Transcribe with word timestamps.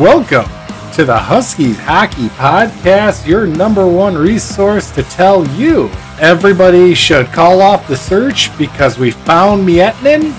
Welcome 0.00 0.50
to 0.94 1.04
the 1.04 1.18
Huskies 1.18 1.78
Hockey 1.78 2.28
Podcast, 2.28 3.26
your 3.26 3.46
number 3.46 3.86
one 3.86 4.16
resource 4.16 4.90
to 4.92 5.02
tell 5.02 5.46
you 5.48 5.90
everybody 6.18 6.94
should 6.94 7.26
call 7.26 7.60
off 7.60 7.86
the 7.86 7.98
search 7.98 8.56
because 8.56 8.98
we 8.98 9.10
found 9.10 9.68
Miettinen. 9.68 10.32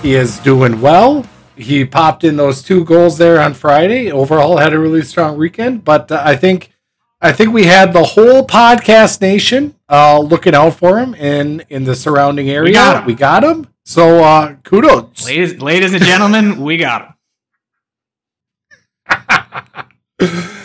He 0.00 0.14
is 0.14 0.38
doing 0.38 0.80
well. 0.80 1.26
He 1.56 1.84
popped 1.84 2.24
in 2.24 2.38
those 2.38 2.62
two 2.62 2.86
goals 2.86 3.18
there 3.18 3.38
on 3.38 3.52
Friday. 3.52 4.10
Overall, 4.10 4.56
had 4.56 4.72
a 4.72 4.78
really 4.78 5.02
strong 5.02 5.36
weekend, 5.36 5.84
but 5.84 6.10
uh, 6.10 6.22
I 6.24 6.34
think 6.34 6.72
I 7.20 7.32
think 7.32 7.52
we 7.52 7.64
had 7.64 7.92
the 7.92 8.02
whole 8.04 8.46
podcast 8.46 9.20
nation 9.20 9.74
uh, 9.90 10.20
looking 10.20 10.54
out 10.54 10.76
for 10.76 10.98
him 10.98 11.14
in 11.16 11.62
in 11.68 11.84
the 11.84 11.94
surrounding 11.94 12.48
area. 12.48 12.72
got 12.72 13.02
him. 13.02 13.04
We 13.04 13.14
got 13.14 13.44
him. 13.44 13.66
So 13.84 14.24
uh, 14.24 14.54
kudos. 14.64 15.26
Ladies, 15.26 15.60
ladies 15.60 15.92
and 15.92 16.02
gentlemen, 16.02 16.62
we 16.62 16.78
got 16.78 17.02
him. 17.02 17.11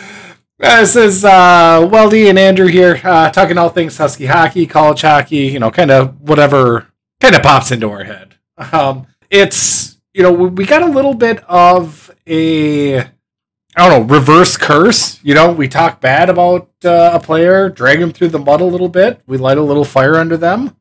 This 0.59 0.95
is 0.95 1.23
uh, 1.23 1.81
Weldy 1.81 2.29
and 2.29 2.39
Andrew 2.39 2.65
here, 2.65 2.99
uh, 3.03 3.29
talking 3.29 3.59
all 3.59 3.69
things 3.69 3.95
Husky 3.95 4.25
hockey, 4.25 4.65
college 4.65 5.01
hockey, 5.01 5.45
you 5.45 5.59
know, 5.59 5.69
kind 5.69 5.91
of 5.91 6.19
whatever 6.19 6.87
kind 7.21 7.35
of 7.35 7.43
pops 7.43 7.71
into 7.71 7.91
our 7.91 8.03
head. 8.03 8.33
Um, 8.57 9.05
it's 9.29 9.99
you 10.15 10.23
know 10.23 10.31
we 10.31 10.65
got 10.65 10.81
a 10.81 10.87
little 10.87 11.13
bit 11.13 11.43
of 11.47 12.09
a 12.25 12.99
I 12.99 13.05
don't 13.75 13.89
know 14.09 14.15
reverse 14.15 14.57
curse. 14.57 15.23
You 15.23 15.35
know, 15.35 15.51
we 15.51 15.67
talk 15.67 16.01
bad 16.01 16.27
about 16.27 16.71
uh, 16.83 17.11
a 17.13 17.19
player, 17.19 17.69
drag 17.69 18.01
him 18.01 18.11
through 18.11 18.29
the 18.29 18.39
mud 18.39 18.59
a 18.59 18.65
little 18.65 18.89
bit. 18.89 19.21
We 19.27 19.37
light 19.37 19.59
a 19.59 19.63
little 19.63 19.85
fire 19.85 20.15
under 20.15 20.37
them. 20.37 20.75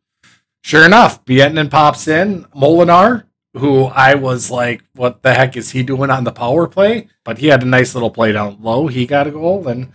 Sure 0.63 0.87
enough, 0.87 1.23
Miettinen 1.27 1.71
pops 1.71 2.09
in. 2.09 2.45
Molinar, 2.47 3.25
who 3.57 3.85
I 3.85 4.15
was 4.15 4.51
like, 4.51 4.83
what 4.95 5.23
the 5.23 5.35
heck 5.35 5.57
is 5.57 5.71
he 5.71 5.83
doing 5.83 6.11
on 6.11 6.25
the 6.25 6.33
power 6.33 6.67
play? 6.67 7.09
But 7.25 7.39
he 7.39 7.47
had 7.49 7.63
a 7.63 7.67
nice 7.67 7.95
little 7.95 8.11
play 8.11 8.33
down 8.33 8.59
low. 8.61 8.87
He 8.87 9.07
got 9.07 9.27
a 9.27 9.31
goal. 9.31 9.67
And, 9.69 9.93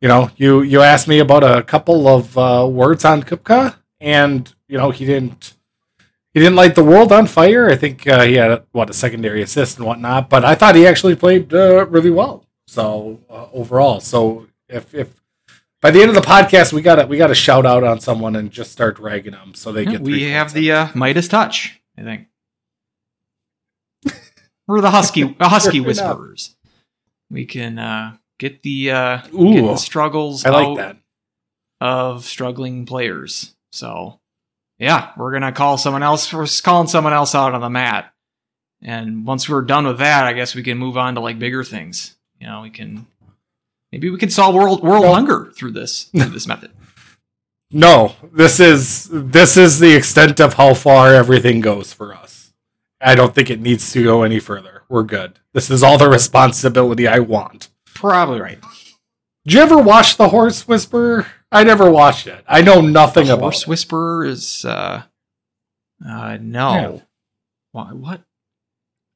you 0.00 0.08
know, 0.08 0.30
you, 0.36 0.62
you 0.62 0.80
asked 0.82 1.08
me 1.08 1.18
about 1.18 1.42
a 1.42 1.62
couple 1.62 2.06
of 2.08 2.36
uh, 2.36 2.68
words 2.70 3.04
on 3.04 3.22
Kupka, 3.22 3.76
and, 4.00 4.52
you 4.68 4.78
know, 4.78 4.90
he 4.90 5.04
didn't. 5.04 5.54
He 6.32 6.38
didn't 6.38 6.54
light 6.54 6.76
the 6.76 6.84
world 6.84 7.10
on 7.10 7.26
fire. 7.26 7.68
I 7.68 7.74
think 7.74 8.06
uh, 8.06 8.22
he 8.22 8.34
had 8.34 8.62
what 8.70 8.88
a 8.88 8.92
secondary 8.92 9.42
assist 9.42 9.78
and 9.78 9.86
whatnot, 9.86 10.30
but 10.30 10.44
I 10.44 10.54
thought 10.54 10.76
he 10.76 10.86
actually 10.86 11.16
played 11.16 11.52
uh, 11.52 11.86
really 11.86 12.10
well. 12.10 12.46
So 12.68 13.18
uh, 13.28 13.48
overall, 13.52 13.98
so 13.98 14.46
if 14.68 14.94
if 14.94 15.20
by 15.80 15.90
the 15.90 16.00
end 16.00 16.08
of 16.08 16.14
the 16.14 16.20
podcast 16.20 16.72
we 16.72 16.82
got 16.82 16.94
to 16.96 17.06
we 17.06 17.16
got 17.16 17.26
to 17.26 17.34
shout 17.34 17.66
out 17.66 17.82
on 17.82 17.98
someone 17.98 18.36
and 18.36 18.48
just 18.52 18.70
start 18.70 19.00
ragging 19.00 19.32
them 19.32 19.54
so 19.56 19.72
they 19.72 19.84
get. 19.84 20.02
we 20.02 20.22
have 20.30 20.52
the 20.52 20.70
uh, 20.70 20.88
Midas 20.94 21.26
touch. 21.26 21.80
I 21.98 22.02
think 22.02 22.28
we're 24.70 24.80
the 24.80 24.90
husky, 24.90 25.22
the 25.38 25.48
husky 25.48 25.78
Sure 25.78 25.90
enough. 25.90 26.06
whisperers. 26.18 26.56
We 27.30 27.44
can 27.46 27.78
uh, 27.78 28.16
get 28.38 28.62
the 28.62 28.90
uh, 28.90 29.16
get 29.22 29.32
the 29.32 29.76
struggles 29.76 30.44
I 30.44 30.50
like 30.50 30.66
out 30.68 30.76
that. 30.78 30.96
of 31.80 32.24
struggling 32.24 32.86
players. 32.86 33.54
So 33.72 34.20
yeah, 34.78 35.10
we're 35.16 35.32
gonna 35.32 35.52
call 35.52 35.76
someone 35.78 36.02
else. 36.02 36.32
We're 36.32 36.46
calling 36.62 36.88
someone 36.88 37.12
else 37.12 37.34
out 37.34 37.54
on 37.54 37.60
the 37.60 37.70
mat. 37.70 38.12
And 38.82 39.26
once 39.26 39.48
we're 39.48 39.62
done 39.62 39.86
with 39.86 39.98
that, 39.98 40.24
I 40.24 40.32
guess 40.32 40.54
we 40.54 40.62
can 40.62 40.78
move 40.78 40.96
on 40.96 41.14
to 41.16 41.20
like 41.20 41.38
bigger 41.38 41.62
things. 41.64 42.16
You 42.40 42.46
know, 42.46 42.62
we 42.62 42.70
can 42.70 43.06
maybe 43.92 44.08
we 44.10 44.18
can 44.18 44.30
solve 44.30 44.54
world 44.54 44.82
world 44.82 45.02
Well- 45.04 45.14
hunger 45.14 45.52
through 45.54 45.72
this 45.72 46.04
through 46.04 46.24
this 46.30 46.46
method. 46.46 46.70
No, 47.72 48.16
this 48.32 48.58
is 48.58 49.08
this 49.12 49.56
is 49.56 49.78
the 49.78 49.94
extent 49.94 50.40
of 50.40 50.54
how 50.54 50.74
far 50.74 51.14
everything 51.14 51.60
goes 51.60 51.92
for 51.92 52.12
us. 52.12 52.39
I 53.00 53.14
don't 53.14 53.34
think 53.34 53.50
it 53.50 53.60
needs 53.60 53.92
to 53.92 54.02
go 54.04 54.22
any 54.22 54.38
further. 54.40 54.82
We're 54.88 55.02
good. 55.04 55.38
This 55.54 55.70
is 55.70 55.82
all 55.82 55.96
the 55.98 56.08
responsibility 56.08 57.08
I 57.08 57.20
want. 57.20 57.68
Probably 57.94 58.40
right. 58.40 58.58
Did 59.46 59.54
you 59.54 59.60
ever 59.60 59.78
watch 59.78 60.16
The 60.16 60.28
Horse 60.28 60.68
Whisperer? 60.68 61.26
I 61.50 61.64
never 61.64 61.90
watched 61.90 62.26
it. 62.26 62.44
I 62.46 62.60
know 62.62 62.80
nothing 62.80 63.26
The 63.26 63.34
about 63.34 63.42
Horse 63.42 63.62
it. 63.62 63.68
Whisperer 63.68 64.24
is 64.24 64.64
uh 64.64 65.02
uh 66.06 66.38
no. 66.40 66.72
Yeah. 66.74 67.00
Why 67.72 67.92
what? 67.92 68.22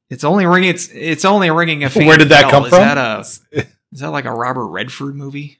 It's 0.09 0.23
only 0.23 0.45
ringing 0.45 0.69
it's 0.71 0.89
it's 0.91 1.25
only 1.25 1.49
ringing 1.51 1.83
a 1.83 1.89
Where 1.93 2.17
did 2.17 2.29
that 2.29 2.43
bell. 2.43 2.51
come 2.51 2.63
is 2.65 2.69
from? 2.69 2.79
That 2.79 2.97
a, 2.97 3.19
is 3.91 3.99
that 3.99 4.09
like 4.09 4.25
a 4.25 4.31
Robert 4.31 4.67
Redford 4.67 5.15
movie? 5.15 5.59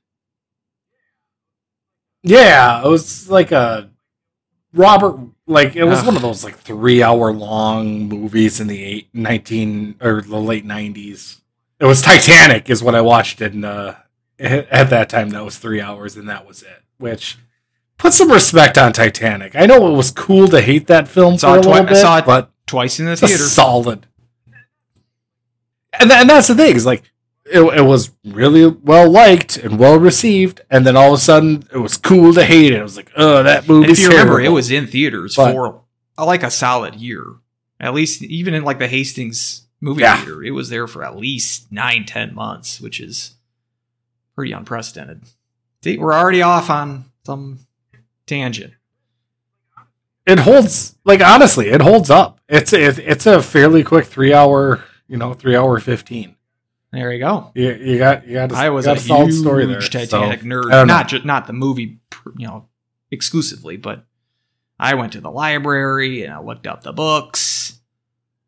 yeah, 2.24 2.84
it 2.84 2.88
was 2.88 3.30
like 3.30 3.52
a 3.52 3.90
Robert. 4.76 5.18
Like 5.48 5.76
it 5.76 5.84
was 5.86 6.00
Ugh. 6.00 6.08
one 6.08 6.16
of 6.16 6.22
those 6.22 6.44
like 6.44 6.58
three 6.58 7.02
hour 7.04 7.32
long 7.32 8.08
movies 8.10 8.60
in 8.60 8.68
the 8.68 8.84
eight, 8.84 9.10
19 9.14 9.96
or 10.02 10.22
the 10.22 10.38
late 10.40 10.66
nineties. 10.66 11.42
It 11.80 11.86
was 11.86 12.02
Titanic, 12.02 12.70
is 12.70 12.82
what 12.82 12.96
I 12.96 13.02
watched 13.02 13.42
in 13.42 13.64
uh, 13.64 13.96
at 14.40 14.90
that 14.90 15.10
time. 15.10 15.30
That 15.30 15.44
was 15.46 15.58
three 15.58 15.82
hours, 15.82 16.16
and 16.18 16.28
that 16.30 16.48
was 16.48 16.64
it. 16.64 16.84
Which 16.98 17.38
put 17.98 18.14
some 18.14 18.32
respect 18.32 18.78
on 18.78 18.92
Titanic. 18.94 19.56
I 19.56 19.66
know 19.66 19.88
it 19.94 19.96
was 19.96 20.10
cool 20.12 20.48
to 20.48 20.62
hate 20.62 20.88
that 20.88 21.08
film 21.08 21.38
for 21.38 21.58
a 21.60 21.62
twi- 21.62 21.82
little 21.82 21.96
I 21.98 22.02
saw 22.02 22.18
it 22.18 22.26
but 22.26 22.52
Twice 22.66 23.00
in 23.00 23.06
the 23.06 23.16
theater. 23.16 23.38
solid. 23.38 24.08
And, 26.00 26.10
tha- 26.10 26.16
and 26.18 26.30
that's 26.30 26.48
the 26.48 26.56
thing 26.56 26.76
is 26.76 26.86
like 26.86 27.04
it, 27.46 27.62
it 27.62 27.82
was 27.84 28.12
really 28.24 28.66
well 28.68 29.10
liked 29.10 29.58
and 29.58 29.78
well 29.80 29.98
received, 30.00 30.62
and 30.70 30.86
then 30.86 30.96
all 30.98 31.10
of 31.14 31.20
a 31.20 31.22
sudden 31.22 31.64
it 31.74 31.78
was 31.78 31.98
cool 31.98 32.34
to 32.34 32.44
hate 32.44 32.72
it. 32.74 32.80
It 32.80 32.84
was 32.84 32.98
like, 32.98 33.12
oh, 33.16 33.44
that 33.44 33.60
And 33.60 33.68
movie. 33.70 33.92
if 33.92 34.00
you 34.00 34.10
remember, 34.10 34.40
it 34.42 34.50
was 34.50 34.72
in 34.72 34.88
theaters 34.88 35.36
But- 35.36 35.52
for 35.54 35.82
uh, 36.18 36.26
like 36.26 36.44
a 36.44 36.52
solid 36.52 36.96
year. 36.96 37.26
At 37.80 37.94
least 37.94 38.24
even 38.24 38.54
in 38.54 38.64
like 38.64 38.80
the 38.80 38.88
Hastings 38.88 39.64
movie 39.82 40.02
Yeah. 40.02 40.16
theater, 40.18 40.42
it 40.44 40.52
was 40.52 40.70
there 40.70 40.88
for 40.88 41.04
at 41.04 41.18
least 41.18 41.72
nine, 41.72 42.06
ten 42.06 42.34
months, 42.34 42.80
which 42.80 43.00
is 43.02 43.36
pretty 44.34 44.54
unprecedented. 44.54 45.24
See, 45.84 45.98
we're 45.98 46.14
already 46.14 46.42
off 46.42 46.70
on 46.70 47.06
some 47.26 47.60
tangent. 48.26 48.74
it 50.26 50.40
holds 50.40 50.96
like 51.04 51.22
honestly, 51.22 51.68
it 51.70 51.82
holds 51.82 52.10
up. 52.10 52.40
It's 52.48 52.74
it, 52.74 52.98
it's 53.00 53.26
a 53.26 53.42
fairly 53.42 53.84
quick 53.84 54.06
three 54.06 54.34
hour, 54.34 54.84
you 55.08 55.18
know, 55.18 55.34
three 55.34 55.56
hour 55.56 55.80
fifteen. 55.80 56.35
There 56.96 57.12
you 57.12 57.20
go. 57.20 57.52
You, 57.56 57.74
you 57.74 57.98
got 57.98 58.26
you 58.26 58.36
got 58.36 58.54
a, 58.54 58.56
I 58.56 58.70
was 58.70 58.86
got 58.86 58.96
a, 58.98 59.00
a 59.00 59.04
solid 59.04 59.32
huge 59.32 59.42
story 59.42 59.66
there. 59.66 59.82
Titanic 59.82 60.42
so, 60.42 60.46
nerd, 60.46 60.88
not 60.88 61.10
just 61.10 61.26
not 61.26 61.46
the 61.46 61.54
movie, 61.54 62.00
you 62.38 62.48
know, 62.48 62.70
exclusively, 63.12 63.76
but 63.76 64.06
I 64.80 64.96
went 64.96 65.14
to 65.14 65.22
the 65.22 65.30
library 65.30 66.24
and 66.24 66.34
I 66.34 66.40
looked 66.40 66.66
up 66.66 66.84
the 66.84 66.94
books, 66.94 67.80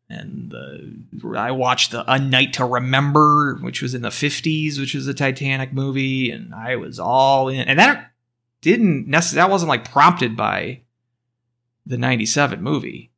and 0.08 0.50
the, 0.50 1.36
I 1.36 1.50
watched 1.50 1.90
the 1.90 2.10
A 2.10 2.18
Night 2.18 2.54
to 2.54 2.64
Remember, 2.64 3.56
which 3.56 3.82
was 3.82 3.94
in 3.94 4.00
the 4.00 4.10
fifties, 4.10 4.80
which 4.80 4.94
was 4.94 5.06
a 5.06 5.14
Titanic 5.14 5.74
movie, 5.74 6.30
and 6.30 6.54
I 6.54 6.76
was 6.76 6.98
all 6.98 7.50
in. 7.50 7.60
And 7.60 7.78
that 7.78 8.12
didn't 8.62 9.08
necessarily 9.08 9.46
that 9.46 9.52
wasn't 9.52 9.68
like 9.68 9.90
prompted 9.90 10.36
by 10.36 10.80
the 11.84 11.98
'97 11.98 12.62
movie. 12.62 13.10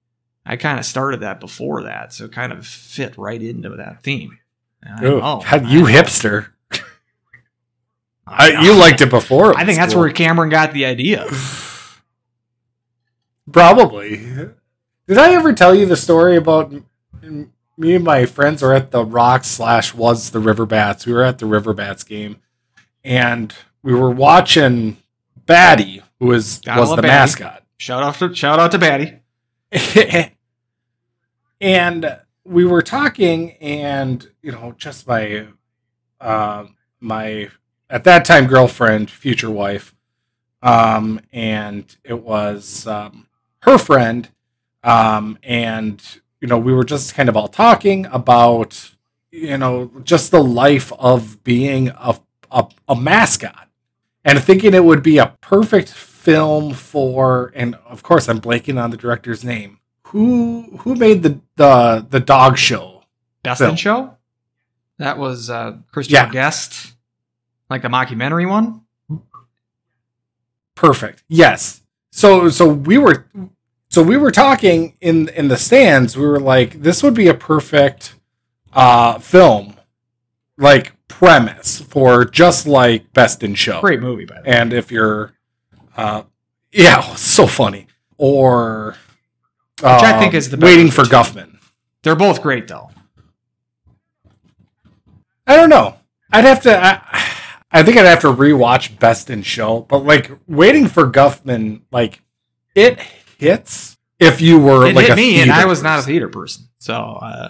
I 0.45 0.57
kind 0.57 0.81
of 0.81 0.85
started 0.85 1.21
that 1.21 1.39
before 1.39 1.85
that, 1.85 2.13
so 2.13 2.25
it 2.25 2.33
kind 2.33 2.53
of 2.53 2.67
fit 2.67 3.17
right 3.17 3.41
into 3.41 3.69
that 3.71 4.03
theme. 4.03 4.39
And 4.83 5.07
I- 5.07 5.09
Ooh, 5.09 5.21
oh, 5.23 5.41
you 5.67 5.85
hipster. 5.85 6.49
I 8.27 8.53
I, 8.53 8.63
you 8.63 8.75
liked 8.75 9.01
it 9.01 9.11
before. 9.11 9.51
it 9.53 9.57
I 9.57 9.65
think 9.65 9.79
that's 9.79 9.93
cool. 9.93 10.03
where 10.03 10.13
Cameron 10.13 10.51
got 10.51 10.73
the 10.73 10.85
idea. 10.85 11.27
Probably. 13.53 14.19
Did 15.09 15.19
I 15.19 15.35
ever 15.35 15.53
tell 15.53 15.75
you 15.75 15.87
the 15.87 15.97
story 15.97 16.37
about 16.37 16.73
me 17.23 17.95
and 17.95 18.05
my 18.05 18.27
friends 18.27 18.63
were 18.63 18.75
at 18.75 18.91
the 18.93 19.05
Rock 19.05 19.43
slash 19.45 19.95
was 19.95 20.31
the 20.31 20.39
River 20.39 20.67
Bats. 20.67 21.07
We 21.07 21.13
were 21.13 21.25
at 21.25 21.39
the 21.39 21.47
River 21.47 21.73
Bats 21.73 22.05
game, 22.05 22.37
and 23.03 23.53
we 23.83 23.95
were 23.95 24.11
watching 24.11 24.99
Batty, 25.47 26.03
who 26.21 26.27
was 26.27 26.59
Gotta 26.61 26.81
was 26.83 26.91
the 26.91 26.97
Batty. 26.97 27.09
mascot. 27.09 27.65
Shout 27.79 28.03
out 28.03 28.15
to 28.17 28.35
shout 28.35 28.61
out 28.61 28.71
to 28.73 28.79
Batty. 28.79 29.17
and 31.61 32.19
we 32.51 32.65
were 32.65 32.83
talking, 32.83 33.53
and 33.61 34.29
you 34.43 34.51
know, 34.53 34.75
just 34.77 35.07
my 35.07 35.47
uh, 36.21 36.67
my 36.99 37.49
at 37.89 38.05
that 38.05 38.25
time 38.25 38.47
girlfriend, 38.47 39.11
future 39.11 39.51
wife, 39.51 39.95
um, 40.63 41.21
and 41.33 41.97
it 42.05 42.21
was 42.23 42.87
um, 42.87 43.29
her 43.63 43.79
friend, 43.79 44.29
um, 44.83 45.39
and 45.43 46.21
you 46.41 46.49
know, 46.49 46.59
we 46.59 46.75
were 46.75 46.85
just 46.85 47.15
kind 47.15 47.29
of 47.29 47.37
all 47.37 47.49
talking 47.49 48.07
about 48.07 48.91
you 49.31 49.57
know 49.57 49.91
just 50.03 50.33
the 50.33 50.43
life 50.43 50.93
of 50.95 51.43
being 51.45 51.89
a 51.91 52.19
a, 52.51 52.67
a 52.89 52.97
mascot, 52.97 53.69
and 54.25 54.43
thinking 54.43 54.75
it 54.75 54.85
would 54.85 55.05
be 55.05 55.19
a 55.19 55.37
perfect 55.41 55.89
film 55.89 56.75
for, 56.75 57.53
and 57.55 57.77
of 57.87 58.03
course, 58.03 58.29
I'm 58.29 58.41
blanking 58.41 58.83
on 58.83 58.91
the 58.91 58.97
director's 58.97 59.45
name. 59.45 59.80
Who 60.11 60.77
who 60.81 60.95
made 60.95 61.23
the 61.23 61.41
the 61.57 62.07
the 62.09 62.21
dog 62.21 62.59
show? 62.59 63.05
Best 63.43 63.61
in 63.61 63.77
Show. 63.77 64.17
That 64.99 65.17
was 65.19 65.49
uh, 65.49 65.79
Christian 65.93 66.15
Yeah. 66.15 66.31
Guest, 66.31 66.93
like 67.71 67.83
the 67.83 67.89
mockumentary 67.89 68.49
one. 68.49 68.83
Perfect. 70.75 71.23
Yes. 71.29 71.83
So 72.11 72.49
so 72.49 72.67
we 72.69 72.99
were 72.99 73.27
so 73.89 74.03
we 74.03 74.17
were 74.17 74.31
talking 74.31 74.97
in 75.01 75.29
in 75.31 75.49
the 75.49 75.57
stands. 75.57 76.17
We 76.17 76.27
were 76.27 76.41
like, 76.41 76.83
this 76.83 77.03
would 77.03 77.15
be 77.15 77.29
a 77.29 77.35
perfect 77.35 78.15
uh 78.73 79.19
film 79.19 79.75
like 80.59 80.93
premise 81.09 81.81
for 81.81 82.25
just 82.25 82.67
like 82.67 83.13
Best 83.13 83.43
in 83.43 83.55
Show. 83.55 83.81
Great 83.81 84.01
movie, 84.01 84.25
by 84.25 84.37
the 84.37 84.51
way. 84.51 84.57
And 84.57 84.73
if 84.73 84.93
you're, 84.93 85.33
uh, 85.97 86.23
yeah, 86.73 87.01
so 87.17 87.47
funny. 87.47 87.87
Or, 88.19 88.97
Which 89.83 90.03
I 90.03 90.19
think 90.19 90.35
um, 90.35 90.39
is 90.39 90.51
the 90.51 90.57
waiting 90.57 90.91
for. 90.91 91.03
Guffman. 91.03 91.59
They're 92.03 92.17
both 92.17 92.43
great, 92.43 92.69
though. 92.69 92.91
I 95.47 95.57
don't 95.57 95.69
know. 95.71 95.97
I'd 96.33 96.45
have 96.45 96.63
to. 96.63 96.77
I, 96.79 97.01
I 97.73 97.83
think 97.83 97.97
I'd 97.97 98.07
have 98.07 98.21
to 98.21 98.29
rewatch 98.29 98.99
Best 98.99 99.31
in 99.31 99.43
Show, 99.43 99.81
but 99.83 99.99
like 100.05 100.31
waiting 100.47 100.87
for 100.87 101.11
Guffman, 101.11 101.83
like 101.91 102.21
it 102.75 102.99
hits 103.39 103.97
if 104.19 104.41
you 104.41 104.59
were 104.59 104.87
It 104.87 104.95
like 104.95 105.07
hit 105.07 105.17
me, 105.17 105.41
and 105.41 105.51
I 105.51 105.65
was 105.65 105.83
not 105.83 105.95
a 105.95 105.97
person. 105.99 106.11
theater 106.13 106.29
person. 106.29 106.65
So, 106.79 106.95
uh, 106.95 107.49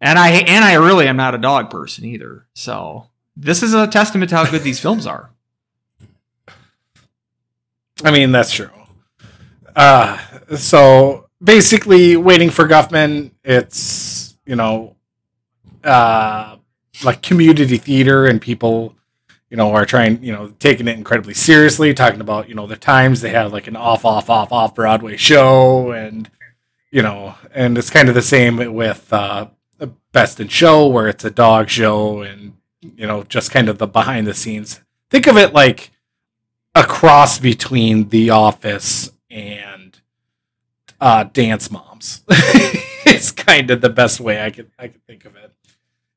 and 0.00 0.18
I 0.18 0.30
and 0.30 0.64
I 0.64 0.74
really 0.74 1.06
am 1.08 1.16
not 1.16 1.34
a 1.34 1.38
dog 1.38 1.70
person 1.70 2.04
either. 2.04 2.46
So, 2.54 3.08
this 3.36 3.62
is 3.62 3.74
a 3.74 3.86
testament 3.86 4.30
to 4.30 4.36
how 4.36 4.50
good 4.50 4.62
these 4.62 4.80
films 4.80 5.06
are. 5.06 5.30
I 8.04 8.10
mean, 8.10 8.32
that's 8.32 8.52
true. 8.52 8.70
Uh, 9.76 10.18
so 10.56 11.28
basically, 11.42 12.16
waiting 12.16 12.50
for 12.50 12.66
Guffman, 12.66 13.32
it's 13.44 14.36
you 14.46 14.56
know, 14.56 14.96
uh, 15.84 16.56
like 17.04 17.22
community 17.22 17.78
theater, 17.78 18.26
and 18.26 18.40
people, 18.40 18.94
you 19.50 19.56
know, 19.56 19.72
are 19.72 19.86
trying, 19.86 20.22
you 20.22 20.32
know, 20.32 20.48
taking 20.58 20.88
it 20.88 20.96
incredibly 20.96 21.34
seriously, 21.34 21.94
talking 21.94 22.20
about 22.20 22.48
you 22.48 22.54
know 22.54 22.66
the 22.66 22.76
times 22.76 23.20
they 23.20 23.30
had 23.30 23.52
like 23.52 23.66
an 23.66 23.76
off, 23.76 24.04
off, 24.04 24.30
off, 24.30 24.52
off 24.52 24.74
Broadway 24.74 25.16
show, 25.16 25.92
and 25.92 26.30
you 26.90 27.02
know, 27.02 27.34
and 27.54 27.76
it's 27.76 27.90
kind 27.90 28.08
of 28.08 28.14
the 28.14 28.22
same 28.22 28.74
with 28.74 29.12
uh, 29.12 29.48
Best 30.12 30.40
in 30.40 30.48
Show, 30.48 30.86
where 30.86 31.08
it's 31.08 31.24
a 31.24 31.30
dog 31.30 31.68
show, 31.70 32.22
and 32.22 32.54
you 32.80 33.06
know, 33.06 33.22
just 33.24 33.50
kind 33.50 33.68
of 33.68 33.78
the 33.78 33.86
behind 33.86 34.26
the 34.26 34.34
scenes. 34.34 34.80
Think 35.10 35.26
of 35.26 35.36
it 35.36 35.52
like 35.52 35.90
a 36.74 36.84
cross 36.84 37.38
between 37.38 38.08
The 38.08 38.30
Office 38.30 39.12
and 39.30 39.71
uh, 41.02 41.24
Dance 41.24 41.68
Moms. 41.68 42.22
it's 42.28 43.32
kind 43.32 43.70
of 43.72 43.80
the 43.80 43.90
best 43.90 44.20
way 44.20 44.42
I 44.42 44.50
could 44.50 44.70
I 44.78 44.86
could 44.86 45.04
think 45.04 45.24
of 45.24 45.34
it. 45.34 45.52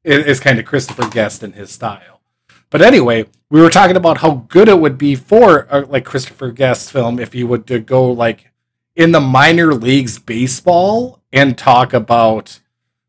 it. 0.03 0.29
It's 0.29 0.39
kind 0.39 0.59
of 0.59 0.65
Christopher 0.65 1.09
Guest 1.09 1.41
in 1.43 1.53
his 1.53 1.71
style. 1.71 2.21
But 2.69 2.83
anyway, 2.83 3.25
we 3.49 3.61
were 3.61 3.71
talking 3.71 3.95
about 3.95 4.19
how 4.19 4.45
good 4.47 4.69
it 4.69 4.79
would 4.79 4.97
be 4.97 5.15
for 5.15 5.67
uh, 5.73 5.85
like 5.87 6.05
Christopher 6.05 6.51
Guest 6.51 6.91
film 6.91 7.19
if 7.19 7.33
you 7.33 7.47
would 7.47 7.65
to 7.65 7.79
go 7.79 8.11
like 8.11 8.51
in 8.95 9.11
the 9.11 9.19
minor 9.19 9.73
leagues 9.73 10.19
baseball 10.19 11.19
and 11.33 11.57
talk 11.57 11.91
about 11.91 12.59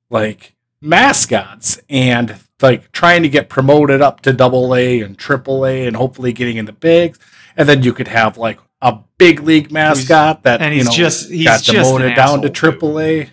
like 0.09 0.55
mascots 0.81 1.79
and 1.91 2.39
like 2.63 2.91
trying 2.91 3.23
to 3.23 3.29
get 3.29 3.51
promoted 3.51 4.01
up 4.01 4.23
to 4.23 4.33
double 4.33 4.75
A 4.75 5.03
and 5.03 5.19
triple 5.19 5.67
A 5.67 5.87
and 5.87 5.95
hopefully 5.95 6.33
getting 6.33 6.57
in 6.57 6.65
the 6.65 6.73
bigs. 6.73 7.19
And 7.55 7.69
then 7.69 7.83
you 7.83 7.93
could 7.93 8.09
have 8.09 8.39
like 8.39 8.61
a 8.87 9.03
big 9.19 9.41
league 9.41 9.71
mascot 9.73 10.43
that 10.45 10.63
and 10.63 10.75
you 10.75 10.85
know, 10.85 10.91
just- 10.91 11.31
he's 11.31 11.45
got 11.45 11.63
just 11.63 11.73
demoted 11.91 12.15
down 12.15 12.43
to 12.43 12.51
triple 12.51 12.99
A. 13.01 13.31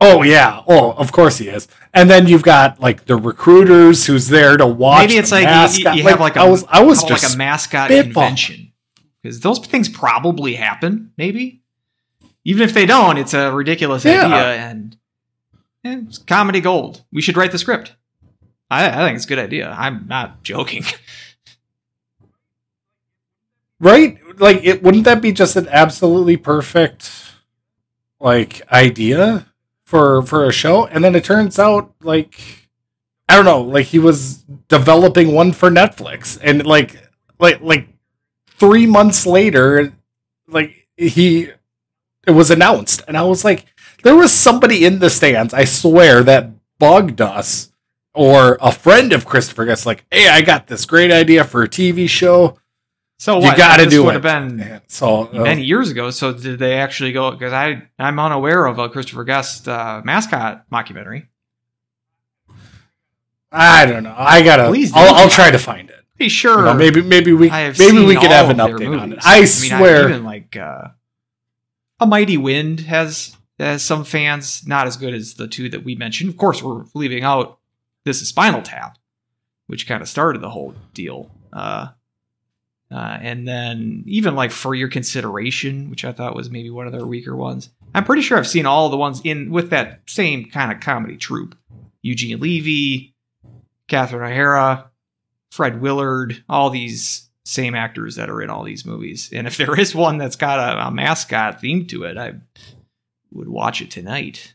Oh 0.00 0.22
yeah. 0.22 0.62
Oh, 0.66 0.92
of 0.92 1.10
course 1.12 1.38
he 1.38 1.48
is. 1.48 1.68
And 1.94 2.10
then 2.10 2.26
you've 2.26 2.42
got 2.42 2.80
like 2.80 3.06
the 3.06 3.16
recruiters 3.16 4.06
who's 4.06 4.28
there 4.28 4.56
to 4.56 4.66
watch. 4.66 5.08
Maybe 5.08 5.18
it's 5.18 5.32
like 5.32 5.42
you- 5.42 5.46
mascot. 5.46 5.96
you, 5.96 6.02
you 6.02 6.08
have 6.08 6.20
like 6.20 6.36
a 6.36 6.40
I 6.40 6.48
was 6.48 6.64
I 6.68 6.82
was 6.82 7.02
just 7.02 7.24
like 7.24 7.34
a 7.34 7.36
mascot 7.36 7.88
convention 7.90 8.72
because 9.22 9.40
those 9.40 9.58
things 9.58 9.88
probably 9.88 10.54
happen. 10.54 11.12
Maybe 11.16 11.62
even 12.44 12.62
if 12.62 12.74
they 12.74 12.86
don't, 12.86 13.16
it's 13.18 13.34
a 13.34 13.50
ridiculous 13.52 14.04
Yeah. 14.04 14.26
idea 14.26 14.54
and, 14.70 14.96
and 15.82 16.08
it's 16.08 16.18
comedy 16.18 16.60
gold. 16.60 17.02
We 17.12 17.20
should 17.22 17.36
write 17.36 17.50
the 17.52 17.58
script. 17.58 17.96
I, 18.70 18.88
I 18.88 19.04
think 19.06 19.16
it's 19.16 19.24
a 19.24 19.28
good 19.28 19.38
idea. 19.38 19.70
I'm 19.76 20.06
not 20.08 20.42
joking. 20.44 20.84
right? 23.80 24.18
Like 24.38 24.60
it 24.64 24.82
wouldn't 24.82 25.04
that 25.04 25.22
be 25.22 25.32
just 25.32 25.56
an 25.56 25.68
absolutely 25.68 26.36
perfect 26.36 27.10
like 28.20 28.62
idea 28.70 29.46
for 29.84 30.22
for 30.22 30.44
a 30.44 30.52
show? 30.52 30.86
And 30.86 31.04
then 31.04 31.14
it 31.14 31.24
turns 31.24 31.58
out 31.58 31.94
like 32.02 32.68
i 33.28 33.34
don't 33.34 33.44
know 33.44 33.60
like 33.60 33.86
he 33.86 33.98
was 33.98 34.44
developing 34.68 35.32
one 35.32 35.52
for 35.52 35.70
netflix. 35.70 36.38
And 36.42 36.66
like 36.66 36.96
like 37.38 37.60
like 37.60 37.88
3 38.58 38.86
months 38.86 39.26
later 39.26 39.92
like 40.48 40.88
he 40.96 41.50
it 42.26 42.32
was 42.32 42.50
announced. 42.50 43.02
And 43.08 43.16
i 43.16 43.22
was 43.22 43.44
like 43.44 43.66
there 44.02 44.16
was 44.16 44.32
somebody 44.32 44.84
in 44.84 44.98
the 44.98 45.10
stands 45.10 45.54
i 45.54 45.64
swear 45.64 46.22
that 46.22 46.50
bugged 46.78 47.20
us. 47.20 47.72
Or 48.14 48.56
a 48.62 48.72
friend 48.72 49.12
of 49.12 49.26
christopher 49.26 49.66
guest 49.66 49.84
like 49.84 50.06
hey 50.10 50.28
i 50.28 50.40
got 50.40 50.68
this 50.68 50.86
great 50.86 51.10
idea 51.12 51.44
for 51.44 51.62
a 51.62 51.68
tv 51.68 52.08
show 52.08 52.56
So 53.18 53.36
You 53.38 53.44
what? 53.44 53.56
gotta 53.56 53.84
this 53.84 53.92
do 53.94 54.04
would 54.04 54.14
it. 54.14 54.22
have 54.22 54.58
been 54.58 54.80
so 54.88 55.28
uh, 55.32 55.42
many 55.42 55.62
years 55.62 55.90
ago. 55.90 56.10
So 56.10 56.32
did 56.34 56.58
they 56.58 56.74
actually 56.74 57.12
go? 57.12 57.30
Because 57.30 57.52
I 57.52 57.82
I'm 57.98 58.18
unaware 58.18 58.66
of 58.66 58.78
a 58.78 58.88
Christopher 58.90 59.24
Guest 59.24 59.66
uh, 59.68 60.02
mascot 60.04 60.68
mockumentary. 60.70 61.26
I 63.50 63.86
don't 63.86 64.02
know. 64.02 64.14
I 64.16 64.42
gotta. 64.42 64.68
Please. 64.68 64.92
I'll, 64.94 65.14
I'll 65.14 65.30
try 65.30 65.50
to 65.50 65.58
find 65.58 65.88
it. 65.88 65.96
Pretty 66.16 66.28
sure. 66.28 66.58
You 66.58 66.64
know, 66.66 66.74
maybe 66.74 67.02
maybe 67.02 67.32
we 67.32 67.48
maybe 67.50 68.04
we 68.04 68.14
could 68.16 68.30
have 68.30 68.50
an 68.50 68.60
of 68.60 68.68
their 68.68 68.78
update 68.78 69.00
on 69.00 69.12
it. 69.12 69.16
movies. 69.16 69.22
I 69.24 69.38
mean, 69.38 69.46
swear. 69.46 70.08
even 70.08 70.24
like 70.24 70.56
uh, 70.56 70.88
a 72.00 72.06
Mighty 72.06 72.36
Wind 72.36 72.80
has 72.80 73.36
has 73.58 73.82
some 73.82 74.04
fans, 74.04 74.66
not 74.66 74.86
as 74.86 74.96
good 74.96 75.14
as 75.14 75.34
the 75.34 75.48
two 75.48 75.68
that 75.70 75.84
we 75.84 75.94
mentioned. 75.94 76.28
Of 76.30 76.36
course, 76.36 76.62
we're 76.62 76.84
leaving 76.94 77.22
out 77.22 77.58
this 78.04 78.20
is 78.20 78.28
Spinal 78.28 78.62
Tap, 78.62 78.98
which 79.68 79.86
kind 79.86 80.02
of 80.02 80.08
started 80.08 80.42
the 80.42 80.50
whole 80.50 80.74
deal. 80.92 81.30
Uh, 81.52 81.88
uh, 82.90 83.18
and 83.20 83.46
then 83.46 84.04
even 84.06 84.34
like 84.34 84.52
for 84.52 84.74
your 84.74 84.88
consideration, 84.88 85.90
which 85.90 86.04
I 86.04 86.12
thought 86.12 86.36
was 86.36 86.50
maybe 86.50 86.70
one 86.70 86.86
of 86.86 86.92
their 86.92 87.06
weaker 87.06 87.34
ones. 87.34 87.70
I'm 87.94 88.04
pretty 88.04 88.22
sure 88.22 88.38
I've 88.38 88.46
seen 88.46 88.66
all 88.66 88.88
the 88.88 88.96
ones 88.96 89.20
in 89.24 89.50
with 89.50 89.70
that 89.70 90.00
same 90.06 90.50
kind 90.50 90.70
of 90.70 90.80
comedy 90.80 91.16
troupe. 91.16 91.56
Eugene 92.02 92.38
Levy, 92.38 93.14
Catherine 93.88 94.30
O'Hara, 94.30 94.90
Fred 95.50 95.80
Willard, 95.80 96.44
all 96.48 96.70
these 96.70 97.28
same 97.44 97.74
actors 97.74 98.16
that 98.16 98.30
are 98.30 98.42
in 98.42 98.50
all 98.50 98.64
these 98.64 98.84
movies. 98.84 99.30
And 99.32 99.46
if 99.46 99.56
there 99.56 99.78
is 99.78 99.94
one 99.94 100.18
that's 100.18 100.36
got 100.36 100.58
a, 100.58 100.86
a 100.86 100.90
mascot 100.90 101.60
theme 101.60 101.86
to 101.86 102.04
it, 102.04 102.16
I 102.16 102.34
would 103.32 103.48
watch 103.48 103.80
it 103.80 103.90
tonight. 103.90 104.54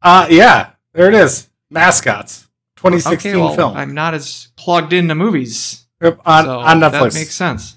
Uh 0.00 0.26
yeah, 0.30 0.72
there 0.92 1.08
it 1.08 1.14
is. 1.14 1.48
Mascots, 1.70 2.43
2016 2.90 3.32
okay, 3.32 3.40
well, 3.40 3.54
film 3.54 3.76
I'm 3.76 3.94
not 3.94 4.14
as 4.14 4.48
plugged 4.56 4.92
into 4.92 5.14
movies 5.14 5.86
Yep, 6.02 6.20
on 6.26 6.44
so 6.44 6.58
on 6.60 6.80
That 6.80 7.14
makes 7.14 7.34
sense. 7.34 7.76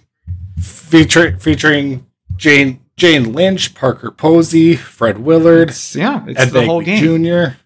feature, 0.60 1.38
featuring 1.40 2.06
Jane 2.36 2.82
Jane 2.98 3.32
Lynch, 3.32 3.76
Parker 3.76 4.10
Posey, 4.12 4.76
Fred 4.76 5.20
Willard, 5.20 5.70
It's, 5.70 5.96
yeah, 5.96 6.26
it's 6.28 6.40
Ed 6.42 6.46
the 6.50 6.66
whole 6.66 6.82
game. 6.82 7.00
Jr. 7.24 7.58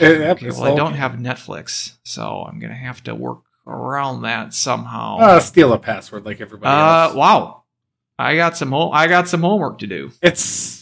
Okay, 0.00 0.50
well, 0.50 0.64
I 0.64 0.74
don't 0.76 0.94
have 0.94 1.12
Netflix, 1.12 1.96
so 2.04 2.44
I'm 2.48 2.58
gonna 2.60 2.74
have 2.74 3.02
to 3.04 3.14
work 3.14 3.38
around 3.66 4.22
that 4.22 4.52
somehow. 4.54 5.18
Uh, 5.18 5.40
steal 5.40 5.72
a 5.72 5.78
password 5.78 6.24
like 6.24 6.40
everybody 6.40 6.70
Uh, 6.70 7.04
else. 7.06 7.14
wow, 7.14 7.62
I 8.18 8.36
got 8.36 8.56
some 8.56 8.70
home. 8.70 8.90
I 8.94 9.06
got 9.08 9.28
some 9.28 9.40
homework 9.40 9.78
to 9.78 9.86
do. 9.86 10.12
It's 10.22 10.77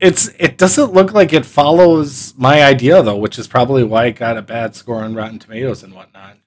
it's 0.00 0.28
it 0.38 0.58
doesn't 0.58 0.92
look 0.92 1.12
like 1.12 1.32
it 1.32 1.46
follows 1.46 2.34
my 2.36 2.62
idea 2.62 3.02
though, 3.02 3.16
which 3.16 3.38
is 3.38 3.46
probably 3.46 3.84
why 3.84 4.06
it 4.06 4.16
got 4.16 4.36
a 4.36 4.42
bad 4.42 4.74
score 4.74 5.02
on 5.02 5.14
Rotten 5.14 5.38
Tomatoes 5.38 5.82
and 5.82 5.94
whatnot. 5.94 6.38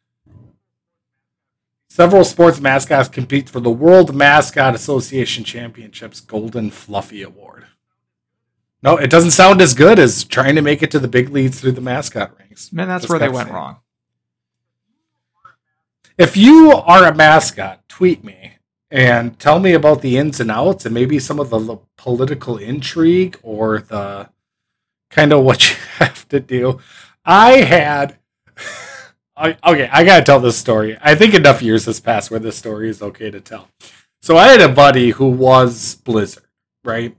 Several 1.89 2.23
sports 2.23 2.59
mascots 2.59 3.09
compete 3.09 3.49
for 3.49 3.59
the 3.59 3.71
World 3.71 4.13
Mascot 4.13 4.75
Association 4.75 5.43
Championships 5.43 6.19
Golden 6.19 6.69
Fluffy 6.69 7.23
Award. 7.23 7.65
No, 8.83 8.97
it 8.97 9.09
doesn't 9.09 9.31
sound 9.31 9.61
as 9.61 9.73
good 9.73 9.97
as 9.97 10.23
trying 10.23 10.53
to 10.55 10.61
make 10.61 10.83
it 10.83 10.91
to 10.91 10.99
the 10.99 11.07
big 11.07 11.29
leagues 11.29 11.59
through 11.59 11.71
the 11.71 11.81
mascot 11.81 12.37
ranks. 12.37 12.71
Man, 12.71 12.87
that's 12.87 13.03
Just 13.03 13.09
where 13.09 13.19
they 13.19 13.29
went 13.29 13.49
wrong. 13.49 13.77
If 16.19 16.37
you 16.37 16.71
are 16.71 17.05
a 17.05 17.15
mascot, 17.15 17.87
tweet 17.89 18.23
me 18.23 18.56
and 18.89 19.37
tell 19.39 19.59
me 19.59 19.73
about 19.73 20.01
the 20.01 20.17
ins 20.17 20.39
and 20.39 20.51
outs 20.51 20.85
and 20.85 20.93
maybe 20.93 21.19
some 21.19 21.39
of 21.39 21.49
the 21.49 21.77
political 21.97 22.57
intrigue 22.57 23.37
or 23.43 23.79
the 23.79 24.29
kind 25.09 25.33
of 25.33 25.43
what 25.43 25.69
you 25.69 25.75
have 25.97 26.27
to 26.29 26.39
do. 26.39 26.79
I 27.25 27.57
had. 27.57 28.17
Okay, 29.39 29.87
I 29.91 30.03
gotta 30.03 30.23
tell 30.23 30.39
this 30.39 30.57
story. 30.57 30.97
I 30.99 31.13
think 31.13 31.35
enough 31.35 31.61
years 31.61 31.85
has 31.85 31.99
passed 31.99 32.31
where 32.31 32.39
this 32.39 32.57
story 32.57 32.89
is 32.89 33.03
okay 33.03 33.29
to 33.29 33.39
tell. 33.39 33.67
So 34.19 34.35
I 34.35 34.47
had 34.47 34.61
a 34.61 34.67
buddy 34.67 35.11
who 35.11 35.29
was 35.29 35.93
Blizzard, 36.03 36.47
right? 36.83 37.15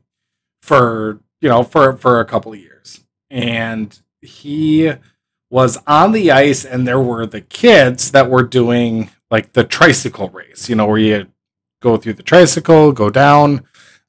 For 0.60 1.20
you 1.40 1.48
know, 1.48 1.62
for 1.62 1.96
for 1.96 2.18
a 2.18 2.24
couple 2.24 2.52
of 2.52 2.58
years, 2.58 3.04
and 3.30 3.96
he 4.20 4.92
was 5.48 5.78
on 5.86 6.10
the 6.10 6.32
ice, 6.32 6.64
and 6.64 6.88
there 6.88 7.00
were 7.00 7.24
the 7.24 7.40
kids 7.40 8.10
that 8.10 8.28
were 8.28 8.42
doing 8.42 9.10
like 9.30 9.52
the 9.52 9.62
tricycle 9.62 10.28
race, 10.30 10.68
you 10.68 10.74
know, 10.74 10.86
where 10.86 10.98
you 10.98 11.26
go 11.80 11.96
through 11.96 12.14
the 12.14 12.22
tricycle, 12.22 12.92
go 12.92 13.10
down 13.10 13.64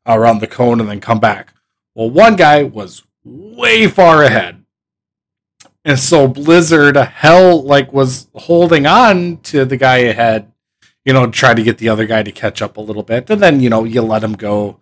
around 0.06 0.40
the 0.40 0.48
cone, 0.48 0.80
and 0.80 0.90
then 0.90 1.00
come 1.00 1.20
back. 1.20 1.54
Well, 1.96 2.10
one 2.10 2.36
guy 2.36 2.64
was 2.64 3.04
way 3.24 3.88
far 3.88 4.24
ahead. 4.24 4.64
And 5.86 6.00
so 6.00 6.28
Blizzard 6.28 6.96
hell 6.96 7.62
like 7.64 7.94
was 7.94 8.28
holding 8.36 8.86
on 8.86 9.38
to 9.44 9.66
the 9.66 9.78
guy 9.78 9.98
ahead, 9.98 10.52
you 11.06 11.14
know, 11.14 11.28
try 11.28 11.54
to 11.54 11.64
get 11.64 11.78
the 11.78 11.90
other 11.90 12.06
guy 12.06 12.22
to 12.24 12.32
catch 12.32 12.62
up 12.62 12.78
a 12.78 12.82
little 12.82 13.04
bit. 13.04 13.30
And 13.30 13.42
then, 13.42 13.60
you 13.60 13.70
know, 13.70 13.86
you 13.86 14.02
let 14.02 14.24
him 14.24 14.34
go, 14.34 14.80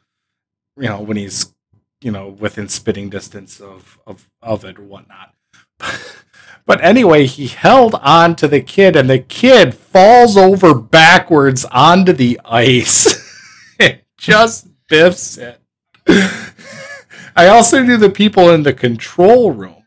you 0.76 0.90
know, 0.90 1.02
when 1.02 1.18
he's, 1.18 1.54
you 2.02 2.12
know, 2.12 2.28
within 2.28 2.68
spitting 2.68 3.10
distance 3.10 3.60
of 3.60 4.00
of, 4.06 4.30
of 4.42 4.66
it 4.66 4.80
or 4.80 4.84
whatnot. 4.84 5.34
But 6.68 6.84
anyway, 6.84 7.26
he 7.26 7.48
held 7.48 7.96
on 7.96 8.36
to 8.36 8.48
the 8.48 8.60
kid, 8.60 8.98
and 8.98 9.10
the 9.10 9.20
kid 9.20 9.74
falls 9.74 10.36
over 10.36 10.76
backwards 10.76 11.66
onto 11.72 12.12
the 12.12 12.40
ice. 12.44 13.26
it 13.80 14.06
just 14.18 14.68
biffs 14.90 15.38
it. 15.38 15.62
I 17.36 17.48
also 17.48 17.82
knew 17.82 17.96
the 17.96 18.10
people 18.10 18.50
in 18.50 18.64
the 18.64 18.74
control 18.74 19.52
room. 19.52 19.86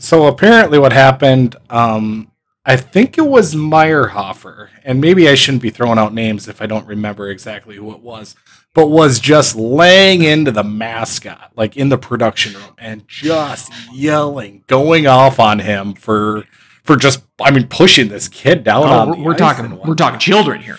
So 0.00 0.26
apparently, 0.26 0.78
what 0.80 0.92
happened, 0.92 1.54
um, 1.70 2.32
I 2.64 2.76
think 2.76 3.16
it 3.16 3.26
was 3.26 3.54
Meyerhofer, 3.54 4.70
and 4.84 5.00
maybe 5.00 5.28
I 5.28 5.36
shouldn't 5.36 5.62
be 5.62 5.70
throwing 5.70 5.98
out 5.98 6.12
names 6.12 6.48
if 6.48 6.60
I 6.60 6.66
don't 6.66 6.86
remember 6.88 7.30
exactly 7.30 7.76
who 7.76 7.92
it 7.92 8.00
was, 8.00 8.34
but 8.76 8.88
was 8.90 9.18
just 9.18 9.56
laying 9.56 10.22
into 10.22 10.52
the 10.52 10.62
mascot, 10.62 11.50
like 11.56 11.78
in 11.78 11.88
the 11.88 11.96
production 11.96 12.52
room, 12.52 12.74
and 12.76 13.08
just 13.08 13.72
yelling, 13.90 14.62
going 14.66 15.06
off 15.06 15.40
on 15.40 15.58
him 15.60 15.94
for 15.94 16.44
for 16.84 16.94
just, 16.94 17.24
I 17.40 17.50
mean, 17.50 17.66
pushing 17.66 18.08
this 18.08 18.28
kid 18.28 18.62
down. 18.62 18.82
Oh, 18.84 18.86
on 18.86 19.08
we're, 19.08 19.16
the 19.16 19.22
we're 19.22 19.34
talking 19.34 19.78
we're 19.84 19.94
talking 19.94 20.20
children 20.20 20.60
here. 20.60 20.76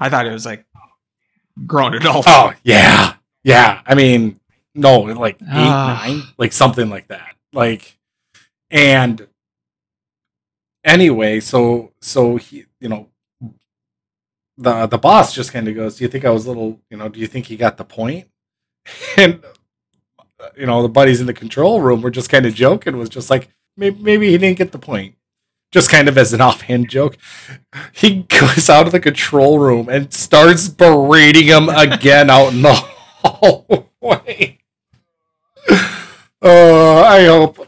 I 0.00 0.10
thought 0.10 0.26
it 0.26 0.32
was 0.32 0.44
like 0.44 0.66
grown 1.64 1.94
adults. 1.94 2.26
Oh 2.28 2.52
yeah, 2.64 3.14
yeah. 3.44 3.82
I 3.86 3.94
mean, 3.94 4.40
no, 4.74 4.98
like 5.00 5.36
eight, 5.40 5.46
Ah. 5.48 6.02
nine, 6.04 6.22
like 6.38 6.52
something 6.52 6.90
like 6.90 7.06
that. 7.08 7.36
Like, 7.52 7.96
and 8.70 9.28
anyway, 10.84 11.38
so 11.38 11.92
so 12.00 12.36
he, 12.36 12.64
you 12.80 12.88
know, 12.88 13.07
the 14.58 14.86
the 14.86 14.98
boss 14.98 15.34
just 15.34 15.52
kind 15.52 15.68
of 15.68 15.74
goes, 15.74 15.96
"Do 15.96 16.04
you 16.04 16.10
think 16.10 16.24
I 16.24 16.30
was 16.30 16.46
little, 16.46 16.80
you 16.90 16.96
know, 16.96 17.08
do 17.08 17.20
you 17.20 17.26
think 17.26 17.46
he 17.46 17.56
got 17.56 17.76
the 17.76 17.84
point?" 17.84 18.28
And 19.16 19.42
you 20.56 20.66
know, 20.66 20.82
the 20.82 20.88
buddies 20.88 21.20
in 21.20 21.26
the 21.26 21.32
control 21.32 21.80
room 21.80 22.02
were 22.02 22.10
just 22.10 22.30
kind 22.30 22.46
of 22.46 22.54
joking, 22.54 22.96
was 22.96 23.08
just 23.08 23.30
like, 23.30 23.48
maybe, 23.76 24.00
maybe 24.00 24.30
he 24.30 24.38
didn't 24.38 24.58
get 24.58 24.72
the 24.72 24.78
point. 24.78 25.14
Just 25.70 25.90
kind 25.90 26.08
of 26.08 26.16
as 26.16 26.32
an 26.32 26.40
offhand 26.48 26.88
joke, 26.88 27.16
he 27.92 28.22
goes 28.22 28.70
out 28.70 28.86
of 28.86 28.92
the 28.92 29.00
control 29.00 29.58
room 29.58 29.88
and 29.88 30.12
starts 30.12 30.68
berating 30.68 31.46
him 31.46 31.68
again 31.68 32.30
out 32.30 32.52
in 32.52 32.62
the 32.62 32.74
hallway. 32.74 34.58
Uh, 36.40 37.02
I 37.02 37.24
hope, 37.24 37.66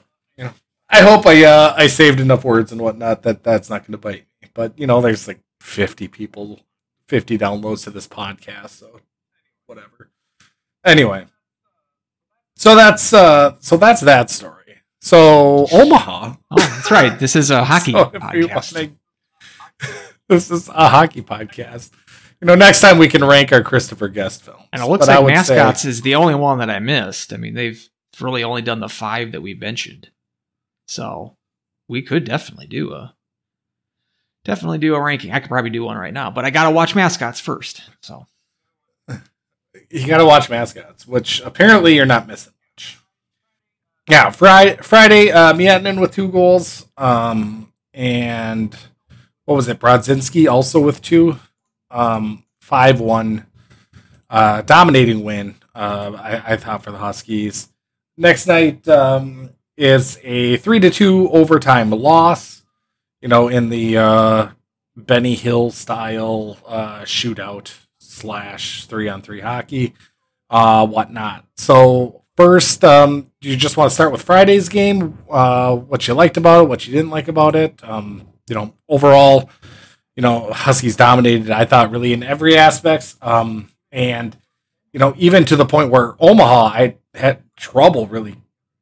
I 0.89 1.01
hope 1.01 1.27
I 1.27 1.43
uh, 1.43 1.75
I 1.77 1.89
saved 1.89 2.21
enough 2.21 2.45
words 2.45 2.71
and 2.71 2.81
whatnot 2.81 3.23
that 3.25 3.43
that's 3.43 3.69
not 3.69 3.81
going 3.81 3.93
to 3.93 3.99
bite 3.99 4.27
me. 4.41 4.49
But 4.55 4.79
you 4.79 4.87
know, 4.87 5.01
there's 5.01 5.27
like 5.27 5.41
50 5.61 6.07
people, 6.07 6.61
50 7.11 7.37
downloads 7.39 7.83
to 7.85 7.91
this 7.91 8.07
podcast, 8.07 8.71
so 8.71 9.01
whatever. 9.67 10.11
Anyway, 10.85 11.27
so 12.57 12.77
that's 12.77 13.13
uh, 13.13 13.57
so 13.61 13.77
that's 13.77 14.01
that 14.03 14.31
story. 14.31 14.57
So 15.01 15.67
Omaha. 15.73 16.35
Oh, 16.53 16.57
that's 16.57 16.91
right. 16.91 17.19
This 17.19 17.35
is 17.35 17.51
a 17.51 17.65
hockey 17.71 17.93
So 17.93 18.05
podcast. 18.07 18.75
wanna- 18.77 18.93
this 20.29 20.51
is 20.53 20.69
a 20.69 20.89
hockey 20.89 21.23
podcast. 21.23 21.91
You 22.41 22.47
know, 22.47 22.55
next 22.55 22.81
time 22.81 22.97
we 22.99 23.09
can 23.09 23.25
rank 23.25 23.53
our 23.53 23.63
Christopher 23.63 24.07
Guest 24.09 24.43
films. 24.43 24.63
And 24.73 24.81
it 24.81 24.87
looks 24.87 25.07
But 25.07 25.15
like 25.17 25.25
would 25.25 25.45
say- 25.47 25.57
mascots 25.57 25.85
is 25.85 26.03
the 26.03 26.15
only 26.15 26.37
one 26.37 26.59
that 26.59 26.71
I 26.71 26.79
missed. 26.79 27.33
I 27.33 27.39
mean, 27.39 27.55
they've 27.55 27.85
really 28.21 28.45
only 28.45 28.63
done 28.63 28.79
the 28.81 28.89
five 28.89 29.33
that 29.33 29.41
we 29.43 29.55
mentioned. 29.55 30.11
So 30.87 31.37
we 31.89 32.03
could 32.03 32.25
definitely 32.25 32.67
do 32.69 32.93
a 32.93 33.15
definitely 34.45 34.79
do 34.79 34.95
a 34.95 35.01
ranking. 35.01 35.33
I 35.33 35.41
could 35.41 35.51
probably 35.51 35.71
do 35.71 35.85
one 35.85 35.97
right 35.97 36.15
now, 36.15 36.31
but 36.31 36.45
I 36.45 36.51
gotta 36.51 36.71
watch 36.71 36.95
mascots 36.95 37.41
first. 37.41 37.83
So 38.03 38.27
you 39.91 40.07
got 40.07 40.19
to 40.19 40.25
watch 40.27 40.51
mascots, 40.51 41.07
which 41.07 41.41
apparently 41.41 41.95
you're 41.95 42.07
not 42.07 42.27
missing 42.27 42.53
much. 42.75 42.99
Yeah, 44.09 44.31
Friday, 44.31 44.77
Friday, 44.83 45.31
uh, 45.31 45.53
Miettinen 45.53 46.01
with 46.01 46.13
two 46.13 46.29
goals, 46.29 46.87
um, 46.97 47.73
and 47.95 48.75
what 49.45 49.55
was 49.55 49.69
it? 49.69 49.79
Brodzinski 49.79 50.51
also 50.51 50.81
with 50.81 51.01
two, 51.03 51.39
um, 51.91 52.45
five 52.61 53.01
one, 53.01 53.47
uh, 54.29 54.63
dominating 54.63 55.25
win. 55.25 55.57
Uh, 55.75 56.13
I, 56.17 56.53
I 56.53 56.57
thought 56.57 56.83
for 56.83 56.91
the 56.91 56.99
Huskies. 56.99 57.69
Next 58.17 58.47
night 58.47 58.87
um, 58.89 59.51
is 59.77 60.19
a 60.23 60.57
three 60.59 60.81
to 60.81 60.91
two 60.91 61.31
overtime 61.31 61.91
loss. 61.91 62.60
You 63.21 63.29
know, 63.29 63.49
in 63.49 63.69
the 63.69 63.99
uh, 63.99 64.49
Benny 64.97 65.35
Hill 65.35 65.71
style 65.71 66.59
uh, 66.67 67.01
shootout 67.03 67.73
slash 67.99 68.87
three 68.87 69.09
on 69.09 69.23
three 69.23 69.41
hockey, 69.41 69.95
uh, 70.49 70.87
whatnot. 70.87 71.45
So 71.57 72.23
first, 72.37 72.83
um, 72.85 73.31
you 73.41 73.57
just 73.57 73.77
want 73.77 73.91
to 73.91 73.95
start 73.95 74.13
with 74.13 74.23
Friday's 74.23 74.69
game? 74.69 75.19
Uh, 75.29 75.77
what 75.77 76.09
you 76.09 76.15
liked 76.15 76.37
about 76.37 76.65
it, 76.65 76.69
what 76.69 76.87
you 76.87 76.93
didn't 76.93 77.11
like 77.11 77.29
about 77.29 77.55
it? 77.55 77.79
Um, 77.83 78.27
you 78.49 78.55
know, 78.55 78.75
overall, 78.89 79.51
you 80.17 80.23
know, 80.23 80.53
Huskies 80.53 80.97
dominated. 80.97 81.51
I 81.51 81.65
thought 81.65 81.91
really 81.91 82.13
in 82.13 82.23
every 82.23 82.57
aspect, 82.57 83.15
um, 83.23 83.69
and 83.93 84.37
you 84.93 84.99
know, 84.99 85.15
even 85.19 85.45
to 85.45 85.57
the 85.57 85.65
point 85.65 85.91
where 85.91 86.17
Omaha, 86.19 86.67
I 86.67 86.97
had 87.15 87.43
trouble 87.57 88.07
really 88.07 88.37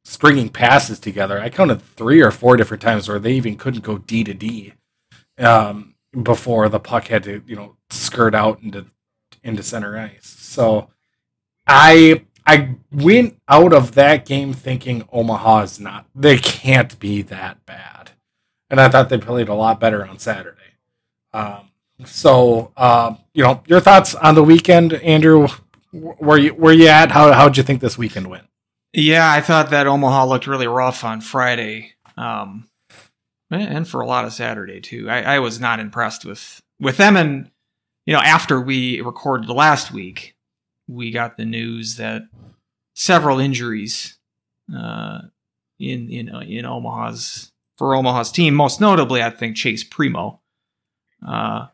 stringing 0.09 0.49
passes 0.49 0.99
together. 0.99 1.39
I 1.39 1.49
counted 1.49 1.83
three 1.83 2.19
or 2.19 2.31
four 2.31 2.57
different 2.57 2.81
times 2.81 3.07
where 3.07 3.19
they 3.19 3.33
even 3.33 3.55
couldn't 3.55 3.83
go 3.83 3.99
D 3.99 4.23
to 4.23 4.33
D 4.33 4.73
um, 5.37 5.93
before 6.23 6.67
the 6.67 6.79
puck 6.79 7.07
had 7.07 7.23
to, 7.25 7.43
you 7.45 7.55
know, 7.55 7.75
skirt 7.91 8.33
out 8.33 8.59
into 8.63 8.87
into 9.43 9.61
center 9.61 9.97
ice. 9.97 10.25
So 10.25 10.89
I 11.67 12.25
I 12.47 12.75
went 12.91 13.39
out 13.47 13.71
of 13.71 13.93
that 13.93 14.25
game 14.25 14.51
thinking 14.51 15.07
Omaha 15.11 15.61
is 15.61 15.79
not 15.79 16.07
they 16.15 16.39
can't 16.39 16.97
be 16.99 17.21
that 17.21 17.63
bad, 17.67 18.11
and 18.71 18.81
I 18.81 18.89
thought 18.89 19.09
they 19.09 19.19
played 19.19 19.47
a 19.47 19.53
lot 19.53 19.79
better 19.79 20.03
on 20.07 20.17
Saturday. 20.17 20.57
Um, 21.33 21.69
so 22.03 22.71
uh, 22.75 23.13
you 23.35 23.43
know, 23.43 23.61
your 23.67 23.79
thoughts 23.79 24.15
on 24.15 24.33
the 24.33 24.43
weekend, 24.43 24.93
Andrew? 24.93 25.47
Where 25.91 26.37
you 26.37 26.51
where 26.51 26.73
you 26.73 26.87
at? 26.87 27.11
How 27.11 27.31
how'd 27.31 27.57
you 27.57 27.63
think 27.63 27.79
this 27.79 27.97
weekend 27.97 28.27
went? 28.27 28.45
Yeah, 28.93 29.31
I 29.31 29.41
thought 29.41 29.69
that 29.69 29.87
Omaha 29.87 30.25
looked 30.25 30.47
really 30.47 30.67
rough 30.67 31.03
on 31.03 31.21
Friday, 31.21 31.93
um, 32.17 32.67
and 33.51 33.87
for 33.87 34.01
a 34.01 34.07
lot 34.07 34.25
of 34.25 34.33
Saturday 34.33 34.81
too. 34.81 35.09
I, 35.09 35.35
I 35.35 35.39
was 35.39 35.59
not 35.59 35.79
impressed 35.79 36.25
with 36.25 36.61
with 36.79 36.97
them, 36.97 37.15
and 37.15 37.51
you 38.05 38.13
know, 38.13 38.21
after 38.21 38.59
we 38.59 39.01
recorded 39.01 39.49
last 39.49 39.91
week, 39.91 40.35
we 40.87 41.11
got 41.11 41.37
the 41.37 41.45
news 41.45 41.97
that 41.97 42.23
several 42.95 43.39
injuries 43.39 44.17
uh, 44.75 45.21
in 45.77 46.09
in 46.09 46.29
in 46.41 46.65
Omaha's 46.65 47.51
for 47.77 47.95
Omaha's 47.95 48.31
team, 48.31 48.55
most 48.55 48.81
notably, 48.81 49.23
I 49.23 49.29
think 49.29 49.55
Chase 49.55 49.83
Primeau, 49.83 50.41
uh, 51.25 51.67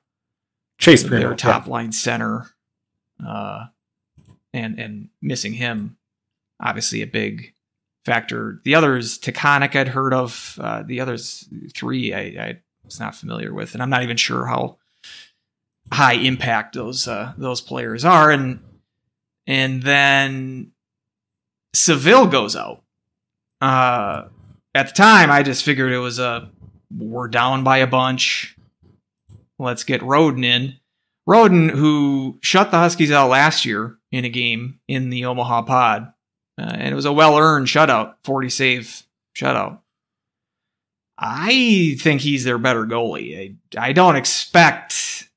Chase 0.78 1.04
Primeau, 1.04 1.20
their 1.30 1.36
top 1.36 1.68
line 1.68 1.92
center, 1.92 2.46
uh, 3.26 3.68
and 4.54 4.78
and 4.78 5.10
missing 5.22 5.54
him, 5.54 5.98
obviously 6.62 7.02
a 7.02 7.08
big 7.08 7.54
factor. 8.06 8.62
The 8.64 8.76
others, 8.76 9.18
Taconic, 9.18 9.76
I'd 9.76 9.88
heard 9.88 10.14
of. 10.14 10.58
Uh, 10.62 10.84
the 10.84 11.02
others 11.02 11.48
three, 11.76 12.14
I, 12.14 12.20
I 12.20 12.60
was 12.84 13.00
not 13.00 13.16
familiar 13.16 13.54
with, 13.54 13.74
and 13.74 13.82
I'm 13.82 13.90
not 13.90 14.04
even 14.04 14.18
sure 14.18 14.46
how 14.46 14.78
high 15.92 16.14
impact 16.14 16.76
those 16.76 17.08
uh, 17.08 17.34
those 17.38 17.62
players 17.62 18.06
are. 18.06 18.32
And 18.32 18.60
and 19.48 19.84
then 19.84 20.72
Saville 21.74 22.28
goes 22.28 22.56
out. 22.56 22.84
Uh, 23.62 24.26
at 24.74 24.88
the 24.88 24.94
time, 24.94 25.32
I 25.32 25.44
just 25.44 25.64
figured 25.64 25.92
it 25.92 26.00
was 26.00 26.20
a 26.20 26.50
we're 26.96 27.28
down 27.28 27.64
by 27.64 27.78
a 27.78 27.88
bunch. 27.88 28.56
Let's 29.58 29.84
get 29.84 30.04
Roden 30.04 30.44
in. 30.44 30.76
Roden, 31.26 31.70
who 31.70 32.38
shut 32.42 32.70
the 32.72 32.78
Huskies 32.78 33.12
out 33.12 33.30
last 33.30 33.66
year 33.66 33.98
in 34.12 34.26
a 34.26 34.30
game 34.30 34.80
in 34.88 35.10
the 35.10 35.26
Omaha 35.26 35.64
Pod, 35.64 36.14
uh, 36.58 36.72
and 36.74 36.92
it 36.92 36.96
was 36.96 37.06
a 37.06 37.14
well 37.14 37.38
earned 37.38 37.68
shutout, 37.68 38.16
40 38.24 38.50
save 38.50 39.04
shutout. 39.36 39.80
I 41.18 41.96
think 42.00 42.22
he's 42.22 42.44
their 42.44 42.58
better 42.58 42.86
goalie. 42.86 43.58
I, 43.78 43.88
I 43.88 43.94
don't 43.94 44.16
expect 44.16 45.30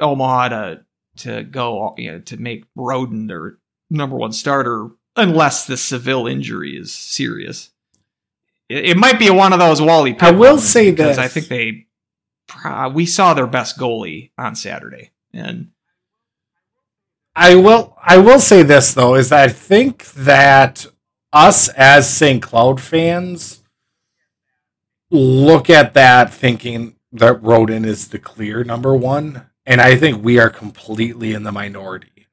Omaha 0.00 0.48
to 0.48 0.84
to 1.18 1.42
go 1.44 1.94
you 1.98 2.12
know 2.12 2.18
to 2.20 2.36
make 2.36 2.64
Roden 2.74 3.26
their 3.26 3.58
number 3.90 4.16
one 4.16 4.32
starter 4.32 4.88
unless 5.16 5.66
the 5.66 5.76
Saville 5.76 6.26
injury 6.26 6.76
is 6.76 6.92
serious. 6.92 7.70
It, 8.68 8.86
it 8.86 8.96
might 8.96 9.18
be 9.18 9.30
one 9.30 9.52
of 9.52 9.58
those 9.58 9.80
Wally. 9.82 10.16
I 10.20 10.30
will 10.30 10.58
say 10.58 10.90
because 10.90 11.16
this. 11.16 11.18
I 11.18 11.28
think 11.28 11.48
they 11.48 11.86
pro- 12.46 12.88
we 12.88 13.06
saw 13.06 13.34
their 13.34 13.46
best 13.46 13.78
goalie 13.78 14.30
on 14.38 14.54
Saturday, 14.54 15.10
and 15.32 15.70
I 17.34 17.54
will 17.54 17.96
I 18.02 18.18
will 18.18 18.40
say 18.40 18.62
this 18.62 18.92
though 18.92 19.14
is 19.14 19.32
I 19.32 19.48
think 19.48 20.06
that 20.12 20.86
us 21.32 21.68
as 21.70 22.12
St. 22.12 22.42
Cloud 22.42 22.80
fans 22.80 23.62
look 25.10 25.70
at 25.70 25.94
that 25.94 26.32
thinking 26.32 26.96
that 27.12 27.42
Roden 27.42 27.84
is 27.84 28.08
the 28.08 28.18
clear 28.18 28.64
number 28.64 28.94
one, 28.94 29.46
and 29.66 29.80
I 29.80 29.96
think 29.96 30.24
we 30.24 30.38
are 30.38 30.50
completely 30.50 31.32
in 31.32 31.42
the 31.42 31.52
minority. 31.52 32.26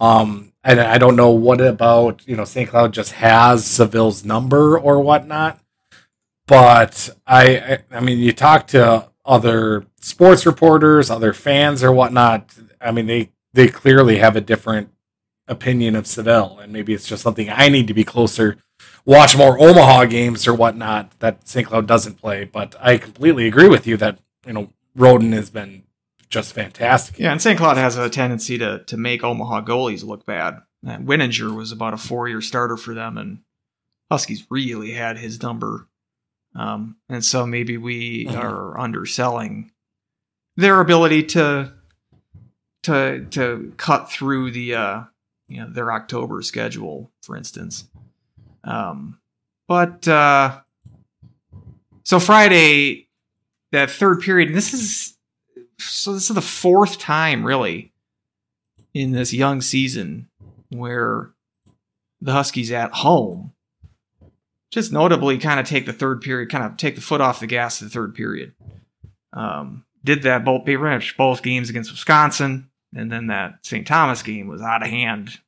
Um, 0.00 0.52
and 0.64 0.80
I 0.80 0.98
don't 0.98 1.16
know 1.16 1.30
what 1.30 1.60
about 1.60 2.26
you 2.26 2.36
know 2.36 2.44
St. 2.44 2.68
Cloud 2.68 2.92
just 2.92 3.12
has 3.12 3.64
Saville's 3.64 4.24
number 4.24 4.78
or 4.78 5.00
whatnot, 5.00 5.60
but 6.46 7.10
I 7.26 7.56
I, 7.58 7.78
I 7.90 8.00
mean 8.00 8.18
you 8.18 8.32
talk 8.32 8.66
to 8.68 9.08
other 9.24 9.86
sports 10.00 10.44
reporters, 10.44 11.10
other 11.10 11.32
fans 11.32 11.82
or 11.82 11.92
whatnot. 11.92 12.54
I 12.80 12.90
mean 12.90 13.06
they 13.06 13.30
they 13.54 13.68
clearly 13.68 14.18
have 14.18 14.36
a 14.36 14.40
different 14.40 14.90
opinion 15.48 15.94
of 15.96 16.06
Saville, 16.06 16.58
and 16.60 16.72
maybe 16.72 16.94
it's 16.94 17.06
just 17.06 17.22
something 17.22 17.50
I 17.50 17.68
need 17.68 17.86
to 17.88 17.94
be 17.94 18.04
closer, 18.04 18.56
watch 19.04 19.36
more 19.36 19.58
Omaha 19.60 20.06
games 20.06 20.46
or 20.46 20.54
whatnot 20.54 21.18
that 21.20 21.46
St. 21.48 21.66
Cloud 21.66 21.86
doesn't 21.86 22.20
play. 22.20 22.44
But 22.44 22.74
I 22.80 22.96
completely 22.98 23.46
agree 23.46 23.68
with 23.68 23.86
you 23.86 23.96
that 23.98 24.18
you 24.46 24.52
know 24.52 24.70
Roden 24.94 25.32
has 25.32 25.50
been 25.50 25.82
just 26.28 26.52
fantastic. 26.54 27.18
Yeah, 27.18 27.32
and 27.32 27.42
St. 27.42 27.58
Cloud 27.58 27.76
has 27.76 27.96
a 27.96 28.08
tendency 28.08 28.56
to 28.58 28.82
to 28.84 28.96
make 28.96 29.22
Omaha 29.24 29.62
goalies 29.62 30.04
look 30.04 30.24
bad. 30.26 30.58
And 30.84 31.06
Weninger 31.06 31.54
was 31.54 31.70
about 31.70 31.94
a 31.94 31.98
four 31.98 32.28
year 32.28 32.40
starter 32.40 32.76
for 32.76 32.94
them, 32.94 33.16
and 33.18 33.40
Huskies 34.10 34.46
really 34.50 34.92
had 34.92 35.18
his 35.18 35.42
number. 35.42 35.88
Um, 36.54 36.96
and 37.08 37.24
so 37.24 37.46
maybe 37.46 37.76
we 37.78 38.26
Mhm. 38.26 38.34
are 38.36 38.78
underselling 38.78 39.70
their 40.56 40.80
ability 40.80 41.22
to 41.22 41.72
to 42.82 43.26
to 43.30 43.72
cut 43.76 44.10
through 44.10 44.50
the 44.50 44.74
uh, 44.74 45.02
you 45.48 45.60
know 45.60 45.68
their 45.68 45.92
October 45.92 46.42
schedule, 46.42 47.10
for 47.22 47.36
instance. 47.36 47.84
Um, 48.64 49.18
but 49.68 50.06
uh, 50.06 50.60
so 52.04 52.20
Friday, 52.20 53.08
that 53.70 53.90
third 53.90 54.20
period, 54.20 54.48
and 54.48 54.56
this 54.56 54.72
is 54.72 55.16
so 55.78 56.12
this 56.12 56.30
is 56.30 56.34
the 56.34 56.40
fourth 56.40 56.98
time 56.98 57.44
really 57.44 57.92
in 58.94 59.12
this 59.12 59.32
young 59.32 59.60
season 59.60 60.28
where 60.70 61.30
the 62.20 62.32
Huskies 62.32 62.70
at 62.70 62.92
home 62.92 63.52
just 64.70 64.92
notably 64.92 65.38
kind 65.38 65.60
of 65.60 65.66
take 65.66 65.86
the 65.86 65.92
third 65.92 66.22
period, 66.22 66.50
kind 66.50 66.64
of 66.64 66.76
take 66.76 66.94
the 66.94 67.00
foot 67.00 67.20
off 67.20 67.40
the 67.40 67.46
gas 67.46 67.80
of 67.80 67.88
the 67.88 67.92
third 67.92 68.14
period. 68.14 68.54
Um, 69.32 69.84
did 70.04 70.22
that 70.22 70.44
both 70.44 70.64
pretty 70.64 70.78
much 70.78 71.16
both 71.16 71.42
games 71.42 71.70
against 71.70 71.90
Wisconsin, 71.90 72.70
and 72.94 73.10
then 73.10 73.28
that 73.28 73.58
St. 73.62 73.86
Thomas 73.86 74.22
game 74.22 74.48
was 74.48 74.60
out 74.60 74.82
of 74.82 74.88
hand, 74.88 75.38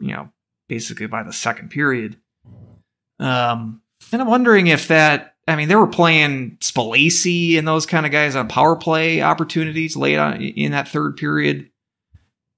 you 0.00 0.12
know, 0.12 0.30
basically 0.68 1.06
by 1.06 1.22
the 1.22 1.32
second 1.32 1.70
period. 1.70 2.16
Um, 3.18 3.82
and 4.12 4.22
I'm 4.22 4.28
wondering 4.28 4.66
if 4.66 4.88
that, 4.88 5.34
I 5.46 5.56
mean, 5.56 5.68
they 5.68 5.76
were 5.76 5.86
playing 5.86 6.58
Spellacy 6.60 7.58
and 7.58 7.66
those 7.66 7.86
kind 7.86 8.06
of 8.06 8.12
guys 8.12 8.36
on 8.36 8.48
power 8.48 8.76
play 8.76 9.22
opportunities 9.22 9.96
late 9.96 10.16
on 10.16 10.40
in 10.40 10.72
that 10.72 10.88
third 10.88 11.16
period. 11.16 11.70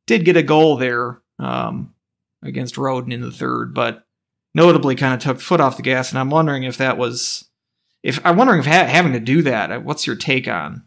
Did 0.06 0.24
get 0.24 0.36
a 0.36 0.42
goal 0.42 0.76
there 0.76 1.20
um, 1.38 1.94
against 2.42 2.78
Roden 2.78 3.12
in 3.12 3.22
the 3.22 3.32
third, 3.32 3.74
but 3.74 4.06
notably 4.54 4.94
kind 4.94 5.14
of 5.14 5.20
took 5.20 5.40
foot 5.40 5.60
off 5.60 5.76
the 5.76 5.82
gas. 5.82 6.10
And 6.10 6.18
I'm 6.18 6.30
wondering 6.30 6.62
if 6.62 6.76
that 6.78 6.96
was, 6.96 7.44
if 8.02 8.20
I'm 8.24 8.36
wondering 8.36 8.60
if 8.60 8.66
ha- 8.66 8.86
having 8.86 9.12
to 9.12 9.20
do 9.20 9.42
that, 9.42 9.72
uh, 9.72 9.80
what's 9.80 10.06
your 10.06 10.16
take 10.16 10.46
on? 10.46 10.84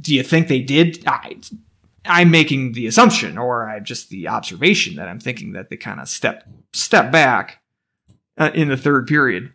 Do 0.00 0.14
you 0.14 0.22
think 0.22 0.48
they 0.48 0.62
did? 0.62 1.04
I, 1.06 1.36
I'm 2.08 2.30
making 2.30 2.72
the 2.72 2.86
assumption, 2.86 3.38
or 3.38 3.68
I'm 3.68 3.84
just 3.84 4.10
the 4.10 4.28
observation 4.28 4.96
that 4.96 5.08
I'm 5.08 5.20
thinking 5.20 5.52
that 5.52 5.70
they 5.70 5.76
kind 5.76 6.00
of 6.00 6.08
step 6.08 6.48
step 6.72 7.12
back 7.12 7.62
uh, 8.36 8.50
in 8.54 8.68
the 8.68 8.76
third 8.76 9.06
period, 9.06 9.52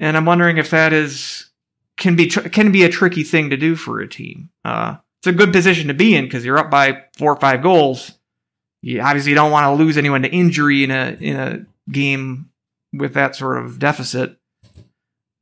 and 0.00 0.16
I'm 0.16 0.24
wondering 0.24 0.58
if 0.58 0.70
that 0.70 0.92
is 0.92 1.50
can 1.96 2.16
be 2.16 2.26
tr- 2.26 2.48
can 2.48 2.72
be 2.72 2.84
a 2.84 2.88
tricky 2.88 3.22
thing 3.22 3.50
to 3.50 3.56
do 3.56 3.76
for 3.76 4.00
a 4.00 4.08
team. 4.08 4.50
Uh, 4.64 4.96
it's 5.20 5.26
a 5.28 5.32
good 5.32 5.52
position 5.52 5.88
to 5.88 5.94
be 5.94 6.14
in 6.14 6.24
because 6.24 6.44
you're 6.44 6.58
up 6.58 6.70
by 6.70 7.04
four 7.16 7.32
or 7.32 7.40
five 7.40 7.62
goals. 7.62 8.12
You 8.82 9.00
obviously 9.00 9.32
don't 9.32 9.50
want 9.50 9.64
to 9.64 9.82
lose 9.82 9.96
anyone 9.96 10.22
to 10.22 10.28
injury 10.28 10.84
in 10.84 10.90
a 10.90 11.16
in 11.20 11.36
a 11.36 11.66
game 11.90 12.50
with 12.92 13.14
that 13.14 13.36
sort 13.36 13.64
of 13.64 13.78
deficit. 13.78 14.38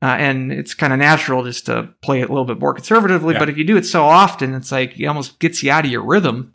Uh, 0.02 0.16
and 0.18 0.52
it's 0.52 0.74
kind 0.74 0.92
of 0.92 0.98
natural 0.98 1.44
just 1.44 1.66
to 1.66 1.88
play 2.02 2.20
it 2.20 2.28
a 2.28 2.32
little 2.32 2.44
bit 2.44 2.58
more 2.58 2.74
conservatively. 2.74 3.34
Yeah. 3.34 3.38
But 3.38 3.48
if 3.48 3.56
you 3.56 3.62
do 3.62 3.76
it 3.76 3.86
so 3.86 4.02
often, 4.02 4.52
it's 4.52 4.72
like 4.72 4.98
it 4.98 5.06
almost 5.06 5.38
gets 5.38 5.62
you 5.62 5.70
out 5.70 5.84
of 5.84 5.92
your 5.92 6.02
rhythm. 6.02 6.54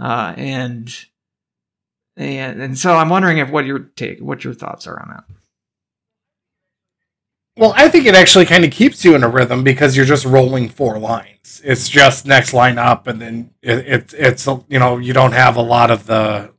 Uh, 0.00 0.32
and 0.38 1.04
and 2.16 2.62
and 2.62 2.78
so 2.78 2.96
I'm 2.96 3.10
wondering 3.10 3.36
if 3.38 3.50
what 3.50 3.66
your 3.66 3.78
take, 3.78 4.20
what 4.20 4.42
your 4.42 4.54
thoughts 4.54 4.86
are 4.86 4.98
on 4.98 5.08
that. 5.10 5.24
Well, 7.58 7.74
I 7.76 7.90
think 7.90 8.06
it 8.06 8.14
actually 8.14 8.46
kind 8.46 8.64
of 8.64 8.70
keeps 8.70 9.04
you 9.04 9.14
in 9.14 9.22
a 9.22 9.28
rhythm 9.28 9.62
because 9.62 9.94
you're 9.94 10.06
just 10.06 10.24
rolling 10.24 10.70
four 10.70 10.98
lines. 10.98 11.60
It's 11.62 11.86
just 11.86 12.24
next 12.24 12.54
line 12.54 12.78
up, 12.78 13.06
and 13.06 13.20
then 13.20 13.50
it, 13.60 13.78
it 13.80 14.14
it's 14.16 14.46
you 14.46 14.78
know 14.78 14.96
you 14.96 15.12
don't 15.12 15.32
have 15.32 15.56
a 15.56 15.62
lot 15.62 15.90
of 15.90 16.06
the 16.06 16.54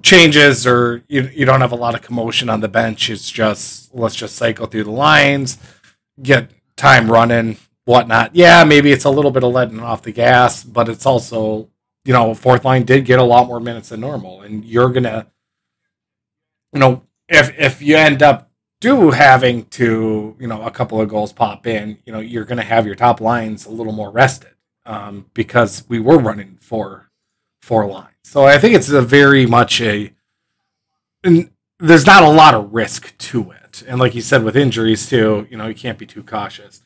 changes 0.00 0.66
or 0.66 1.04
you 1.08 1.30
you 1.34 1.44
don't 1.44 1.60
have 1.60 1.72
a 1.72 1.76
lot 1.76 1.94
of 1.94 2.02
commotion 2.02 2.48
on 2.48 2.60
the 2.60 2.68
bench. 2.68 3.10
It's 3.10 3.30
just 3.30 3.94
let's 3.94 4.14
just 4.14 4.36
cycle 4.36 4.66
through 4.66 4.84
the 4.84 4.90
lines, 4.90 5.58
get 6.22 6.50
time 6.76 7.10
running, 7.10 7.58
whatnot. 7.84 8.34
Yeah, 8.34 8.64
maybe 8.64 8.92
it's 8.92 9.04
a 9.04 9.10
little 9.10 9.30
bit 9.30 9.44
of 9.44 9.52
letting 9.52 9.80
off 9.80 10.02
the 10.02 10.12
gas, 10.12 10.64
but 10.64 10.88
it's 10.88 11.06
also 11.06 11.68
you 12.04 12.12
know 12.12 12.34
fourth 12.34 12.64
line 12.64 12.84
did 12.84 13.04
get 13.04 13.18
a 13.18 13.24
lot 13.24 13.46
more 13.46 13.60
minutes 13.60 13.90
than 13.90 14.00
normal, 14.00 14.42
and 14.42 14.64
you're 14.64 14.90
gonna 14.90 15.26
you 16.72 16.80
know 16.80 17.02
if 17.28 17.58
if 17.58 17.82
you 17.82 17.96
end 17.96 18.22
up 18.22 18.52
do 18.82 19.12
having 19.12 19.64
to, 19.66 20.36
you 20.40 20.46
know, 20.48 20.62
a 20.62 20.70
couple 20.70 21.00
of 21.00 21.08
goals 21.08 21.32
pop 21.32 21.68
in, 21.68 21.96
you 22.04 22.12
know, 22.12 22.18
you're 22.18 22.44
to 22.44 22.62
have 22.62 22.84
your 22.84 22.96
top 22.96 23.20
lines 23.20 23.64
a 23.64 23.70
little 23.70 23.92
more 23.92 24.10
rested 24.10 24.50
um, 24.84 25.24
because 25.34 25.84
we 25.88 26.00
were 26.00 26.18
running 26.18 26.58
four 26.60 27.08
four 27.62 27.86
lines. 27.86 28.08
So 28.24 28.44
I 28.44 28.58
think 28.58 28.74
it's 28.74 28.90
a 28.90 29.00
very 29.00 29.46
much 29.46 29.80
a. 29.80 30.12
And 31.24 31.50
there's 31.78 32.06
not 32.06 32.22
a 32.22 32.28
lot 32.28 32.54
of 32.54 32.72
risk 32.74 33.16
to 33.18 33.52
it, 33.52 33.82
and 33.86 33.98
like 33.98 34.14
you 34.14 34.20
said, 34.20 34.44
with 34.44 34.56
injuries 34.56 35.08
too, 35.08 35.46
you 35.50 35.56
know, 35.56 35.68
you 35.68 35.74
can't 35.74 35.98
be 35.98 36.06
too 36.06 36.22
cautious. 36.22 36.82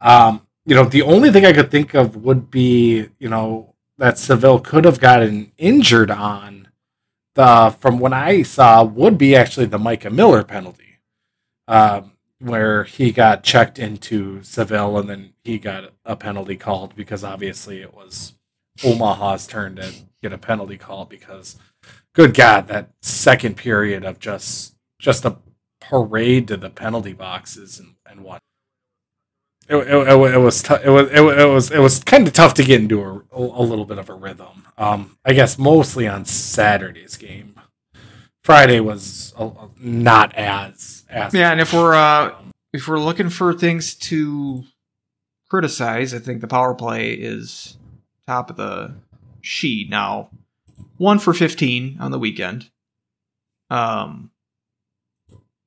Um, 0.00 0.46
you 0.64 0.74
know, 0.74 0.84
the 0.84 1.02
only 1.02 1.30
thing 1.30 1.46
I 1.46 1.52
could 1.52 1.70
think 1.70 1.94
of 1.94 2.16
would 2.16 2.50
be, 2.50 3.08
you 3.18 3.28
know, 3.28 3.74
that 3.96 4.18
Saville 4.18 4.60
could 4.60 4.84
have 4.84 5.00
gotten 5.00 5.52
injured 5.58 6.10
on. 6.10 6.68
The 7.34 7.74
from 7.80 7.98
what 7.98 8.12
I 8.12 8.42
saw 8.42 8.82
would 8.84 9.16
be 9.16 9.36
actually 9.36 9.66
the 9.66 9.78
Micah 9.78 10.10
Miller 10.10 10.44
penalty 10.44 10.98
um, 11.68 12.12
where 12.40 12.84
he 12.84 13.12
got 13.12 13.44
checked 13.44 13.78
into 13.78 14.42
Saville 14.42 14.98
and 14.98 15.08
then 15.08 15.32
he 15.44 15.58
got 15.58 15.92
a 16.04 16.16
penalty 16.16 16.56
called 16.56 16.96
because 16.96 17.22
obviously 17.22 17.80
it 17.80 17.94
was 17.94 18.34
Omaha's 18.84 19.46
turn 19.46 19.76
to 19.76 19.92
get 20.22 20.32
a 20.32 20.38
penalty 20.38 20.76
call 20.76 21.04
because 21.04 21.56
good 22.14 22.34
God, 22.34 22.68
that 22.68 22.90
second 23.02 23.56
period 23.56 24.04
of 24.04 24.18
just 24.18 24.74
just 24.98 25.24
a 25.24 25.36
parade 25.80 26.48
to 26.48 26.56
the 26.56 26.70
penalty 26.70 27.12
boxes 27.12 27.78
and, 27.78 27.94
and 28.08 28.22
what. 28.22 28.40
It, 29.68 29.76
it, 29.76 29.88
it, 29.88 30.34
it 30.34 30.38
was 30.38 30.62
tou- 30.62 30.80
it 30.82 30.88
was 30.88 31.10
it, 31.10 31.20
wa- 31.20 31.30
it 31.30 31.44
was 31.52 31.70
it 31.70 31.78
was 31.78 32.02
kind 32.02 32.26
of 32.26 32.32
tough 32.32 32.54
to 32.54 32.64
get 32.64 32.80
into 32.80 33.02
a, 33.02 33.22
a 33.32 33.62
little 33.62 33.84
bit 33.84 33.98
of 33.98 34.08
a 34.08 34.14
rhythm. 34.14 34.66
Um, 34.78 35.18
I 35.24 35.32
guess 35.34 35.58
mostly 35.58 36.06
on 36.08 36.24
Saturday's 36.24 37.16
game. 37.16 37.54
Friday 38.44 38.80
was 38.80 39.34
uh, 39.36 39.50
not 39.78 40.34
as 40.34 41.04
as 41.10 41.34
Yeah, 41.34 41.52
and 41.52 41.60
if 41.60 41.74
we're 41.74 41.94
uh, 41.94 42.34
if 42.72 42.88
we're 42.88 42.98
looking 42.98 43.28
for 43.28 43.52
things 43.52 43.94
to 43.94 44.64
criticize, 45.50 46.14
I 46.14 46.18
think 46.18 46.40
the 46.40 46.46
power 46.48 46.74
play 46.74 47.12
is 47.12 47.76
top 48.28 48.50
of 48.50 48.56
the 48.56 48.94
sheet 49.40 49.88
now. 49.90 50.30
One 50.98 51.18
for 51.18 51.32
fifteen 51.32 51.96
on 52.00 52.10
the 52.10 52.18
weekend. 52.18 52.70
Um, 53.70 54.30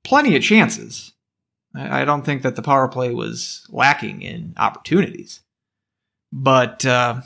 plenty 0.04 0.36
of 0.36 0.44
chances. 0.44 1.14
I, 1.74 2.02
I 2.02 2.06
don't 2.06 2.24
think 2.24 2.44
that 2.44 2.56
the 2.56 2.62
power 2.62 2.88
play 2.88 3.14
was 3.14 3.66
lacking 3.70 4.22
in 4.22 4.54
opportunities, 4.58 5.42
but 6.32 6.86
uh, 6.86 7.22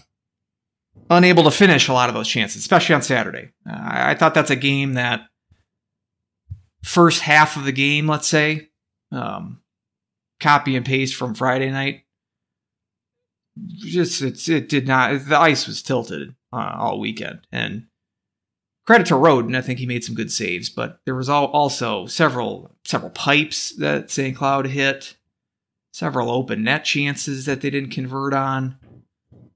unable 1.10 1.44
to 1.44 1.52
finish 1.52 1.88
a 1.88 1.94
lot 1.94 2.10
of 2.10 2.16
those 2.16 2.28
chances, 2.28 2.62
especially 2.62 2.96
on 2.96 3.02
Saturday. 3.02 3.52
Uh, 3.70 3.74
I, 3.74 4.12
I 4.12 4.16
thought 4.16 4.34
that's 4.34 4.52
a 4.52 4.56
game 4.56 4.94
that 4.94 5.28
first 6.84 7.22
half 7.22 7.58
of 7.58 7.66
the 7.66 7.72
game, 7.72 8.08
let's 8.08 8.28
say, 8.28 8.70
um, 9.12 9.62
copy 10.40 10.76
and 10.76 10.86
paste 10.86 11.16
from 11.16 11.34
Friday 11.34 11.72
night. 11.72 12.05
Just 13.68 14.22
it's 14.22 14.50
it 14.50 14.68
did 14.70 14.88
not. 14.88 15.28
The 15.28 15.40
ice 15.40 15.66
was 15.68 15.82
tilted 15.82 16.36
uh, 16.52 16.76
all 16.78 17.00
weekend, 17.00 17.48
and 17.52 17.88
credit 18.86 19.08
to 19.08 19.16
Roden. 19.16 19.56
I 19.56 19.62
think 19.62 19.80
he 19.80 19.86
made 19.86 20.04
some 20.04 20.16
good 20.16 20.32
saves, 20.32 20.70
but 20.70 21.00
there 21.06 21.16
was 21.16 21.30
al- 21.30 21.46
also 21.46 22.06
several 22.06 22.76
several 22.84 23.12
pipes 23.12 23.72
that 23.78 24.12
St. 24.12 24.36
Cloud 24.36 24.68
hit, 24.68 25.16
several 25.94 26.30
open 26.30 26.64
net 26.64 26.84
chances 26.84 27.46
that 27.46 27.62
they 27.62 27.70
didn't 27.70 27.92
convert 27.92 28.34
on. 28.34 28.78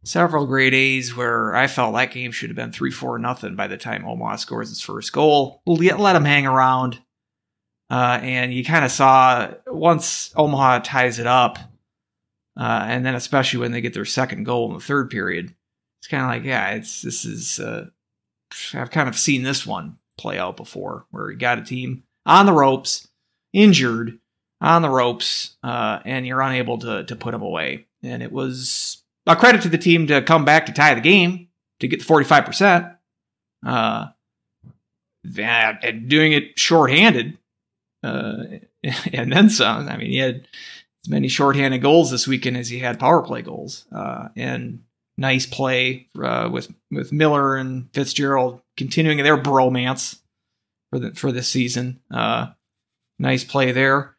several 0.05 0.45
great 0.47 0.73
A's 0.73 1.13
where 1.15 1.53
I 1.53 1.67
felt 1.67 1.93
that 1.93 2.11
game 2.11 2.31
should 2.31 2.49
have 2.49 2.55
been 2.55 2.71
three 2.71 2.91
four 2.91 3.19
nothing 3.19 3.55
by 3.55 3.67
the 3.67 3.77
time 3.77 4.05
Omaha 4.05 4.37
scores 4.37 4.71
its 4.71 4.81
first 4.81 5.11
goal. 5.11 5.61
Let 5.65 6.13
them 6.13 6.23
hang 6.25 6.47
around, 6.47 6.99
uh, 7.89 8.19
and 8.21 8.53
you 8.53 8.63
kind 8.63 8.85
of 8.85 8.91
saw 8.91 9.51
once 9.67 10.31
Omaha 10.37 10.79
ties 10.79 11.19
it 11.19 11.27
up, 11.27 11.59
uh, 12.59 12.83
and 12.87 13.05
then 13.05 13.15
especially 13.15 13.59
when 13.59 13.71
they 13.71 13.79
get 13.79 13.93
their 13.93 14.03
second 14.03 14.43
goal 14.43 14.67
in 14.67 14.73
the 14.73 14.83
third 14.83 15.09
period, 15.09 15.55
it's 15.99 16.07
kind 16.07 16.23
of 16.23 16.29
like 16.29 16.43
yeah, 16.43 16.71
it's 16.71 17.01
this 17.01 17.23
is 17.23 17.57
uh, 17.57 17.85
I've 18.73 18.91
kind 18.91 19.07
of 19.07 19.17
seen 19.17 19.43
this 19.43 19.65
one 19.65 19.97
play 20.17 20.37
out 20.37 20.57
before 20.57 21.05
where 21.11 21.31
you 21.31 21.37
got 21.37 21.57
a 21.57 21.63
team 21.63 22.03
on 22.25 22.45
the 22.45 22.51
ropes, 22.51 23.07
injured 23.53 24.19
on 24.59 24.81
the 24.81 24.89
ropes, 24.89 25.55
uh, 25.63 25.99
and 26.03 26.27
you're 26.27 26.41
unable 26.41 26.77
to 26.79 27.05
to 27.05 27.15
put 27.15 27.31
them 27.31 27.41
away. 27.41 27.85
And 28.03 28.21
it 28.21 28.31
was 28.31 29.03
a 29.25 29.37
credit 29.37 29.61
to 29.61 29.69
the 29.69 29.77
team 29.77 30.07
to 30.07 30.21
come 30.21 30.43
back 30.43 30.65
to 30.65 30.73
tie 30.73 30.95
the 30.95 31.01
game 31.01 31.47
to 31.79 31.87
get 31.87 31.99
the 31.99 32.05
45 32.05 32.45
percent. 32.45 32.87
Uh, 33.65 34.07
and 35.23 36.09
doing 36.09 36.33
it 36.33 36.59
shorthanded, 36.59 37.37
uh, 38.03 38.43
and 39.13 39.31
then 39.31 39.49
some. 39.49 39.87
I 39.87 39.95
mean, 39.95 40.09
he 40.09 40.17
had 40.17 40.45
as 41.05 41.09
many 41.09 41.27
shorthanded 41.27 41.81
goals 41.81 42.11
this 42.11 42.27
weekend 42.27 42.57
as 42.57 42.69
he 42.69 42.79
had 42.79 42.99
power 42.99 43.21
play 43.21 43.41
goals, 43.41 43.85
uh, 43.91 44.29
and 44.35 44.83
nice 45.17 45.45
play 45.45 46.07
uh, 46.21 46.49
with 46.51 46.73
with 46.91 47.11
Miller 47.11 47.55
and 47.55 47.89
Fitzgerald 47.93 48.61
continuing 48.77 49.23
their 49.23 49.37
bromance 49.37 50.19
for 50.89 50.99
the 50.99 51.11
for 51.11 51.31
this 51.31 51.47
season. 51.47 51.99
Uh, 52.11 52.47
nice 53.17 53.43
play 53.43 53.71
there. 53.71 54.15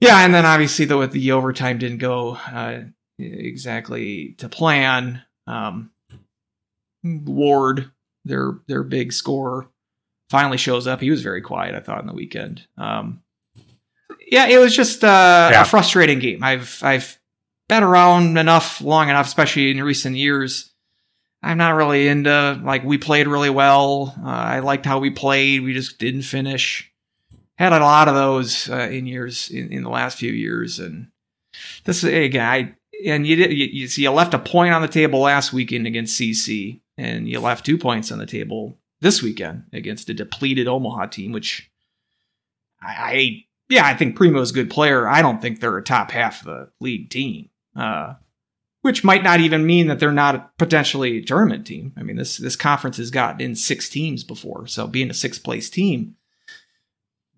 Yeah, 0.00 0.24
and 0.24 0.34
then 0.34 0.44
obviously 0.44 0.84
though 0.84 0.98
with 0.98 1.12
the 1.12 1.32
overtime 1.32 1.78
didn't 1.78 1.98
go 1.98 2.34
uh, 2.34 2.80
exactly 3.18 4.34
to 4.38 4.48
plan. 4.48 5.22
Um, 5.46 5.90
Ward, 7.02 7.90
their 8.24 8.58
their 8.66 8.82
big 8.82 9.12
scorer, 9.12 9.68
finally 10.30 10.58
shows 10.58 10.86
up. 10.86 11.00
He 11.00 11.10
was 11.10 11.22
very 11.22 11.42
quiet, 11.42 11.74
I 11.74 11.80
thought, 11.80 12.00
in 12.00 12.06
the 12.06 12.14
weekend. 12.14 12.66
Um, 12.76 13.22
yeah, 14.34 14.48
it 14.48 14.58
was 14.58 14.74
just 14.74 15.04
uh, 15.04 15.50
yeah. 15.52 15.62
a 15.62 15.64
frustrating 15.64 16.18
game. 16.18 16.42
I've 16.42 16.80
I've 16.82 17.20
been 17.68 17.84
around 17.84 18.36
enough, 18.36 18.80
long 18.80 19.08
enough, 19.08 19.26
especially 19.26 19.70
in 19.70 19.80
recent 19.80 20.16
years. 20.16 20.72
I'm 21.40 21.56
not 21.56 21.76
really 21.76 22.08
into 22.08 22.60
like 22.64 22.82
we 22.82 22.98
played 22.98 23.28
really 23.28 23.50
well. 23.50 24.12
Uh, 24.20 24.28
I 24.28 24.58
liked 24.58 24.86
how 24.86 24.98
we 24.98 25.10
played. 25.10 25.62
We 25.62 25.72
just 25.72 25.98
didn't 25.98 26.22
finish. 26.22 26.90
Had 27.58 27.72
a 27.72 27.78
lot 27.78 28.08
of 28.08 28.16
those 28.16 28.68
uh, 28.68 28.88
in 28.90 29.06
years 29.06 29.50
in, 29.50 29.72
in 29.72 29.84
the 29.84 29.90
last 29.90 30.18
few 30.18 30.32
years, 30.32 30.80
and 30.80 31.12
this 31.84 32.02
again, 32.02 32.44
I 32.44 32.74
and 33.06 33.24
you 33.24 33.36
did 33.36 33.52
you, 33.52 33.66
you 33.66 33.86
see 33.86 34.02
you 34.02 34.10
left 34.10 34.34
a 34.34 34.38
point 34.40 34.74
on 34.74 34.82
the 34.82 34.88
table 34.88 35.20
last 35.20 35.52
weekend 35.52 35.86
against 35.86 36.20
CC, 36.20 36.80
and 36.98 37.28
you 37.28 37.38
left 37.38 37.64
two 37.64 37.78
points 37.78 38.10
on 38.10 38.18
the 38.18 38.26
table 38.26 38.78
this 39.00 39.22
weekend 39.22 39.66
against 39.72 40.08
a 40.08 40.14
depleted 40.14 40.66
Omaha 40.66 41.06
team, 41.06 41.30
which 41.30 41.70
I, 42.82 42.96
I 42.98 43.44
yeah, 43.68 43.86
I 43.86 43.94
think 43.94 44.16
Primeau's 44.16 44.50
a 44.50 44.54
good 44.54 44.70
player. 44.70 45.08
I 45.08 45.22
don't 45.22 45.40
think 45.40 45.60
they're 45.60 45.78
a 45.78 45.82
top 45.82 46.10
half 46.10 46.40
of 46.40 46.46
the 46.46 46.70
league 46.80 47.10
team. 47.10 47.48
Uh, 47.76 48.14
which 48.84 49.02
might 49.02 49.22
not 49.22 49.40
even 49.40 49.64
mean 49.64 49.86
that 49.86 49.98
they're 49.98 50.12
not 50.12 50.58
potentially 50.58 51.16
a 51.16 51.24
tournament 51.24 51.66
team. 51.66 51.94
I 51.96 52.02
mean, 52.02 52.16
this 52.16 52.36
this 52.36 52.54
conference 52.54 52.98
has 52.98 53.10
gotten 53.10 53.40
in 53.40 53.54
six 53.54 53.88
teams 53.88 54.24
before, 54.24 54.66
so 54.66 54.86
being 54.86 55.08
a 55.08 55.14
sixth 55.14 55.42
place 55.42 55.70
team 55.70 56.16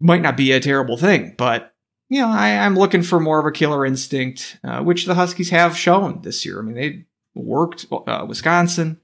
might 0.00 0.22
not 0.22 0.36
be 0.36 0.50
a 0.50 0.58
terrible 0.58 0.96
thing. 0.96 1.36
But 1.38 1.72
you 2.08 2.20
know, 2.20 2.28
I, 2.28 2.48
am 2.48 2.74
looking 2.74 3.02
for 3.02 3.20
more 3.20 3.38
of 3.38 3.46
a 3.46 3.52
killer 3.52 3.86
instinct, 3.86 4.58
uh, 4.64 4.82
which 4.82 5.06
the 5.06 5.14
Huskies 5.14 5.50
have 5.50 5.76
shown 5.76 6.22
this 6.22 6.44
year. 6.44 6.58
I 6.58 6.62
mean, 6.62 6.74
they 6.74 7.04
worked 7.36 7.86
uh, 7.92 8.26
Wisconsin. 8.28 9.00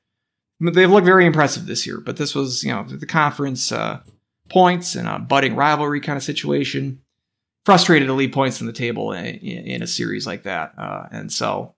They've 0.60 0.90
looked 0.90 1.06
very 1.06 1.26
impressive 1.26 1.66
this 1.66 1.86
year, 1.86 2.00
but 2.00 2.16
this 2.16 2.34
was, 2.34 2.64
you 2.64 2.72
know, 2.72 2.84
the 2.84 3.06
conference 3.06 3.70
uh, 3.70 4.00
points 4.48 4.96
and 4.96 5.06
a 5.08 5.20
budding 5.20 5.54
rivalry 5.54 6.00
kind 6.00 6.16
of 6.16 6.24
situation. 6.24 7.01
Frustrated 7.64 8.08
to 8.08 8.14
leave 8.14 8.32
points 8.32 8.60
on 8.60 8.66
the 8.66 8.72
table 8.72 9.12
in, 9.12 9.24
in 9.36 9.82
a 9.82 9.86
series 9.86 10.26
like 10.26 10.42
that, 10.44 10.72
uh, 10.76 11.06
and 11.12 11.32
so 11.32 11.74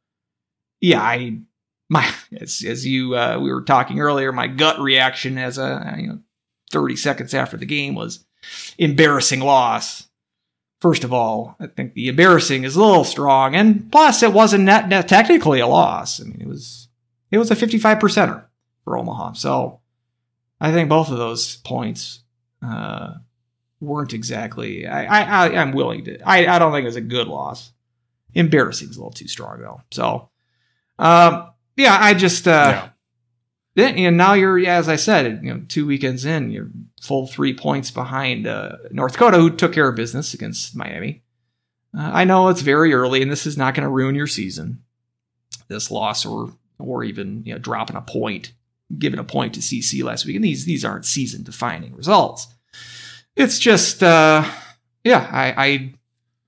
yeah, 0.81 1.03
I 1.03 1.39
my 1.89 2.11
as, 2.41 2.65
as 2.67 2.87
you 2.87 3.17
uh, 3.17 3.39
we 3.41 3.53
were 3.53 3.63
talking 3.63 4.01
earlier, 4.01 4.33
my 4.33 4.47
gut 4.47 4.79
reaction 4.79 5.39
as 5.39 5.59
a 5.59 5.95
you 5.99 6.07
know 6.09 6.19
30 6.73 6.97
seconds 6.97 7.35
after 7.35 7.57
the 7.57 7.67
game 7.67 7.95
was 7.95 8.25
embarrassing 8.79 9.41
loss. 9.41 10.09
First 10.81 11.05
of 11.05 11.15
all, 11.15 11.57
I 11.59 11.67
think 11.69 11.95
the 11.95 12.09
embarrassing 12.09 12.65
is 12.65 12.77
a 12.77 12.81
little 12.83 13.05
strong, 13.05 13.55
and 13.55 13.91
plus 13.91 14.23
it 14.23 14.33
wasn't 14.33 14.65
net, 14.65 14.89
net 14.89 15.09
technically 15.09 15.61
a 15.61 15.67
loss. 15.67 16.21
I 16.21 16.25
mean, 16.25 16.41
it 16.41 16.49
was 16.49 16.89
it 17.31 17.39
was 17.39 17.51
a 17.51 17.57
55 17.57 17.99
percenter 17.99 18.45
for 18.85 18.99
Omaha. 18.99 19.33
So 19.33 19.81
I 20.61 20.73
think 20.73 20.89
both 20.89 21.11
of 21.11 21.17
those 21.17 21.57
points 21.57 22.23
uh, 22.63 23.15
weren't 23.85 24.13
exactly. 24.13 24.87
I, 24.87 25.45
I 25.45 25.61
I'm 25.61 25.73
willing 25.73 26.05
to. 26.05 26.21
I 26.29 26.47
I 26.47 26.59
don't 26.59 26.73
think 26.73 26.85
it 26.85 26.89
was 26.89 26.97
a 26.97 27.01
good 27.01 27.29
loss. 27.29 27.73
Embarrassing 28.35 28.91
is 28.91 28.97
a 28.97 29.01
little 29.01 29.13
too 29.13 29.29
strong 29.29 29.61
though. 29.61 29.81
So 29.91 30.31
um, 30.99 31.51
yeah, 31.77 31.97
I 32.01 32.15
just 32.15 32.47
uh, 32.47 32.89
yeah. 33.75 33.87
and 33.87 34.17
now 34.17 34.35
you're 34.35 34.59
yeah, 34.59 34.77
as 34.77 34.89
I 34.89 34.97
said, 34.97 35.41
you 35.43 35.53
know, 35.53 35.63
two 35.69 35.87
weekends 35.87 36.25
in, 36.25 36.51
you're 36.51 36.71
full 37.01 37.27
three 37.27 37.55
points 37.55 37.91
behind 37.91 38.47
uh, 38.47 38.77
North 38.91 39.13
Dakota, 39.13 39.39
who 39.39 39.51
took 39.51 39.73
care 39.73 39.89
of 39.89 39.97
business 39.97 40.35
against 40.35 40.77
Miami. 40.77 41.23
Uh, 41.97 42.11
I 42.13 42.25
know 42.25 42.49
it's 42.49 42.63
very 42.63 42.95
early, 42.95 43.23
and 43.23 43.31
this 43.31 43.47
is 43.47 43.57
not 43.57 43.75
going 43.75 43.85
to 43.85 43.93
ruin 43.93 44.15
your 44.15 44.27
season. 44.27 44.83
This 45.69 45.91
loss, 45.91 46.25
or 46.25 46.53
or 46.79 47.05
even 47.05 47.43
you 47.45 47.53
know, 47.53 47.59
dropping 47.59 47.97
a 47.97 48.03
point, 48.03 48.53
giving 48.97 49.19
a 49.19 49.25
point 49.25 49.55
to 49.55 49.61
CC 49.61 50.03
last 50.03 50.27
week, 50.27 50.37
and 50.37 50.45
these 50.45 50.65
these 50.65 50.85
aren't 50.85 51.07
season 51.07 51.43
defining 51.43 51.95
results. 51.95 52.49
It's 53.37 53.59
just, 53.59 54.03
uh, 54.03 54.45
yeah, 55.03 55.29
I, 55.31 55.67
I 55.67 55.95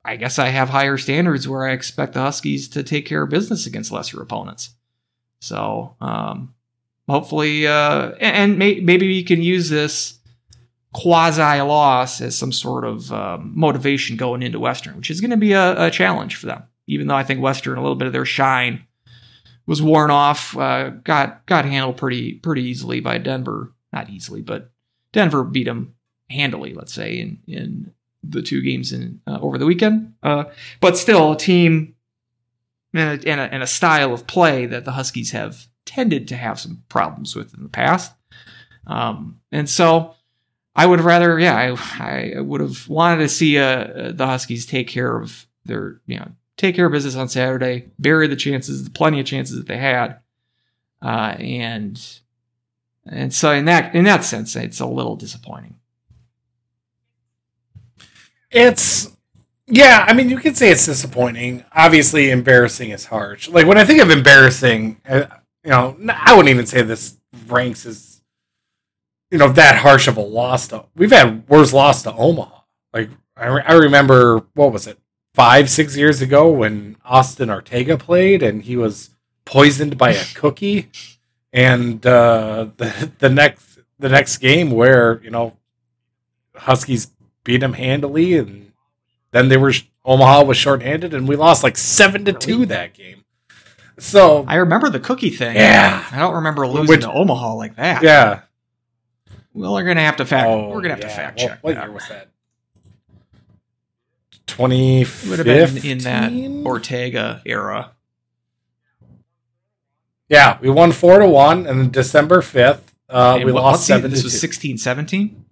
I 0.06 0.16
guess 0.16 0.38
I 0.38 0.48
have 0.48 0.68
higher 0.68 0.96
standards 0.98 1.48
where 1.48 1.66
I 1.66 1.72
expect 1.72 2.12
the 2.12 2.20
Huskies 2.20 2.68
to 2.70 2.84
take 2.84 3.06
care 3.06 3.22
of 3.22 3.30
business 3.30 3.66
against 3.66 3.90
lesser 3.90 4.22
opponents. 4.22 4.70
So 5.40 5.96
um, 6.00 6.54
hopefully, 7.08 7.66
uh, 7.66 8.12
and 8.20 8.56
may- 8.56 8.80
maybe 8.80 9.08
we 9.08 9.24
can 9.24 9.42
use 9.42 9.68
this 9.68 10.18
quasi 10.94 11.60
loss 11.60 12.20
as 12.20 12.38
some 12.38 12.52
sort 12.52 12.84
of 12.84 13.12
um, 13.12 13.52
motivation 13.56 14.16
going 14.16 14.42
into 14.42 14.60
Western, 14.60 14.96
which 14.96 15.10
is 15.10 15.20
going 15.20 15.32
to 15.32 15.36
be 15.36 15.52
a, 15.52 15.86
a, 15.86 15.90
challenge 15.90 16.36
for 16.36 16.46
them. 16.46 16.62
Even 16.86 17.08
though 17.08 17.16
I 17.16 17.24
think 17.24 17.40
Western, 17.40 17.76
a 17.76 17.82
little 17.82 17.96
bit 17.96 18.06
of 18.06 18.12
their 18.12 18.24
shine 18.24 18.86
was 19.66 19.82
worn 19.82 20.12
off, 20.12 20.56
uh, 20.56 20.90
got 20.90 21.44
got 21.46 21.64
handled 21.64 21.96
pretty 21.96 22.34
pretty 22.34 22.62
easily 22.62 23.00
by 23.00 23.18
Denver. 23.18 23.74
Not 23.92 24.08
easily, 24.08 24.40
but 24.40 24.70
Denver 25.12 25.42
beat 25.42 25.64
them 25.64 25.95
handily. 26.30 26.74
Let's 26.74 26.94
say 26.94 27.18
in 27.18 27.38
in 27.46 27.92
the 28.22 28.42
two 28.42 28.62
games 28.62 28.92
in 28.92 29.20
uh, 29.26 29.38
over 29.40 29.58
the 29.58 29.66
weekend. 29.66 30.14
Uh, 30.22 30.44
but 30.80 30.96
still, 30.96 31.32
a 31.32 31.36
team 31.36 31.94
and 32.92 33.24
a, 33.24 33.28
and, 33.28 33.40
a, 33.40 33.54
and 33.54 33.62
a, 33.62 33.66
style 33.66 34.12
of 34.12 34.26
play 34.26 34.66
that 34.66 34.84
the 34.84 34.92
Huskies 34.92 35.30
have 35.32 35.66
tended 35.84 36.28
to 36.28 36.36
have 36.36 36.58
some 36.58 36.82
problems 36.88 37.36
with 37.36 37.54
in 37.54 37.62
the 37.62 37.68
past. 37.68 38.12
Um, 38.86 39.40
and 39.52 39.68
so 39.68 40.14
I 40.74 40.86
would 40.86 41.00
rather, 41.00 41.38
yeah, 41.38 41.74
I, 41.98 42.34
I 42.36 42.40
would 42.40 42.60
have 42.60 42.88
wanted 42.88 43.22
to 43.22 43.28
see 43.28 43.58
uh, 43.58 44.12
the 44.12 44.26
Huskies 44.26 44.66
take 44.66 44.88
care 44.88 45.16
of 45.16 45.46
their, 45.64 46.00
you 46.06 46.18
know, 46.18 46.30
take 46.56 46.74
care 46.74 46.86
of 46.86 46.92
business 46.92 47.16
on 47.16 47.28
Saturday, 47.28 47.90
bury 47.98 48.26
the 48.26 48.36
chances, 48.36 48.84
the 48.84 48.90
plenty 48.90 49.20
of 49.20 49.26
chances 49.26 49.56
that 49.56 49.66
they 49.66 49.78
had, 49.78 50.18
uh, 51.02 51.36
and 51.38 52.20
and 53.04 53.32
so 53.32 53.52
in 53.52 53.66
that 53.66 53.94
in 53.94 54.04
that 54.04 54.24
sense, 54.24 54.56
it's 54.56 54.80
a 54.80 54.86
little 54.86 55.16
disappointing. 55.16 55.76
It's 58.50 59.16
yeah, 59.68 60.04
I 60.06 60.12
mean, 60.12 60.28
you 60.28 60.38
could 60.38 60.56
say 60.56 60.70
it's 60.70 60.86
disappointing. 60.86 61.64
Obviously, 61.72 62.30
embarrassing 62.30 62.90
is 62.90 63.06
harsh. 63.06 63.48
Like 63.48 63.66
when 63.66 63.78
I 63.78 63.84
think 63.84 64.00
of 64.00 64.10
embarrassing, 64.10 65.00
uh, 65.08 65.26
you 65.64 65.70
know, 65.70 65.96
I 66.08 66.32
wouldn't 66.34 66.50
even 66.50 66.66
say 66.66 66.82
this 66.82 67.18
ranks 67.48 67.84
as 67.84 68.22
you 69.30 69.38
know 69.38 69.48
that 69.48 69.76
harsh 69.76 70.06
of 70.06 70.16
a 70.16 70.22
loss. 70.22 70.68
To, 70.68 70.84
we've 70.94 71.10
had 71.10 71.48
worse 71.48 71.72
loss 71.72 72.02
to 72.04 72.14
Omaha. 72.14 72.60
Like 72.92 73.10
I, 73.36 73.46
re- 73.48 73.64
I 73.66 73.72
remember, 73.74 74.44
what 74.54 74.72
was 74.72 74.86
it, 74.86 74.98
five, 75.34 75.68
six 75.68 75.96
years 75.96 76.22
ago 76.22 76.48
when 76.48 76.96
Austin 77.04 77.50
Ortega 77.50 77.98
played 77.98 78.44
and 78.44 78.62
he 78.62 78.76
was 78.76 79.10
poisoned 79.44 79.98
by 79.98 80.10
a 80.12 80.24
cookie, 80.34 80.90
and 81.52 82.06
uh, 82.06 82.68
the 82.76 83.10
the 83.18 83.28
next 83.28 83.80
the 83.98 84.08
next 84.08 84.38
game 84.38 84.70
where 84.70 85.20
you 85.24 85.30
know 85.30 85.56
Huskies 86.54 87.10
beat 87.46 87.58
them 87.58 87.72
handily, 87.72 88.36
and 88.36 88.72
then 89.30 89.48
they 89.48 89.56
were 89.56 89.72
Omaha 90.04 90.42
was 90.44 90.58
shorthanded, 90.58 91.14
and 91.14 91.26
we 91.26 91.36
lost 91.36 91.62
like 91.62 91.78
seven 91.78 92.26
to 92.26 92.32
two 92.34 92.66
that 92.66 92.92
game. 92.92 93.24
So 93.98 94.44
I 94.46 94.56
remember 94.56 94.90
the 94.90 95.00
cookie 95.00 95.30
thing. 95.30 95.56
Yeah, 95.56 96.04
I 96.10 96.18
don't 96.18 96.34
remember 96.34 96.66
losing 96.66 96.88
Which, 96.88 97.00
to 97.02 97.10
Omaha 97.10 97.54
like 97.54 97.76
that. 97.76 98.02
Yeah. 98.02 98.42
Well, 99.54 99.72
we're 99.72 99.84
gonna 99.84 100.02
have 100.02 100.16
to 100.16 100.26
fact. 100.26 100.48
Oh, 100.48 100.68
we're 100.68 100.82
gonna 100.82 100.94
have 100.94 101.00
yeah. 101.00 101.08
to 101.08 101.14
fact 101.14 101.38
check. 101.38 101.58
Well, 101.62 101.74
what 101.74 101.82
year 101.82 101.92
was 101.92 102.08
that? 102.08 102.28
Twenty 104.46 105.06
would 105.28 105.38
have 105.38 105.46
been 105.46 105.84
in 105.84 105.98
that 105.98 106.32
Ortega 106.66 107.40
era. 107.46 107.92
Yeah, 110.28 110.58
we 110.60 110.68
won 110.68 110.92
four 110.92 111.20
to 111.20 111.28
one, 111.28 111.66
and 111.66 111.80
then 111.80 111.90
December 111.90 112.42
fifth, 112.42 112.92
uh, 113.08 113.40
we 113.42 113.52
what- 113.52 113.62
lost 113.62 113.86
seven 113.86 114.10
This 114.10 114.24
was 114.24 114.32
two. 114.32 114.38
16, 114.38 114.78
17? 114.78 115.45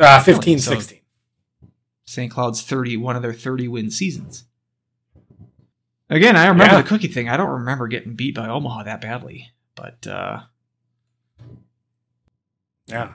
Uh, 0.00 0.22
15, 0.22 0.58
So- 0.58 0.70
16. 0.72 0.98
St. 2.06 2.30
Cloud's 2.32 2.62
30, 2.62 2.96
one 2.96 3.14
of 3.14 3.22
their 3.22 3.32
30 3.32 3.68
win 3.68 3.90
seasons. 3.90 4.44
Again, 6.08 6.34
I 6.36 6.46
remember 6.48 6.74
Yeah. 6.74 6.82
the 6.82 6.88
cookie 6.88 7.06
thing. 7.06 7.28
I 7.28 7.36
don't 7.36 7.50
remember 7.50 7.86
getting 7.86 8.14
beat 8.14 8.34
by 8.34 8.48
Omaha 8.48 8.82
that 8.84 9.00
badly, 9.00 9.50
but 9.76 10.04
uh, 10.08 10.40
Yeah. 12.86 13.12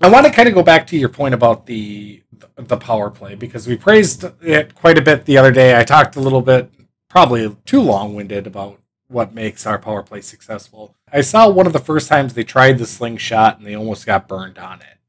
I 0.00 0.08
want 0.08 0.26
to 0.26 0.32
kind 0.32 0.48
of 0.48 0.54
go 0.54 0.62
back 0.62 0.86
to 0.88 0.96
your 0.96 1.08
point 1.08 1.34
about 1.34 1.66
the 1.66 2.22
the 2.56 2.76
power 2.76 3.10
play 3.10 3.34
because 3.34 3.66
we 3.66 3.76
praised 3.76 4.24
it 4.40 4.74
quite 4.74 4.96
a 4.96 5.02
bit 5.02 5.24
the 5.26 5.36
other 5.36 5.50
day. 5.50 5.78
I 5.78 5.82
talked 5.84 6.16
a 6.16 6.20
little 6.20 6.40
bit, 6.42 6.70
probably 7.08 7.54
too 7.66 7.80
long 7.82 8.14
winded, 8.14 8.46
about 8.46 8.80
what 9.08 9.34
makes 9.34 9.66
our 9.66 9.78
power 9.78 10.02
play 10.02 10.20
successful. 10.20 10.94
I 11.12 11.20
saw 11.22 11.48
one 11.50 11.66
of 11.66 11.72
the 11.74 11.78
first 11.80 12.08
times 12.08 12.32
they 12.34 12.44
tried 12.44 12.78
the 12.78 12.86
slingshot 12.86 13.58
and 13.58 13.66
they 13.66 13.74
almost 13.74 14.06
got 14.06 14.28
burned 14.28 14.56
on 14.58 14.80
it. 14.80 14.99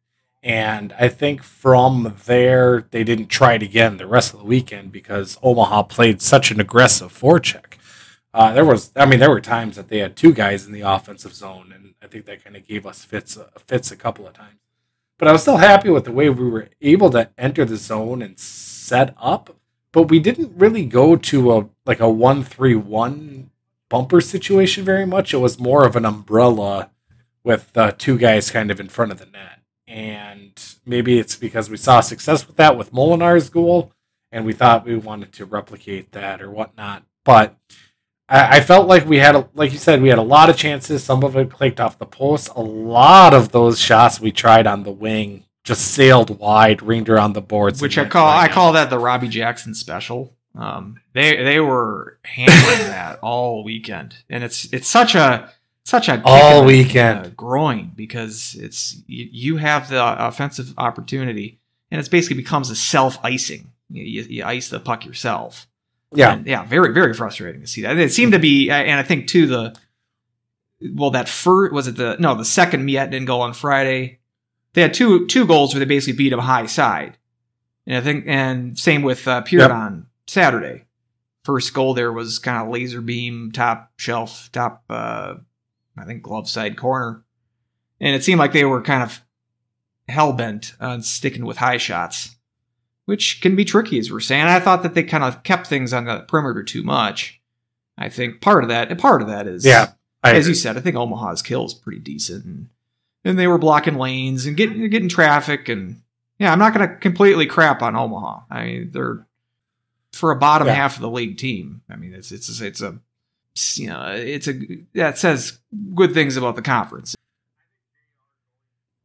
And 0.43 0.93
I 0.99 1.07
think 1.07 1.43
from 1.43 2.15
there 2.25 2.87
they 2.89 3.03
didn't 3.03 3.27
try 3.27 3.53
it 3.53 3.61
again 3.61 3.97
the 3.97 4.07
rest 4.07 4.33
of 4.33 4.39
the 4.39 4.45
weekend 4.45 4.91
because 4.91 5.37
Omaha 5.43 5.83
played 5.83 6.21
such 6.21 6.49
an 6.49 6.59
aggressive 6.59 7.13
forecheck. 7.13 7.75
Uh, 8.33 8.53
there 8.53 8.65
was, 8.65 8.91
I 8.95 9.05
mean, 9.05 9.19
there 9.19 9.29
were 9.29 9.41
times 9.41 9.75
that 9.75 9.89
they 9.89 9.99
had 9.99 10.15
two 10.15 10.33
guys 10.33 10.65
in 10.65 10.71
the 10.71 10.81
offensive 10.81 11.33
zone, 11.33 11.71
and 11.75 11.93
I 12.01 12.07
think 12.07 12.25
that 12.25 12.43
kind 12.43 12.55
of 12.55 12.65
gave 12.65 12.85
us 12.85 13.03
fits 13.03 13.37
uh, 13.37 13.49
fits 13.67 13.91
a 13.91 13.97
couple 13.97 14.25
of 14.25 14.33
times. 14.33 14.57
But 15.19 15.27
I 15.27 15.33
was 15.33 15.41
still 15.43 15.57
happy 15.57 15.89
with 15.89 16.05
the 16.05 16.11
way 16.11 16.29
we 16.29 16.49
were 16.49 16.69
able 16.81 17.11
to 17.11 17.29
enter 17.37 17.65
the 17.65 17.77
zone 17.77 18.21
and 18.21 18.39
set 18.39 19.13
up. 19.21 19.55
But 19.91 20.03
we 20.03 20.19
didn't 20.19 20.57
really 20.57 20.85
go 20.85 21.15
to 21.17 21.51
a 21.51 21.69
like 21.85 21.99
a 21.99 22.09
one 22.09 22.43
three 22.43 22.75
one 22.75 23.51
bumper 23.89 24.21
situation 24.21 24.85
very 24.85 25.05
much. 25.05 25.33
It 25.33 25.37
was 25.37 25.59
more 25.59 25.85
of 25.85 25.95
an 25.95 26.05
umbrella 26.05 26.89
with 27.43 27.77
uh, 27.77 27.91
two 27.97 28.17
guys 28.17 28.49
kind 28.49 28.71
of 28.71 28.79
in 28.79 28.89
front 28.89 29.11
of 29.11 29.19
the 29.19 29.25
net. 29.25 29.60
And 29.91 30.53
maybe 30.85 31.19
it's 31.19 31.35
because 31.35 31.69
we 31.69 31.75
saw 31.75 31.99
success 31.99 32.47
with 32.47 32.55
that 32.55 32.77
with 32.77 32.93
Molinar's 32.93 33.49
goal, 33.49 33.91
and 34.31 34.45
we 34.45 34.53
thought 34.53 34.85
we 34.85 34.95
wanted 34.95 35.33
to 35.33 35.45
replicate 35.45 36.13
that 36.13 36.41
or 36.41 36.49
whatnot. 36.49 37.03
But 37.25 37.57
I, 38.29 38.57
I 38.57 38.61
felt 38.61 38.87
like 38.87 39.05
we 39.05 39.17
had, 39.17 39.35
a, 39.35 39.49
like 39.53 39.73
you 39.73 39.77
said, 39.77 40.01
we 40.01 40.07
had 40.07 40.17
a 40.17 40.23
lot 40.23 40.49
of 40.49 40.55
chances. 40.55 41.03
Some 41.03 41.25
of 41.25 41.35
it 41.35 41.51
clicked 41.51 41.81
off 41.81 41.97
the 41.97 42.05
post. 42.05 42.49
A 42.55 42.61
lot 42.61 43.33
of 43.33 43.51
those 43.51 43.79
shots 43.79 44.21
we 44.21 44.31
tried 44.31 44.65
on 44.65 44.83
the 44.83 44.93
wing 44.93 45.43
just 45.65 45.91
sailed 45.91 46.39
wide, 46.39 46.81
ringed 46.81 47.09
around 47.09 47.33
the 47.33 47.41
boards, 47.41 47.81
which 47.81 47.97
I 47.97 48.05
call 48.05 48.27
I 48.27 48.47
call 48.47 48.71
that 48.73 48.89
the 48.89 48.97
Robbie 48.97 49.27
Jackson 49.27 49.75
special. 49.75 50.33
Um, 50.55 51.01
they 51.13 51.35
they 51.43 51.59
were 51.59 52.17
handling 52.23 52.87
that 52.87 53.19
all 53.19 53.63
weekend, 53.65 54.15
and 54.29 54.43
it's 54.43 54.71
it's 54.73 54.87
such 54.87 55.15
a 55.15 55.51
such 55.85 56.07
a 56.09 56.21
All 56.25 56.61
the, 56.61 56.67
weekend. 56.67 57.25
uh, 57.25 57.29
groin 57.29 57.91
because 57.95 58.55
it's 58.59 59.01
you, 59.07 59.27
you 59.31 59.57
have 59.57 59.89
the 59.89 60.27
offensive 60.27 60.73
opportunity, 60.77 61.59
and 61.89 61.99
it's 61.99 62.09
basically 62.09 62.37
becomes 62.37 62.69
a 62.69 62.75
self 62.75 63.17
icing. 63.23 63.71
You, 63.89 64.03
you, 64.03 64.21
you 64.29 64.43
ice 64.45 64.69
the 64.69 64.79
puck 64.79 65.05
yourself. 65.05 65.67
Yeah, 66.13 66.33
And, 66.33 66.45
yeah, 66.45 66.65
very 66.65 66.93
very 66.93 67.13
frustrating 67.13 67.61
to 67.61 67.67
see 67.67 67.81
that. 67.83 67.97
It 67.97 68.11
seemed 68.11 68.33
to 68.33 68.39
be, 68.39 68.69
and 68.69 68.99
I 68.99 69.03
think 69.03 69.27
too 69.27 69.47
the 69.47 69.75
well 70.93 71.11
that 71.11 71.29
first 71.29 71.73
was 71.73 71.87
it 71.87 71.95
the 71.95 72.17
no 72.19 72.35
the 72.35 72.45
second 72.45 72.85
Miettinen 72.87 73.25
goal 73.25 73.41
on 73.41 73.53
Friday. 73.53 74.19
They 74.73 74.81
had 74.81 74.93
two 74.93 75.25
two 75.27 75.45
goals 75.45 75.73
where 75.73 75.79
they 75.79 75.85
basically 75.85 76.17
beat 76.17 76.29
them 76.29 76.39
high 76.39 76.65
side, 76.65 77.17
and 77.87 77.97
I 77.97 78.01
think 78.01 78.25
and 78.27 78.77
same 78.77 79.01
with 79.03 79.27
uh, 79.27 79.43
Yep. 79.49 79.71
on 79.71 80.07
Saturday. 80.27 80.85
First 81.43 81.73
goal 81.73 81.93
there 81.93 82.11
was 82.13 82.39
kind 82.39 82.61
of 82.61 82.71
laser 82.71 83.01
beam 83.01 83.51
top 83.51 83.91
shelf 83.97 84.49
top 84.51 84.83
uh, 84.89 85.35
I 86.01 86.05
think 86.05 86.23
glove 86.23 86.49
side 86.49 86.77
corner, 86.77 87.23
and 87.99 88.15
it 88.15 88.23
seemed 88.23 88.39
like 88.39 88.53
they 88.53 88.65
were 88.65 88.81
kind 88.81 89.03
of 89.03 89.21
hell 90.09 90.33
bent 90.33 90.73
on 90.79 91.01
sticking 91.01 91.45
with 91.45 91.57
high 91.57 91.77
shots 91.77 92.35
which 93.05 93.41
can 93.41 93.55
be 93.55 93.65
tricky, 93.65 93.99
as 93.99 94.11
we're 94.11 94.19
saying. 94.21 94.45
I 94.45 94.59
thought 94.59 94.83
that 94.83 94.93
they 94.93 95.03
kind 95.03 95.23
of 95.23 95.43
kept 95.43 95.67
things 95.67 95.91
on 95.91 96.05
the 96.05 96.19
perimeter 96.21 96.63
too 96.63 96.83
much. 96.83 97.41
I 97.97 98.07
think 98.09 98.39
part 98.41 98.63
of 98.63 98.69
that, 98.69 98.89
and 98.89 98.97
part 98.99 99.21
of 99.21 99.27
that 99.27 99.47
is, 99.47 99.65
yeah. 99.65 99.93
I 100.23 100.31
as 100.33 100.45
agree. 100.45 100.51
you 100.51 100.55
said, 100.55 100.77
I 100.77 100.81
think 100.81 100.95
Omaha's 100.95 101.41
kill 101.41 101.65
is 101.65 101.73
pretty 101.73 101.99
decent, 101.99 102.45
and 102.45 102.69
and 103.25 103.37
they 103.37 103.47
were 103.47 103.57
blocking 103.57 103.95
lanes 103.95 104.45
and 104.45 104.55
getting 104.55 104.87
getting 104.89 105.09
traffic, 105.09 105.67
and 105.67 106.01
yeah, 106.39 106.53
I'm 106.53 106.59
not 106.59 106.73
going 106.73 106.87
to 106.87 106.95
completely 106.95 107.47
crap 107.47 107.81
on 107.81 107.95
Omaha. 107.95 108.41
I 108.49 108.65
mean, 108.65 108.91
they're 108.91 109.25
for 110.13 110.31
a 110.31 110.35
bottom 110.37 110.67
Yeah. 110.67 110.75
half 110.75 110.95
of 110.95 111.01
the 111.01 111.09
league 111.09 111.37
team. 111.37 111.81
I 111.89 111.95
mean, 111.97 112.13
it's 112.13 112.31
it's 112.31 112.61
it's 112.61 112.81
a 112.81 112.99
you 113.75 113.87
know 113.87 114.05
it's 114.15 114.47
a 114.47 114.53
that 114.93 115.17
says 115.17 115.59
good 115.95 116.13
things 116.13 116.37
about 116.37 116.55
the 116.55 116.61
conference. 116.61 117.15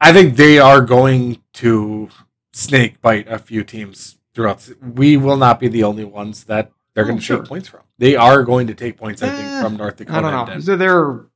I 0.01 0.13
think 0.13 0.37
they 0.37 0.59
are 0.59 0.81
going 0.83 1.43
to 1.55 2.09
snake 2.53 3.01
bite 3.01 3.27
a 3.29 3.39
few 3.39 3.65
teams 3.65 4.19
throughout. 4.35 4.69
We 4.83 5.17
will 5.17 5.37
not 5.37 5.59
be 5.59 5.69
the 5.69 5.85
only 5.85 6.05
ones 6.05 6.45
that 6.45 6.71
they're 6.95 7.05
Oh, 7.05 7.09
going 7.09 7.19
to 7.19 7.25
sure. 7.25 7.39
take 7.39 7.49
points 7.49 7.69
from. 7.69 7.81
They 7.99 8.15
are 8.15 8.43
going 8.43 8.67
to 8.67 8.75
take 8.75 8.99
points, 8.99 9.23
I 9.23 9.29
think, 9.31 9.41
Eh, 9.49 9.63
from 9.63 9.77
North 9.77 9.97
Dakota. 9.97 10.19
I 10.19 10.31
don't 10.31 10.67
know. 10.67 10.77
Their 10.77 11.27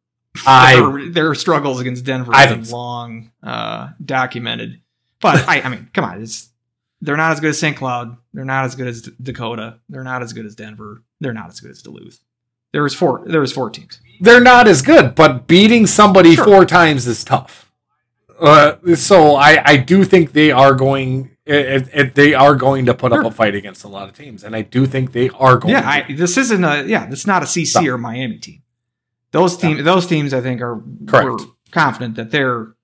I- 0.47 1.09
their, 1.11 1.35
struggles 1.35 1.81
against 1.81 2.05
Denver 2.05 2.33
have 2.35 2.51
been 2.51 2.65
so. 2.67 2.77
long 2.77 3.31
uh, 3.43 3.91
documented. 4.05 4.81
But 5.21 5.49
I, 5.49 5.63
I 5.63 5.69
mean, 5.71 5.89
come 5.95 6.05
on, 6.05 6.23
it's 6.23 6.51
they're 7.01 7.17
not 7.17 7.33
as 7.33 7.41
good 7.41 7.51
as 7.51 7.59
St. 7.59 7.77
Cloud. 7.77 8.17
They're 8.35 8.45
not 8.45 8.67
as 8.67 8.75
good 8.75 8.87
as 8.89 9.03
D- 9.03 9.13
Dakota. 9.23 9.81
They're 9.89 10.05
not 10.05 10.23
as 10.23 10.33
good 10.35 10.45
as 10.47 10.55
Denver. 10.55 11.03
They're 11.21 11.33
not 11.33 11.49
as 11.49 11.61
good 11.61 11.71
as 11.71 11.81
Duluth. 11.83 12.21
There 12.73 12.83
was 12.83 12.95
four. 12.95 13.23
There 13.27 13.41
was 13.41 13.53
four 13.53 13.71
teams. 13.71 14.01
They're 14.21 14.41
not 14.41 14.69
as 14.69 14.83
good, 14.83 15.15
but 15.15 15.47
beating 15.47 15.87
somebody 15.87 16.35
Sure. 16.37 16.45
four 16.45 16.65
times 16.67 17.07
is 17.07 17.25
tough. 17.25 17.73
Uh, 18.39 18.77
so 18.95 19.37
I, 19.37 19.63
I 19.65 19.77
do 19.77 20.05
think 20.05 20.33
they 20.33 20.51
are 20.51 20.75
going. 20.75 21.31
It, 21.47 21.89
it, 21.93 22.15
they 22.15 22.33
are 22.35 22.55
going 22.55 22.87
to 22.87 22.95
put 22.95 23.13
up 23.13 23.25
a 23.25 23.31
fight 23.31 23.55
against 23.55 23.83
a 23.83 23.89
lot 23.89 24.09
of 24.09 24.17
teams, 24.17 24.45
and 24.45 24.55
I 24.55 24.63
do 24.63 24.87
think 24.87 25.13
they 25.13 25.31
are 25.31 25.57
going. 25.57 25.73
Yeah, 25.75 25.81
to. 25.81 25.89
I, 26.13 26.15
this 26.15 26.37
isn't 26.37 26.63
a 26.63 26.85
yeah. 26.85 27.07
This 27.07 27.21
is 27.21 27.27
not 27.27 27.43
a 27.43 27.47
CC 27.47 27.87
or 27.89 27.99
Miami 27.99 28.39
team. 28.39 28.63
Those 29.33 29.57
team, 29.57 29.83
those 29.85 30.07
teams, 30.07 30.33
I 30.33 30.41
think 30.41 30.61
are 30.61 30.81
Correct. 31.07 31.25
we're 31.29 31.39
confident 31.73 32.17
that 32.17 32.31
they're 32.31 32.75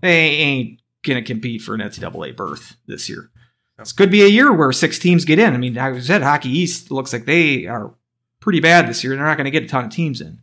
they 0.00 0.10
ain't 0.30 0.80
gonna 1.04 1.22
compete 1.22 1.62
for 1.62 1.74
an 1.74 1.80
NCAA 1.80 2.36
berth 2.36 2.76
this 2.86 3.08
year. 3.08 3.30
This 3.78 3.92
could 3.92 4.10
be 4.10 4.22
a 4.22 4.28
year 4.28 4.52
where 4.52 4.70
six 4.72 4.98
teams 4.98 5.24
get 5.24 5.38
in. 5.40 5.52
I 5.52 5.56
mean, 5.56 5.74
like 5.74 5.94
I 5.94 6.00
said 6.00 6.22
Hockey 6.22 6.50
East 6.50 6.90
looks 6.90 7.12
like 7.12 7.24
they 7.24 7.66
are 7.66 7.94
pretty 8.42 8.60
bad 8.60 8.86
this 8.88 9.02
year. 9.02 9.16
They're 9.16 9.24
not 9.24 9.38
going 9.38 9.46
to 9.46 9.50
get 9.50 9.62
a 9.62 9.68
ton 9.68 9.86
of 9.86 9.90
teams 9.90 10.20
in. 10.20 10.40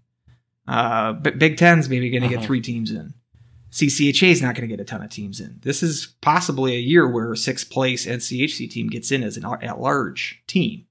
Uh, 0.67 1.13
but 1.13 1.37
Big 1.37 1.57
Ten's 1.57 1.87
maybe 1.89 2.09
going 2.09 2.21
to 2.23 2.27
Uh-huh. 2.27 2.37
get 2.37 2.45
three 2.45 2.61
teams 2.61 2.89
in. 2.91 3.13
CCHA 3.71 4.31
is 4.31 4.41
not 4.41 4.55
going 4.55 4.67
to 4.67 4.75
get 4.75 4.81
a 4.81 4.85
ton 4.85 5.03
of 5.03 5.11
teams 5.11 5.39
in. 5.39 5.59
This 5.61 5.83
is 5.83 6.15
possibly 6.21 6.75
a 6.75 6.79
year 6.79 7.07
where 7.07 7.31
a 7.31 7.37
sixth 7.37 7.69
place 7.69 8.07
NCHC 8.07 8.67
team 8.71 8.87
gets 8.87 9.11
in 9.11 9.21
as 9.23 9.37
an 9.37 9.45
at 9.61 9.79
large 9.79 10.41
team, 10.47 10.85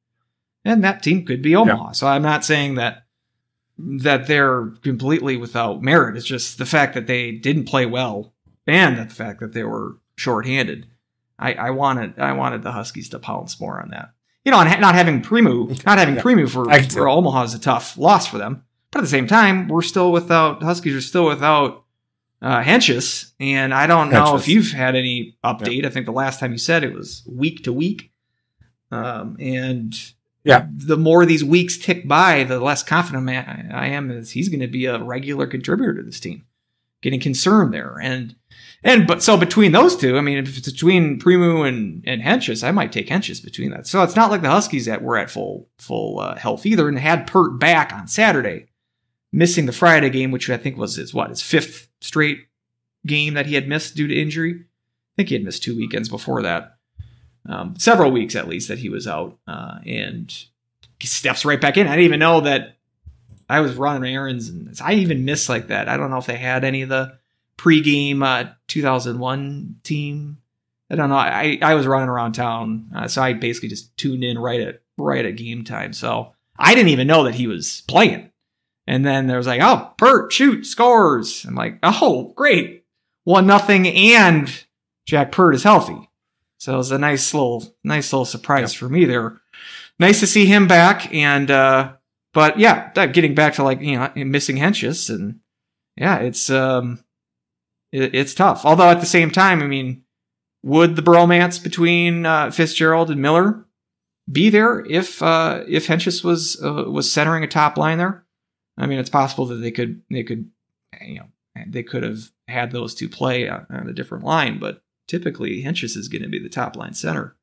and 0.65 0.85
that 0.85 1.03
team 1.03 1.25
could 1.25 1.43
be 1.43 1.57
Omaha. 1.57 1.93
So 1.93 2.07
I'm 2.07 2.23
not 2.23 2.45
saying 2.45 2.77
that 2.77 3.05
that 3.79 4.27
they're 4.29 4.67
completely 4.83 5.37
without 5.37 5.83
merit. 5.83 6.17
It's 6.17 6.25
just 6.27 6.59
the 6.59 6.67
fact 6.67 6.95
that 6.95 7.07
they 7.09 7.33
didn't 7.33 7.65
play 7.65 7.85
well, 7.87 8.33
and 8.67 8.97
that 8.97 9.09
the 9.09 9.15
fact 9.15 9.41
that 9.41 9.53
they 9.55 9.65
were 9.65 9.97
shorthanded. 10.17 10.87
I, 11.39 11.55
I 11.55 11.71
wanted 11.71 12.19
I 12.19 12.33
wanted 12.33 12.63
the 12.63 12.73
Huskies 12.73 13.09
to 13.11 13.19
pounce 13.19 13.61
more 13.61 13.81
on 13.81 13.91
that. 13.91 14.11
You 14.49 14.53
know, 14.53 14.65
not 14.65 14.95
having 14.95 15.21
Primeau, 15.21 15.67
not 15.87 15.99
having 15.99 16.15
Yeah. 16.15 16.23
Primeau 16.23 16.47
for, 16.49 16.65
for. 16.85 17.07
Omaha 17.07 17.43
is 17.43 17.53
a 17.53 17.59
tough 17.59 17.99
loss 17.99 18.27
for 18.27 18.39
them. 18.39 18.63
But 18.91 19.01
at 19.01 19.03
the 19.03 19.09
same 19.09 19.27
time, 19.27 19.69
we're 19.69 19.83
still 19.83 20.11
without 20.11 20.63
Huskies 20.63 20.95
are 20.95 21.03
still 21.03 21.27
without 21.27 21.85
uh, 22.41 22.63
Hentges, 22.63 23.33
and 23.39 23.75
I 23.75 23.87
don't 23.87 24.09
know 24.11 24.25
Hentges. 24.33 24.39
if 24.41 24.49
you've 24.49 24.71
had 24.73 24.97
any 24.97 25.37
update. 25.45 25.85
I 25.85 25.91
think 25.91 26.07
the 26.07 26.13
last 26.13 26.41
time 26.41 26.53
you 26.53 26.57
said 26.57 26.83
it 26.83 26.95
was 26.95 27.29
week 27.31 27.63
to 27.65 27.75
week, 27.75 28.11
um, 28.91 29.37
and 29.39 29.95
Yeah. 30.45 30.67
the 30.75 30.97
more 30.97 31.27
these 31.27 31.45
weeks 31.45 31.77
tick 31.77 32.09
by, 32.09 32.45
the 32.45 32.59
less 32.59 32.83
confident 32.83 33.29
I 33.29 33.89
am 33.89 34.09
that 34.09 34.31
he's 34.31 34.49
going 34.49 34.61
to 34.61 34.67
be 34.67 34.87
a 34.87 34.99
regular 34.99 35.47
contributor 35.47 35.95
to 35.97 36.03
this 36.03 36.21
team. 36.21 36.47
Getting 37.03 37.21
concerned 37.21 37.75
there, 37.75 37.99
and 38.01 38.35
and 38.85 39.07
but 39.07 39.23
so 39.23 39.37
between 39.37 39.73
those 39.73 39.97
two, 39.97 40.17
I 40.17 40.21
mean, 40.21 40.39
if 40.39 40.57
it's 40.57 40.71
between 40.71 41.19
Primeau 41.19 41.63
and 41.63 42.03
and 42.07 42.23
Hentges, 42.23 42.63
I 42.63 42.71
might 42.71 42.93
take 42.93 43.09
Hentges 43.09 43.43
between 43.43 43.71
that. 43.71 43.87
So 43.87 44.03
it's 44.03 44.17
not 44.17 44.31
like 44.31 44.43
the 44.43 44.51
Huskies 44.51 44.87
that 44.87 45.03
were 45.03 45.19
at 45.19 45.31
full 45.31 45.69
full 45.79 46.21
uh, 46.21 46.37
health 46.37 46.65
either, 46.65 46.89
and 46.89 46.99
had 46.99 47.27
Peart 47.27 47.59
back 47.59 47.93
on 47.93 48.07
Saturday, 48.07 48.69
missing 49.33 49.67
the 49.67 49.73
Friday 49.73 50.11
game, 50.11 50.31
which 50.31 50.49
I 50.49 50.57
think 50.57 50.77
was 50.77 50.95
his 50.95 51.13
what 51.13 51.31
his 51.31 51.43
fifth 51.43 51.89
straight 52.01 52.47
game 53.07 53.35
that 53.35 53.47
he 53.47 53.55
had 53.55 53.69
missed 53.69 53.97
due 53.97 54.07
to 54.07 54.15
injury. 54.15 54.55
I 54.55 55.13
think 55.17 55.31
he 55.31 55.35
had 55.35 55.45
missed 55.45 55.65
two 55.65 55.77
weekends 55.77 56.09
before 56.09 56.43
that, 56.43 56.77
um, 57.49 57.75
several 57.79 58.13
weeks 58.13 58.37
at 58.37 58.47
least 58.47 58.69
that 58.69 58.79
he 58.79 58.89
was 58.89 59.09
out, 59.09 59.37
uh, 59.49 59.79
and 59.85 60.33
he 61.01 61.07
steps 61.09 61.45
right 61.45 61.61
back 61.61 61.77
in. 61.77 61.89
I 61.89 61.91
didn't 61.91 62.05
even 62.05 62.21
know 62.21 62.43
that 62.43 62.77
I 63.49 63.59
was 63.59 63.75
running 63.75 64.15
errands, 64.15 64.49
and 64.49 64.79
I 64.81 64.95
even 64.95 65.25
missed 65.25 65.49
like 65.49 65.67
that. 65.69 65.89
I 65.89 65.97
don't 65.97 66.11
know 66.11 66.19
if 66.19 66.27
they 66.27 66.37
had 66.37 66.63
any 66.63 66.83
of 66.83 66.89
the 66.89 67.19
pregame 67.59 68.23
uh, 68.23 68.51
2001 68.69 69.81
team. 69.83 70.39
I 70.91 70.97
don't 70.97 71.11
know. 71.11 71.17
I, 71.17 71.59
I 71.61 71.75
was 71.75 71.87
running 71.87 72.09
around 72.09 72.33
town, 72.33 72.91
uh, 72.95 73.09
so 73.09 73.21
I 73.21 73.35
basically 73.35 73.69
just 73.69 73.95
tuned 73.99 74.25
in 74.25 74.39
right 74.39 74.61
at 74.61 74.81
right 74.97 75.25
at 75.25 75.37
game 75.37 75.65
time. 75.65 75.93
So 75.93 76.33
I 76.59 76.75
didn't 76.75 76.89
even 76.89 77.07
know 77.07 77.25
that 77.25 77.35
he 77.35 77.47
was 77.47 77.83
playing. 77.87 78.31
And 78.87 79.05
then 79.05 79.27
there 79.27 79.37
was 79.37 79.47
like, 79.47 79.61
oh, 79.61 79.93
Peart, 79.99 80.33
shoot, 80.33 80.65
scores. 80.65 81.45
I'm 81.45 81.55
like, 81.55 81.79
oh, 81.83 82.33
great. 82.35 82.87
One 83.25 83.47
nothing 83.47 83.87
and 83.87 84.51
Jack 85.05 85.31
Peart 85.31 85.55
is 85.55 85.63
healthy. 85.63 86.09
So 86.57 86.75
it 86.75 86.79
was 86.79 86.91
a 86.91 86.99
nice 86.99 87.35
little 87.35 87.77
nice 87.85 88.13
little 88.13 88.25
surprise 88.25 88.73
yep. 88.73 88.79
for 88.79 88.89
me 88.89 89.05
there. 89.05 89.41
Nice 89.99 90.21
to 90.21 90.27
see 90.27 90.47
him 90.47 90.67
back 90.67 91.13
and 91.13 91.51
uh 91.51 91.93
but 92.33 92.59
yeah, 92.59 92.91
getting 93.07 93.35
back 93.35 93.55
to 93.55 93.63
like, 93.63 93.81
you 93.81 93.99
know, 93.99 94.11
missing 94.17 94.57
Hentges 94.57 95.15
and 95.15 95.41
yeah, 95.97 96.17
it's 96.19 96.49
um 96.49 97.05
it, 97.93 98.15
it's 98.15 98.35
tough. 98.35 98.65
Although 98.65 98.91
at 98.91 99.01
the 99.01 99.07
same 99.07 99.31
time, 99.31 99.63
I 99.63 99.67
mean, 99.67 100.03
would 100.63 100.97
the 100.97 101.03
bromance 101.03 101.63
between 101.63 102.27
uh, 102.27 102.51
Fitzgerald 102.51 103.11
and 103.11 103.23
Miller 103.23 103.65
be 104.31 104.51
there 104.51 104.85
if 104.87 105.23
uh, 105.23 105.65
if 105.69 105.87
Hentges 105.87 106.25
was 106.25 106.63
uh, 106.63 106.85
was 106.91 107.11
centering 107.11 107.45
a 107.45 107.49
top 107.49 107.77
line 107.77 107.99
there? 107.99 108.25
I 108.77 108.87
mean, 108.87 108.99
it's 108.99 109.11
possible 109.11 109.47
that 109.47 109.57
they 109.57 109.71
could 109.71 110.03
they 110.11 110.23
could 110.23 110.51
you 111.01 111.21
know 111.21 111.27
they 111.67 111.83
could 111.83 112.03
have 112.03 112.31
had 112.47 112.71
those 112.71 112.95
two 112.95 113.09
play 113.09 113.49
on, 113.49 113.67
a 113.71 113.93
different 113.93 114.25
line, 114.25 114.59
but 114.59 114.83
typically 115.07 115.63
Hentges 115.63 115.97
is 115.97 116.09
going 116.09 116.23
to 116.23 116.29
be 116.29 116.39
the 116.39 116.49
top 116.49 116.77
line 116.77 116.95
center. 116.95 117.37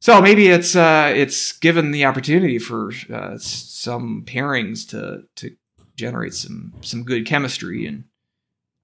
So 0.00 0.20
maybe 0.20 0.48
it's 0.48 0.76
uh, 0.76 1.12
it's 1.14 1.52
given 1.52 1.90
the 1.90 2.04
opportunity 2.04 2.58
for 2.58 2.92
uh, 3.12 3.38
some 3.38 4.24
pairings 4.24 4.88
to 4.90 5.24
to 5.36 5.56
generate 5.96 6.34
some 6.34 6.72
some 6.82 7.02
good 7.02 7.26
chemistry 7.26 7.86
and 7.86 8.04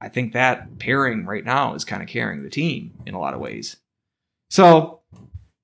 I 0.04 0.08
think 0.10 0.34
that 0.34 0.78
pairing 0.78 1.24
right 1.24 1.44
now 1.44 1.74
is 1.74 1.86
kind 1.86 2.02
of 2.02 2.08
carrying 2.08 2.42
the 2.42 2.50
team 2.50 2.92
in 3.06 3.14
a 3.14 3.18
lot 3.18 3.32
of 3.32 3.40
ways. 3.40 3.76
So, 4.50 5.00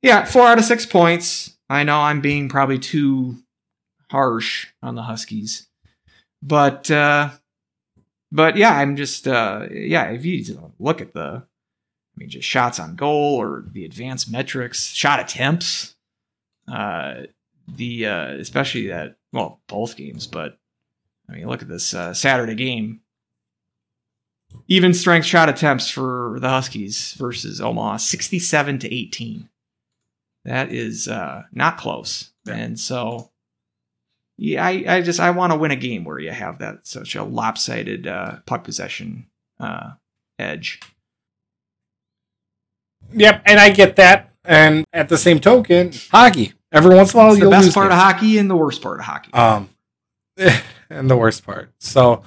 yeah, 0.01 0.25
four 0.25 0.47
out 0.47 0.59
of 0.59 0.65
six 0.65 0.87
points. 0.87 1.59
I 1.69 1.85
know 1.85 1.99
I'm 1.99 2.23
being 2.23 2.49
probably 2.49 2.79
too 2.79 3.37
harsh 4.11 4.69
on 4.83 4.95
the 4.95 5.03
Huskies, 5.03 5.69
but 6.43 6.91
uh, 6.91 7.31
but 8.33 8.57
yeah, 8.57 8.75
I'm 8.75 8.97
just 8.97 9.29
uh, 9.29 9.67
yeah. 9.71 10.05
If 10.05 10.25
you 10.25 10.73
look 10.79 11.03
at 11.03 11.13
the, 11.13 11.43
I 11.43 12.17
mean, 12.17 12.31
just 12.31 12.49
shots 12.49 12.81
on 12.81 12.97
goal 12.97 13.37
or 13.37 13.67
the 13.71 13.85
advanced 13.85 14.33
metrics, 14.33 14.87
shot 14.87 15.21
attempts, 15.21 15.95
uh, 16.67 17.25
the 17.69 18.07
uh, 18.07 18.29
especially 18.37 18.89
that 18.89 19.17
well, 19.35 19.61
both 19.69 19.99
games, 19.99 20.27
but 20.27 20.59
I 21.29 21.35
mean, 21.35 21.47
look 21.47 21.61
at 21.61 21.69
this 21.69 21.93
uh, 21.93 22.15
Saturday 22.15 22.55
game 22.55 23.03
even 24.69 24.95
strength 24.95 25.27
shot 25.27 25.49
attempts 25.49 25.91
for 25.91 26.39
the 26.41 26.49
Huskies 26.49 27.15
versus 27.15 27.61
Omaha, 27.61 27.97
67 27.97 28.79
to 28.81 28.95
18. 28.95 29.49
That 30.45 30.73
is 30.73 31.09
uh, 31.09 31.43
not 31.53 31.77
close. 31.77 32.31
Yeah. 32.47 32.55
And 32.55 32.79
so, 32.79 33.31
yeah, 34.39 34.65
I, 34.65 34.85
I 34.87 35.03
just 35.03 35.21
I 35.21 35.31
want 35.33 35.53
to 35.53 35.59
win 35.59 35.71
a 35.71 35.77
game 35.77 36.05
where 36.05 36.19
you 36.19 36.31
have 36.31 36.61
that 36.61 36.87
such 36.87 37.15
a 37.15 37.25
lopsided 37.25 38.07
uh, 38.07 38.37
puck 38.47 38.65
possession 38.65 39.27
uh, 39.59 39.91
edge. 40.39 40.81
Yep, 43.13 43.43
and 43.45 43.61
I 43.61 43.71
get 43.71 43.97
that. 43.97 44.31
And 44.45 44.87
at 44.93 45.09
the 45.09 45.19
same 45.19 45.41
token, 45.41 45.93
hockey. 46.11 46.55
Every 46.73 46.95
once 46.95 47.13
in 47.13 47.21
a 47.21 47.23
while, 47.23 47.33
it's 47.33 47.43
the 47.43 47.51
best 47.51 47.75
part 47.75 47.91
games. 47.91 48.01
of 48.01 48.05
hockey 48.05 48.39
and 48.39 48.49
the 48.49 48.57
worst 48.57 48.81
part 48.81 49.01
of 49.01 49.05
hockey. 49.05 49.33
Um, 49.33 49.69
and 50.91 51.11
the 51.11 51.17
worst 51.17 51.45
part. 51.45 51.73
So 51.79 52.23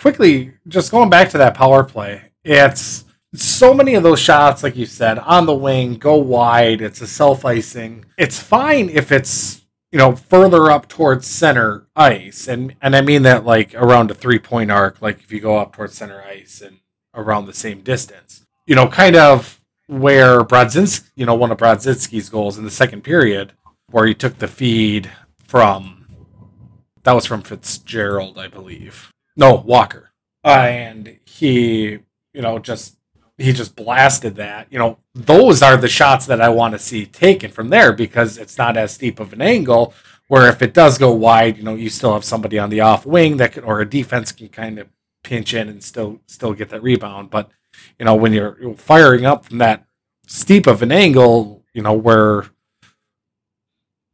quickly, 0.00 0.52
just 0.66 0.90
going 0.90 1.10
back 1.10 1.30
to 1.30 1.38
that 1.38 1.54
power 1.54 1.84
play, 1.84 2.22
it's 2.44 3.04
so 3.34 3.74
many 3.74 3.94
of 3.94 4.02
those 4.02 4.20
shots, 4.20 4.62
like 4.62 4.76
you 4.76 4.86
said, 4.86 5.18
on 5.18 5.46
the 5.46 5.54
wing, 5.54 5.94
go 5.94 6.16
wide. 6.16 6.80
It's 6.80 7.00
a 7.00 7.06
self 7.06 7.44
icing. 7.44 8.04
It's 8.16 8.38
fine 8.38 8.88
if 8.88 9.12
it's 9.12 9.62
you 9.92 9.98
know 9.98 10.16
further 10.16 10.70
up 10.70 10.88
towards 10.88 11.26
center 11.26 11.86
ice, 11.94 12.48
and 12.48 12.74
and 12.80 12.96
I 12.96 13.00
mean 13.00 13.22
that 13.22 13.44
like 13.44 13.74
around 13.74 14.10
a 14.10 14.14
three 14.14 14.38
point 14.38 14.70
arc, 14.70 15.02
like 15.02 15.20
if 15.20 15.32
you 15.32 15.40
go 15.40 15.58
up 15.58 15.74
towards 15.74 15.94
center 15.94 16.22
ice 16.22 16.60
and 16.60 16.78
around 17.14 17.46
the 17.46 17.54
same 17.54 17.82
distance, 17.82 18.44
you 18.66 18.74
know, 18.74 18.88
kind 18.88 19.16
of 19.16 19.60
where 19.86 20.42
Brodzinski, 20.42 21.10
you 21.16 21.26
know, 21.26 21.34
one 21.34 21.50
of 21.50 21.58
Brodzinski's 21.58 22.28
goals 22.28 22.58
in 22.58 22.64
the 22.64 22.70
second 22.70 23.02
period, 23.02 23.52
where 23.90 24.06
he 24.06 24.14
took 24.14 24.38
the 24.38 24.48
feed 24.48 25.10
from 25.44 25.98
that 27.08 27.14
was 27.14 27.26
from 27.26 27.42
Fitzgerald, 27.42 28.38
I 28.38 28.48
believe. 28.48 29.10
No, 29.38 29.54
Walker. 29.54 30.10
Uh, 30.44 30.48
and 30.48 31.18
he, 31.24 32.00
you 32.34 32.42
know, 32.42 32.58
just 32.58 32.96
he 33.38 33.52
just 33.52 33.76
blasted 33.76 34.34
that. 34.34 34.66
You 34.70 34.80
know, 34.80 34.98
those 35.14 35.62
are 35.62 35.76
the 35.76 35.88
shots 35.88 36.26
that 36.26 36.40
I 36.42 36.48
want 36.48 36.72
to 36.72 36.78
see 36.78 37.06
taken 37.06 37.50
from 37.50 37.70
there 37.70 37.92
because 37.92 38.36
it's 38.36 38.58
not 38.58 38.76
as 38.76 38.92
steep 38.92 39.20
of 39.20 39.32
an 39.32 39.40
angle. 39.40 39.94
Where 40.26 40.48
if 40.50 40.60
it 40.60 40.74
does 40.74 40.98
go 40.98 41.12
wide, 41.12 41.56
you 41.56 41.62
know, 41.62 41.74
you 41.74 41.88
still 41.88 42.12
have 42.12 42.24
somebody 42.24 42.58
on 42.58 42.68
the 42.68 42.80
off 42.80 43.06
wing 43.06 43.38
that 43.38 43.52
can, 43.52 43.64
or 43.64 43.80
a 43.80 43.88
defense 43.88 44.32
can 44.32 44.48
kind 44.48 44.78
of 44.78 44.88
pinch 45.22 45.54
in 45.54 45.68
and 45.68 45.82
still 45.82 46.20
still 46.26 46.52
get 46.52 46.68
that 46.70 46.82
rebound. 46.82 47.30
But 47.30 47.50
you 47.98 48.04
know, 48.04 48.16
when 48.16 48.32
you're 48.32 48.74
firing 48.74 49.24
up 49.24 49.46
from 49.46 49.58
that 49.58 49.86
steep 50.26 50.66
of 50.66 50.82
an 50.82 50.90
angle, 50.92 51.64
you 51.72 51.82
know, 51.82 51.94
where 51.94 52.46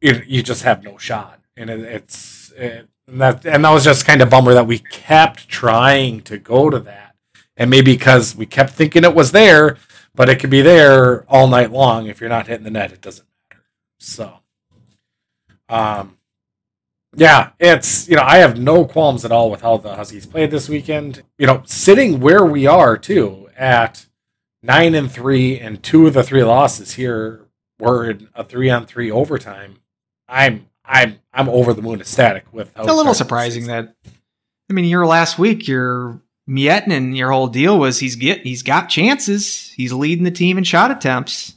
you, 0.01 0.21
you 0.27 0.43
just 0.43 0.63
have 0.63 0.83
no 0.83 0.97
shot, 0.97 1.41
and 1.57 1.69
it, 1.69 1.79
it's 1.79 2.51
it, 2.51 2.87
and 3.07 3.21
that 3.21 3.45
and 3.45 3.63
that 3.63 3.71
was 3.71 3.83
just 3.83 4.05
kind 4.05 4.21
of 4.21 4.29
bummer 4.29 4.53
that 4.53 4.67
we 4.67 4.79
kept 4.79 5.47
trying 5.47 6.21
to 6.21 6.37
go 6.37 6.69
to 6.69 6.79
that. 6.79 7.15
And 7.57 7.69
maybe 7.69 7.93
because 7.93 8.35
we 8.35 8.45
kept 8.45 8.71
thinking 8.71 9.03
it 9.03 9.15
was 9.15 9.31
there, 9.31 9.77
but 10.13 10.29
it 10.29 10.39
could 10.39 10.49
be 10.49 10.61
there 10.61 11.23
all 11.29 11.47
night 11.47 11.71
long. 11.71 12.07
If 12.07 12.19
you're 12.19 12.29
not 12.29 12.47
hitting 12.47 12.63
the 12.63 12.71
net, 12.71 12.91
it 12.91 13.01
doesn't 13.01 13.27
matter. 13.49 13.63
So 13.99 14.39
um 15.69 16.17
yeah, 17.15 17.51
it's 17.59 18.09
you 18.09 18.15
know, 18.15 18.23
I 18.23 18.37
have 18.37 18.59
no 18.59 18.85
qualms 18.85 19.23
at 19.23 19.31
all 19.31 19.49
with 19.49 19.61
how 19.61 19.77
the 19.77 19.95
Huskies 19.95 20.25
played 20.25 20.51
this 20.51 20.67
weekend. 20.67 21.23
You 21.37 21.47
know, 21.47 21.63
sitting 21.65 22.19
where 22.19 22.45
we 22.45 22.67
are 22.67 22.97
too 22.97 23.49
at 23.55 24.07
nine 24.61 24.95
and 24.95 25.11
three 25.11 25.59
and 25.59 25.81
two 25.81 26.07
of 26.07 26.13
the 26.13 26.23
three 26.23 26.43
losses 26.43 26.95
here 26.95 27.45
were 27.79 28.09
in 28.09 28.29
a 28.33 28.43
three 28.43 28.69
on 28.69 28.85
three 28.85 29.11
overtime. 29.11 29.77
I'm 30.27 30.67
I'm 30.87 31.19
I'm 31.33 31.49
over 31.49 31.73
the 31.73 31.81
moon 31.81 32.01
ecstatic 32.01 32.45
with. 32.51 32.69
It's 32.77 32.87
a 32.87 32.93
little 32.93 33.13
surprising 33.13 33.67
that. 33.67 33.95
I 34.69 34.73
mean, 34.73 34.85
your 34.85 35.05
last 35.05 35.37
week, 35.37 35.67
your 35.67 36.21
Miettinen, 36.49 37.15
your 37.15 37.31
whole 37.31 37.47
deal 37.47 37.77
was 37.79 37.99
he's 37.99 38.15
get 38.15 38.41
he's 38.41 38.63
got 38.63 38.89
chances. 38.89 39.71
He's 39.71 39.93
leading 39.93 40.23
the 40.23 40.31
team 40.31 40.57
in 40.57 40.63
shot 40.63 40.91
attempts, 40.91 41.55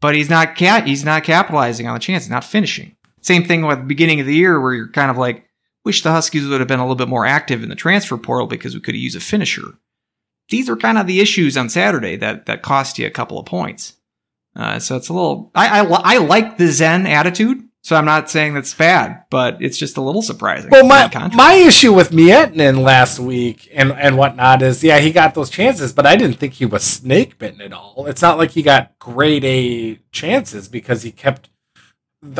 but 0.00 0.14
he's 0.14 0.30
not 0.30 0.56
cat 0.56 0.86
he's 0.86 1.04
not 1.04 1.24
capitalizing 1.24 1.86
on 1.86 1.94
the 1.94 2.00
chances, 2.00 2.30
not 2.30 2.44
finishing. 2.44 2.96
Same 3.20 3.44
thing 3.44 3.66
with 3.66 3.78
the 3.78 3.84
beginning 3.84 4.20
of 4.20 4.26
the 4.26 4.34
year 4.34 4.60
where 4.60 4.72
you're 4.72 4.88
kind 4.88 5.10
of 5.10 5.18
like, 5.18 5.46
wish 5.84 6.02
the 6.02 6.10
Huskies 6.10 6.46
would 6.46 6.60
have 6.60 6.68
been 6.68 6.80
a 6.80 6.84
little 6.84 6.96
bit 6.96 7.08
more 7.08 7.26
active 7.26 7.62
in 7.62 7.68
the 7.68 7.74
transfer 7.74 8.16
portal 8.16 8.46
because 8.46 8.74
we 8.74 8.80
could 8.80 8.94
have 8.94 9.02
used 9.02 9.16
a 9.16 9.20
finisher. 9.20 9.74
These 10.48 10.68
are 10.68 10.76
kind 10.76 10.98
of 10.98 11.06
the 11.06 11.20
issues 11.20 11.56
on 11.56 11.68
Saturday 11.68 12.16
that 12.16 12.46
that 12.46 12.62
cost 12.62 12.98
you 12.98 13.06
a 13.06 13.10
couple 13.10 13.38
of 13.38 13.46
points. 13.46 13.96
Uh, 14.56 14.78
so 14.80 14.96
it's 14.96 15.08
a 15.08 15.12
little. 15.12 15.50
I, 15.54 15.80
I 15.80 16.14
I 16.14 16.18
like 16.18 16.58
the 16.58 16.68
Zen 16.68 17.06
attitude. 17.06 17.62
So 17.82 17.96
I'm 17.96 18.04
not 18.04 18.28
saying 18.28 18.54
that's 18.54 18.74
bad, 18.74 19.24
but 19.30 19.60
it's 19.62 19.78
just 19.78 19.96
a 19.96 20.02
little 20.02 20.20
surprising. 20.20 20.68
Well, 20.70 20.84
my 20.86 21.30
my 21.34 21.54
issue 21.54 21.94
with 21.94 22.10
Miettinen 22.10 22.82
last 22.82 23.18
week 23.18 23.70
and 23.72 23.92
and 23.92 24.18
whatnot 24.18 24.60
is, 24.60 24.84
yeah, 24.84 24.98
he 24.98 25.10
got 25.12 25.34
those 25.34 25.48
chances, 25.48 25.92
but 25.92 26.06
I 26.06 26.14
didn't 26.16 26.36
think 26.36 26.54
he 26.54 26.66
was 26.66 26.84
snake 26.84 27.38
bitten 27.38 27.62
at 27.62 27.72
all. 27.72 28.04
It's 28.06 28.20
not 28.20 28.36
like 28.36 28.50
he 28.50 28.62
got 28.62 28.98
grade 28.98 29.44
A 29.44 29.98
chances 30.12 30.68
because 30.68 31.02
he 31.02 31.10
kept. 31.10 31.48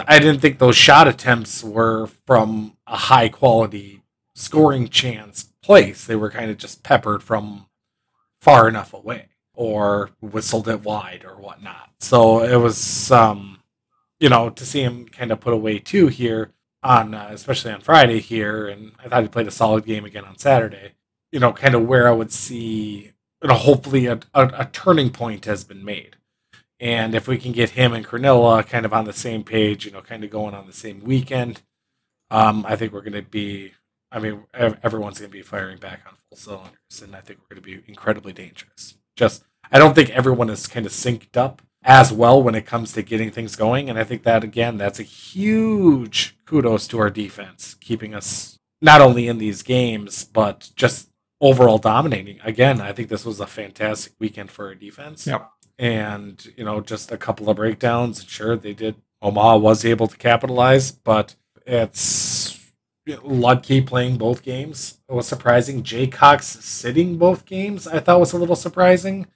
I 0.07 0.19
didn't 0.19 0.41
think 0.43 0.59
those 0.59 0.77
shot 0.77 1.09
attempts 1.09 1.65
were 1.65 2.09
from 2.27 2.77
a 2.87 2.97
high 2.97 3.31
quality 3.31 4.03
scoring 4.35 4.89
chance 4.89 5.45
place. 5.63 6.05
They 6.05 6.17
were 6.17 6.31
kind 6.31 6.51
of 6.51 6.59
just 6.59 6.83
peppered 6.83 7.23
from 7.23 7.67
far 8.43 8.69
enough 8.69 8.93
away 8.93 9.29
or 9.55 10.11
whistled 10.21 10.69
it 10.69 10.83
wide 10.83 11.25
or 11.25 11.37
whatnot. 11.41 11.93
So 11.99 12.43
it 12.43 12.57
was. 12.57 13.11
um 13.11 13.60
you 14.21 14.29
know, 14.29 14.51
to 14.51 14.67
see 14.67 14.83
him 14.83 15.07
kind 15.07 15.33
of 15.33 15.41
put 15.41 15.55
away 15.55 15.79
two 15.79 16.07
here 16.07 16.53
on, 16.83 17.15
uh, 17.15 17.31
especially 17.33 17.73
on 17.73 17.81
Friday 17.81 18.21
here, 18.21 18.69
and 18.69 18.93
I 19.03 19.09
thought 19.09 19.23
he 19.23 19.29
played 19.29 19.49
a 19.49 19.51
solid 19.51 19.85
game 19.85 20.05
again 20.05 20.25
on 20.25 20.39
Saturday. 20.39 20.93
You 21.33 21.41
know, 21.41 21.53
kind 21.53 21.75
of 21.75 21.87
where 21.87 22.07
I 22.07 22.13
would 22.13 22.33
see, 22.33 23.13
you 23.43 23.49
know, 23.49 23.55
hopefully 23.55 24.07
a, 24.07 24.21
a, 24.35 24.47
a 24.59 24.69
turning 24.73 25.11
point 25.11 25.47
has 25.47 25.65
been 25.65 25.85
made. 25.85 26.17
And 26.79 27.15
if 27.15 27.29
we 27.29 27.39
can 27.39 27.53
get 27.53 27.71
him 27.71 27.93
and 27.93 28.07
Krannila 28.07 28.67
kind 28.67 28.87
of 28.87 28.93
on 28.93 29.05
the 29.05 29.13
same 29.13 29.45
page, 29.45 29.85
you 29.85 29.93
know, 29.93 30.01
kind 30.01 30.25
of 30.25 30.31
going 30.31 30.55
on 30.55 30.67
the 30.67 30.73
same 30.73 31.05
weekend, 31.05 31.63
um, 32.31 32.65
I 32.67 32.77
think 32.77 32.93
we're 32.93 33.03
going 33.03 33.13
to 33.13 33.23
be. 33.23 33.73
I 34.13 34.19
mean, 34.19 34.45
everyone's 34.53 35.21
going 35.21 35.31
to 35.31 35.37
be 35.37 35.43
firing 35.43 35.79
back 35.79 36.01
on 36.07 36.15
full 36.15 36.37
cylinders, 36.37 37.01
and 37.01 37.15
I 37.15 37.21
think 37.21 37.39
we're 37.41 37.55
going 37.55 37.63
to 37.63 37.83
be 37.83 37.89
incredibly 37.89 38.33
dangerous. 38.33 38.97
Just, 39.15 39.45
I 39.71 39.79
don't 39.79 39.95
think 39.95 40.11
everyone 40.11 40.51
is 40.51 40.67
kind 40.67 40.85
of 40.85 40.91
synced 40.91 41.37
up 41.37 41.63
as 41.83 42.13
well 42.13 42.43
when 42.43 42.55
it 42.55 42.67
comes 42.67 42.93
to 42.93 43.03
getting 43.03 43.31
things 43.31 43.57
going. 43.57 43.89
And 43.89 43.99
I 43.99 44.05
think 44.05 44.23
that, 44.25 44.45
again, 44.45 44.77
that's 44.77 45.01
a 45.01 45.05
huge 45.05 46.37
kudos 46.47 46.87
to 46.89 46.99
our 46.99 47.11
defense, 47.11 47.75
keeping 47.81 48.15
us 48.15 48.59
not 48.83 49.01
only 49.01 49.29
in 49.29 49.39
these 49.39 49.63
games, 49.63 50.25
but 50.25 50.71
just 50.77 51.09
overall 51.41 51.79
dominating. 51.79 52.39
Again, 52.45 52.81
I 52.81 52.93
think 52.93 53.09
this 53.09 53.25
was 53.25 53.41
a 53.41 53.47
fantastic 53.47 54.13
weekend 54.19 54.51
for 54.51 54.67
our 54.67 54.75
defense. 54.75 55.27
Yep. 55.27 55.51
And, 55.79 56.47
you 56.57 56.65
know, 56.65 56.81
just 56.81 57.11
a 57.11 57.17
couple 57.17 57.49
of 57.49 57.57
breakdowns. 57.57 58.25
Sure, 58.25 58.57
they 58.57 58.75
did. 58.75 58.97
Omaha 59.23 59.57
was 59.57 59.85
able 59.85 60.07
to 60.07 60.17
capitalize, 60.17 60.93
but 60.93 61.37
it's 61.67 62.59
Ludke 63.09 63.87
playing 63.87 64.19
both 64.19 64.43
games 64.43 65.01
It 65.09 65.15
was 65.15 65.27
surprising. 65.27 65.83
Jaycox 65.83 66.63
sitting 66.63 67.19
both 67.19 67.45
games, 67.45 67.89
I 67.89 67.99
thought 67.99 68.21
was 68.21 68.33
a 68.33 68.39
little 68.39 68.57
surprising. 68.57 69.27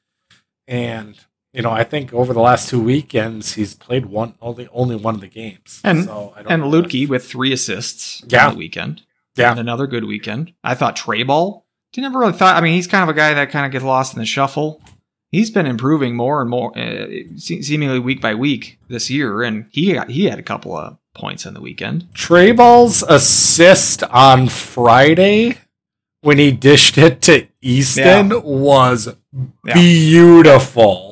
And 0.69 1.19
you 1.55 1.63
know, 1.63 1.71
I 1.71 1.85
think 1.85 2.13
over 2.13 2.33
the 2.35 2.41
last 2.41 2.69
two 2.69 2.83
weekends 2.83 3.55
he's 3.55 3.75
played 3.75 4.07
one 4.07 4.35
only 4.43 4.69
only 4.73 4.97
one 4.97 5.15
of 5.15 5.21
the 5.21 5.29
games. 5.29 5.81
And 5.85 6.05
so 6.05 6.35
I 6.37 6.43
don't 6.43 6.53
And 6.53 6.63
Lutke 6.65 7.09
with 7.09 7.25
three 7.25 7.53
assists 7.53 8.23
Yeah. 8.29 8.49
on 8.49 8.53
the 8.55 8.59
weekend. 8.59 9.03
Yeah. 9.37 9.51
And 9.53 9.61
another 9.61 9.87
good 9.87 10.05
weekend. 10.05 10.53
I 10.63 10.75
thought 10.75 10.97
Trey 10.97 11.23
Ball. 11.23 11.65
I 11.97 12.01
never 12.01 12.19
really 12.19 12.33
thought. 12.33 12.57
I 12.57 12.61
mean, 12.61 12.75
he's 12.75 12.89
kind 12.89 13.03
of 13.05 13.09
a 13.09 13.17
guy 13.17 13.35
that 13.35 13.51
kind 13.51 13.65
of 13.65 13.71
gets 13.73 13.85
lost 13.85 14.15
in 14.15 14.19
the 14.21 14.27
shuffle. 14.27 14.83
He's 15.31 15.51
been 15.51 15.67
improving 15.67 16.15
more 16.17 16.41
and 16.41 16.49
more, 16.51 16.77
uh, 16.79 17.07
seemingly 17.37 17.99
week 17.99 18.21
by 18.21 18.35
week 18.37 18.79
this 18.89 19.11
year, 19.11 19.43
and 19.43 19.67
he 19.73 19.93
got, 19.93 20.09
he 20.11 20.25
had 20.27 20.39
a 20.39 20.43
couple 20.45 20.77
of 20.77 20.97
points 21.15 21.45
on 21.47 21.55
the 21.55 21.61
weekend. 21.61 22.07
Trey 22.15 22.53
Ball's 22.53 23.03
assist 23.05 24.03
on 24.05 24.49
Friday 24.49 25.59
when 26.21 26.39
he 26.39 26.53
dished 26.53 26.99
it 26.99 27.21
to 27.23 27.47
Easton 27.61 28.31
was 28.45 29.09
Yeah. 29.65 29.75
beautiful. 29.75 31.04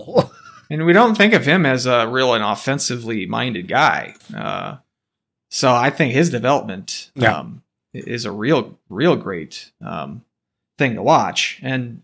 And 0.72 0.86
we 0.86 0.92
don't 0.94 1.14
think 1.16 1.34
of 1.34 1.44
him 1.44 1.66
as 1.66 1.84
a 1.86 2.08
real 2.08 2.32
and 2.34 2.42
offensively 2.42 3.26
minded 3.26 3.68
guy. 3.68 4.14
Uh, 4.34 4.76
so 5.50 5.72
I 5.72 5.90
think 5.90 6.14
his 6.14 6.30
development 6.30 7.10
Yeah. 7.14 7.36
um, 7.40 7.62
is 7.92 8.24
a 8.24 8.32
real, 8.32 8.78
real 8.88 9.16
great 9.16 9.70
um, 9.84 10.24
thing 10.78 10.94
to 10.94 11.02
watch. 11.02 11.60
And 11.62 12.02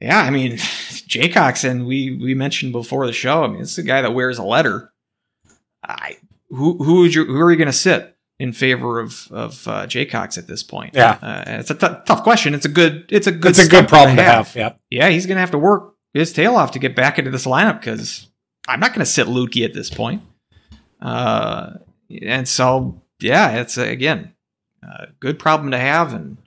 yeah, 0.00 0.20
I 0.20 0.30
mean, 0.30 0.52
Jaycox, 0.56 1.68
and 1.68 1.86
we 1.86 2.16
we 2.16 2.34
mentioned 2.34 2.72
before 2.72 3.06
the 3.06 3.12
show. 3.12 3.44
I 3.44 3.48
mean, 3.48 3.60
it's 3.60 3.76
a 3.78 3.82
guy 3.82 4.00
that 4.02 4.14
wears 4.14 4.38
a 4.38 4.42
letter. 4.44 4.92
I 5.84 6.16
who 6.48 6.82
who 6.82 7.00
would 7.00 7.14
you 7.14 7.24
who 7.26 7.40
are 7.40 7.50
you 7.50 7.56
going 7.58 7.66
to 7.66 7.72
sit 7.72 8.16
in 8.38 8.52
favor 8.52 9.00
of 9.00 9.28
of 9.30 9.68
uh, 9.68 9.86
Jaycox 9.86 10.38
at 10.38 10.46
this 10.46 10.62
point? 10.62 10.94
Yeah. 10.94 11.18
uh, 11.22 11.44
it's 11.46 11.70
a 11.70 11.74
t- 11.74 11.86
tough 12.06 12.22
question. 12.22 12.54
It's 12.54 12.64
a 12.66 12.70
good 12.70 13.06
it's 13.10 13.26
a 13.26 13.32
good 13.32 13.50
It's 13.50 13.58
a 13.66 13.68
good 13.68 13.88
problem 13.88 14.16
to 14.16 14.22
have. 14.22 14.54
Yep. 14.56 14.80
yeah, 14.90 15.08
he's 15.10 15.26
going 15.26 15.36
to 15.36 15.40
have 15.40 15.50
to 15.52 15.58
work 15.58 15.94
his 16.16 16.32
tail 16.32 16.56
off 16.56 16.72
to 16.72 16.78
get 16.78 16.96
back 16.96 17.18
into 17.18 17.30
this 17.30 17.46
lineup 17.46 17.80
because 17.80 18.28
I'm 18.68 18.80
not 18.80 18.90
going 18.90 19.04
to 19.04 19.10
sit 19.10 19.26
Lukey 19.26 19.64
at 19.64 19.74
this 19.74 19.90
point. 19.90 20.22
Uh, 21.00 21.74
and 22.22 22.48
so, 22.48 23.00
yeah, 23.20 23.60
it's 23.60 23.78
uh, 23.78 23.82
again 23.82 24.32
a 24.82 25.08
good 25.20 25.38
problem 25.38 25.70
to 25.70 25.78
have, 25.78 26.12
and 26.12 26.38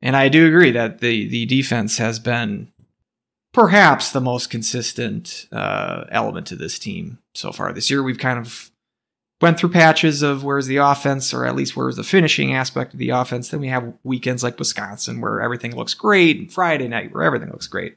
and 0.00 0.16
I 0.16 0.28
do 0.28 0.46
agree 0.46 0.70
that 0.72 1.00
the 1.00 1.28
the 1.28 1.46
defense 1.46 1.98
has 1.98 2.18
been 2.18 2.72
perhaps 3.52 4.12
the 4.12 4.20
most 4.20 4.50
consistent 4.50 5.46
uh, 5.52 6.04
element 6.10 6.46
to 6.48 6.56
this 6.56 6.78
team 6.78 7.18
so 7.34 7.52
far 7.52 7.72
this 7.72 7.90
year. 7.90 8.02
We've 8.02 8.18
kind 8.18 8.38
of 8.38 8.70
went 9.40 9.58
through 9.58 9.70
patches 9.70 10.22
of 10.22 10.42
where's 10.44 10.66
the 10.66 10.78
offense, 10.78 11.32
or 11.32 11.44
at 11.44 11.56
least 11.56 11.76
where's 11.76 11.96
the 11.96 12.04
finishing 12.04 12.52
aspect 12.54 12.92
of 12.92 12.98
the 12.98 13.10
offense. 13.10 13.48
Then 13.48 13.60
we 13.60 13.68
have 13.68 13.94
weekends 14.02 14.42
like 14.42 14.58
Wisconsin 14.58 15.20
where 15.20 15.40
everything 15.40 15.76
looks 15.76 15.94
great, 15.94 16.38
and 16.38 16.52
Friday 16.52 16.88
night 16.88 17.12
where 17.12 17.22
everything 17.22 17.50
looks 17.50 17.68
great. 17.68 17.96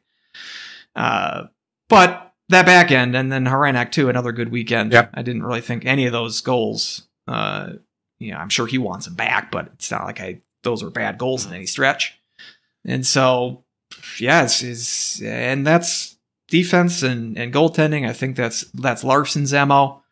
Uh, 0.96 1.44
but 1.90 2.34
that 2.50 2.66
back 2.66 2.92
end, 2.92 3.16
and 3.16 3.32
then 3.32 3.46
Hrenák 3.46 3.92
too, 3.92 4.10
another 4.10 4.32
good 4.32 4.52
weekend. 4.52 4.92
Yep. 4.92 5.12
I 5.14 5.22
didn't 5.22 5.44
really 5.44 5.62
think 5.62 5.86
any 5.86 6.06
of 6.06 6.12
those 6.12 6.42
goals. 6.42 7.08
Uh, 7.28 7.74
you 8.20 8.32
know, 8.32 8.38
I'm 8.38 8.50
sure 8.50 8.68
he 8.68 8.78
wants 8.78 9.06
them 9.06 9.16
back, 9.16 9.52
but 9.52 9.70
it's 9.74 9.90
not 9.90 10.06
like 10.06 10.20
I 10.22 10.42
those 10.64 10.84
were 10.84 10.92
bad 10.92 11.18
goals 11.18 11.46
in 11.46 11.54
any 11.54 11.66
stretch. 11.66 12.20
And 12.86 13.06
so, 13.06 13.64
yeah, 14.20 14.44
it's, 14.44 14.62
it's 14.62 15.22
and 15.22 15.66
that's 15.66 16.18
defense 16.48 17.04
and, 17.04 17.38
and 17.38 17.54
goaltending. 17.54 18.08
I 18.08 18.14
think 18.14 18.36
that's 18.36 18.62
that's 18.74 19.04
Larson's 19.04 19.54
mo, 19.54 20.04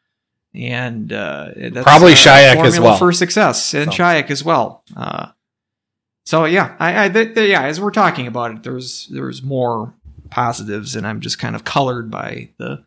and 0.53 1.11
uh, 1.11 1.49
that's 1.55 1.83
Probably 1.83 2.13
Shayak 2.13 2.63
as 2.63 2.79
well. 2.79 2.97
for 2.97 3.11
success, 3.11 3.73
and 3.73 3.91
So. 3.93 3.97
Shayak 4.01 4.31
as 4.31 4.43
well. 4.43 4.83
Uh, 4.95 5.27
so 6.25 6.45
yeah, 6.45 6.75
I, 6.79 7.05
I 7.05 7.09
th- 7.09 7.33
th- 7.35 7.49
yeah, 7.49 7.63
as 7.63 7.81
we're 7.81 7.91
talking 7.91 8.27
about 8.27 8.51
it, 8.51 8.63
there's 8.63 9.07
there's 9.07 9.41
more 9.43 9.93
positives, 10.29 10.95
and 10.95 11.05
I'm 11.07 11.19
just 11.21 11.39
kind 11.39 11.55
of 11.55 11.63
colored 11.63 12.09
by 12.11 12.49
the 12.57 12.85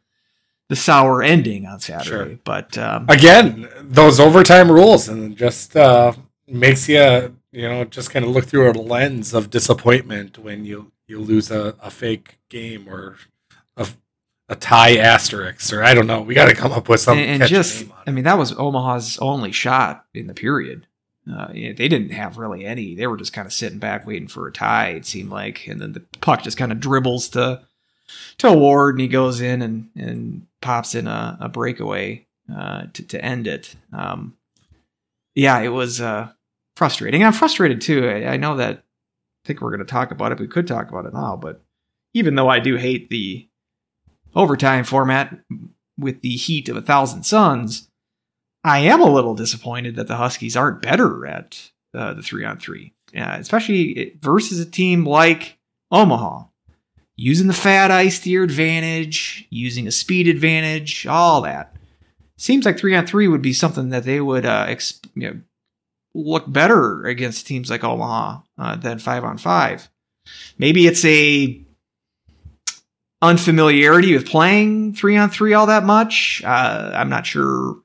the 0.68 0.76
sour 0.76 1.22
ending 1.22 1.66
on 1.66 1.80
Saturday. 1.80 2.08
Sure. 2.08 2.38
But 2.44 2.78
um, 2.78 3.04
Again, 3.08 3.68
those 3.82 4.18
overtime 4.18 4.70
rules 4.70 5.06
and 5.08 5.36
just 5.36 5.76
uh, 5.76 6.12
makes 6.46 6.88
you 6.88 7.36
you 7.50 7.68
know 7.68 7.84
just 7.84 8.10
kind 8.10 8.24
of 8.24 8.30
look 8.30 8.46
through 8.46 8.70
a 8.70 8.72
lens 8.72 9.34
of 9.34 9.50
disappointment 9.50 10.38
when 10.38 10.64
you 10.64 10.92
you 11.06 11.18
lose 11.18 11.50
a, 11.50 11.74
a 11.82 11.90
fake 11.90 12.38
game 12.48 12.88
or 12.88 13.18
a, 13.76 13.86
a 14.48 14.56
tie 14.56 14.96
asterisk 14.96 15.72
or 15.72 15.82
I 15.82 15.92
don't 15.92 16.06
know. 16.06 16.22
We 16.22 16.34
got 16.34 16.48
to 16.48 16.54
come 16.54 16.72
up 16.72 16.88
with 16.88 17.00
something. 17.00 17.24
and, 17.24 17.42
and 17.42 17.50
just 17.50 17.84
I 18.06 18.10
mean 18.10 18.24
that 18.24 18.38
was 18.38 18.52
Omaha's 18.52 19.18
only 19.18 19.52
shot 19.52 20.06
in 20.14 20.26
the 20.26 20.34
period. 20.34 20.86
Uh, 21.30 21.52
they 21.52 21.72
didn't 21.72 22.10
have 22.10 22.36
really 22.36 22.64
any. 22.64 22.94
They 22.94 23.06
were 23.06 23.16
just 23.16 23.32
kind 23.32 23.46
of 23.46 23.52
sitting 23.52 23.78
back 23.78 24.06
waiting 24.06 24.28
for 24.28 24.48
a 24.48 24.52
tie. 24.52 24.88
It 24.88 25.06
seemed 25.06 25.30
like, 25.30 25.66
and 25.68 25.80
then 25.80 25.92
the 25.92 26.00
puck 26.20 26.42
just 26.42 26.56
kind 26.58 26.72
of 26.72 26.80
dribbles 26.80 27.28
to 27.30 27.62
to 28.38 28.52
Ward, 28.52 28.94
and 28.94 29.00
he 29.00 29.08
goes 29.08 29.40
in 29.40 29.62
and 29.62 29.88
and 29.96 30.46
pops 30.60 30.94
in 30.94 31.06
a, 31.06 31.38
a 31.40 31.48
breakaway 31.48 32.26
uh, 32.54 32.86
to 32.92 33.02
to 33.04 33.24
end 33.24 33.46
it. 33.46 33.76
Um, 33.92 34.36
yeah, 35.34 35.60
it 35.60 35.68
was 35.68 36.00
uh, 36.00 36.30
frustrating. 36.76 37.24
I'm 37.24 37.32
frustrated 37.32 37.80
too. 37.80 38.08
I, 38.08 38.32
I 38.32 38.36
know 38.36 38.56
that. 38.56 38.78
I 39.44 39.46
think 39.46 39.60
we're 39.60 39.70
going 39.70 39.80
to 39.80 39.84
talk 39.84 40.12
about 40.12 40.30
it. 40.30 40.38
We 40.38 40.46
could 40.46 40.68
talk 40.68 40.88
about 40.88 41.04
it 41.04 41.14
now, 41.14 41.34
but 41.34 41.62
even 42.14 42.36
though 42.36 42.48
I 42.48 42.60
do 42.60 42.76
hate 42.76 43.10
the 43.10 43.48
overtime 44.36 44.84
format 44.84 45.36
with 45.98 46.20
the 46.20 46.36
heat 46.36 46.68
of 46.68 46.76
a 46.76 46.82
thousand 46.82 47.24
suns, 47.24 47.88
I 48.64 48.80
am 48.80 49.00
a 49.00 49.10
little 49.10 49.34
disappointed 49.34 49.96
that 49.96 50.08
the 50.08 50.16
Huskies 50.16 50.56
aren't 50.56 50.82
better 50.82 51.26
at 51.26 51.70
uh, 51.94 52.14
the 52.14 52.22
three 52.22 52.44
on 52.44 52.58
three, 52.58 52.94
especially 53.14 54.16
versus 54.20 54.60
a 54.60 54.66
team 54.66 55.04
like 55.04 55.58
Omaha, 55.90 56.44
using 57.16 57.48
the 57.48 57.54
fat 57.54 57.90
ice 57.90 58.20
to 58.20 58.30
your 58.30 58.44
advantage, 58.44 59.46
using 59.50 59.86
a 59.86 59.92
speed 59.92 60.28
advantage, 60.28 61.06
all 61.06 61.42
that. 61.42 61.74
Seems 62.38 62.64
like 62.64 62.78
three 62.78 62.96
on 62.96 63.06
three 63.06 63.28
would 63.28 63.42
be 63.42 63.52
something 63.52 63.90
that 63.90 64.04
they 64.04 64.20
would 64.20 64.46
uh, 64.46 64.66
ex- 64.68 65.00
you 65.14 65.30
know, 65.30 65.40
look 66.14 66.50
better 66.50 67.04
against 67.04 67.46
teams 67.46 67.70
like 67.70 67.84
Omaha 67.84 68.40
uh, 68.58 68.76
than 68.76 68.98
five 68.98 69.24
on 69.24 69.38
five. 69.38 69.88
Maybe 70.56 70.86
it's 70.86 71.04
a 71.04 71.60
unfamiliarity 73.20 74.14
with 74.14 74.28
playing 74.28 74.94
three 74.94 75.16
on 75.16 75.30
three 75.30 75.54
all 75.54 75.66
that 75.66 75.84
much. 75.84 76.42
Uh, 76.44 76.92
I'm 76.94 77.08
not 77.08 77.26
sure 77.26 77.76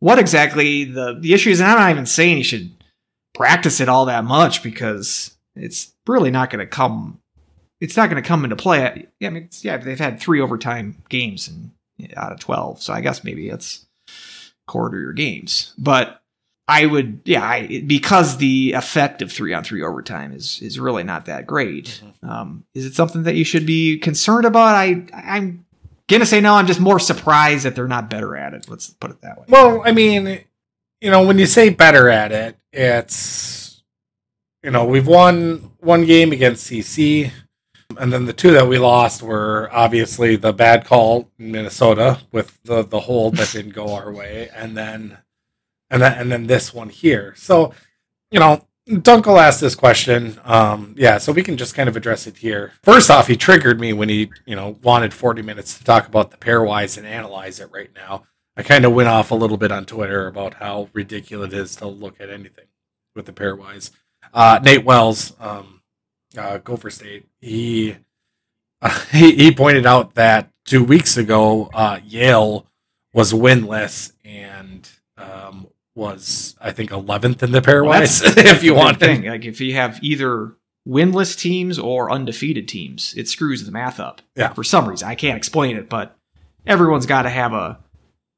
what 0.00 0.18
exactly 0.18 0.84
the 0.84 1.18
the 1.20 1.32
issue 1.32 1.50
is, 1.50 1.60
and 1.60 1.70
I'm 1.70 1.78
not 1.78 1.90
even 1.90 2.06
saying 2.06 2.38
you 2.38 2.44
should 2.44 2.70
practice 3.34 3.80
it 3.80 3.88
all 3.88 4.06
that 4.06 4.24
much 4.24 4.62
because 4.62 5.36
it's 5.54 5.92
really 6.06 6.30
not 6.30 6.50
going 6.50 6.58
to 6.58 6.66
come. 6.66 7.20
It's 7.80 7.96
not 7.96 8.10
going 8.10 8.22
to 8.22 8.28
come 8.28 8.44
into 8.44 8.56
play. 8.56 9.06
Yeah, 9.20 9.28
I 9.28 9.30
mean, 9.30 9.48
yeah, 9.60 9.76
they've 9.76 9.98
had 9.98 10.20
three 10.20 10.40
overtime 10.40 10.96
games 11.08 11.48
and 11.48 11.70
out 12.16 12.32
of 12.32 12.40
twelve, 12.40 12.82
so 12.82 12.92
I 12.92 13.00
guess 13.00 13.22
maybe 13.22 13.48
it's 13.48 13.86
quarter 14.66 14.98
your 14.98 15.12
games, 15.12 15.72
but. 15.78 16.16
I 16.68 16.86
would, 16.86 17.22
yeah, 17.24 17.44
I, 17.44 17.82
because 17.84 18.36
the 18.36 18.74
effect 18.74 19.22
of 19.22 19.32
three 19.32 19.52
on 19.52 19.64
three 19.64 19.82
overtime 19.82 20.32
is 20.32 20.62
is 20.62 20.78
really 20.78 21.02
not 21.02 21.24
that 21.24 21.44
great. 21.44 22.00
Um, 22.22 22.64
is 22.74 22.84
it 22.84 22.94
something 22.94 23.24
that 23.24 23.34
you 23.34 23.42
should 23.42 23.66
be 23.66 23.98
concerned 23.98 24.44
about? 24.44 24.76
I 24.76 25.04
I'm 25.12 25.66
gonna 26.18 26.26
say 26.26 26.40
no. 26.40 26.54
I'm 26.54 26.66
just 26.66 26.80
more 26.80 26.98
surprised 26.98 27.64
that 27.64 27.74
they're 27.74 27.88
not 27.88 28.10
better 28.10 28.36
at 28.36 28.54
it. 28.54 28.68
Let's 28.68 28.90
put 28.90 29.10
it 29.10 29.20
that 29.22 29.38
way. 29.38 29.44
Well, 29.48 29.82
I 29.84 29.92
mean, 29.92 30.44
you 31.00 31.10
know, 31.10 31.26
when 31.26 31.38
you 31.38 31.46
say 31.46 31.70
better 31.70 32.08
at 32.08 32.32
it, 32.32 32.56
it's 32.72 33.82
you 34.62 34.70
know, 34.70 34.84
we've 34.84 35.06
won 35.06 35.72
one 35.80 36.04
game 36.04 36.32
against 36.32 36.70
CC, 36.70 37.32
and 37.98 38.12
then 38.12 38.26
the 38.26 38.32
two 38.32 38.50
that 38.52 38.68
we 38.68 38.78
lost 38.78 39.22
were 39.22 39.68
obviously 39.72 40.36
the 40.36 40.52
bad 40.52 40.84
call 40.84 41.30
in 41.38 41.52
Minnesota 41.52 42.20
with 42.30 42.62
the 42.64 42.82
the 42.82 43.00
hold 43.00 43.36
that 43.36 43.50
didn't 43.52 43.74
go 43.74 43.94
our 43.94 44.12
way, 44.12 44.50
and 44.54 44.76
then 44.76 45.18
and 45.90 46.02
then 46.02 46.18
and 46.18 46.32
then 46.32 46.46
this 46.46 46.74
one 46.74 46.90
here. 46.90 47.34
So, 47.36 47.72
you 48.30 48.38
know, 48.38 48.66
Dunkel 48.90 49.40
asked 49.40 49.60
this 49.60 49.74
question. 49.74 50.40
Um, 50.44 50.94
yeah, 50.96 51.18
so 51.18 51.32
we 51.32 51.42
can 51.42 51.56
just 51.56 51.74
kind 51.74 51.88
of 51.88 51.96
address 51.96 52.26
it 52.26 52.38
here. 52.38 52.72
First 52.82 53.10
off, 53.10 53.28
he 53.28 53.36
triggered 53.36 53.78
me 53.78 53.92
when 53.92 54.08
he, 54.08 54.30
you 54.46 54.56
know, 54.56 54.78
wanted 54.82 55.14
40 55.14 55.42
minutes 55.42 55.78
to 55.78 55.84
talk 55.84 56.08
about 56.08 56.30
the 56.30 56.36
pairwise 56.36 56.98
and 56.98 57.06
analyze 57.06 57.60
it 57.60 57.70
right 57.72 57.90
now. 57.94 58.24
I 58.56 58.62
kind 58.62 58.84
of 58.84 58.92
went 58.92 59.08
off 59.08 59.30
a 59.30 59.36
little 59.36 59.56
bit 59.56 59.70
on 59.70 59.86
Twitter 59.86 60.26
about 60.26 60.54
how 60.54 60.88
ridiculous 60.92 61.52
it 61.52 61.58
is 61.58 61.76
to 61.76 61.86
look 61.86 62.20
at 62.20 62.30
anything 62.30 62.66
with 63.14 63.26
the 63.26 63.32
pairwise. 63.32 63.90
Uh, 64.34 64.58
Nate 64.62 64.84
Wells, 64.84 65.34
um, 65.40 65.82
uh, 66.36 66.58
Gopher 66.58 66.90
State, 66.90 67.26
he, 67.40 67.96
uh, 68.82 69.04
he 69.12 69.34
he 69.36 69.52
pointed 69.52 69.86
out 69.86 70.14
that 70.14 70.50
two 70.64 70.82
weeks 70.82 71.16
ago, 71.16 71.70
uh, 71.72 72.00
Yale 72.04 72.66
was 73.12 73.32
winless 73.32 74.12
and 74.24 74.59
was 75.94 76.56
I 76.60 76.72
think 76.72 76.90
11th 76.90 77.42
in 77.42 77.52
the 77.52 77.60
pairwise. 77.60 78.22
if 78.36 78.62
you 78.62 78.74
want 78.74 79.00
thing, 79.00 79.24
like 79.24 79.44
if 79.44 79.60
you 79.60 79.74
have 79.74 79.98
either 80.02 80.54
winless 80.88 81.38
teams 81.38 81.78
or 81.78 82.10
undefeated 82.10 82.68
teams, 82.68 83.14
it 83.16 83.28
screws 83.28 83.64
the 83.64 83.72
math 83.72 84.00
up. 84.00 84.22
Yeah. 84.34 84.52
For 84.52 84.64
some 84.64 84.88
reason, 84.88 85.08
I 85.08 85.14
can't 85.14 85.36
explain 85.36 85.76
it, 85.76 85.88
but 85.88 86.16
everyone's 86.66 87.06
got 87.06 87.22
to 87.22 87.30
have 87.30 87.52
a 87.52 87.78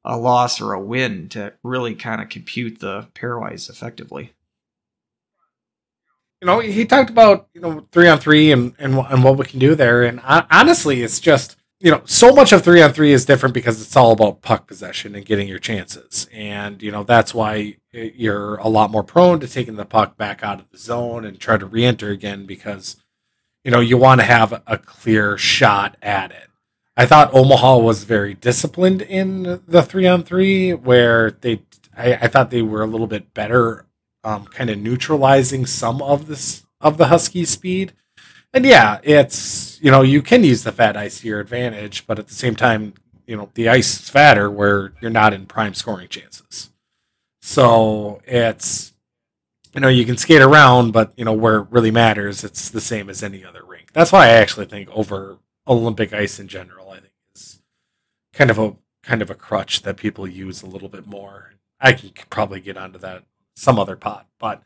a 0.05 0.17
loss 0.17 0.59
or 0.59 0.73
a 0.73 0.81
win 0.81 1.29
to 1.29 1.53
really 1.63 1.95
kind 1.95 2.21
of 2.21 2.29
compute 2.29 2.79
the 2.79 3.07
pairwise 3.15 3.69
effectively. 3.69 4.33
You 6.41 6.47
know, 6.47 6.59
he 6.59 6.85
talked 6.85 7.09
about 7.09 7.47
you 7.53 7.61
know 7.61 7.87
three 7.91 8.09
on 8.09 8.19
three 8.19 8.51
and 8.51 8.73
and, 8.77 8.95
and 8.97 9.23
what 9.23 9.37
we 9.37 9.45
can 9.45 9.59
do 9.59 9.75
there, 9.75 10.03
and 10.03 10.19
honestly, 10.25 11.01
it's 11.01 11.21
just 11.21 11.55
you 11.83 11.91
know, 11.91 12.01
so 12.05 12.31
much 12.33 12.53
of 12.53 12.63
three 12.63 12.81
on 12.81 12.93
three 12.93 13.11
is 13.11 13.25
different 13.25 13.53
because 13.53 13.81
it's 13.81 13.97
all 13.97 14.13
about 14.13 14.41
puck 14.41 14.67
possession 14.67 15.15
and 15.15 15.25
getting 15.25 15.49
your 15.49 15.59
chances. 15.59 16.29
And, 16.31 16.81
you 16.81 16.93
know, 16.93 17.03
that's 17.03 17.33
why 17.33 17.75
you're 17.91 18.55
a 18.55 18.69
lot 18.69 18.89
more 18.89 19.03
prone 19.03 19.41
to 19.41 19.49
taking 19.49 19.75
the 19.75 19.83
puck 19.83 20.15
back 20.15 20.45
out 20.45 20.61
of 20.61 20.69
the 20.71 20.77
zone 20.77 21.25
and 21.25 21.37
try 21.37 21.57
to 21.57 21.65
re 21.65 21.83
enter 21.83 22.09
again 22.09 22.45
because, 22.45 22.95
you 23.65 23.71
know, 23.71 23.81
you 23.81 23.97
want 23.97 24.21
to 24.21 24.25
have 24.25 24.63
a 24.65 24.77
clear 24.77 25.37
shot 25.37 25.97
at 26.01 26.31
it. 26.31 26.47
I 26.95 27.05
thought 27.05 27.33
Omaha 27.33 27.79
was 27.79 28.05
very 28.05 28.33
disciplined 28.33 29.01
in 29.01 29.61
the 29.67 29.83
three 29.83 30.07
on 30.07 30.23
three, 30.23 30.73
where 30.73 31.31
they, 31.31 31.63
I, 31.97 32.13
I 32.13 32.27
thought 32.29 32.49
they 32.49 32.61
were 32.61 32.83
a 32.83 32.87
little 32.87 33.07
bit 33.07 33.33
better, 33.33 33.87
um, 34.23 34.45
kind 34.45 34.69
of 34.69 34.77
neutralizing 34.77 35.65
some 35.65 36.01
of 36.01 36.27
this 36.27 36.65
of 36.79 36.97
the 36.97 37.07
Husky 37.07 37.43
speed. 37.43 37.91
And 38.53 38.65
yeah, 38.65 38.99
it's 39.03 39.79
you 39.81 39.89
know 39.89 40.03
you 40.03 40.21
can 40.21 40.43
use 40.43 40.63
the 40.63 40.71
fat 40.71 40.95
ice 40.95 41.21
to 41.21 41.27
your 41.27 41.39
advantage, 41.39 42.05
but 42.05 42.19
at 42.19 42.27
the 42.27 42.33
same 42.33 42.55
time, 42.55 42.93
you 43.25 43.35
know 43.35 43.49
the 43.55 43.67
ice 43.67 43.99
is 43.99 44.09
fatter 44.09 44.49
where 44.49 44.93
you're 45.01 45.11
not 45.11 45.33
in 45.33 45.45
prime 45.47 45.73
scoring 45.73 46.07
chances. 46.07 46.69
So 47.41 48.21
it's 48.25 48.93
you 49.73 49.81
know 49.81 49.87
you 49.87 50.05
can 50.05 50.17
skate 50.17 50.41
around, 50.41 50.91
but 50.91 51.13
you 51.17 51.25
know 51.25 51.33
where 51.33 51.59
it 51.61 51.67
really 51.71 51.91
matters, 51.91 52.43
it's 52.43 52.69
the 52.69 52.81
same 52.81 53.09
as 53.09 53.23
any 53.23 53.43
other 53.43 53.63
rink. 53.65 53.91
That's 53.93 54.11
why 54.11 54.27
I 54.27 54.33
actually 54.33 54.67
think 54.67 54.89
over 54.91 55.39
Olympic 55.67 56.13
ice 56.13 56.39
in 56.39 56.47
general, 56.47 56.91
I 56.91 56.99
think 56.99 57.13
is 57.35 57.59
kind 58.33 58.51
of 58.51 58.59
a 58.59 58.75
kind 59.01 59.21
of 59.23 59.31
a 59.31 59.35
crutch 59.35 59.81
that 59.81 59.97
people 59.97 60.27
use 60.27 60.61
a 60.61 60.67
little 60.67 60.89
bit 60.89 61.07
more. 61.07 61.53
I 61.79 61.93
can 61.93 62.11
probably 62.29 62.61
get 62.61 62.77
onto 62.77 62.99
that 62.99 63.23
some 63.55 63.79
other 63.79 63.95
pot, 63.95 64.27
but 64.39 64.63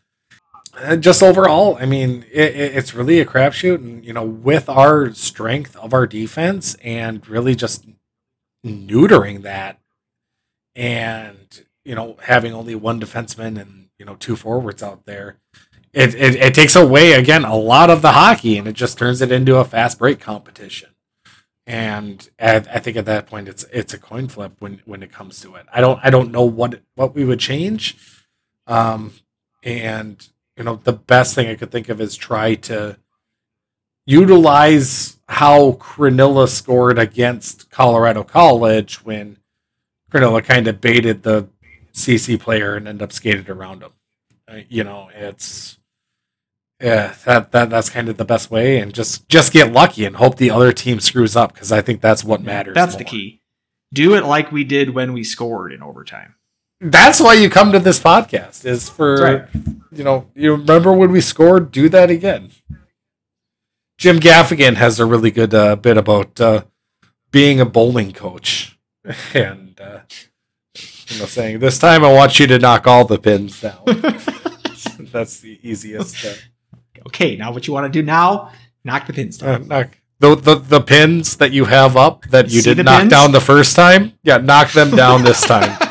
just 1.00 1.24
overall, 1.24 1.78
I 1.80 1.86
mean, 1.86 2.26
it, 2.32 2.56
it's 2.56 2.94
really 2.94 3.20
a 3.20 3.26
crapshoot, 3.26 3.76
and 3.76 4.06
you 4.06 4.14
know, 4.14 4.26
with 4.26 4.70
our 4.70 5.14
strength 5.14 5.76
of 5.78 5.94
our 5.94 6.08
defense 6.08 6.76
and 6.84 7.28
really 7.28 7.56
just 7.56 7.86
neutering 8.66 9.42
that, 9.44 9.80
and 10.76 11.66
you 11.84 11.96
know, 11.96 12.18
having 12.24 12.54
only 12.54 12.76
one 12.76 13.00
defenseman 13.00 13.60
and 13.60 13.90
you 13.98 14.06
know 14.06 14.16
two 14.16 14.36
forwards 14.36 14.84
out 14.84 15.06
there, 15.06 15.38
it, 15.94 16.14
it, 16.16 16.36
it 16.36 16.54
takes 16.54 16.76
away 16.76 17.14
again 17.14 17.44
a 17.44 17.56
lot 17.56 17.90
of 17.90 18.02
the 18.02 18.12
hockey, 18.12 18.58
and 18.58 18.68
it 18.68 18.74
just 18.74 18.98
turns 18.98 19.22
it 19.22 19.32
into 19.32 19.58
a 19.58 19.66
fast 19.66 20.00
break 20.00 20.20
competition. 20.20 20.90
And 21.66 22.30
at, 22.40 22.68
I 22.74 22.80
think 22.80 22.96
at 22.96 23.06
that 23.06 23.28
point, 23.28 23.50
it's 23.50 23.66
it's 23.74 23.94
a 23.94 23.98
coin 23.98 24.28
flip 24.28 24.54
when 24.60 24.82
when 24.86 25.04
it 25.04 25.12
comes 25.12 25.42
to 25.42 25.56
it. 25.56 25.66
I 25.74 25.82
don't 25.82 26.00
I 26.04 26.10
don't 26.10 26.32
know 26.32 26.46
what 26.46 26.82
what 26.96 27.14
we 27.16 27.26
would 27.26 27.40
change, 27.40 27.98
um, 28.68 29.14
and 29.64 30.26
you 30.58 30.64
know, 30.64 30.76
the 30.84 30.94
best 30.94 31.36
thing 31.36 31.48
I 31.48 31.56
could 31.56 31.72
think 31.72 31.88
of 31.90 32.02
is 32.02 32.16
try 32.16 32.56
to 32.56 32.98
utilize 34.06 35.18
how 35.30 35.74
Krannila 35.74 36.48
scored 36.48 36.98
against 36.98 37.70
Colorado 37.70 38.24
College 38.24 39.06
when 39.06 39.38
Krannila 40.12 40.44
kind 40.44 40.68
of 40.68 40.82
baited 40.82 41.24
the 41.24 41.48
CC 41.94 42.40
player 42.40 42.76
and 42.76 42.88
ended 42.88 43.04
up 43.04 43.12
skated 43.12 43.50
around 43.50 43.84
him. 43.84 43.92
Uh, 44.48 44.60
you 44.70 44.84
know, 44.84 45.10
it's 45.14 45.78
yeah, 46.82 47.14
that 47.26 47.52
that 47.52 47.70
that's 47.70 47.90
kind 47.90 48.08
of 48.08 48.18
the 48.18 48.26
best 48.26 48.50
way, 48.50 48.80
and 48.80 48.94
just 48.94 49.28
just 49.28 49.52
get 49.52 49.74
lucky 49.74 50.06
and 50.06 50.16
hope 50.16 50.38
the 50.38 50.52
other 50.52 50.72
team 50.72 51.00
screws 51.00 51.36
up 51.36 51.54
because 51.54 51.72
I 51.72 51.82
think 51.82 52.02
that's 52.02 52.24
what 52.24 52.42
matters. 52.42 52.76
That's 52.76 52.94
more. 52.94 53.00
the 53.00 53.06
key. 53.06 53.42
Do 53.94 54.16
it 54.16 54.26
like 54.26 54.52
we 54.52 54.64
did 54.64 54.92
when 54.92 55.14
we 55.14 55.24
scored 55.24 55.74
in 55.74 55.84
overtime 55.84 56.36
that's 56.80 57.20
why 57.20 57.34
you 57.34 57.50
come 57.50 57.72
to 57.72 57.80
this 57.80 58.00
podcast 58.00 58.66
is 58.66 58.88
for 58.90 59.16
right. 59.22 59.46
you 59.92 60.04
know 60.04 60.30
you 60.36 60.52
remember 60.52 60.94
when 60.94 61.12
we 61.12 61.22
scored? 61.22 61.72
Do 61.72 61.90
that 61.90 62.10
again. 62.10 62.52
Jim 63.98 64.20
gaffigan 64.20 64.76
has 64.76 65.00
a 65.00 65.06
really 65.06 65.32
good 65.32 65.54
uh, 65.54 65.76
bit 65.76 65.98
about 65.98 66.40
uh, 66.40 66.66
being 67.32 67.60
a 67.60 67.66
bowling 67.66 68.14
coach. 68.14 68.78
And 69.34 69.80
uh, 69.80 70.00
you 71.08 71.20
know 71.20 71.26
saying 71.26 71.60
this 71.60 71.80
time 71.80 72.04
i 72.04 72.12
want 72.12 72.40
you 72.40 72.48
to 72.48 72.60
knock 72.60 72.86
all 72.86 73.06
the 73.06 73.18
pins 73.18 73.62
down. 73.62 73.82
That's 75.12 75.40
the 75.40 75.58
easiest 75.64 76.26
uh, 76.26 76.34
okay 77.08 77.38
now 77.38 77.52
what 77.54 77.66
you 77.68 77.74
want 77.74 77.92
to 77.92 78.02
do 78.02 78.06
now 78.06 78.52
knock 78.84 79.08
the 79.08 79.14
pins 79.14 79.38
down. 79.38 79.64
Uh, 79.64 79.66
knock. 79.66 79.98
The, 80.20 80.36
the 80.36 80.56
the 80.56 80.82
pins 80.82 81.38
that 81.38 81.52
you 81.52 81.66
have 81.66 81.96
up 81.96 82.26
that 82.26 82.50
you 82.50 82.62
didn't 82.62 82.86
knock 82.86 83.02
pins? 83.02 83.12
down 83.12 83.32
the 83.32 83.40
first 83.40 83.76
time? 83.76 84.14
Yeah 84.24 84.38
knock 84.38 84.72
them 84.74 84.92
down 84.92 85.24
this 85.24 85.42
time 85.42 85.87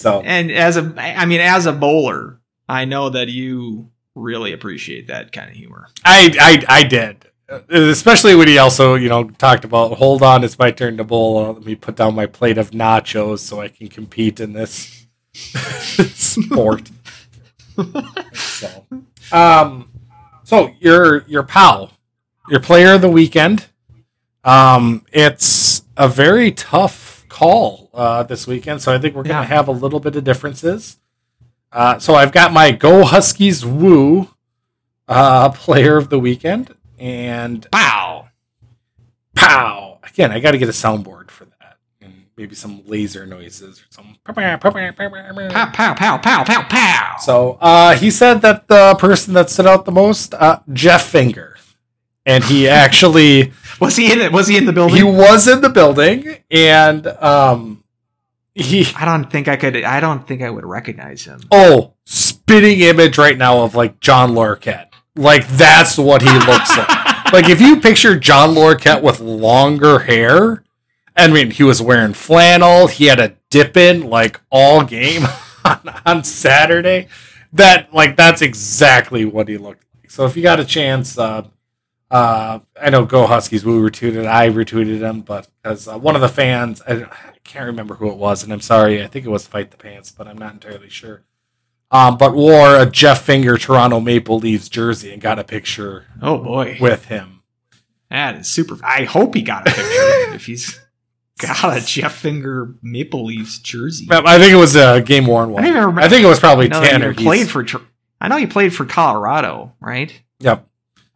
so 0.00 0.22
and 0.22 0.50
as 0.50 0.76
a, 0.78 0.94
I 0.96 1.26
mean, 1.26 1.40
as 1.40 1.66
a 1.66 1.72
bowler, 1.72 2.40
I 2.68 2.86
know 2.86 3.10
that 3.10 3.28
you 3.28 3.90
really 4.14 4.52
appreciate 4.52 5.08
that 5.08 5.30
kind 5.30 5.50
of 5.50 5.56
humor. 5.56 5.88
I 6.04 6.34
I, 6.40 6.80
I 6.80 6.82
did, 6.84 7.26
especially 7.68 8.34
when 8.34 8.48
he 8.48 8.56
also 8.56 8.94
you 8.94 9.10
know 9.10 9.24
talked 9.24 9.64
about 9.64 9.98
hold 9.98 10.22
on, 10.22 10.42
it's 10.42 10.58
my 10.58 10.70
turn 10.70 10.96
to 10.96 11.04
bowl. 11.04 11.52
Let 11.52 11.64
me 11.64 11.74
put 11.74 11.96
down 11.96 12.14
my 12.14 12.26
plate 12.26 12.56
of 12.56 12.70
nachos 12.70 13.40
so 13.40 13.60
I 13.60 13.68
can 13.68 13.88
compete 13.88 14.40
in 14.40 14.54
this 14.54 15.06
sport. 15.34 16.90
so, 18.32 18.86
um, 19.32 19.90
so 20.44 20.72
your 20.80 21.24
your 21.28 21.42
pal, 21.42 21.92
your 22.48 22.60
player 22.60 22.94
of 22.94 23.02
the 23.02 23.10
weekend. 23.10 23.66
Um, 24.44 25.04
it's 25.12 25.82
a 25.98 26.08
very 26.08 26.50
tough 26.52 27.09
call 27.40 27.88
uh, 27.94 28.22
this 28.22 28.46
weekend, 28.46 28.82
so 28.82 28.92
I 28.94 28.98
think 28.98 29.14
we're 29.14 29.22
going 29.22 29.40
to 29.40 29.48
have 29.48 29.66
a 29.66 29.72
little 29.72 29.98
bit 29.98 30.14
of 30.14 30.24
differences. 30.24 30.98
Uh, 31.72 31.98
so 31.98 32.14
I've 32.14 32.32
got 32.32 32.52
my 32.52 32.70
Go 32.70 33.02
Huskies 33.02 33.64
Woo 33.64 34.28
uh, 35.08 35.48
player 35.48 35.96
of 35.96 36.10
the 36.10 36.18
weekend, 36.18 36.74
and 36.98 37.66
pow, 37.70 38.28
pow. 39.34 40.00
Again, 40.04 40.32
I 40.32 40.40
got 40.40 40.50
to 40.50 40.58
get 40.58 40.68
a 40.68 40.72
soundboard 40.72 41.30
for 41.30 41.46
that, 41.46 41.78
and 42.02 42.26
maybe 42.36 42.54
some 42.54 42.82
laser 42.86 43.24
noises 43.24 43.80
or 43.80 43.84
some 43.88 44.18
pow 45.48 45.70
pow 45.70 45.94
pow 45.94 45.94
pow 45.94 46.18
pow 46.18 46.44
pow 46.44 46.62
pow. 46.68 47.16
So 47.20 47.56
uh, 47.62 47.96
he 47.96 48.10
said 48.10 48.42
that 48.42 48.68
the 48.68 48.96
person 48.96 49.32
that 49.32 49.48
stood 49.48 49.66
out 49.66 49.86
the 49.86 49.92
most, 49.92 50.34
uh, 50.34 50.60
Jeff 50.74 51.06
Finger, 51.06 51.56
and 52.26 52.44
he 52.44 52.68
actually 52.84 53.52
was 53.80 53.96
he 53.96 54.12
in 54.12 54.20
it? 54.20 54.32
Was 54.32 54.48
he 54.48 54.56
in 54.56 54.66
the 54.66 54.72
building? 54.72 54.96
He 54.96 55.02
was 55.02 55.48
in 55.48 55.60
the 55.60 55.70
building, 55.70 56.38
and 56.50 57.06
um, 57.06 57.82
he. 58.54 58.86
I 58.96 59.04
don't 59.04 59.30
think 59.30 59.48
I 59.48 59.56
could. 59.56 59.76
I 59.82 60.00
don't 60.00 60.26
think 60.26 60.42
I 60.42 60.50
would 60.50 60.66
recognize 60.66 61.24
him. 61.24 61.40
Oh, 61.50 61.94
spitting 62.04 62.80
image 62.80 63.18
right 63.18 63.38
now 63.38 63.62
of 63.62 63.74
like 63.74 64.00
John 64.00 64.32
Larroquette. 64.32 64.88
Like 65.16 65.46
that's 65.48 65.98
what 65.98 66.22
he 66.22 66.32
looks 66.32 66.76
like. 66.76 66.88
like 67.32 67.48
if 67.48 67.60
you 67.60 67.80
picture 67.80 68.18
John 68.18 68.54
Larroquette 68.54 69.02
with 69.02 69.20
longer 69.20 70.00
hair, 70.00 70.64
I 71.16 71.28
mean, 71.28 71.50
he 71.50 71.62
was 71.62 71.82
wearing 71.82 72.12
flannel. 72.12 72.86
He 72.86 73.06
had 73.06 73.20
a 73.20 73.36
dip 73.50 73.76
in 73.76 74.08
like 74.08 74.40
all 74.50 74.84
game 74.84 75.24
on, 75.64 75.80
on 76.06 76.24
Saturday. 76.24 77.08
That 77.52 77.92
like 77.92 78.16
that's 78.16 78.42
exactly 78.42 79.24
what 79.24 79.48
he 79.48 79.58
looked 79.58 79.84
like. 80.02 80.10
So 80.10 80.24
if 80.26 80.36
you 80.36 80.42
got 80.42 80.60
a 80.60 80.64
chance, 80.64 81.18
uh, 81.18 81.46
uh, 82.10 82.58
I 82.80 82.90
know 82.90 83.04
Go 83.04 83.26
Huskies. 83.26 83.64
We 83.64 83.72
retweeted. 83.72 84.26
I 84.26 84.48
retweeted 84.48 85.00
him, 85.00 85.20
but 85.20 85.48
because 85.62 85.86
uh, 85.86 85.98
one 85.98 86.16
of 86.16 86.20
the 86.20 86.28
fans, 86.28 86.82
I, 86.86 87.04
I, 87.04 87.08
can't 87.44 87.66
remember 87.66 87.94
who 87.94 88.10
it 88.10 88.16
was, 88.16 88.42
and 88.42 88.52
I'm 88.52 88.60
sorry. 88.60 89.02
I 89.02 89.06
think 89.06 89.26
it 89.26 89.30
was 89.30 89.46
Fight 89.46 89.70
the 89.70 89.76
Pants, 89.76 90.10
but 90.10 90.26
I'm 90.26 90.38
not 90.38 90.52
entirely 90.52 90.88
sure. 90.88 91.22
Um, 91.92 92.16
but 92.16 92.34
wore 92.34 92.76
a 92.76 92.86
Jeff 92.86 93.22
Finger 93.22 93.56
Toronto 93.56 94.00
Maple 94.00 94.38
Leafs 94.38 94.68
jersey 94.68 95.12
and 95.12 95.20
got 95.20 95.38
a 95.38 95.44
picture. 95.44 96.06
Oh 96.20 96.38
boy, 96.38 96.78
with 96.80 97.06
him. 97.06 97.42
That 98.10 98.36
is 98.36 98.48
super. 98.48 98.78
I 98.84 99.04
hope 99.04 99.34
he 99.34 99.42
got 99.42 99.68
a 99.68 99.72
picture 99.72 100.34
if 100.34 100.46
he's 100.46 100.80
got 101.38 101.76
a 101.76 101.80
Jeff 101.80 102.14
Finger 102.14 102.74
Maple 102.82 103.24
Leafs 103.24 103.58
jersey. 103.58 104.08
I 104.10 104.38
think 104.38 104.52
it 104.52 104.56
was 104.56 104.76
a 104.76 105.00
game 105.00 105.26
worn 105.26 105.50
one. 105.50 105.64
I, 105.64 106.04
I, 106.04 106.08
think 106.08 106.24
it 106.24 106.28
was 106.28 106.40
probably 106.40 106.68
Tanner. 106.68 107.14
Played 107.14 107.48
for. 107.48 107.64
I 108.20 108.28
know 108.28 108.36
he 108.36 108.46
played 108.46 108.74
for 108.74 108.84
Colorado, 108.84 109.74
right? 109.80 110.12
Yep. 110.40 110.66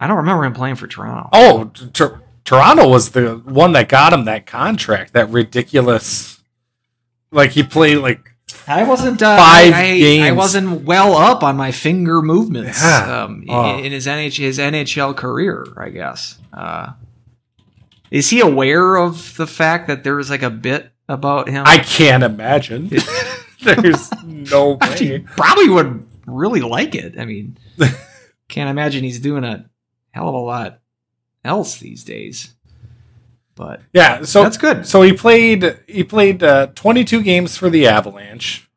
I 0.04 0.06
don't 0.06 0.18
remember 0.18 0.44
him 0.44 0.52
playing 0.52 0.74
for 0.74 0.86
Toronto. 0.86 1.30
Oh, 1.32 1.70
t- 1.72 2.04
Toronto 2.44 2.86
was 2.86 3.12
the 3.12 3.36
one 3.36 3.72
that 3.72 3.88
got 3.88 4.12
him 4.12 4.26
that 4.26 4.44
contract, 4.44 5.14
that 5.14 5.30
ridiculous. 5.30 6.42
Like 7.32 7.52
he 7.52 7.62
played 7.62 7.96
like 7.96 8.34
I 8.68 8.84
wasn't 8.84 9.22
uh, 9.22 9.34
five 9.34 9.72
I, 9.72 9.96
games. 9.96 10.24
I 10.24 10.32
wasn't 10.32 10.82
well 10.82 11.16
up 11.16 11.42
on 11.42 11.56
my 11.56 11.72
finger 11.72 12.20
movements 12.20 12.82
yeah. 12.82 13.22
um, 13.22 13.46
oh. 13.48 13.78
in, 13.78 13.86
in, 13.86 13.92
his 13.92 14.06
NH, 14.06 14.36
his 14.36 14.58
NHL 14.58 15.16
career. 15.16 15.66
I 15.78 15.88
guess. 15.88 16.38
Uh, 16.52 16.92
is 18.10 18.28
he 18.28 18.40
aware 18.40 18.96
of 18.96 19.38
the 19.38 19.46
fact 19.46 19.88
that 19.88 20.04
there 20.04 20.16
was 20.16 20.28
like 20.28 20.42
a 20.42 20.50
bit 20.50 20.92
about 21.08 21.48
him? 21.48 21.64
I 21.66 21.78
can't 21.78 22.22
imagine. 22.22 22.90
There's 23.62 24.10
no 24.22 24.72
way. 24.82 24.96
He 24.98 25.18
probably 25.20 25.70
would 25.70 26.06
really 26.26 26.60
like 26.60 26.94
it. 26.94 27.18
I 27.18 27.24
mean, 27.24 27.56
can't 28.48 28.68
imagine 28.68 29.02
he's 29.02 29.18
doing 29.18 29.44
a 29.44 29.70
hell 30.14 30.28
of 30.28 30.34
a 30.34 30.38
lot 30.38 30.80
else 31.44 31.78
these 31.78 32.04
days. 32.04 32.54
But 33.56 33.82
Yeah, 33.92 34.22
so 34.22 34.42
that's 34.44 34.56
good. 34.56 34.86
so 34.86 35.02
he 35.02 35.12
played 35.12 35.78
he 35.86 36.04
played 36.04 36.42
uh, 36.42 36.68
22 36.74 37.22
games 37.22 37.56
for 37.56 37.68
the 37.68 37.86
Avalanche. 37.86 38.68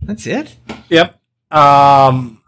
That's 0.00 0.26
it. 0.26 0.56
Yep. 0.88 1.20
Um 1.50 2.42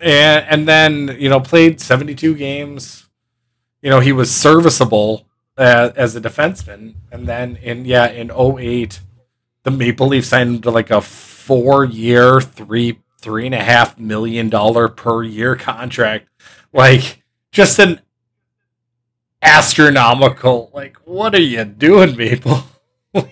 and 0.00 0.46
and 0.48 0.68
then, 0.68 1.16
you 1.18 1.28
know, 1.28 1.40
played 1.40 1.80
72 1.80 2.34
games. 2.34 3.06
You 3.82 3.90
know, 3.90 4.00
he 4.00 4.12
was 4.12 4.30
serviceable 4.34 5.26
uh, 5.56 5.90
as 5.96 6.16
a 6.16 6.20
defenseman 6.20 6.94
and 7.12 7.26
then 7.26 7.56
in 7.56 7.84
yeah, 7.84 8.08
in 8.08 8.30
08 8.30 9.00
the 9.64 9.70
Maple 9.70 10.06
Leafs 10.06 10.28
signed 10.28 10.56
him 10.56 10.62
to 10.62 10.70
like 10.70 10.90
a 10.90 10.94
4-year, 11.00 12.40
3 12.40 12.98
three 13.20 13.46
and 13.46 13.54
a 13.54 13.62
half 13.62 13.98
million 13.98 14.48
dollar 14.48 14.88
per 14.88 15.22
year 15.22 15.56
contract. 15.70 16.28
Like 16.72 17.17
just 17.52 17.78
an 17.78 18.00
astronomical 19.42 20.70
like 20.74 20.96
what 21.04 21.34
are 21.34 21.40
you 21.40 21.64
doing, 21.64 22.16
Maple 22.16 22.64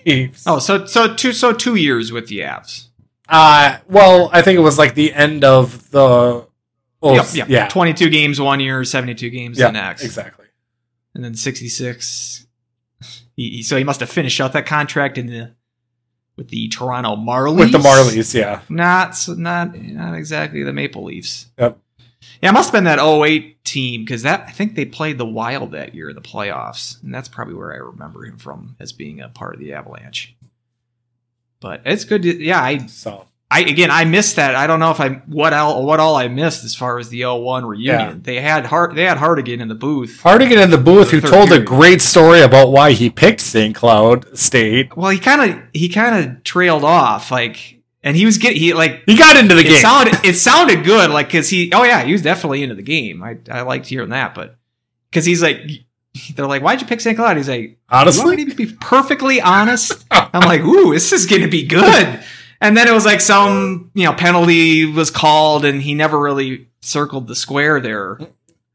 Leafs? 0.05 0.43
Oh, 0.47 0.59
so 0.59 0.85
so 0.85 1.13
two 1.13 1.33
so 1.33 1.53
two 1.53 1.75
years 1.75 2.11
with 2.11 2.27
the 2.27 2.39
Avs. 2.39 2.87
Uh, 3.29 3.77
well, 3.89 4.29
I 4.31 4.41
think 4.41 4.57
it 4.57 4.61
was 4.61 4.77
like 4.77 4.95
the 4.95 5.13
end 5.13 5.43
of 5.43 5.91
the. 5.91 6.47
Oh, 7.01 7.13
yep, 7.13 7.25
yep. 7.35 7.49
yeah, 7.49 7.67
22 7.67 8.09
games 8.09 8.39
one 8.41 8.59
year, 8.59 8.83
72 8.83 9.29
games 9.29 9.59
yeah, 9.59 9.67
the 9.67 9.73
next. 9.73 10.03
exactly. 10.03 10.45
And 11.13 11.23
then 11.23 11.35
66. 11.35 12.47
He, 13.35 13.49
he- 13.57 13.63
so 13.63 13.77
he 13.77 13.83
must 13.83 13.99
have 13.99 14.09
finished 14.09 14.41
out 14.41 14.53
that 14.53 14.65
contract 14.65 15.17
in 15.17 15.27
the 15.27 15.53
with 16.37 16.47
the 16.49 16.69
Toronto 16.69 17.15
Marlies. 17.15 17.59
With 17.59 17.71
the 17.71 17.77
Marlies, 17.79 18.33
yeah, 18.33 18.61
Not 18.69 19.15
so- 19.15 19.33
not 19.35 19.77
not 19.77 20.15
exactly 20.15 20.63
the 20.63 20.73
Maple 20.73 21.03
Leafs. 21.03 21.47
Yep. 21.59 21.77
Yeah, 22.41 22.49
it 22.49 22.53
must 22.53 22.67
have 22.67 22.73
been 22.73 22.83
that 22.85 22.99
08 22.99 23.63
team 23.63 24.03
because 24.03 24.23
that 24.23 24.45
I 24.47 24.51
think 24.51 24.75
they 24.75 24.85
played 24.85 25.17
the 25.17 25.25
Wild 25.25 25.71
that 25.71 25.95
year 25.95 26.09
in 26.09 26.15
the 26.15 26.21
playoffs, 26.21 27.01
and 27.03 27.13
that's 27.13 27.27
probably 27.27 27.53
where 27.55 27.73
I 27.73 27.77
remember 27.77 28.25
him 28.25 28.37
from 28.37 28.75
as 28.79 28.91
being 28.91 29.21
a 29.21 29.29
part 29.29 29.53
of 29.53 29.59
the 29.59 29.73
Avalanche. 29.73 30.35
But 31.59 31.81
it's 31.85 32.05
good. 32.05 32.23
To, 32.23 32.43
yeah, 32.43 32.61
I 32.61 32.85
so 32.85 33.25
I 33.49 33.61
again 33.61 33.89
I 33.91 34.03
missed 34.05 34.35
that. 34.35 34.55
I 34.55 34.67
don't 34.67 34.79
know 34.79 34.91
if 34.91 34.99
I 34.99 35.09
what 35.27 35.53
all 35.53 35.85
what 35.85 35.99
all 35.99 36.15
I 36.15 36.27
missed 36.27 36.65
as 36.65 36.75
far 36.75 36.99
as 36.99 37.09
the 37.09 37.25
01 37.25 37.65
reunion. 37.65 37.87
Yeah. 37.87 38.15
They 38.21 38.41
had 38.41 38.65
Hart 38.65 38.93
they 38.93 39.05
had 39.05 39.17
Hartigan 39.17 39.61
in 39.61 39.67
the 39.67 39.75
booth. 39.75 40.21
Hartigan 40.21 40.59
in 40.59 40.69
the 40.69 40.77
booth, 40.77 41.11
who 41.11 41.21
told 41.21 41.51
a 41.51 41.59
great 41.59 42.01
story 42.01 42.41
about 42.41 42.71
why 42.71 42.91
he 42.91 43.09
picked 43.09 43.41
St. 43.41 43.73
Cloud 43.73 44.37
State. 44.37 44.95
Well, 44.97 45.11
he 45.11 45.19
kind 45.19 45.49
of 45.49 45.61
he 45.73 45.87
kind 45.87 46.25
of 46.29 46.43
trailed 46.43 46.83
off 46.83 47.31
like, 47.31 47.76
and 48.07 48.15
he 48.15 48.25
was 48.25 48.37
getting 48.37 48.57
he 48.59 48.73
like 48.73 49.03
He 49.05 49.17
got 49.17 49.35
into 49.35 49.53
the 49.53 49.61
it 49.61 49.67
game. 49.67 49.81
sounded 49.81 50.15
it 50.23 50.35
sounded 50.35 50.85
good 50.85 51.11
like 51.11 51.27
because 51.27 51.49
he 51.49 51.71
oh 51.73 51.83
yeah 51.83 52.03
he 52.03 52.13
was 52.13 52.21
definitely 52.21 52.63
into 52.63 52.75
the 52.75 52.81
game. 52.81 53.21
I 53.21 53.37
I 53.51 53.61
liked 53.61 53.87
hearing 53.87 54.09
that, 54.09 54.33
but 54.33 54.55
because 55.11 55.25
he's 55.25 55.41
like 55.43 55.59
they're 56.35 56.47
like 56.47 56.61
why'd 56.63 56.79
you 56.79 56.87
pick 56.87 57.01
St. 57.01 57.17
Cloud? 57.17 57.35
He's 57.35 57.49
like 57.49 57.61
You 57.61 57.75
want 57.91 58.07
Honestly, 58.07 58.45
to 58.45 58.55
be 58.55 58.65
perfectly 58.79 59.41
honest? 59.41 60.05
I'm 60.11 60.47
like, 60.47 60.61
ooh, 60.61 60.93
this 60.93 61.11
is 61.11 61.25
going 61.25 61.41
to 61.41 61.49
be 61.49 61.65
good. 61.67 62.23
And 62.61 62.75
then 62.75 62.87
it 62.87 62.91
was 62.93 63.05
like 63.05 63.21
some, 63.21 63.91
you 63.93 64.05
know, 64.05 64.13
penalty 64.13 64.85
was 64.85 65.11
called 65.11 65.63
and 65.65 65.81
he 65.81 65.93
never 65.93 66.17
really 66.19 66.69
circled 66.81 67.27
the 67.27 67.35
square 67.35 67.79
there. 67.81 68.19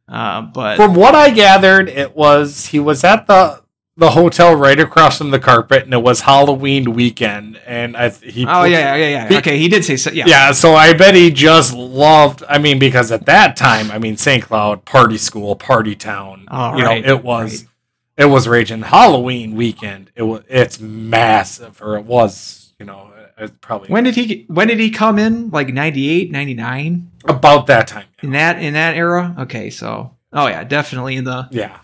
Uh, 0.09 0.43
but 0.43 0.77
from 0.77 0.95
what 0.95 1.15
I 1.15 1.31
gathered, 1.31 1.89
it 1.89 2.15
was 2.15 2.67
he 2.67 2.79
was 2.79 3.03
at 3.03 3.27
the 3.27 3.62
the 3.97 4.11
hotel 4.11 4.55
right 4.55 4.79
across 4.81 5.19
from 5.19 5.31
the 5.31 5.39
carpet, 5.39 5.85
and 5.85 5.93
it 5.93 6.03
was 6.03 6.23
Halloween 6.23 6.95
weekend, 6.95 7.61
and 7.67 7.97
I 7.97 8.09
he 8.11 8.47
oh 8.47 8.65
yeah, 8.65 8.95
yeah, 8.97 9.09
yeah. 9.09 9.29
He- 9.29 9.37
okay, 9.39 9.59
he 9.59 9.69
did 9.69 9.85
say 9.85 9.97
so. 9.97 10.11
Yeah, 10.11 10.25
Yeah, 10.27 10.53
so 10.53 10.75
I 10.75 10.93
bet 10.95 11.15
he 11.15 11.31
just 11.31 11.75
loved. 11.75 12.43
I 12.49 12.59
mean, 12.59 12.79
because 12.79 13.13
at 13.13 13.27
that 13.27 13.57
time, 13.57 13.91
I 13.91 13.99
mean, 13.99 14.17
St. 14.17 14.43
Cloud 14.43 14.85
party 14.85 15.19
school, 15.19 15.57
party 15.57 15.95
town. 15.95 16.47
Oh, 16.51 16.77
you 16.77 16.85
right, 16.85 17.05
know, 17.05 17.15
it 17.15 17.23
was 17.23 17.63
right. 17.63 17.71
it 18.17 18.31
was 18.31 18.49
raging. 18.49 18.83
Halloween 18.83 19.55
weekend. 19.57 20.11
It 20.15 20.23
was 20.23 20.43
it's 20.49 20.81
massive, 20.81 21.83
or 21.83 21.97
it 21.97 22.05
was. 22.05 22.73
You 22.79 22.87
know, 22.87 23.13
it's 23.39 23.53
probably 23.61 23.89
When 23.91 24.05
did 24.05 24.17
he 24.17 24.45
when 24.49 24.69
did 24.69 24.81
he 24.81 24.91
come 24.91 25.19
in? 25.19 25.51
Like 25.51 25.69
98, 25.69 26.31
99? 26.33 27.11
about 27.27 27.67
that 27.69 27.87
time. 27.87 28.07
In 28.23 28.33
that 28.33 28.61
in 28.61 28.73
that 28.75 28.97
era? 28.97 29.35
Okay, 29.41 29.71
so 29.71 30.17
oh 30.33 30.47
yeah, 30.49 30.65
definitely 30.65 31.17
in 31.17 31.25
the 31.25 31.47
Yeah. 31.51 31.79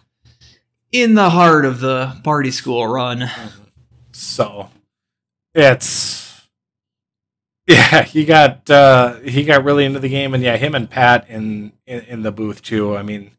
In 0.93 1.14
the 1.14 1.30
heart 1.30 1.64
of 1.64 1.80
the 1.80 2.16
party 2.24 2.51
school 2.51 2.86
run. 2.86 3.30
So 4.12 4.70
it's 5.55 6.49
yeah, 7.66 8.03
he 8.03 8.24
got 8.24 8.68
uh 8.70 9.16
he 9.20 9.45
got 9.45 9.64
really 9.64 9.84
into 9.84 10.01
the 10.01 10.09
game 10.09 10.34
and 10.34 10.43
yeah, 10.43 10.57
him 10.57 10.74
and 10.74 10.89
Pat 10.89 11.28
in 11.28 11.72
in, 11.86 12.01
in 12.01 12.22
the 12.22 12.32
booth 12.32 12.62
too. 12.62 12.97
I 12.97 13.03
mean, 13.03 13.32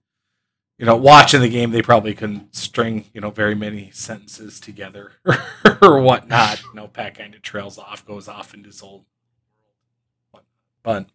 you 0.78 0.86
know, 0.86 0.95
watching 0.95 1.41
the 1.41 1.50
game 1.50 1.72
they 1.72 1.82
probably 1.82 2.14
couldn't 2.14 2.56
string, 2.56 3.06
you 3.14 3.22
know, 3.22 3.32
very 3.32 3.56
many 3.56 3.89
sentences 3.91 4.60
together 4.60 5.14
or 5.82 6.00
whatnot. 6.00 6.62
You 6.64 6.76
know, 6.76 6.88
Pat 6.88 7.18
kind 7.18 7.34
of 7.34 7.41
trails 7.41 7.78
off, 7.78 8.06
goes 8.06 8.28
off 8.28 8.54
into 8.54 8.68
his 8.68 8.82
old 8.82 9.06
but 10.84 11.08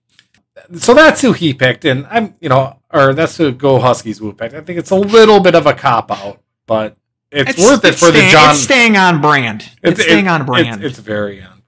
so 0.74 0.94
that's 0.94 1.20
who 1.20 1.32
he 1.32 1.52
picked, 1.54 1.84
and 1.84 2.06
I'm, 2.08 2.34
you 2.40 2.48
know, 2.48 2.78
or 2.92 3.12
that's 3.14 3.36
who 3.36 3.52
Go 3.52 3.78
Huskies 3.80 4.18
who 4.18 4.32
picked. 4.32 4.54
I 4.54 4.60
think 4.60 4.78
it's 4.78 4.90
a 4.90 4.96
little 4.96 5.40
bit 5.40 5.54
of 5.54 5.66
a 5.66 5.74
cop 5.74 6.10
out, 6.10 6.40
but 6.66 6.96
it's, 7.30 7.58
worth 7.58 7.84
it 7.84 7.88
it's 7.88 7.98
for 8.00 8.06
the 8.06 8.18
staying- 8.18 8.30
John. 8.32 8.50
It's 8.50 8.60
staying 8.62 8.96
on 8.96 9.20
brand. 9.20 9.70
It's, 9.82 10.00
staying 10.02 10.28
on 10.28 10.46
brand. 10.46 10.84
It's, 10.84 10.98
it's 10.98 11.06
very 11.06 11.42
on. 11.42 11.62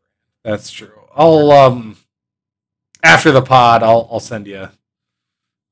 That's 0.44 0.70
true. 0.70 0.92
I'll 1.14 1.50
um 1.50 1.96
after 3.02 3.32
the 3.32 3.42
pod, 3.42 3.82
I'll 3.82 4.08
I'll 4.10 4.20
send 4.20 4.46
you. 4.46 4.68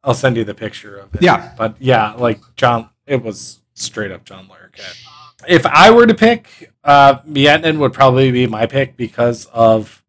I'll 0.03 0.15
send 0.15 0.37
you 0.37 0.45
the 0.45 0.55
picture 0.55 0.97
of 0.99 1.15
it. 1.15 1.23
Yeah. 1.23 1.55
but 1.57 1.77
yeah, 1.79 2.13
like 2.15 2.41
John, 2.57 2.91
it 3.07 3.23
was 3.23 3.61
straight 3.75 4.11
up 4.11 4.25
John 4.25 4.49
Larroquette. 4.49 5.03
If 5.49 5.65
I 5.65 5.91
were 5.91 6.07
to 6.07 6.15
pick, 6.15 6.73
uh, 6.83 7.21
Miettinen 7.21 7.79
would 7.79 7.93
probably 7.93 8.31
be 8.31 8.47
my 8.47 8.67
pick 8.67 8.97
because 8.97 9.47
of 9.47 10.03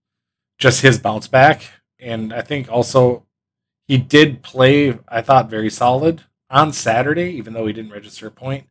just 0.57 0.81
his 0.81 0.97
bounce 0.99 1.27
back, 1.27 1.63
and 2.05 2.31
I 2.31 2.41
think 2.41 2.71
also 2.71 3.25
he 3.87 3.97
did 3.97 4.43
play. 4.43 4.97
I 5.07 5.21
thought 5.21 5.49
very 5.49 5.69
solid 5.69 6.23
on 6.49 6.71
Saturday, 6.71 7.31
even 7.31 7.53
though 7.53 7.65
he 7.65 7.73
didn't 7.73 7.91
register 7.91 8.27
a 8.27 8.31
point. 8.31 8.67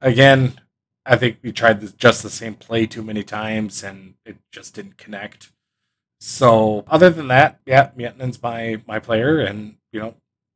Again, 0.00 0.60
I 1.04 1.16
think 1.16 1.38
we 1.42 1.52
tried 1.52 1.80
this, 1.80 1.92
just 1.92 2.22
the 2.22 2.30
same 2.30 2.54
play 2.54 2.86
too 2.86 3.02
many 3.02 3.24
times, 3.24 3.82
and 3.82 4.14
it 4.24 4.36
just 4.52 4.74
didn't 4.74 4.96
connect. 4.96 5.50
So, 6.20 6.84
other 6.88 7.10
than 7.10 7.28
that, 7.28 7.60
yeah, 7.66 7.90
Miettinen's 7.96 8.42
my 8.42 8.80
my 8.86 8.98
player, 8.98 9.40
and 9.40 9.76
you 9.92 10.00
know, 10.00 10.14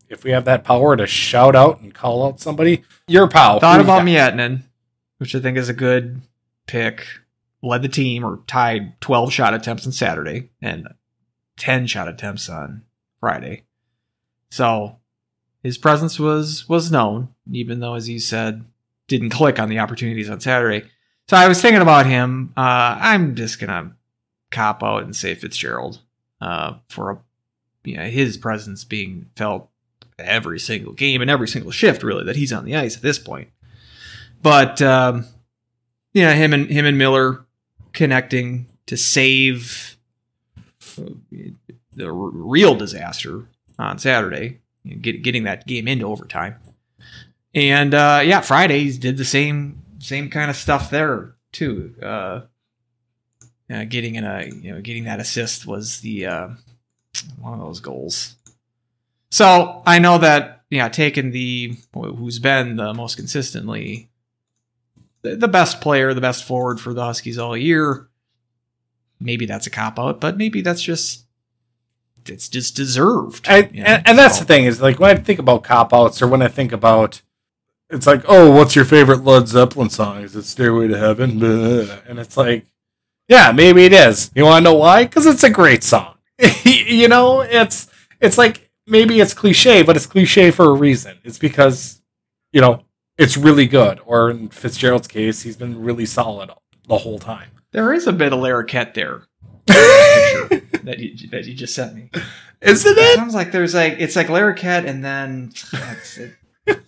if 0.08 0.24
we 0.24 0.30
have 0.30 0.44
that 0.44 0.64
power 0.64 0.96
to 0.96 1.06
shout 1.06 1.56
out 1.56 1.80
and 1.80 1.94
call 1.94 2.24
out 2.26 2.40
somebody, 2.40 2.84
your 3.08 3.28
pal. 3.28 3.60
Thought 3.60 3.80
about 3.80 4.04
got? 4.04 4.06
Miettinen, 4.06 4.62
which 5.18 5.34
I 5.34 5.40
think 5.40 5.58
is 5.58 5.68
a 5.68 5.74
good 5.74 6.22
pick. 6.66 7.06
Led 7.64 7.82
the 7.82 7.88
team 7.88 8.24
or 8.24 8.40
tied 8.48 9.00
12 9.00 9.32
shot 9.32 9.54
attempts 9.54 9.86
on 9.86 9.92
Saturday 9.92 10.50
and 10.60 10.88
10 11.62 11.86
shot 11.86 12.08
attempts 12.08 12.48
on 12.48 12.82
Friday. 13.20 13.62
So 14.50 14.98
his 15.62 15.78
presence 15.78 16.18
was 16.18 16.68
was 16.68 16.90
known, 16.90 17.28
even 17.52 17.78
though, 17.78 17.94
as 17.94 18.08
you 18.08 18.18
said, 18.18 18.64
didn't 19.06 19.30
click 19.30 19.60
on 19.60 19.68
the 19.68 19.78
opportunities 19.78 20.28
on 20.28 20.40
Saturday. 20.40 20.88
So 21.28 21.36
I 21.36 21.46
was 21.46 21.62
thinking 21.62 21.80
about 21.80 22.06
him. 22.06 22.52
Uh, 22.56 22.98
I'm 23.00 23.36
just 23.36 23.60
gonna 23.60 23.94
cop 24.50 24.82
out 24.82 25.04
and 25.04 25.14
say 25.14 25.36
Fitzgerald 25.36 26.00
uh, 26.40 26.74
for 26.88 27.10
a, 27.12 27.18
you 27.84 27.96
know, 27.96 28.08
his 28.08 28.36
presence 28.36 28.82
being 28.82 29.26
felt 29.36 29.70
every 30.18 30.58
single 30.58 30.94
game 30.94 31.20
and 31.20 31.30
every 31.30 31.46
single 31.46 31.70
shift, 31.70 32.02
really, 32.02 32.24
that 32.24 32.34
he's 32.34 32.52
on 32.52 32.64
the 32.64 32.74
ice 32.74 32.96
at 32.96 33.02
this 33.02 33.20
point. 33.20 33.50
But 34.42 34.82
um, 34.82 35.26
yeah, 36.12 36.32
him 36.32 36.52
and 36.52 36.68
him 36.68 36.86
and 36.86 36.98
Miller 36.98 37.44
connecting 37.92 38.66
to 38.86 38.96
save 38.96 39.91
the 40.97 42.12
real 42.12 42.74
disaster 42.74 43.47
on 43.78 43.99
Saturday, 43.99 44.61
you 44.84 44.95
know, 44.95 45.01
get, 45.01 45.22
getting 45.22 45.45
that 45.45 45.66
game 45.66 45.88
into 45.88 46.07
overtime. 46.07 46.57
And 47.55 47.95
uh, 47.95 48.20
yeah, 48.24 48.40
Fridays 48.40 48.99
did 48.99 49.16
the 49.16 49.24
same 49.24 49.82
same 49.99 50.30
kind 50.30 50.51
of 50.51 50.57
stuff 50.57 50.90
there 50.90 51.34
too. 51.53 51.95
Uh, 52.03 52.40
uh, 53.70 53.84
getting 53.84 54.14
in 54.14 54.24
a 54.24 54.45
you 54.47 54.72
know 54.72 54.80
getting 54.80 55.05
that 55.05 55.20
assist 55.20 55.66
was 55.66 56.01
the 56.01 56.26
uh, 56.26 56.49
one 57.40 57.55
of 57.55 57.61
those 57.61 57.80
goals. 57.80 58.36
So 59.30 59.82
I 59.86 59.99
know 59.99 60.18
that 60.18 60.62
yeah, 60.70 60.88
taking 60.88 61.30
the 61.30 61.76
who's 61.95 62.38
been 62.38 62.76
the 62.76 62.95
most 62.95 63.16
consistently 63.16 64.09
the 65.22 65.49
best 65.49 65.80
player, 65.80 66.14
the 66.14 66.20
best 66.20 66.45
forward 66.45 66.80
for 66.80 66.93
the 66.93 67.05
Huskies 67.05 67.38
all 67.38 67.57
year. 67.57 68.09
Maybe 69.22 69.46
that's 69.46 69.66
a 69.66 69.70
cop 69.70 69.98
out, 69.98 70.20
but 70.20 70.36
maybe 70.36 70.60
that's 70.60 70.82
just 70.82 71.26
it's 72.26 72.48
just 72.48 72.76
deserved. 72.76 73.48
I, 73.48 73.68
you 73.72 73.80
know? 73.82 73.86
and, 73.88 74.08
and 74.08 74.18
that's 74.18 74.36
So- 74.36 74.40
the 74.44 74.46
thing 74.46 74.64
is 74.64 74.80
like 74.80 74.98
when 75.00 75.16
I 75.16 75.20
think 75.20 75.38
about 75.38 75.64
cop 75.64 75.92
outs 75.92 76.20
or 76.22 76.28
when 76.28 76.42
I 76.42 76.48
think 76.48 76.72
about 76.72 77.22
it's 77.90 78.06
like, 78.06 78.24
oh, 78.26 78.50
what's 78.50 78.74
your 78.74 78.86
favorite 78.86 79.22
Led 79.22 79.48
Zeppelin 79.48 79.90
song? 79.90 80.22
Is 80.22 80.34
it 80.34 80.44
Stairway 80.44 80.88
to 80.88 80.96
Heaven? 80.96 81.38
Blah. 81.38 81.98
And 82.08 82.18
it's 82.18 82.38
like, 82.38 82.64
yeah, 83.28 83.52
maybe 83.52 83.84
it 83.84 83.92
is. 83.92 84.30
You 84.34 84.44
want 84.44 84.64
to 84.64 84.70
know 84.70 84.78
why? 84.78 85.04
Because 85.04 85.26
it's 85.26 85.42
a 85.44 85.50
great 85.50 85.84
song. 85.84 86.14
you 86.64 87.08
know, 87.08 87.42
it's 87.42 87.88
it's 88.20 88.38
like 88.38 88.70
maybe 88.86 89.20
it's 89.20 89.34
cliche, 89.34 89.82
but 89.82 89.94
it's 89.96 90.06
cliche 90.06 90.50
for 90.50 90.64
a 90.66 90.72
reason. 90.72 91.18
It's 91.22 91.38
because 91.38 92.00
you 92.52 92.60
know 92.60 92.82
it's 93.18 93.36
really 93.36 93.66
good. 93.66 94.00
Or 94.06 94.30
in 94.30 94.48
Fitzgerald's 94.48 95.06
case, 95.08 95.42
he's 95.42 95.56
been 95.56 95.82
really 95.82 96.06
solid 96.06 96.50
the 96.88 96.98
whole 96.98 97.18
time. 97.18 97.50
There 97.72 97.92
is 97.92 98.06
a 98.06 98.12
bit 98.12 98.32
of 98.32 98.38
Larroquette 98.40 98.94
there. 98.94 99.22
that 99.66 100.96
you 100.98 101.28
that 101.30 101.44
you 101.46 101.54
just 101.54 101.74
sent 101.74 101.94
me. 101.94 102.10
Isn't 102.60 102.92
It 102.92 102.98
it? 103.00 103.16
sounds 103.16 103.34
like 103.34 103.52
there's 103.52 103.74
like 103.74 103.96
it's 103.98 104.16
like 104.16 104.26
Larroquette 104.28 104.86
and 104.86 105.04
then 105.04 105.52
it's, 105.72 106.18
it, 106.18 106.34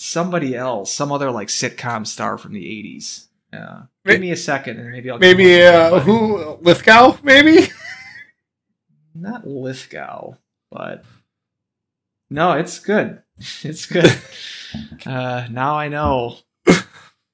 somebody 0.01 0.55
else, 0.57 0.93
some 0.93 1.11
other 1.13 1.31
like 1.31 1.49
sitcom 1.49 2.07
star 2.07 2.37
from 2.39 2.53
the 2.53 2.65
'80s. 2.65 3.27
Yeah, 3.53 3.83
give 4.05 4.21
me 4.21 4.33
a 4.33 4.37
second 4.37 4.79
and 4.81 4.91
maybe 4.91 5.11
I'll 5.11 5.19
Maybe 5.19 5.63
uh, 5.63 6.01
who 6.01 6.59
Lithgow? 6.61 7.19
Maybe. 7.23 7.69
not 9.15 9.47
Lithgow, 9.47 10.35
but 10.71 11.05
no, 12.31 12.53
it's 12.53 12.79
good. 12.79 13.23
It's 13.63 13.87
good. 13.87 14.13
uh, 15.07 15.47
now 15.51 15.77
I 15.77 15.89
know 15.89 16.37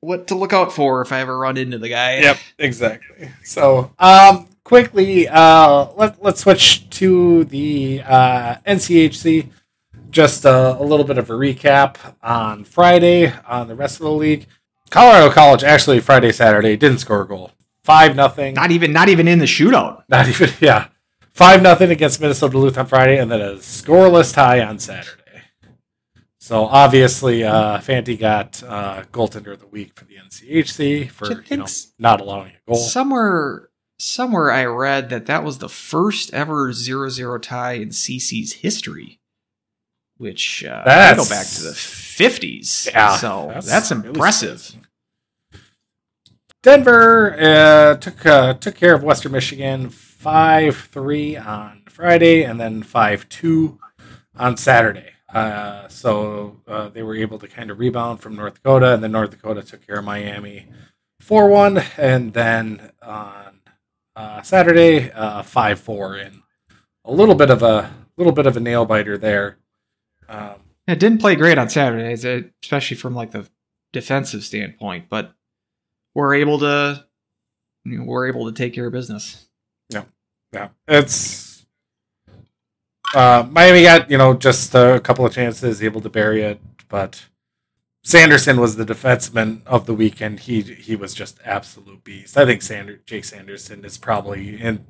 what 0.01 0.27
to 0.29 0.35
look 0.35 0.53
out 0.53 0.73
for 0.73 1.03
if 1.03 1.13
I 1.13 1.21
ever 1.21 1.39
run 1.39 1.57
into 1.57 1.79
the 1.79 1.89
guy. 1.89 2.21
Yep, 2.21 2.39
exactly. 2.59 3.31
So, 3.45 3.93
um, 3.99 4.49
quickly, 4.65 5.29
uh, 5.29 5.89
let 5.97 6.23
let's 6.23 6.41
switch 6.41 6.89
to 6.91 7.45
the 7.45 8.03
uh, 8.05 8.57
NCHC. 8.67 9.49
Just 10.11 10.45
uh, 10.45 10.77
a 10.79 10.83
little 10.83 11.05
bit 11.05 11.19
of 11.19 11.31
a 11.31 11.35
recap 11.35 11.97
on 12.23 12.65
Friday 12.65 13.33
on 13.47 13.69
the 13.69 13.77
rest 13.77 14.01
of 14.01 14.05
the 14.05 14.11
league. 14.13 14.47
Colorado 14.91 15.33
College 15.33 15.63
actually 15.63 16.01
Friday 16.01 16.33
Saturday 16.33 16.77
didn't 16.77 16.99
score 16.99 17.23
a 17.23 17.27
goal. 17.29 17.53
Five 17.85 18.17
nothing. 18.17 18.55
Not 18.55 18.73
even 18.73 18.93
not 18.93 19.09
even 19.09 19.29
in 19.29 19.39
the 19.39 19.45
shootout. 19.45 20.03
Not 20.09 20.29
even 20.29 20.51
yeah. 20.61 20.89
Five 21.33 21.63
nothing 21.63 21.91
against 21.91 22.21
Minnesota 22.21 22.53
Duluth 22.53 22.77
on 22.77 22.87
Friday, 22.87 23.19
and 23.19 23.31
then 23.31 23.41
a 23.41 23.55
scoreless 23.55 24.35
tie 24.35 24.61
on 24.61 24.79
Saturday. 24.79 25.20
So 26.51 26.65
obviously, 26.65 27.45
uh, 27.45 27.79
Fanti 27.79 28.17
got 28.17 28.61
uh, 28.65 29.05
goaltender 29.13 29.53
of 29.53 29.61
the 29.61 29.69
week 29.69 29.97
for 29.97 30.05
the 30.05 30.17
NCHC 30.17 31.09
for 31.09 31.45
you 31.45 31.57
know, 31.57 31.67
not 31.97 32.21
allowing 32.21 32.51
a 32.51 32.59
goal. 32.67 32.77
Somewhere 32.77 33.69
somewhere 34.01 34.51
I 34.51 34.65
read 34.65 35.11
that 35.11 35.27
that 35.27 35.45
was 35.45 35.59
the 35.59 35.69
first 35.69 36.35
ever 36.35 36.73
0-0 36.73 37.41
tie 37.41 37.75
in 37.75 37.91
CC's 37.91 38.55
history, 38.55 39.21
which 40.17 40.65
uh, 40.65 40.83
I 40.85 41.15
go 41.15 41.29
back 41.29 41.47
to 41.47 41.63
the 41.63 41.71
50s. 41.71 42.91
Yeah, 42.91 43.15
so 43.15 43.53
that's 43.55 43.69
that's, 43.69 43.93
impressive. 43.93 44.75
Denver 46.65 47.37
uh, 47.39 47.95
took 47.95 48.27
uh, 48.27 48.55
took 48.55 48.75
care 48.75 48.97
of 48.97 49.05
Western 49.05 49.31
Michigan 49.31 49.89
five 49.89 50.77
three 50.77 51.37
on 51.37 51.85
Friday, 51.89 52.43
and 52.43 52.59
then 52.59 52.83
five 52.83 53.29
two 53.29 53.79
on 54.37 54.57
Saturday. 54.57 55.13
Uh, 55.33 55.87
so 55.89 56.61
uh, 56.67 56.89
they 56.89 57.03
were 57.03 57.17
able 57.17 57.39
to 57.39 57.47
kind 57.47 57.71
of 57.71 57.79
rebound 57.79 58.21
from 58.21 58.35
North 58.37 58.55
Dakota, 58.55 58.95
and 58.95 59.03
then 59.03 59.13
North 59.13 59.31
Dakota 59.31 59.63
took 59.63 59.87
care 59.87 59.99
of 59.99 60.05
Miami 60.05 60.67
four 61.21 61.49
one, 61.49 61.83
and 61.97 62.33
then 62.33 62.91
on 63.03 63.61
uh, 64.17 64.43
Saturday 64.43 65.11
five 65.45 65.79
four 65.79 66.17
in 66.17 66.43
a 67.05 67.13
little 67.13 67.35
bit 67.35 67.51
of 67.51 67.63
a 67.63 67.93
little 68.17 68.33
bit 68.33 68.47
of 68.47 68.57
a 68.57 68.61
nail 68.61 68.85
biter 68.85 69.17
there. 69.17 69.59
Um, 70.29 70.57
It 70.87 70.99
didn't 70.99 71.21
play 71.21 71.37
great 71.37 71.59
on 71.59 71.69
Saturdays, 71.69 72.25
uh, 72.25 72.43
especially 72.63 72.97
from 72.97 73.15
like 73.15 73.31
the 73.31 73.49
defensive 73.93 74.45
standpoint, 74.45 75.09
but 75.09 75.33
we're 76.15 76.35
able 76.35 76.59
to 76.59 77.07
you 77.85 77.99
know, 77.99 78.05
we're 78.05 78.29
able 78.29 78.47
to 78.47 78.53
take 78.53 78.75
care 78.75 78.87
of 78.87 78.93
business. 78.93 79.49
Yeah, 79.89 80.05
yeah, 80.53 80.69
it's 80.89 81.50
uh, 83.15 83.47
Miami 83.51 83.83
got 83.83 84.11
you 84.11 84.19
know 84.19 84.35
just 84.35 84.75
a 84.75 85.01
couple 85.01 85.27
of 85.27 85.33
chances, 85.33 85.83
able 85.83 86.01
to 86.01 86.09
bury 86.09 86.43
it, 86.43 86.61
but 86.89 87.27
Sanderson 88.03 88.61
was 88.61 88.77
the 88.77 88.85
defenseman 88.85 89.61
of 89.67 89.87
the 89.87 89.95
weekend. 89.95 90.41
He 90.41 90.63
he 90.63 90.97
was 90.97 91.15
just 91.15 91.39
absolute 91.45 92.03
beast. 92.05 92.37
I 92.37 92.47
think 92.47 92.63
Sander, 92.63 93.01
Jake 93.07 93.25
Sanderson 93.25 93.85
is 93.85 93.99
probably 93.99 94.61
in 94.61 94.87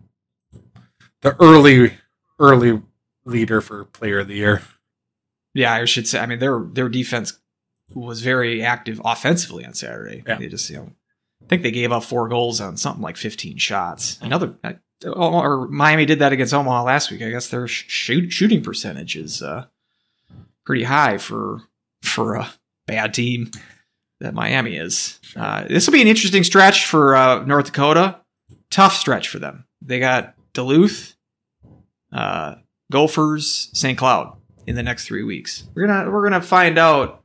the 1.22 1.36
early 1.40 1.94
early 2.38 2.82
leader 3.24 3.60
for 3.60 3.84
player 3.84 4.20
of 4.20 4.28
the 4.28 4.36
year. 4.36 4.62
Yeah, 5.54 5.74
I 5.74 5.84
should 5.84 6.06
say. 6.06 6.20
I 6.20 6.26
mean, 6.26 6.38
their 6.38 6.60
their 6.60 6.88
defense 6.88 7.38
was 7.94 8.20
very 8.20 8.62
active 8.62 9.00
offensively 9.04 9.64
on 9.64 9.74
Saturday. 9.74 10.22
Yeah. 10.26 10.36
They 10.36 10.48
just 10.48 10.70
you 10.70 10.76
know, 10.76 10.92
I 11.42 11.46
think 11.46 11.62
they 11.62 11.72
gave 11.72 11.90
up 11.90 12.04
four 12.04 12.28
goals 12.28 12.60
on 12.60 12.76
something 12.76 13.02
like 13.02 13.16
15 13.16 13.56
shots. 13.58 14.18
Another 14.20 14.54
uh, 14.62 14.74
or 15.06 15.68
Miami 15.68 16.06
did 16.06 16.18
that 16.18 16.32
against 16.32 16.54
Omaha 16.54 16.84
last 16.84 17.10
week. 17.10 17.22
I 17.22 17.30
guess 17.30 17.48
their 17.48 17.66
shoot, 17.66 18.32
shooting 18.32 18.62
percentage 18.62 19.16
is 19.16 19.42
uh, 19.42 19.66
pretty 20.64 20.84
high 20.84 21.18
for 21.18 21.62
for 22.02 22.34
a 22.34 22.52
bad 22.86 23.14
team 23.14 23.50
that 24.20 24.34
Miami 24.34 24.76
is. 24.76 25.18
Uh, 25.34 25.64
this 25.64 25.86
will 25.86 25.92
be 25.92 26.02
an 26.02 26.08
interesting 26.08 26.44
stretch 26.44 26.86
for 26.86 27.14
uh, 27.14 27.44
North 27.44 27.66
Dakota. 27.66 28.20
Tough 28.70 28.94
stretch 28.94 29.28
for 29.28 29.38
them. 29.38 29.64
They 29.82 29.98
got 29.98 30.34
Duluth, 30.52 31.16
uh, 32.12 32.56
Gophers, 32.92 33.70
St. 33.72 33.98
Cloud 33.98 34.36
in 34.66 34.76
the 34.76 34.82
next 34.82 35.06
three 35.06 35.24
weeks. 35.24 35.64
We're 35.74 35.86
gonna 35.86 36.10
we're 36.10 36.22
gonna 36.22 36.42
find 36.42 36.78
out 36.78 37.24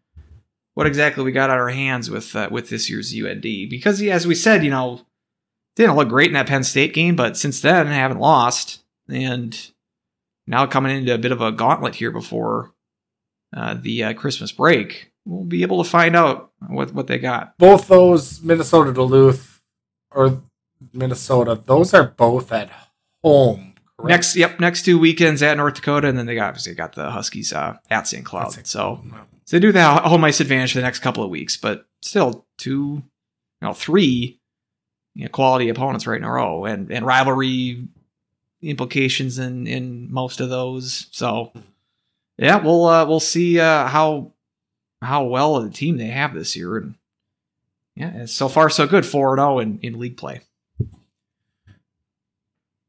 what 0.73 0.88
exactly 0.88 1.23
we 1.23 1.32
got 1.32 1.49
on 1.49 1.57
our 1.57 1.69
hands 1.69 2.09
with 2.09 2.36
uh, 2.36 2.49
with 2.51 2.69
this 2.69 2.89
year's 2.89 3.13
UND 3.13 3.41
because 3.41 4.01
as 4.01 4.26
we 4.26 4.36
said, 4.36 4.63
you 4.63 4.71
know, 4.71 5.05
didn't 5.76 5.95
look 5.95 6.09
great 6.09 6.28
in 6.28 6.34
that 6.34 6.47
Penn 6.47 6.63
State 6.63 6.93
game, 6.93 7.15
but 7.15 7.38
since 7.38 7.61
then 7.61 7.88
haven't 7.88 8.19
lost, 8.19 8.84
and 9.09 9.71
now 10.47 10.65
coming 10.65 10.95
into 10.95 11.13
a 11.13 11.17
bit 11.17 11.32
of 11.32 11.41
a 11.41 11.51
gauntlet 11.51 11.95
here 11.95 12.11
before 12.11 12.71
uh, 13.55 13.76
the 13.80 14.03
uh, 14.03 14.13
Christmas 14.13 14.51
break, 14.51 15.11
we'll 15.26 15.43
be 15.43 15.61
able 15.63 15.84
to 15.84 15.89
find 15.89 16.15
out 16.15 16.51
what 16.67 16.93
what 16.93 17.07
they 17.07 17.19
got. 17.19 17.57
Both 17.57 17.88
those 17.88 18.41
Minnesota 18.41 18.93
Duluth 18.93 19.61
or 20.11 20.41
Minnesota, 20.93 21.61
those 21.65 21.93
are 21.93 22.05
both 22.05 22.51
at 22.51 22.69
home. 23.23 23.73
Correct? 23.97 24.09
Next, 24.09 24.36
yep, 24.36 24.59
next 24.59 24.84
two 24.84 24.99
weekends 24.99 25.41
at 25.41 25.55
North 25.57 25.76
Dakota, 25.76 26.07
and 26.09 26.17
then 26.17 26.26
they 26.26 26.36
got, 26.36 26.49
obviously 26.49 26.73
got 26.73 26.93
the 26.93 27.09
Huskies 27.11 27.53
uh, 27.53 27.78
at 27.89 28.07
St. 28.07 28.26
Cloud. 28.26 28.51
That's- 28.51 28.69
So 28.69 29.01
So 29.45 29.55
they 29.55 29.59
do 29.61 29.71
that 29.71 30.03
home 30.03 30.23
ice 30.26 30.39
advantage 30.41 30.73
for 30.73 30.80
the 30.80 30.84
next 30.84 30.99
couple 30.99 31.23
of 31.23 31.30
weeks, 31.30 31.55
but 31.55 31.86
still 32.01 32.45
two, 32.57 33.03
you 33.61 33.67
know, 33.67 33.73
three 33.73 34.39
you 35.16 35.24
know, 35.24 35.30
quality 35.30 35.70
opponents 35.70 36.05
right 36.05 36.18
in 36.18 36.24
a 36.24 36.32
row, 36.32 36.66
and 36.66 36.91
and 36.91 37.05
rivalry 37.05 37.88
implications 38.61 39.39
in 39.39 39.66
in 39.66 40.11
most 40.11 40.39
of 40.39 40.49
those. 40.49 41.07
So 41.11 41.51
yeah, 42.38 42.57
we'll 42.57 42.86
uh, 42.86 43.05
we'll 43.05 43.20
see 43.20 43.59
uh, 43.59 43.88
how 43.88 44.34
how 45.01 45.24
well 45.24 45.55
of 45.55 45.63
the 45.63 45.70
team 45.70 45.97
they 45.97 46.07
have 46.07 46.34
this 46.34 46.55
year, 46.55 46.78
and 46.78 46.95
yeah, 47.95 48.26
so 48.26 48.49
far 48.49 48.70
so 48.70 48.86
good, 48.86 49.05
four 49.05 49.36
zero 49.38 49.59
in 49.59 49.80
in 49.82 49.97
league 49.97 50.18
play. 50.18 50.41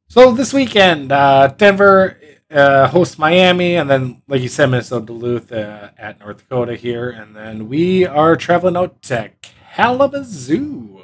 So 0.09 0.33
this 0.33 0.53
weekend, 0.53 1.13
uh, 1.13 1.49
Denver 1.49 2.19
uh, 2.51 2.89
hosts 2.89 3.19
Miami, 3.19 3.77
and 3.77 3.91
then, 3.91 4.23
like 4.29 4.41
you 4.41 4.49
said, 4.49 4.67
Minnesota 4.67 5.07
Duluth 5.07 5.53
uh, 5.53 5.91
at 5.99 6.21
North 6.21 6.39
Dakota 6.39 6.77
here, 6.77 7.11
and 7.11 7.35
then 7.35 7.69
we 7.69 8.07
are 8.07 8.37
traveling 8.37 8.77
out 8.77 9.03
to 9.03 9.31
Kalamazoo. 9.75 10.96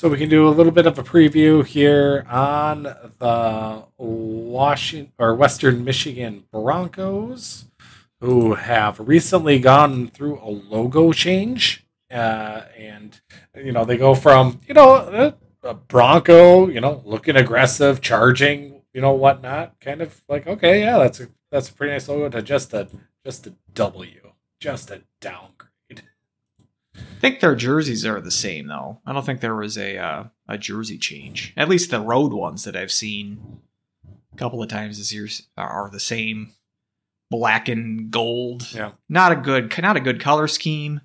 So 0.00 0.08
we 0.08 0.16
can 0.16 0.30
do 0.30 0.48
a 0.48 0.56
little 0.56 0.72
bit 0.72 0.86
of 0.86 0.98
a 0.98 1.02
preview 1.02 1.62
here 1.62 2.24
on 2.26 2.84
the 2.84 3.84
Washington 3.98 5.12
or 5.18 5.34
Western 5.34 5.84
Michigan 5.84 6.44
Broncos, 6.50 7.66
who 8.22 8.54
have 8.54 8.98
recently 8.98 9.58
gone 9.58 10.08
through 10.08 10.40
a 10.40 10.48
logo 10.48 11.12
change, 11.12 11.84
uh, 12.10 12.62
and 12.78 13.20
you 13.54 13.72
know 13.72 13.84
they 13.84 13.98
go 13.98 14.14
from 14.14 14.58
you 14.66 14.72
know. 14.72 14.94
Uh, 14.94 15.32
a 15.62 15.74
Bronco, 15.74 16.68
you 16.68 16.80
know, 16.80 17.02
looking 17.04 17.36
aggressive, 17.36 18.00
charging, 18.00 18.80
you 18.94 19.02
know, 19.02 19.12
whatnot. 19.12 19.78
Kind 19.78 20.00
of 20.00 20.22
like, 20.26 20.46
okay, 20.46 20.80
yeah, 20.80 20.96
that's 20.96 21.20
a 21.20 21.28
that's 21.52 21.68
a 21.68 21.74
pretty 21.74 21.92
nice 21.92 22.08
logo. 22.08 22.30
To 22.30 22.40
just 22.40 22.72
a 22.72 22.88
just 23.26 23.46
a 23.46 23.52
W, 23.74 24.32
just 24.58 24.90
a 24.90 25.02
downgrade. 25.20 25.59
I 27.20 27.28
think 27.28 27.40
their 27.40 27.54
jerseys 27.54 28.06
are 28.06 28.18
the 28.18 28.30
same 28.30 28.68
though. 28.68 28.98
I 29.04 29.12
don't 29.12 29.26
think 29.26 29.42
there 29.42 29.54
was 29.54 29.76
a 29.76 29.98
uh, 29.98 30.24
a 30.48 30.56
jersey 30.56 30.96
change. 30.96 31.52
At 31.54 31.68
least 31.68 31.90
the 31.90 32.00
road 32.00 32.32
ones 32.32 32.64
that 32.64 32.74
I've 32.74 32.90
seen 32.90 33.60
a 34.32 34.36
couple 34.38 34.62
of 34.62 34.70
times 34.70 34.96
this 34.96 35.12
year 35.12 35.28
are 35.58 35.90
the 35.92 36.00
same, 36.00 36.52
black 37.30 37.68
and 37.68 38.10
gold. 38.10 38.72
Yeah. 38.74 38.92
Not 39.06 39.32
a 39.32 39.36
good, 39.36 39.70
not 39.82 39.98
a 39.98 40.00
good 40.00 40.18
color 40.18 40.48
scheme. 40.48 41.02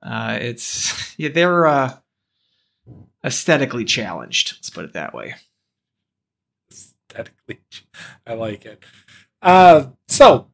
Uh, 0.00 0.38
it's 0.40 1.12
yeah, 1.18 1.30
they're 1.30 1.66
uh, 1.66 1.96
aesthetically 3.24 3.84
challenged. 3.84 4.52
Let's 4.58 4.70
put 4.70 4.84
it 4.84 4.92
that 4.92 5.12
way. 5.12 5.34
Aesthetically, 6.70 7.62
I 8.24 8.34
like 8.34 8.64
it. 8.64 8.80
Uh, 9.42 9.86
so 10.06 10.52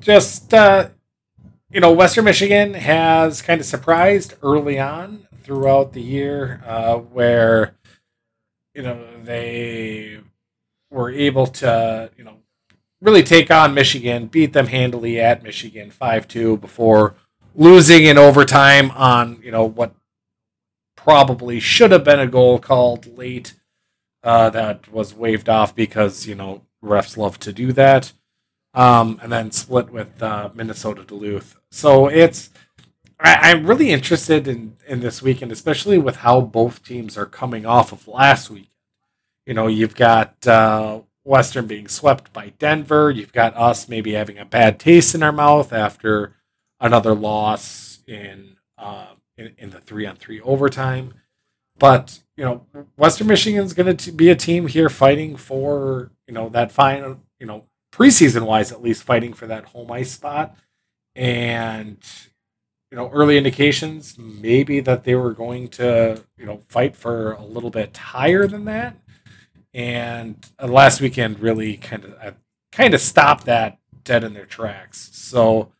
just 0.00 0.54
uh, 0.54 0.88
you 1.70 1.80
know, 1.80 1.92
Western 1.92 2.24
Michigan 2.24 2.74
has 2.74 3.42
kind 3.42 3.60
of 3.60 3.66
surprised 3.66 4.34
early 4.42 4.78
on 4.78 5.26
throughout 5.42 5.92
the 5.92 6.02
year, 6.02 6.62
uh, 6.66 6.96
where 6.96 7.76
you 8.74 8.82
know 8.82 9.04
they 9.22 10.20
were 10.90 11.10
able 11.10 11.46
to 11.46 12.10
you 12.16 12.24
know 12.24 12.36
really 13.00 13.22
take 13.22 13.50
on 13.50 13.74
Michigan, 13.74 14.26
beat 14.26 14.52
them 14.52 14.66
handily 14.66 15.20
at 15.20 15.42
Michigan 15.42 15.90
five 15.90 16.28
two 16.28 16.56
before 16.58 17.14
losing 17.54 18.04
in 18.04 18.18
overtime 18.18 18.90
on 18.92 19.40
you 19.42 19.50
know 19.50 19.64
what 19.64 19.94
probably 20.96 21.60
should 21.60 21.92
have 21.92 22.04
been 22.04 22.20
a 22.20 22.26
goal 22.26 22.58
called 22.58 23.16
late 23.16 23.54
uh, 24.22 24.50
that 24.50 24.90
was 24.92 25.14
waved 25.14 25.48
off 25.48 25.74
because 25.74 26.26
you 26.26 26.34
know 26.34 26.62
refs 26.84 27.16
love 27.16 27.38
to 27.40 27.52
do 27.52 27.72
that, 27.72 28.12
um, 28.76 29.18
and 29.22 29.32
then 29.32 29.50
split 29.50 29.90
with 29.90 30.22
uh, 30.22 30.50
Minnesota 30.54 31.02
Duluth. 31.02 31.56
So 31.70 32.06
it's 32.06 32.50
I, 33.18 33.50
am 33.50 33.66
really 33.66 33.90
interested 33.90 34.46
in 34.46 34.76
in 34.86 35.00
this 35.00 35.22
weekend, 35.22 35.50
especially 35.50 35.98
with 35.98 36.16
how 36.16 36.42
both 36.42 36.84
teams 36.84 37.16
are 37.16 37.26
coming 37.26 37.64
off 37.66 37.90
of 37.90 38.06
last 38.06 38.50
week. 38.50 38.70
You 39.46 39.54
know, 39.54 39.66
you've 39.66 39.96
got 39.96 40.46
uh, 40.46 41.00
Western 41.24 41.66
being 41.66 41.88
swept 41.88 42.32
by 42.32 42.50
Denver. 42.58 43.10
You've 43.10 43.32
got 43.32 43.56
us 43.56 43.88
maybe 43.88 44.12
having 44.12 44.38
a 44.38 44.44
bad 44.44 44.78
taste 44.78 45.14
in 45.14 45.22
our 45.22 45.32
mouth 45.32 45.72
after 45.72 46.34
another 46.78 47.14
loss 47.14 48.00
in 48.06 48.56
uh, 48.76 49.14
in, 49.38 49.54
in 49.56 49.70
the 49.70 49.80
three 49.80 50.04
on 50.04 50.16
three 50.16 50.40
overtime. 50.42 51.14
But 51.78 52.18
you 52.36 52.44
know, 52.44 52.66
Western 52.96 53.28
Michigan's 53.28 53.72
going 53.72 53.96
to 53.96 54.12
be 54.12 54.28
a 54.28 54.36
team 54.36 54.66
here 54.66 54.90
fighting 54.90 55.36
for 55.36 56.10
you 56.28 56.34
know 56.34 56.50
that 56.50 56.70
final 56.72 57.20
you 57.40 57.46
know 57.46 57.64
preseason 57.96 58.42
wise 58.42 58.72
at 58.72 58.82
least 58.82 59.02
fighting 59.02 59.32
for 59.32 59.46
that 59.46 59.64
home 59.66 59.90
ice 59.90 60.12
spot, 60.12 60.54
and 61.14 61.98
you 62.90 62.96
know 62.96 63.08
early 63.10 63.38
indications 63.38 64.18
maybe 64.18 64.80
that 64.80 65.04
they 65.04 65.14
were 65.14 65.32
going 65.32 65.68
to 65.68 66.22
you 66.36 66.44
know 66.44 66.60
fight 66.68 66.94
for 66.94 67.32
a 67.32 67.44
little 67.44 67.70
bit 67.70 67.96
higher 67.96 68.46
than 68.46 68.66
that, 68.66 68.96
and 69.72 70.50
uh, 70.58 70.66
last 70.66 71.00
weekend 71.00 71.40
really 71.40 71.76
kind 71.78 72.04
of 72.04 72.14
uh, 72.22 72.32
kind 72.70 72.92
of 72.92 73.00
stopped 73.00 73.46
that 73.46 73.78
dead 74.04 74.22
in 74.22 74.34
their 74.34 74.46
tracks. 74.46 75.10
So 75.14 75.72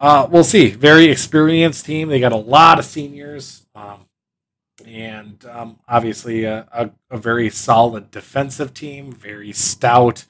uh, 0.00 0.26
we'll 0.28 0.42
see. 0.42 0.70
Very 0.70 1.06
experienced 1.06 1.86
team. 1.86 2.08
They 2.08 2.18
got 2.18 2.32
a 2.32 2.36
lot 2.36 2.80
of 2.80 2.84
seniors, 2.84 3.66
um, 3.76 4.06
and 4.84 5.44
um, 5.46 5.78
obviously 5.86 6.42
a, 6.42 6.66
a, 6.72 6.90
a, 7.08 7.16
very 7.16 7.48
solid 7.50 8.10
defensive 8.10 8.74
team. 8.74 9.12
Very 9.12 9.52
stout 9.52 10.24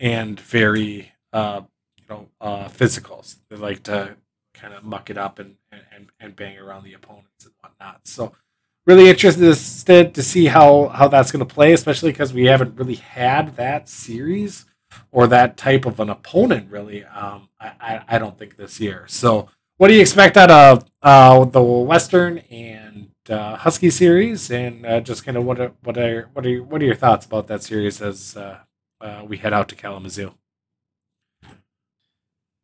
and 0.00 0.38
very 0.40 1.12
uh, 1.32 1.62
you 1.96 2.04
know 2.08 2.28
uh, 2.40 2.68
physicals. 2.68 3.36
They 3.48 3.56
like 3.56 3.82
to 3.84 4.16
kind 4.54 4.74
of 4.74 4.84
muck 4.84 5.10
it 5.10 5.18
up 5.18 5.38
and, 5.38 5.56
and 5.72 6.08
and 6.20 6.36
bang 6.36 6.58
around 6.58 6.84
the 6.84 6.94
opponents 6.94 7.44
and 7.44 7.54
whatnot. 7.60 8.00
So 8.04 8.32
really 8.86 9.10
interested 9.10 10.14
to 10.14 10.22
see 10.22 10.46
how 10.46 10.88
how 10.88 11.08
that's 11.08 11.30
going 11.30 11.46
to 11.46 11.54
play, 11.54 11.72
especially 11.72 12.10
because 12.10 12.32
we 12.32 12.46
haven't 12.46 12.78
really 12.78 12.96
had 12.96 13.56
that 13.56 13.88
series 13.88 14.64
or 15.10 15.26
that 15.26 15.56
type 15.56 15.84
of 15.84 16.00
an 16.00 16.08
opponent 16.08 16.70
really. 16.70 17.04
Um, 17.04 17.48
I, 17.60 17.72
I, 17.80 18.04
I 18.08 18.18
don't 18.18 18.38
think 18.38 18.56
this 18.56 18.80
year. 18.80 19.04
So 19.06 19.48
what 19.76 19.88
do 19.88 19.94
you 19.94 20.00
expect 20.00 20.36
out 20.36 20.50
of 20.50 20.84
uh, 21.02 21.44
the 21.44 21.62
Western 21.62 22.38
and 22.50 23.10
uh, 23.30 23.56
Husky 23.56 23.90
series, 23.90 24.50
and 24.50 24.84
uh, 24.84 25.00
just 25.00 25.24
kind 25.24 25.36
of 25.36 25.44
what 25.44 25.60
are, 25.60 25.72
what 25.82 25.96
are 25.96 26.28
what 26.32 26.46
are 26.46 26.62
what 26.64 26.82
are 26.82 26.86
your 26.86 26.96
thoughts 26.96 27.26
about 27.26 27.46
that 27.46 27.62
series 27.62 28.02
as 28.02 28.36
uh, 29.00 29.24
we 29.26 29.36
head 29.36 29.52
out 29.52 29.68
to 29.68 29.74
Kalamazoo? 29.74 30.34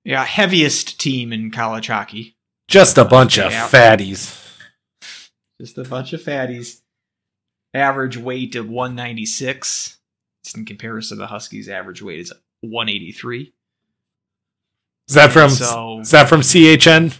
Yeah, 0.05 0.25
heaviest 0.25 1.01
team 1.01 1.33
in 1.33 1.51
college 1.51 1.87
hockey. 1.87 2.37
Just 2.69 2.99
a 2.99 3.05
bunch 3.05 3.39
of 3.39 3.53
yeah. 3.53 3.69
fatties. 3.69 4.41
Just 5.61 5.79
a 5.79 5.85
bunch 5.85 6.13
of 6.13 6.23
fatties. 6.23 6.81
Average 7.73 8.17
weight 8.17 8.55
of 8.55 8.69
196 8.69 9.99
in 10.55 10.65
comparison, 10.65 11.19
the 11.19 11.27
Huskies' 11.27 11.69
average 11.69 12.03
weight 12.03 12.21
is 12.21 12.33
183. 12.61 13.53
Is 15.09 15.15
that 15.15 15.33
from 15.33 15.51
so, 15.51 16.01
is 16.01 16.11
that 16.11 16.29
from 16.29 16.41
CHN? 16.41 17.19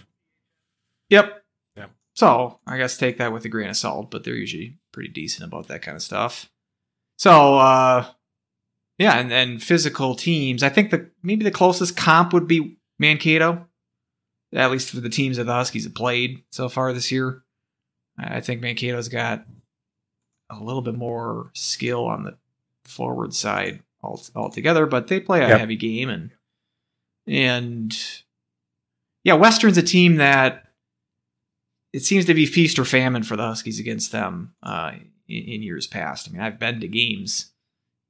Yep. 1.09 1.43
Yeah. 1.75 1.85
So 2.13 2.59
I 2.65 2.77
guess 2.77 2.97
take 2.97 3.17
that 3.17 3.33
with 3.33 3.45
a 3.45 3.49
grain 3.49 3.69
of 3.69 3.77
salt, 3.77 4.11
but 4.11 4.23
they're 4.23 4.35
usually 4.35 4.77
pretty 4.91 5.09
decent 5.09 5.47
about 5.47 5.67
that 5.67 5.81
kind 5.81 5.95
of 5.95 6.03
stuff. 6.03 6.49
So 7.17 7.55
uh 7.55 8.05
yeah, 8.97 9.17
and 9.17 9.29
then 9.29 9.59
physical 9.59 10.15
teams. 10.15 10.63
I 10.63 10.69
think 10.69 10.91
the 10.91 11.09
maybe 11.21 11.43
the 11.43 11.51
closest 11.51 11.97
comp 11.97 12.33
would 12.33 12.47
be 12.47 12.77
Mankato, 12.97 13.67
at 14.53 14.71
least 14.71 14.89
for 14.89 15.01
the 15.01 15.09
teams 15.09 15.37
that 15.37 15.45
the 15.45 15.53
Huskies 15.53 15.83
have 15.83 15.95
played 15.95 16.43
so 16.51 16.69
far 16.69 16.93
this 16.93 17.11
year. 17.11 17.43
I 18.17 18.39
think 18.39 18.61
Mankato's 18.61 19.09
got 19.09 19.45
a 20.49 20.63
little 20.63 20.81
bit 20.81 20.95
more 20.95 21.51
skill 21.53 22.05
on 22.05 22.23
the 22.23 22.37
forward 22.85 23.33
side 23.33 23.81
altogether, 24.03 24.85
but 24.85 25.07
they 25.07 25.19
play 25.19 25.43
a 25.43 25.49
yep. 25.49 25.59
heavy 25.59 25.75
game 25.75 26.09
and 26.09 26.31
and 27.27 27.97
yeah, 29.23 29.33
Western's 29.33 29.77
a 29.77 29.83
team 29.83 30.17
that 30.17 30.65
it 31.91 32.03
seems 32.03 32.25
to 32.25 32.33
be 32.33 32.45
feast 32.45 32.77
or 32.77 32.85
famine 32.85 33.23
for 33.23 33.35
the 33.35 33.43
Huskies 33.43 33.79
against 33.79 34.11
them 34.11 34.53
uh, 34.61 34.91
in, 35.27 35.43
in, 35.43 35.63
years 35.63 35.87
past. 35.87 36.27
I 36.27 36.31
mean, 36.31 36.41
I've 36.41 36.59
been 36.59 36.79
to 36.81 36.87
games 36.87 37.51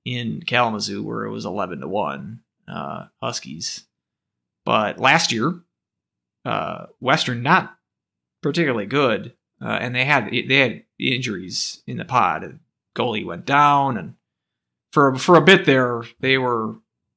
in 0.06 0.43
Kalamazoo 0.45 1.03
where 1.03 1.26
it 1.26 1.32
was 1.32 1.45
eleven 1.45 1.82
to 1.82 1.88
one 1.88 2.41
uh, 2.68 3.08
Huskies, 3.22 3.86
but 4.64 4.99
last 4.99 5.32
year 5.32 5.62
uh, 6.45 6.86
Western 6.99 7.41
not 7.41 7.76
particularly 8.41 8.86
good, 8.86 9.34
uh, 9.62 9.78
and 9.82 9.95
they 9.95 10.06
had 10.06 10.30
they 10.32 10.60
had 10.60 10.84
injuries 10.99 11.82
in 11.88 11.97
the 11.97 12.06
pod. 12.06 12.60
Goalie 12.95 13.26
went 13.26 13.45
down, 13.45 13.97
and 13.97 14.14
for 14.93 15.16
for 15.16 15.36
a 15.36 15.41
bit 15.41 15.66
there, 15.66 16.03
they 16.20 16.38
were 16.38 16.76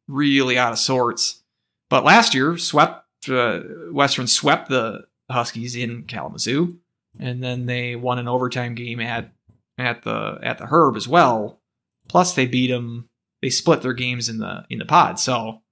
really 0.09 0.59
out 0.59 0.73
of 0.73 0.79
sorts. 0.79 1.43
But 1.91 2.05
last 2.05 2.35
year, 2.35 2.57
swept 2.59 3.29
uh, 3.29 3.61
Western 3.93 4.27
swept 4.27 4.69
the 4.69 5.07
Huskies 5.31 5.77
in 5.77 6.05
Kalamazoo, 6.05 6.79
and 7.21 7.43
then 7.43 7.67
they 7.67 7.95
won 7.95 8.19
an 8.19 8.29
overtime 8.29 8.75
game 8.75 9.01
at 9.01 9.31
at 9.77 10.03
the 10.03 10.39
at 10.43 10.59
the 10.59 10.67
Herb 10.67 10.97
as 10.97 11.07
well. 11.07 11.58
Plus, 12.09 12.35
they 12.35 12.47
beat 12.47 12.69
them. 12.69 13.09
They 13.43 13.51
split 13.51 13.83
their 13.83 13.93
games 13.93 14.29
in 14.29 14.39
the 14.39 14.65
in 14.69 14.79
the 14.79 14.85
pod. 14.85 15.21
So 15.21 15.63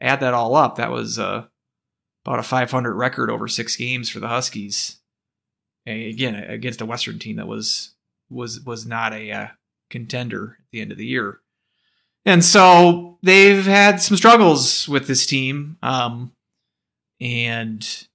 add 0.00 0.20
that 0.20 0.34
all 0.34 0.54
up, 0.54 0.76
that 0.76 0.90
was 0.90 1.18
uh, 1.18 1.44
about 2.24 2.38
a 2.38 2.42
500 2.42 2.94
record 2.94 3.30
over 3.30 3.48
six 3.48 3.76
games 3.76 4.08
for 4.08 4.20
the 4.20 4.28
Huskies. 4.28 5.00
And 5.86 6.02
again, 6.02 6.34
against 6.34 6.80
a 6.80 6.86
Western 6.86 7.18
team 7.18 7.36
that 7.36 7.48
was 7.48 7.94
was 8.30 8.60
was 8.60 8.86
not 8.86 9.12
a 9.12 9.30
uh, 9.30 9.46
contender 9.90 10.58
at 10.60 10.66
the 10.72 10.80
end 10.80 10.92
of 10.92 10.98
the 10.98 11.06
year. 11.06 11.40
And 12.24 12.44
so 12.44 13.18
they've 13.22 13.64
had 13.64 14.02
some 14.02 14.16
struggles 14.16 14.88
with 14.88 15.06
this 15.06 15.24
team. 15.24 15.78
Um, 15.82 16.32
and 17.20 18.06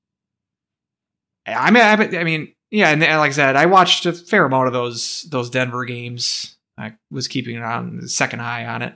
I 1.47 1.71
mean, 1.71 1.81
I, 2.15 2.23
mean, 2.23 2.53
yeah, 2.69 2.89
and 2.89 3.01
like 3.01 3.29
I 3.29 3.31
said, 3.31 3.55
I 3.55 3.65
watched 3.65 4.05
a 4.05 4.13
fair 4.13 4.45
amount 4.45 4.67
of 4.67 4.73
those 4.73 5.23
those 5.23 5.49
Denver 5.49 5.85
games. 5.85 6.52
I 6.77 6.95
was 7.11 7.27
keeping 7.27 7.57
on 7.57 7.97
the 7.97 8.09
second 8.09 8.41
eye 8.41 8.65
on 8.65 8.81
it 8.81 8.95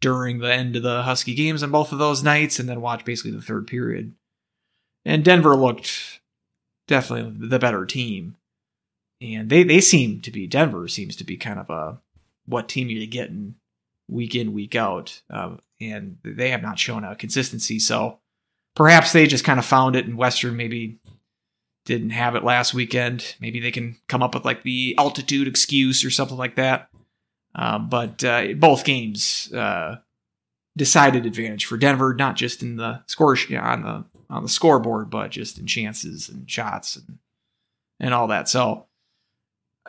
during 0.00 0.38
the 0.38 0.52
end 0.52 0.76
of 0.76 0.82
the 0.82 1.02
Husky 1.02 1.34
games 1.34 1.62
on 1.62 1.70
both 1.70 1.92
of 1.92 1.98
those 1.98 2.22
nights, 2.22 2.58
and 2.58 2.68
then 2.68 2.80
watched 2.80 3.04
basically 3.06 3.30
the 3.30 3.42
third 3.42 3.66
period. 3.66 4.14
And 5.04 5.24
Denver 5.24 5.56
looked 5.56 6.20
definitely 6.88 7.48
the 7.48 7.58
better 7.58 7.86
team, 7.86 8.36
and 9.20 9.48
they 9.48 9.62
they 9.62 9.80
seem 9.80 10.20
to 10.22 10.30
be 10.30 10.46
Denver 10.46 10.88
seems 10.88 11.16
to 11.16 11.24
be 11.24 11.36
kind 11.36 11.58
of 11.58 11.70
a 11.70 11.98
what 12.46 12.68
team 12.68 12.88
you're 12.88 13.06
getting 13.06 13.54
week 14.08 14.34
in 14.34 14.52
week 14.52 14.74
out, 14.74 15.22
uh, 15.30 15.56
and 15.80 16.18
they 16.22 16.50
have 16.50 16.62
not 16.62 16.78
shown 16.78 17.04
a 17.04 17.16
consistency. 17.16 17.78
So 17.78 18.18
perhaps 18.74 19.12
they 19.12 19.26
just 19.26 19.44
kind 19.44 19.58
of 19.58 19.64
found 19.64 19.96
it, 19.96 20.06
and 20.06 20.18
Western 20.18 20.56
maybe 20.56 20.98
didn't 21.84 22.10
have 22.10 22.34
it 22.34 22.44
last 22.44 22.74
weekend. 22.74 23.36
Maybe 23.40 23.60
they 23.60 23.70
can 23.70 23.96
come 24.08 24.22
up 24.22 24.34
with 24.34 24.44
like 24.44 24.62
the 24.62 24.94
altitude 24.98 25.48
excuse 25.48 26.04
or 26.04 26.10
something 26.10 26.36
like 26.36 26.56
that. 26.56 26.88
Um, 27.54 27.88
but 27.88 28.24
uh, 28.24 28.48
both 28.56 28.84
games 28.84 29.52
uh, 29.52 29.96
decided 30.76 31.26
advantage 31.26 31.66
for 31.66 31.76
Denver, 31.76 32.14
not 32.14 32.36
just 32.36 32.62
in 32.62 32.76
the 32.76 33.02
score 33.06 33.36
on 33.58 33.82
the 33.82 34.04
on 34.30 34.42
the 34.42 34.48
scoreboard, 34.48 35.10
but 35.10 35.30
just 35.30 35.58
in 35.58 35.66
chances 35.66 36.28
and 36.28 36.50
shots 36.50 36.96
and 36.96 37.18
and 38.00 38.12
all 38.12 38.26
that. 38.28 38.48
So 38.48 38.86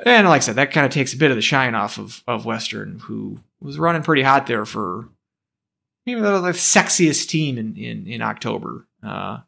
and 0.05 0.28
like 0.28 0.41
I 0.41 0.45
said, 0.45 0.55
that 0.55 0.72
kind 0.72 0.86
of 0.86 0.91
takes 0.91 1.13
a 1.13 1.18
bit 1.18 1.32
of 1.32 1.38
the 1.38 1.41
shine 1.41 1.76
off 1.76 1.97
of 1.97 2.24
of 2.28 2.45
Western, 2.45 2.99
who 2.99 3.39
was 3.59 3.80
running 3.80 4.03
pretty 4.03 4.24
hot 4.24 4.47
there 4.47 4.66
for 4.66 5.09
maybe 6.05 6.22
the, 6.22 6.41
the 6.41 6.51
sexiest 6.51 7.28
team 7.30 7.57
in 7.57 7.76
in, 7.78 8.07
in 8.07 8.22
October. 8.22 8.88
Uh, 9.03 9.39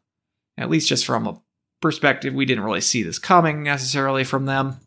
at 0.56 0.70
least 0.70 0.88
just 0.88 1.06
from 1.06 1.26
a 1.26 1.40
perspective, 1.80 2.34
we 2.34 2.46
didn't 2.46 2.64
really 2.64 2.80
see 2.80 3.02
this 3.02 3.18
coming 3.18 3.62
necessarily 3.62 4.24
from 4.24 4.46
them. 4.46 4.80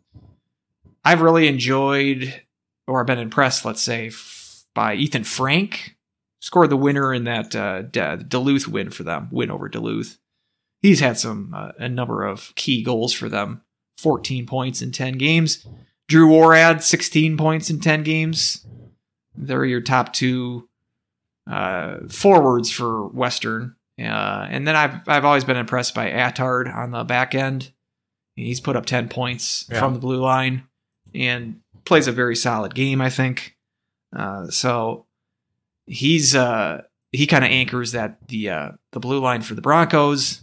I've 1.04 1.22
really 1.22 1.48
enjoyed 1.48 2.42
or 2.86 3.00
I've 3.00 3.06
been 3.06 3.18
impressed, 3.18 3.64
let's 3.64 3.82
say, 3.82 4.08
f- 4.08 4.64
by 4.74 4.94
Ethan 4.94 5.24
Frank. 5.24 5.96
Scored 6.40 6.70
the 6.70 6.76
winner 6.76 7.14
in 7.14 7.24
that 7.24 7.54
uh, 7.54 7.82
Duluth 7.82 8.66
win 8.66 8.90
for 8.90 9.04
them, 9.04 9.28
win 9.30 9.50
over 9.50 9.68
Duluth. 9.68 10.18
He's 10.80 10.98
had 10.98 11.16
some 11.16 11.54
uh, 11.54 11.70
a 11.78 11.88
number 11.88 12.24
of 12.24 12.52
key 12.56 12.82
goals 12.82 13.12
for 13.12 13.28
them 13.28 13.62
14 13.98 14.46
points 14.46 14.82
in 14.82 14.90
10 14.90 15.18
games. 15.18 15.64
Drew 16.08 16.28
Worrad, 16.28 16.82
16 16.82 17.36
points 17.36 17.70
in 17.70 17.78
10 17.78 18.02
games. 18.02 18.66
They're 19.36 19.64
your 19.64 19.80
top 19.80 20.12
two 20.12 20.68
uh, 21.48 21.98
forwards 22.08 22.70
for 22.70 23.06
Western. 23.08 23.76
Uh, 23.98 24.46
and 24.50 24.66
then 24.66 24.74
I've 24.74 25.08
I've 25.08 25.24
always 25.24 25.44
been 25.44 25.56
impressed 25.56 25.94
by 25.94 26.10
Attard 26.10 26.74
on 26.74 26.90
the 26.90 27.04
back 27.04 27.34
end. 27.34 27.70
He's 28.34 28.58
put 28.60 28.74
up 28.74 28.84
ten 28.86 29.08
points 29.08 29.66
Yeah. 29.70 29.78
from 29.78 29.94
the 29.94 30.00
blue 30.00 30.20
line 30.20 30.64
and 31.14 31.60
plays 31.84 32.06
a 32.06 32.12
very 32.12 32.36
solid 32.36 32.74
game. 32.74 33.00
I 33.00 33.10
think. 33.10 33.56
Uh, 34.14 34.48
so 34.48 35.06
he's 35.86 36.34
uh, 36.34 36.82
he 37.12 37.26
kind 37.26 37.44
of 37.44 37.50
anchors 37.50 37.92
that 37.92 38.28
the 38.28 38.50
uh, 38.50 38.70
the 38.92 39.00
blue 39.00 39.20
line 39.20 39.42
for 39.42 39.54
the 39.54 39.62
Broncos. 39.62 40.42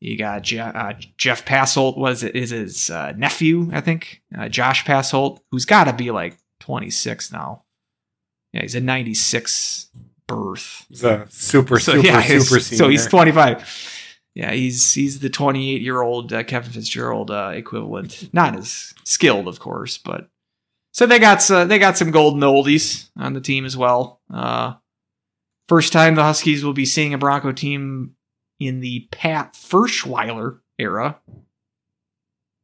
You 0.00 0.16
got 0.16 0.42
Je- 0.42 0.58
uh, 0.58 0.94
Jeff 1.18 1.44
Passolt 1.44 1.98
was 1.98 2.22
it 2.22 2.34
is 2.34 2.50
his 2.50 2.88
uh, 2.88 3.12
nephew, 3.16 3.68
I 3.72 3.82
think, 3.82 4.22
uh, 4.36 4.48
Josh 4.48 4.84
Passolt, 4.86 5.40
who's 5.50 5.66
got 5.66 5.84
to 5.84 5.92
be 5.92 6.10
like 6.10 6.38
26 6.60 7.30
now. 7.32 7.64
Yeah, 8.54 8.62
he's 8.62 8.74
a 8.74 8.80
96 8.80 9.88
birth. 10.26 10.86
He's 10.88 11.04
a 11.04 11.26
super, 11.28 11.78
So 11.78 11.92
super, 11.96 12.06
yeah, 12.06 12.22
super 12.22 12.60
senior. 12.60 12.78
so 12.78 12.88
he's 12.88 13.06
25. 13.06 13.96
Yeah, 14.34 14.52
he's 14.52 14.94
he's 14.94 15.18
the 15.18 15.28
28 15.28 15.82
year 15.82 16.00
old 16.00 16.32
uh, 16.32 16.44
Kevin 16.44 16.72
Fitzgerald 16.72 17.30
uh, 17.30 17.52
equivalent. 17.54 18.32
Not 18.32 18.56
as 18.56 18.94
skilled, 19.04 19.48
of 19.48 19.60
course, 19.60 19.98
but 19.98 20.30
so 20.92 21.06
they 21.06 21.18
got 21.18 21.48
uh, 21.50 21.64
they 21.64 21.78
got 21.78 21.96
some 21.96 22.10
golden 22.10 22.40
oldies 22.40 23.10
on 23.16 23.32
the 23.32 23.40
team 23.40 23.64
as 23.64 23.76
well. 23.76 24.20
Uh, 24.32 24.74
first 25.68 25.92
time 25.92 26.14
the 26.14 26.22
Huskies 26.22 26.64
will 26.64 26.72
be 26.72 26.86
seeing 26.86 27.14
a 27.14 27.18
Bronco 27.18 27.52
team 27.52 28.16
in 28.58 28.80
the 28.80 29.08
Pat 29.10 29.54
Ferschweiler 29.54 30.60
era. 30.78 31.18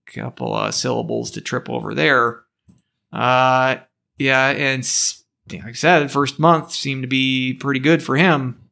Couple 0.07 0.55
uh, 0.55 0.71
syllables 0.71 1.33
to 1.33 1.41
trip 1.41 1.69
over 1.69 1.95
there. 1.95 2.43
Uh, 3.13 3.77
yeah, 4.19 4.51
and 4.51 4.89
like 5.53 5.65
I 5.65 5.73
said, 5.73 6.11
first 6.11 6.39
month 6.39 6.73
seemed 6.73 7.03
to 7.03 7.09
be 7.09 7.55
pretty 7.55 7.81
good 7.81 8.03
for 8.03 8.17
him, 8.17 8.71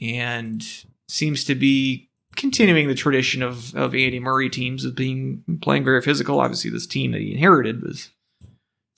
and 0.00 0.64
seems 1.08 1.44
to 1.44 1.54
be 1.54 2.10
continuing 2.36 2.88
the 2.88 2.94
tradition 2.94 3.42
of 3.42 3.74
of 3.74 3.94
Andy 3.94 4.20
Murray 4.20 4.48
teams 4.48 4.84
of 4.84 4.94
being 4.94 5.42
playing 5.60 5.84
very 5.84 6.00
physical. 6.00 6.40
Obviously, 6.40 6.70
this 6.70 6.86
team 6.86 7.12
that 7.12 7.20
he 7.20 7.32
inherited 7.32 7.82
was 7.82 8.10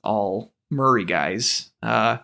all 0.05 0.53
Murray 0.71 1.05
guys. 1.05 1.71
Uh, 1.83 2.19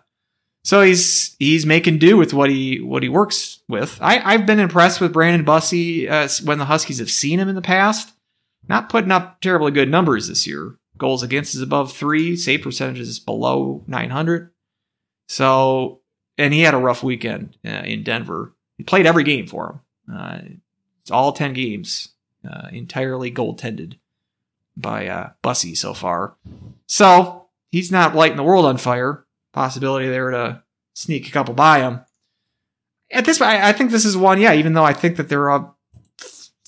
so 0.63 0.81
he's 0.81 1.35
he's 1.39 1.65
making 1.65 1.97
do 1.97 2.17
with 2.17 2.33
what 2.33 2.49
he 2.49 2.79
what 2.79 3.03
he 3.03 3.09
works 3.09 3.61
with. 3.67 3.97
I, 4.01 4.19
I've 4.19 4.45
been 4.45 4.59
impressed 4.59 5.01
with 5.01 5.13
Brandon 5.13 5.45
Bussi 5.45 6.09
uh, 6.09 6.27
when 6.45 6.59
the 6.59 6.65
Huskies 6.65 6.99
have 6.99 7.09
seen 7.09 7.39
him 7.39 7.49
in 7.49 7.55
the 7.55 7.61
past. 7.61 8.13
Not 8.67 8.89
putting 8.89 9.11
up 9.11 9.41
terribly 9.41 9.71
good 9.71 9.89
numbers 9.89 10.27
this 10.27 10.45
year. 10.45 10.77
Goals 10.97 11.23
against 11.23 11.55
is 11.55 11.61
above 11.61 11.91
three. 11.91 12.35
Save 12.37 12.61
percentage 12.61 12.99
is 12.99 13.19
below 13.19 13.83
900. 13.87 14.51
So, 15.27 16.01
and 16.37 16.53
he 16.53 16.61
had 16.61 16.75
a 16.75 16.77
rough 16.77 17.01
weekend 17.01 17.57
uh, 17.65 17.69
in 17.85 18.03
Denver. 18.03 18.53
He 18.77 18.83
played 18.83 19.07
every 19.07 19.23
game 19.23 19.47
for 19.47 19.81
him. 20.07 20.15
Uh, 20.15 20.39
it's 21.01 21.09
all 21.09 21.31
10 21.31 21.53
games, 21.53 22.09
uh, 22.47 22.67
entirely 22.71 23.31
goaltended 23.31 23.95
by 24.77 25.07
uh, 25.07 25.29
Bussi 25.43 25.75
so 25.75 25.93
far. 25.93 26.35
So, 26.85 27.40
he's 27.71 27.91
not 27.91 28.15
lighting 28.15 28.37
the 28.37 28.43
world 28.43 28.65
on 28.65 28.77
fire. 28.77 29.25
Possibility 29.53 30.07
there 30.07 30.29
to 30.31 30.63
sneak 30.93 31.27
a 31.27 31.31
couple 31.31 31.53
by 31.53 31.79
him. 31.79 32.01
At 33.11 33.25
this 33.25 33.39
point, 33.39 33.51
I 33.51 33.73
think 33.73 33.91
this 33.91 34.05
is 34.05 34.15
one, 34.15 34.39
yeah, 34.39 34.53
even 34.53 34.73
though 34.73 34.85
I 34.85 34.93
think 34.93 35.17
that 35.17 35.27
they're 35.27 35.49
a 35.49 35.73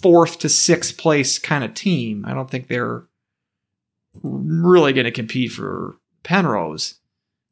fourth 0.02 0.40
to 0.40 0.50
sixth 0.50 0.98
place 0.98 1.40
kind 1.40 1.64
of 1.64 1.74
team, 1.74 2.26
I 2.28 2.34
don't 2.34 2.52
think 2.52 2.68
they're 2.68 3.04
really 4.22 4.92
going 4.92 5.06
to 5.06 5.12
compete 5.12 5.52
for 5.54 5.96
Penrose. 6.24 6.96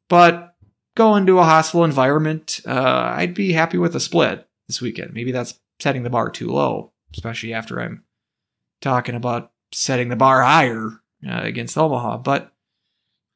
But 0.08 0.54
going 0.94 1.24
to 1.26 1.38
a 1.38 1.44
hostile 1.44 1.84
environment, 1.84 2.60
uh, 2.66 3.14
I'd 3.16 3.32
be 3.32 3.52
happy 3.52 3.78
with 3.78 3.96
a 3.96 4.00
split 4.00 4.46
this 4.66 4.82
weekend. 4.82 5.14
Maybe 5.14 5.32
that's 5.32 5.58
setting 5.80 6.02
the 6.02 6.10
bar 6.10 6.30
too 6.30 6.50
low, 6.50 6.92
especially 7.14 7.54
after 7.54 7.80
I'm 7.80 8.04
talking 8.82 9.14
about 9.14 9.50
setting 9.72 10.10
the 10.10 10.16
bar 10.16 10.42
higher 10.42 11.00
uh, 11.26 11.40
against 11.42 11.78
Omaha. 11.78 12.18
But 12.18 12.52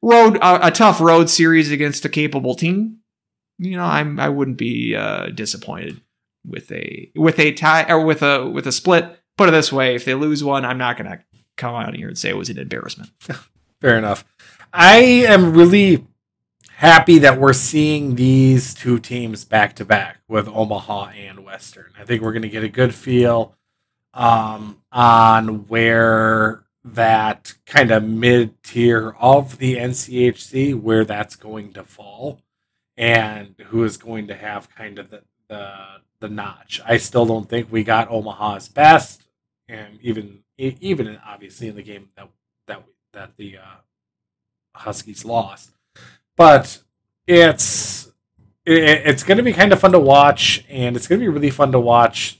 road 0.01 0.37
a, 0.37 0.67
a 0.67 0.71
tough 0.71 1.01
road 1.01 1.29
series 1.29 1.71
against 1.71 2.05
a 2.05 2.09
capable 2.09 2.55
team. 2.55 2.99
You 3.59 3.77
know, 3.77 3.85
I'm 3.85 4.19
I 4.19 4.29
wouldn't 4.29 4.57
be 4.57 4.95
uh, 4.95 5.27
disappointed 5.27 6.01
with 6.45 6.71
a 6.71 7.11
with 7.15 7.39
a 7.39 7.51
tie 7.53 7.85
or 7.89 8.01
with 8.01 8.21
a 8.21 8.47
with 8.47 8.67
a 8.67 8.71
split. 8.71 9.19
Put 9.37 9.49
it 9.49 9.51
this 9.51 9.71
way: 9.71 9.95
if 9.95 10.05
they 10.05 10.13
lose 10.13 10.43
one, 10.43 10.65
I'm 10.65 10.77
not 10.77 10.97
going 10.97 11.09
to 11.09 11.19
come 11.57 11.75
out 11.75 11.95
here 11.95 12.07
and 12.07 12.17
say 12.17 12.29
it 12.29 12.37
was 12.37 12.49
an 12.49 12.57
embarrassment. 12.57 13.11
Fair 13.81 13.97
enough. 13.97 14.25
I 14.73 14.97
am 14.97 15.53
really 15.53 16.05
happy 16.77 17.17
that 17.19 17.39
we're 17.39 17.53
seeing 17.53 18.15
these 18.15 18.73
two 18.73 18.99
teams 18.99 19.43
back 19.43 19.75
to 19.75 19.85
back 19.85 20.19
with 20.27 20.47
Omaha 20.47 21.09
and 21.09 21.43
Western. 21.43 21.91
I 21.99 22.05
think 22.05 22.21
we're 22.21 22.33
going 22.33 22.43
to 22.43 22.49
get 22.49 22.63
a 22.63 22.69
good 22.69 22.93
feel 22.93 23.55
um, 24.13 24.81
on 24.91 25.67
where 25.67 26.63
that 26.93 27.53
kind 27.65 27.91
of 27.91 28.03
mid 28.03 28.61
tier 28.63 29.15
of 29.19 29.57
the 29.57 29.75
NCHC, 29.75 30.79
where 30.79 31.05
that's 31.05 31.35
going 31.35 31.73
to 31.73 31.83
fall, 31.83 32.41
and 32.95 33.55
who 33.67 33.83
is 33.83 33.97
going 33.97 34.27
to 34.27 34.35
have 34.35 34.73
kind 34.73 34.99
of 34.99 35.09
the, 35.09 35.21
the 35.49 35.73
the 36.19 36.29
notch. 36.29 36.81
I 36.85 36.97
still 36.97 37.25
don't 37.25 37.49
think 37.49 37.71
we 37.71 37.83
got 37.83 38.09
Omaha's 38.09 38.67
best, 38.67 39.23
and 39.67 39.99
even 40.01 40.43
even 40.57 41.19
obviously 41.25 41.67
in 41.67 41.75
the 41.75 41.83
game 41.83 42.09
that 42.15 42.29
that 42.67 42.83
that 43.13 43.37
the 43.37 43.57
uh, 43.57 43.81
Huskies 44.75 45.25
lost, 45.25 45.71
but 46.35 46.79
it's 47.25 48.11
it, 48.65 48.83
it's 49.05 49.23
going 49.23 49.37
to 49.37 49.43
be 49.43 49.53
kind 49.53 49.73
of 49.73 49.79
fun 49.79 49.91
to 49.91 49.99
watch, 49.99 50.65
and 50.69 50.95
it's 50.95 51.07
going 51.07 51.19
to 51.19 51.23
be 51.23 51.29
really 51.29 51.49
fun 51.49 51.71
to 51.71 51.79
watch 51.79 52.39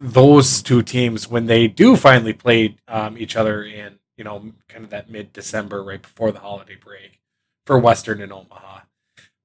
those 0.00 0.62
two 0.62 0.82
teams 0.82 1.28
when 1.28 1.46
they 1.46 1.66
do 1.66 1.96
finally 1.96 2.32
play 2.32 2.76
um, 2.86 3.18
each 3.18 3.36
other 3.36 3.64
in 3.64 3.98
you 4.16 4.24
know 4.24 4.52
kind 4.68 4.84
of 4.84 4.90
that 4.90 5.10
mid 5.10 5.32
December 5.32 5.82
right 5.82 6.02
before 6.02 6.32
the 6.32 6.40
holiday 6.40 6.76
break 6.76 7.20
for 7.66 7.78
Western 7.78 8.20
and 8.20 8.32
Omaha. 8.32 8.80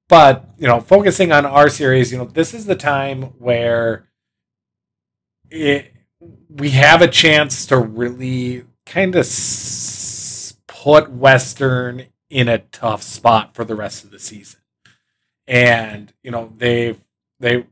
But 0.10 0.46
you 0.58 0.68
know, 0.68 0.80
focusing 0.80 1.32
on 1.32 1.46
our 1.46 1.70
series, 1.70 2.12
you 2.12 2.18
know, 2.18 2.26
this 2.26 2.54
is 2.54 2.66
the 2.66 2.76
time 2.76 3.24
where 3.40 4.08
it 5.50 5.94
we 6.50 6.72
have 6.72 7.02
a 7.02 7.08
chance 7.08 7.66
to 7.68 7.78
really 7.78 8.66
kind 8.86 9.16
of 9.16 9.22
s- 9.22 10.56
put 10.68 11.12
Western 11.12 12.08
in 12.30 12.48
a 12.48 12.60
tough 12.60 13.04
spot 13.04 13.54
for 13.56 13.64
the 13.66 13.76
rest 13.76 14.04
of 14.04 14.12
the 14.12 14.20
season. 14.20 14.60
And 15.48 16.14
you 16.24 16.32
know 16.32 16.54
they 16.58 16.96
they 17.40 17.66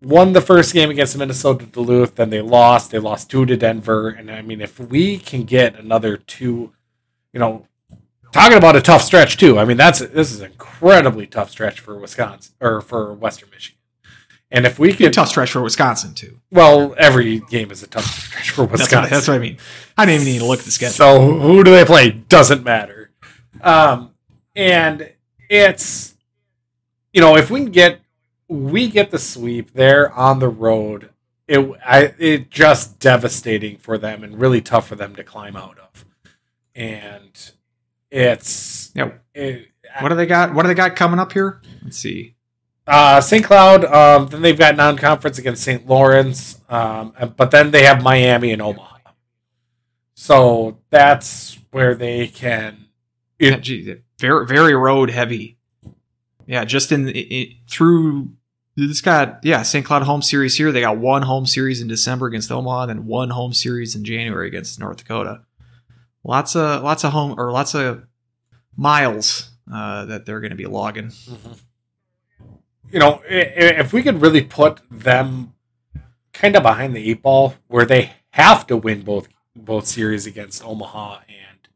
won 0.00 0.32
the 0.32 0.40
first 0.40 0.72
game 0.72 0.90
against 0.90 1.16
Minnesota 1.16 1.66
Duluth, 1.66 2.14
then 2.14 2.30
they 2.30 2.40
lost. 2.40 2.90
They 2.90 2.98
lost 2.98 3.30
two 3.30 3.46
to 3.46 3.56
Denver, 3.56 4.08
and 4.08 4.30
I 4.30 4.42
mean 4.42 4.60
if 4.60 4.78
we 4.78 5.18
can 5.18 5.44
get 5.44 5.78
another 5.78 6.16
two, 6.16 6.72
you 7.32 7.40
know, 7.40 7.66
talking 8.32 8.56
about 8.56 8.76
a 8.76 8.80
tough 8.80 9.02
stretch 9.02 9.36
too. 9.36 9.58
I 9.58 9.64
mean 9.64 9.76
that's 9.76 10.00
this 10.00 10.32
is 10.32 10.40
an 10.40 10.52
incredibly 10.52 11.26
tough 11.26 11.50
stretch 11.50 11.80
for 11.80 11.98
Wisconsin 11.98 12.54
or 12.60 12.80
for 12.80 13.12
Western 13.14 13.50
Michigan. 13.50 13.78
And 14.50 14.64
if 14.64 14.78
we 14.78 14.92
a 14.92 15.10
tough 15.10 15.28
stretch 15.28 15.52
for 15.52 15.60
Wisconsin 15.60 16.14
too. 16.14 16.40
well, 16.50 16.94
every 16.96 17.40
game 17.40 17.70
is 17.70 17.82
a 17.82 17.86
tough 17.86 18.04
stretch 18.04 18.50
for 18.50 18.66
That's 18.66 18.80
Wisconsin. 18.80 19.02
what, 19.02 19.10
that's 19.10 19.28
what 19.28 19.34
I 19.34 19.38
mean. 19.38 19.58
I 19.96 20.06
didn't 20.06 20.22
even 20.22 20.32
need 20.32 20.38
to 20.38 20.46
look 20.46 20.60
at 20.60 20.64
the 20.64 20.70
schedule. 20.70 20.94
So 20.94 21.38
who 21.38 21.62
do 21.62 21.70
they 21.70 21.84
play? 21.84 22.10
Doesn't 22.10 22.64
matter. 22.64 23.10
Um, 23.60 24.14
and 24.56 25.12
it's 25.50 26.14
you 27.12 27.20
know 27.20 27.36
if 27.36 27.50
we 27.50 27.60
can 27.60 27.72
get 27.72 28.00
we 28.48 28.88
get 28.88 29.10
the 29.10 29.18
sweep 29.18 29.72
there 29.74 30.12
on 30.12 30.38
the 30.38 30.48
road, 30.48 31.10
it 31.46 31.58
I 31.84 32.14
it 32.18 32.50
just 32.50 32.98
devastating 32.98 33.76
for 33.78 33.98
them 33.98 34.22
and 34.24 34.40
really 34.40 34.60
tough 34.60 34.88
for 34.88 34.94
them 34.96 35.14
to 35.16 35.24
climb 35.24 35.56
out 35.56 35.78
of. 35.78 36.04
And 36.74 37.30
it's 38.10 38.90
Yeah. 38.94 39.12
it, 39.34 39.68
What 40.00 40.10
do 40.10 40.14
they 40.14 40.26
got? 40.26 40.54
What 40.54 40.62
do 40.62 40.68
they 40.68 40.74
got 40.74 40.96
coming 40.96 41.18
up 41.20 41.32
here? 41.32 41.60
Let's 41.82 41.96
see. 41.98 42.34
uh, 42.86 43.20
St. 43.20 43.44
Cloud. 43.44 43.84
Um, 43.84 44.28
then 44.28 44.40
they've 44.40 44.58
got 44.58 44.74
non-conference 44.76 45.38
against 45.38 45.62
St. 45.62 45.86
Lawrence. 45.86 46.58
Um, 46.70 47.12
but 47.36 47.50
then 47.50 47.70
they 47.70 47.82
have 47.84 48.02
Miami 48.02 48.50
and 48.52 48.62
Omaha. 48.62 48.96
So 50.14 50.78
that's 50.90 51.58
where 51.70 51.94
they 51.94 52.28
can. 52.28 52.86
Yeah, 53.38 53.58
gee, 53.58 53.96
very 54.18 54.46
very 54.46 54.74
road 54.74 55.10
heavy. 55.10 55.58
Yeah, 56.46 56.64
just 56.64 56.90
in 56.90 57.08
it, 57.08 57.12
it, 57.16 57.56
through 57.68 58.30
this 58.86 59.00
got 59.00 59.40
yeah 59.42 59.62
St. 59.62 59.84
Cloud 59.84 60.02
home 60.04 60.22
series 60.22 60.56
here. 60.56 60.70
They 60.72 60.80
got 60.82 60.98
one 60.98 61.22
home 61.22 61.46
series 61.46 61.80
in 61.80 61.88
December 61.88 62.26
against 62.26 62.50
Omaha, 62.52 62.86
then 62.86 63.06
one 63.06 63.30
home 63.30 63.52
series 63.52 63.94
in 63.96 64.04
January 64.04 64.46
against 64.48 64.78
North 64.78 64.98
Dakota. 64.98 65.42
Lots 66.24 66.54
of 66.56 66.82
lots 66.82 67.04
of 67.04 67.12
home 67.12 67.34
or 67.38 67.50
lots 67.52 67.74
of 67.74 68.04
miles 68.76 69.50
uh, 69.72 70.04
that 70.06 70.26
they're 70.26 70.40
going 70.40 70.50
to 70.50 70.56
be 70.56 70.66
logging. 70.66 71.12
you 72.92 72.98
know, 72.98 73.22
if 73.26 73.92
we 73.92 74.02
could 74.02 74.20
really 74.22 74.42
put 74.42 74.80
them 74.90 75.54
kind 76.32 76.56
of 76.56 76.62
behind 76.62 76.94
the 76.94 77.10
eight 77.10 77.22
ball, 77.22 77.54
where 77.66 77.84
they 77.84 78.12
have 78.30 78.66
to 78.68 78.76
win 78.76 79.02
both 79.02 79.28
both 79.56 79.86
series 79.86 80.26
against 80.26 80.64
Omaha 80.64 81.20
and 81.28 81.68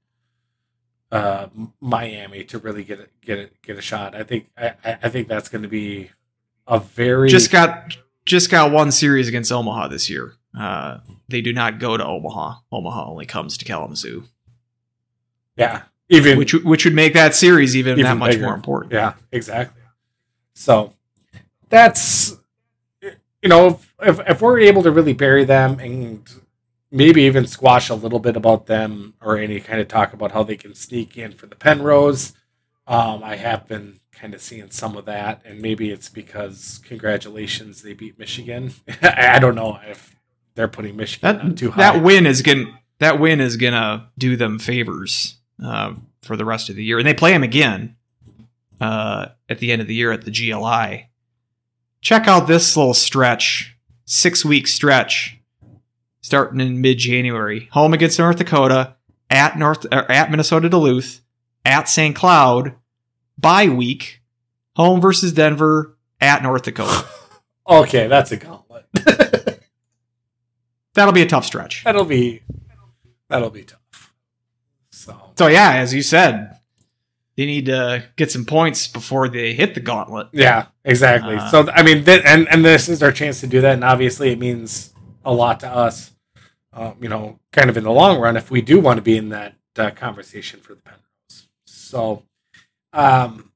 uh, 1.11 1.49
Miami 1.81 2.45
to 2.45 2.59
really 2.59 2.85
get 2.85 3.01
a, 3.01 3.09
get 3.21 3.39
a, 3.39 3.51
get 3.63 3.77
a 3.77 3.83
shot, 3.83 4.15
I 4.15 4.23
think 4.23 4.49
I- 4.57 4.75
I 5.03 5.09
think 5.09 5.27
that's 5.29 5.49
going 5.49 5.63
to 5.63 5.69
be 5.69 6.11
a 6.67 6.79
very 6.81 7.29
Just 7.29 7.51
got 7.51 7.97
just 8.25 8.51
got 8.51 8.71
one 8.71 8.93
series 8.93 9.29
against 9.29 9.51
Omaha 9.51 9.89
this 9.89 10.09
year. 10.09 10.35
Uh, 10.59 10.99
they 11.29 11.41
do 11.41 11.53
not 11.53 11.79
go 11.79 11.97
to 11.97 12.05
Omaha. 12.05 12.57
Omaha 12.71 13.07
only 13.11 13.27
comes 13.27 13.57
to 13.59 13.65
Kalamazoo, 13.65 14.25
Yeah, 15.57 15.83
even 16.09 16.39
which 16.39 16.53
which 16.55 16.85
would 16.85 16.95
make 16.95 17.15
that 17.15 17.35
series 17.35 17.75
even, 17.77 17.93
Even 17.93 18.05
that 18.05 18.17
much 18.17 18.33
bigger. 18.33 18.45
more 18.45 18.55
important. 18.55 18.93
Yeah, 18.93 19.15
exactly. 19.33 19.83
So 20.55 20.93
that's 21.69 22.37
you 23.01 23.49
know 23.49 23.81
if, 24.01 24.21
if 24.29 24.41
we're 24.43 24.61
able 24.61 24.83
to 24.83 24.91
really 24.91 25.15
bury 25.15 25.45
them 25.45 25.81
and 25.81 26.29
maybe 26.91 27.23
even 27.23 27.47
squash 27.47 27.89
a 27.89 27.95
little 27.95 28.19
bit 28.19 28.37
about 28.37 28.67
them 28.67 29.15
or 29.23 29.39
any 29.39 29.59
kind 29.61 29.81
of 29.81 29.89
talk 29.89 30.13
about 30.13 30.33
how 30.33 30.43
they 30.43 30.57
can 30.57 30.75
sneak 30.75 31.17
in 31.17 31.33
for 31.33 31.47
the 31.47 31.57
Penrose. 31.57 32.35
Um, 32.87 33.23
I 33.25 33.37
have 33.37 33.67
been 33.67 34.01
kind 34.23 34.35
of 34.35 34.41
seeing 34.41 34.71
some 34.71 34.97
of 34.97 35.05
that, 35.05 35.43
and 35.45 35.61
maybe 35.61 35.91
it's 35.91 36.09
because 36.09 36.81
congratulations 36.85 37.83
they 37.83 37.93
beat 37.93 38.21
Michigan. 38.21 38.73
I 39.03 39.41
don't 39.41 39.57
know 39.57 39.81
if 39.85 40.15
they're 40.55 40.69
putting 40.69 40.95
Michigan 40.97 41.39
That 41.49 41.57
too 41.59 41.73
high. 41.73 41.81
that 41.95 42.05
win 42.05 42.25
is 42.25 42.41
gonna 42.41 42.79
that 43.01 43.19
win 43.19 43.41
is 43.41 43.57
gonna 43.57 44.11
do 44.17 44.37
them 44.37 44.61
favors 44.61 45.39
uh, 45.63 45.95
for 46.23 46.37
the 46.37 46.45
rest 46.45 46.71
of 46.71 46.77
the 46.77 46.85
year, 46.85 46.99
and 46.99 47.07
they 47.07 47.15
play 47.15 47.33
them 47.33 47.43
again 47.43 47.97
uh, 48.81 49.27
at 49.49 49.59
the 49.59 49.73
end 49.73 49.83
of 49.83 49.89
the 49.89 49.95
year 49.95 50.13
at 50.13 50.23
the 50.25 50.31
GLI. 50.31 51.11
Check 52.01 52.29
out 52.29 52.47
this 52.47 52.77
little 52.77 52.95
stretch, 52.95 53.77
six 54.05 54.45
week 54.45 54.69
stretch, 54.69 55.37
starting 56.21 56.61
in 56.61 56.81
mid 56.81 56.99
January. 56.99 57.69
Home 57.73 57.93
against 57.93 58.21
North 58.21 58.37
Dakota, 58.37 58.95
at 59.29 59.59
North 59.59 59.85
or 59.91 60.09
at 60.09 60.31
Minnesota 60.31 60.69
Duluth, 60.69 61.23
at 61.65 61.89
St. 61.89 62.15
Cloud, 62.15 62.77
bye 63.39 63.69
week, 63.69 64.23
home 64.77 65.01
versus 65.01 65.33
Denver, 65.33 65.97
at 66.21 66.43
North 66.43 66.63
Dakota. 66.63 67.07
okay, 67.69 68.07
that's 68.07 68.33
a 68.33 68.37
gauntlet. 68.37 68.87
That'll 70.95 71.13
be 71.15 71.23
a 71.23 71.27
tough 71.27 71.47
stretch. 71.47 71.85
that'll 71.85 72.05
be 72.05 72.43
that'll 73.29 73.51
be 73.51 73.63
tough. 73.63 74.13
So 74.91 75.33
So 75.39 75.47
yeah, 75.47 75.77
as 75.77 75.95
you 75.95 76.03
said, 76.03 76.59
they 77.37 77.47
need 77.47 77.67
to 77.67 78.05
get 78.17 78.31
some 78.31 78.45
points 78.45 78.89
before 78.89 79.29
they 79.29 79.55
hit 79.55 79.75
the 79.75 79.81
gauntlet. 79.81 80.29
Yeah, 80.33 80.67
exactly. 80.85 81.37
Uh, 81.37 81.51
so 81.51 81.71
I 81.71 81.83
mean, 81.83 82.05
th- 82.05 82.23
and 82.27 82.47
and 82.49 82.63
this 82.63 82.91
is 82.91 83.03
our 83.03 83.11
chance 83.11 83.41
to 83.41 83.47
do 83.47 83.63
that, 83.63 83.73
and 83.75 83.85
obviously 83.85 84.31
it 84.33 84.39
means 84.39 84.93
a 85.25 85.33
lot 85.33 85.61
to 85.61 85.69
us. 85.69 86.11
Um, 86.75 86.97
you 87.01 87.09
know, 87.09 87.39
kind 87.53 87.69
of 87.71 87.77
in 87.77 87.85
the 87.85 87.91
long 87.91 88.19
run, 88.21 88.37
if 88.37 88.51
we 88.51 88.61
do 88.63 88.79
want 88.81 88.97
to 88.99 89.03
be 89.03 89.17
in 89.17 89.29
that 89.31 89.55
uh, 89.79 89.91
conversation 89.91 90.61
for 90.61 90.75
the 90.75 90.81
Penrose. 90.83 91.49
So, 91.67 92.23
um, 92.93 93.53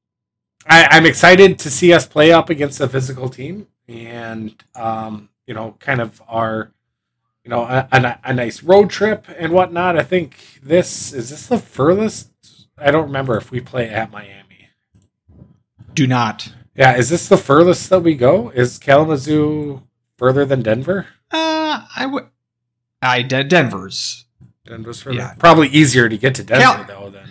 I, 0.65 0.87
I'm 0.91 1.05
excited 1.05 1.59
to 1.59 1.69
see 1.69 1.93
us 1.93 2.05
play 2.05 2.31
up 2.31 2.49
against 2.49 2.79
a 2.81 2.89
physical 2.89 3.29
team, 3.29 3.67
and 3.87 4.53
um, 4.75 5.29
you 5.45 5.53
know, 5.53 5.75
kind 5.79 6.01
of 6.01 6.21
our, 6.27 6.71
you 7.43 7.49
know, 7.49 7.63
a, 7.63 7.87
a, 7.91 8.19
a 8.25 8.33
nice 8.33 8.63
road 8.63 8.89
trip 8.89 9.25
and 9.37 9.53
whatnot. 9.53 9.97
I 9.97 10.03
think 10.03 10.59
this 10.61 11.13
is 11.13 11.29
this 11.29 11.47
the 11.47 11.57
furthest. 11.57 12.31
I 12.77 12.91
don't 12.91 13.05
remember 13.07 13.37
if 13.37 13.49
we 13.51 13.61
play 13.61 13.89
at 13.89 14.11
Miami. 14.11 14.69
Do 15.93 16.05
not. 16.05 16.53
Yeah, 16.75 16.95
is 16.95 17.09
this 17.09 17.27
the 17.27 17.37
furthest 17.37 17.89
that 17.89 18.01
we 18.01 18.13
go? 18.15 18.49
Is 18.49 18.77
Kalamazoo 18.77 19.81
further 20.17 20.45
than 20.45 20.61
Denver? 20.61 21.07
Uh, 21.31 21.87
I 21.95 22.05
would. 22.05 22.27
I 23.01 23.21
De- 23.23 23.43
Denver's 23.43 24.25
Denver's 24.65 25.01
further. 25.01 25.17
Yeah. 25.17 25.33
Probably 25.35 25.69
easier 25.69 26.07
to 26.09 26.17
get 26.17 26.35
to 26.35 26.43
Denver 26.43 26.83
Cal- 26.83 27.01
though 27.01 27.09
than. 27.09 27.26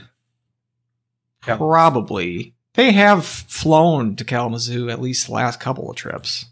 Probably. 1.46 2.54
They 2.74 2.92
have 2.92 3.24
flown 3.24 4.16
to 4.16 4.24
Kalamazoo 4.24 4.90
at 4.90 5.00
least 5.00 5.26
the 5.26 5.32
last 5.32 5.60
couple 5.60 5.88
of 5.88 5.96
trips. 5.96 6.46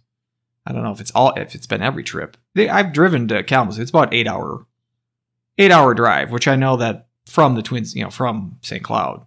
I 0.66 0.72
don't 0.72 0.82
know 0.82 0.92
if 0.92 1.00
it's 1.00 1.10
all 1.10 1.34
if 1.34 1.54
it's 1.54 1.66
been 1.66 1.82
every 1.82 2.02
trip. 2.02 2.36
They, 2.54 2.68
I've 2.68 2.92
driven 2.92 3.28
to 3.28 3.42
Kalamazoo. 3.42 3.82
It's 3.82 3.90
about 3.90 4.14
eight 4.14 4.26
hour, 4.26 4.66
eight 5.58 5.70
hour 5.70 5.92
drive, 5.92 6.30
which 6.30 6.48
I 6.48 6.56
know 6.56 6.76
that 6.78 7.08
from 7.26 7.54
the 7.54 7.62
Twins, 7.62 7.94
you 7.94 8.04
know, 8.04 8.10
from 8.10 8.58
St. 8.62 8.82
Cloud. 8.82 9.26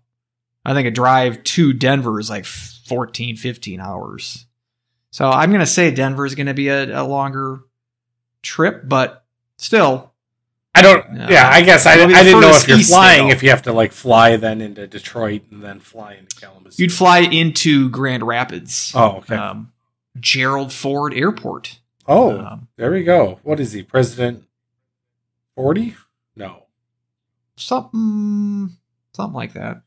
I 0.65 0.74
think 0.74 0.88
a 0.88 0.91
drive 0.91 1.43
to 1.43 1.74
Denver 1.74 2.20
is 2.20 2.30
like 2.30 2.45
14, 2.45 3.38
15 3.38 3.80
hours. 3.80 4.45
So 5.11 5.30
I'm 5.30 5.49
going 5.49 5.61
to 5.61 5.65
say 5.65 5.91
Denver 5.91 6.26
is 6.26 6.36
going 6.36 6.47
to 6.47 6.53
be 6.53 6.68
a, 6.68 7.01
a 7.01 7.03
longer 7.03 7.61
trip, 8.41 8.82
but 8.86 9.26
still, 9.57 10.13
I 10.78 10.82
don't. 10.82 11.15
Yeah. 11.15 11.30
Yeah, 11.30 11.49
I 11.49 11.61
guess 11.61 11.86
I, 11.86 11.95
It'll 11.95 12.15
I 12.15 12.23
didn't 12.23 12.41
know 12.41 12.55
if 12.55 12.67
you're 12.67 12.78
flying 12.80 13.30
if 13.30 13.41
you 13.43 13.49
have 13.49 13.63
to 13.63 13.73
like 13.73 13.91
fly 13.91 14.36
then 14.38 14.61
into 14.61 14.88
Detroit 14.88 15.41
and 15.51 15.63
then 15.63 15.80
fly 15.80 16.13
into 16.15 16.36
Kalamazoo. 16.36 16.82
you'd 16.82 16.93
fly 16.93 17.19
into 17.19 17.89
Grand 17.89 18.23
Rapids, 18.23 18.91
Oh, 18.95 19.17
okay. 19.17 19.36
um, 19.36 19.71
Gerald 20.19 20.71
Ford 20.73 21.13
Airport. 21.13 21.80
oh, 22.07 22.39
Um, 22.39 22.67
there 22.78 22.91
we 22.91 23.03
go. 23.03 23.39
What 23.43 23.59
is 23.59 23.71
he, 23.73 23.84
President? 23.84 24.43
Forty? 25.55 25.95
No. 26.36 26.63
something, 27.55 28.78
something 29.15 29.34
like 29.36 29.53
that. 29.53 29.82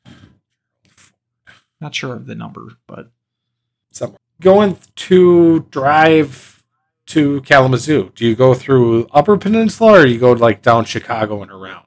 Not 1.81 1.95
sure 1.95 2.15
of 2.15 2.27
the 2.27 2.35
number, 2.35 2.73
but 2.87 3.11
Somewhere. 3.93 4.19
Going 4.41 4.79
to 4.97 5.61
drive 5.71 6.60
to 7.11 7.41
Kalamazoo. 7.43 8.13
Do 8.15 8.25
you 8.25 8.35
go 8.35 8.55
through 8.55 9.07
Upper 9.13 9.37
Peninsula 9.37 10.01
or 10.01 10.05
do 10.05 10.13
you 10.13 10.19
go 10.19 10.33
like 10.33 10.63
down 10.63 10.85
Chicago 10.85 11.43
and 11.43 11.51
around? 11.51 11.87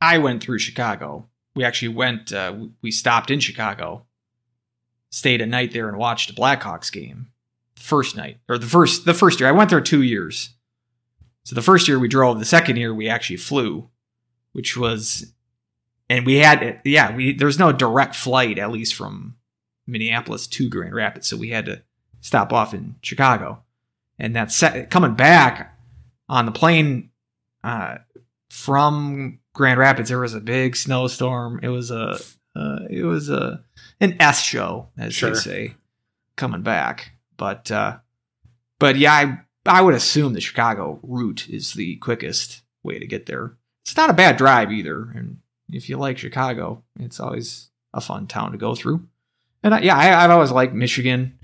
I 0.00 0.18
went 0.18 0.42
through 0.42 0.58
Chicago. 0.58 1.28
We 1.54 1.64
actually 1.64 1.94
went. 1.94 2.32
Uh, 2.32 2.66
we 2.80 2.90
stopped 2.90 3.30
in 3.30 3.40
Chicago, 3.40 4.06
stayed 5.10 5.40
a 5.40 5.46
night 5.46 5.72
there, 5.72 5.88
and 5.88 5.98
watched 5.98 6.30
a 6.30 6.34
Blackhawks 6.34 6.90
game. 6.90 7.28
First 7.76 8.16
night, 8.16 8.38
or 8.48 8.58
the 8.58 8.66
first 8.66 9.04
the 9.04 9.14
first 9.14 9.38
year. 9.40 9.48
I 9.48 9.52
went 9.52 9.70
there 9.70 9.80
two 9.80 10.02
years. 10.02 10.50
So 11.44 11.54
the 11.54 11.62
first 11.62 11.88
year 11.88 11.98
we 11.98 12.08
drove. 12.08 12.38
The 12.38 12.44
second 12.44 12.76
year 12.76 12.94
we 12.94 13.08
actually 13.08 13.36
flew, 13.36 13.90
which 14.52 14.76
was, 14.76 15.32
and 16.08 16.24
we 16.24 16.36
had 16.36 16.80
yeah 16.84 17.14
we 17.14 17.32
there's 17.32 17.58
no 17.58 17.72
direct 17.72 18.14
flight 18.14 18.58
at 18.58 18.70
least 18.70 18.94
from 18.94 19.36
Minneapolis 19.86 20.46
to 20.48 20.68
Grand 20.68 20.94
Rapids, 20.94 21.28
so 21.28 21.36
we 21.36 21.50
had 21.50 21.66
to 21.66 21.82
stop 22.20 22.52
off 22.52 22.72
in 22.72 22.96
Chicago, 23.02 23.62
and 24.18 24.36
that 24.36 24.52
set, 24.52 24.90
coming 24.90 25.14
back 25.14 25.76
on 26.28 26.46
the 26.46 26.52
plane 26.52 27.10
uh, 27.64 27.98
from 28.50 29.38
Grand 29.54 29.78
Rapids, 29.78 30.08
there 30.08 30.18
was 30.20 30.34
a 30.34 30.40
big 30.40 30.76
snowstorm. 30.76 31.60
It 31.62 31.68
was 31.68 31.90
a 31.90 32.18
uh, 32.54 32.80
it 32.90 33.04
was 33.04 33.30
a 33.30 33.64
an 34.00 34.16
S 34.20 34.42
show, 34.42 34.88
as 34.98 35.14
Sure. 35.14 35.30
they 35.30 35.36
say, 35.36 35.74
coming 36.36 36.62
back. 36.62 37.12
But 37.36 37.70
uh, 37.70 37.98
but 38.78 38.96
yeah, 38.96 39.12
I 39.12 39.40
I 39.66 39.82
would 39.82 39.94
assume 39.94 40.32
the 40.34 40.40
Chicago 40.40 41.00
route 41.02 41.48
is 41.48 41.72
the 41.74 41.96
quickest 41.96 42.62
way 42.82 42.98
to 42.98 43.06
get 43.06 43.26
there. 43.26 43.56
It's 43.84 43.96
not 43.96 44.10
a 44.10 44.14
bad 44.14 44.36
drive 44.36 44.70
either, 44.72 45.10
and 45.14 45.38
if 45.70 45.88
you 45.88 45.96
like 45.96 46.18
Chicago, 46.18 46.82
it's 46.98 47.18
always 47.20 47.70
a 47.94 48.00
fun 48.00 48.26
town 48.26 48.52
to 48.52 48.58
go 48.58 48.74
through. 48.74 49.06
And 49.62 49.74
I, 49.74 49.80
yeah, 49.80 49.96
I, 49.96 50.24
I've 50.24 50.30
always 50.30 50.50
liked 50.50 50.74
Michigan. 50.74 51.38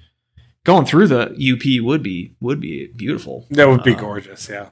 Going 0.65 0.85
through 0.85 1.09
the 1.09 1.31
UP 1.31 1.85
would 1.85 2.03
be 2.03 2.35
would 2.41 2.61
be 2.61 2.87
beautiful. 2.89 3.47
That 3.51 3.69
would 3.69 3.83
be 3.83 3.95
Uh, 3.95 4.01
gorgeous, 4.01 4.49
yeah. 4.49 4.69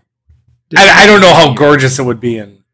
I, 0.76 1.04
I 1.04 1.06
don't 1.06 1.20
know 1.20 1.32
how 1.32 1.54
gorgeous 1.54 1.98
it 1.98 2.02
would 2.02 2.18
be 2.20 2.38
in, 2.38 2.64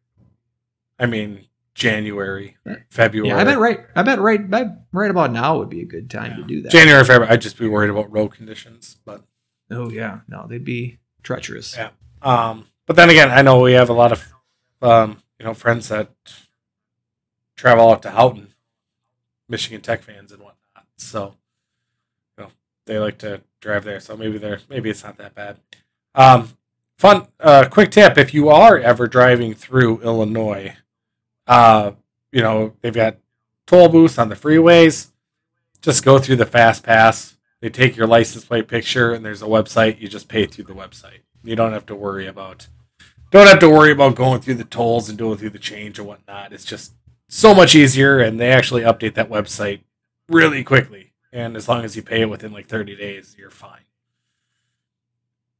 I 0.98 1.06
mean, 1.06 1.46
January, 1.74 2.56
February. 2.88 3.28
Yeah, 3.28 3.38
I 3.38 3.44
bet 3.44 3.58
right. 3.58 3.80
I 3.94 4.02
bet 4.02 4.18
right. 4.18 4.40
right 4.92 5.10
about 5.10 5.30
now 5.32 5.58
would 5.58 5.68
be 5.68 5.82
a 5.82 5.86
good 5.86 6.10
time 6.10 6.36
to 6.36 6.42
do 6.42 6.62
that. 6.62 6.72
January, 6.72 7.04
February. 7.04 7.30
I'd 7.32 7.42
just 7.42 7.58
be 7.58 7.68
worried 7.68 7.90
about 7.90 8.10
road 8.12 8.28
conditions, 8.34 8.96
but 9.04 9.22
oh 9.70 9.90
yeah, 9.90 10.20
no, 10.28 10.46
they'd 10.48 10.64
be 10.64 10.98
treacherous. 11.22 11.76
Yeah. 11.76 11.90
um, 12.22 12.66
but 12.86 12.96
then 12.96 13.10
again, 13.10 13.30
I 13.30 13.42
know 13.42 13.60
we 13.60 13.72
have 13.72 13.88
a 13.90 13.94
lot 13.94 14.12
of, 14.12 14.32
um, 14.80 15.22
you 15.38 15.44
know, 15.46 15.54
friends 15.54 15.88
that 15.88 16.10
travel 17.56 17.90
out 17.90 18.02
to 18.02 18.10
Houghton, 18.10 18.54
Michigan 19.48 19.80
Tech 19.80 20.02
fans 20.02 20.32
and 20.32 20.40
whatnot. 20.40 20.86
So, 20.96 21.34
they 22.86 22.98
like 22.98 23.18
to 23.18 23.42
drive 23.60 23.84
there. 23.84 24.00
So 24.00 24.16
maybe 24.16 24.38
they're 24.38 24.60
maybe 24.68 24.90
it's 24.90 25.04
not 25.04 25.18
that 25.18 25.34
bad. 25.34 25.58
Um, 26.14 26.50
fun, 26.98 27.28
uh, 27.40 27.66
quick 27.70 27.90
tip: 27.90 28.18
if 28.18 28.34
you 28.34 28.48
are 28.48 28.78
ever 28.78 29.06
driving 29.06 29.54
through 29.54 30.00
Illinois, 30.02 30.76
uh, 31.46 31.92
you 32.30 32.42
know 32.42 32.74
they've 32.80 32.94
got 32.94 33.16
toll 33.66 33.88
booths 33.88 34.18
on 34.18 34.28
the 34.28 34.36
freeways. 34.36 35.10
Just 35.80 36.04
go 36.04 36.18
through 36.18 36.36
the 36.36 36.46
fast 36.46 36.84
pass. 36.84 37.36
They 37.60 37.68
take 37.68 37.96
your 37.96 38.06
license 38.06 38.44
plate 38.44 38.68
picture, 38.68 39.12
and 39.12 39.24
there's 39.24 39.42
a 39.42 39.46
website. 39.46 40.00
You 40.00 40.08
just 40.08 40.28
pay 40.28 40.46
through 40.46 40.64
the 40.64 40.74
website. 40.74 41.20
You 41.44 41.56
don't 41.56 41.72
have 41.72 41.86
to 41.86 41.94
worry 41.94 42.26
about 42.26 42.68
don't 43.32 43.46
have 43.46 43.60
to 43.60 43.70
worry 43.70 43.90
about 43.90 44.14
going 44.14 44.42
through 44.42 44.56
the 44.56 44.64
tolls 44.64 45.08
and 45.08 45.16
doing 45.16 45.38
through 45.38 45.50
the 45.50 45.58
change 45.58 45.98
and 45.98 46.06
whatnot. 46.06 46.52
It's 46.52 46.66
just 46.66 46.92
so 47.28 47.54
much 47.54 47.74
easier, 47.74 48.20
and 48.20 48.38
they 48.38 48.52
actually 48.52 48.82
update 48.82 49.14
that 49.14 49.30
website 49.30 49.80
really 50.28 50.62
quickly. 50.62 51.11
And 51.32 51.56
as 51.56 51.68
long 51.68 51.84
as 51.84 51.96
you 51.96 52.02
pay 52.02 52.20
it 52.20 52.28
within 52.30 52.52
like 52.52 52.66
30 52.66 52.94
days, 52.96 53.34
you're 53.38 53.50
fine. 53.50 53.80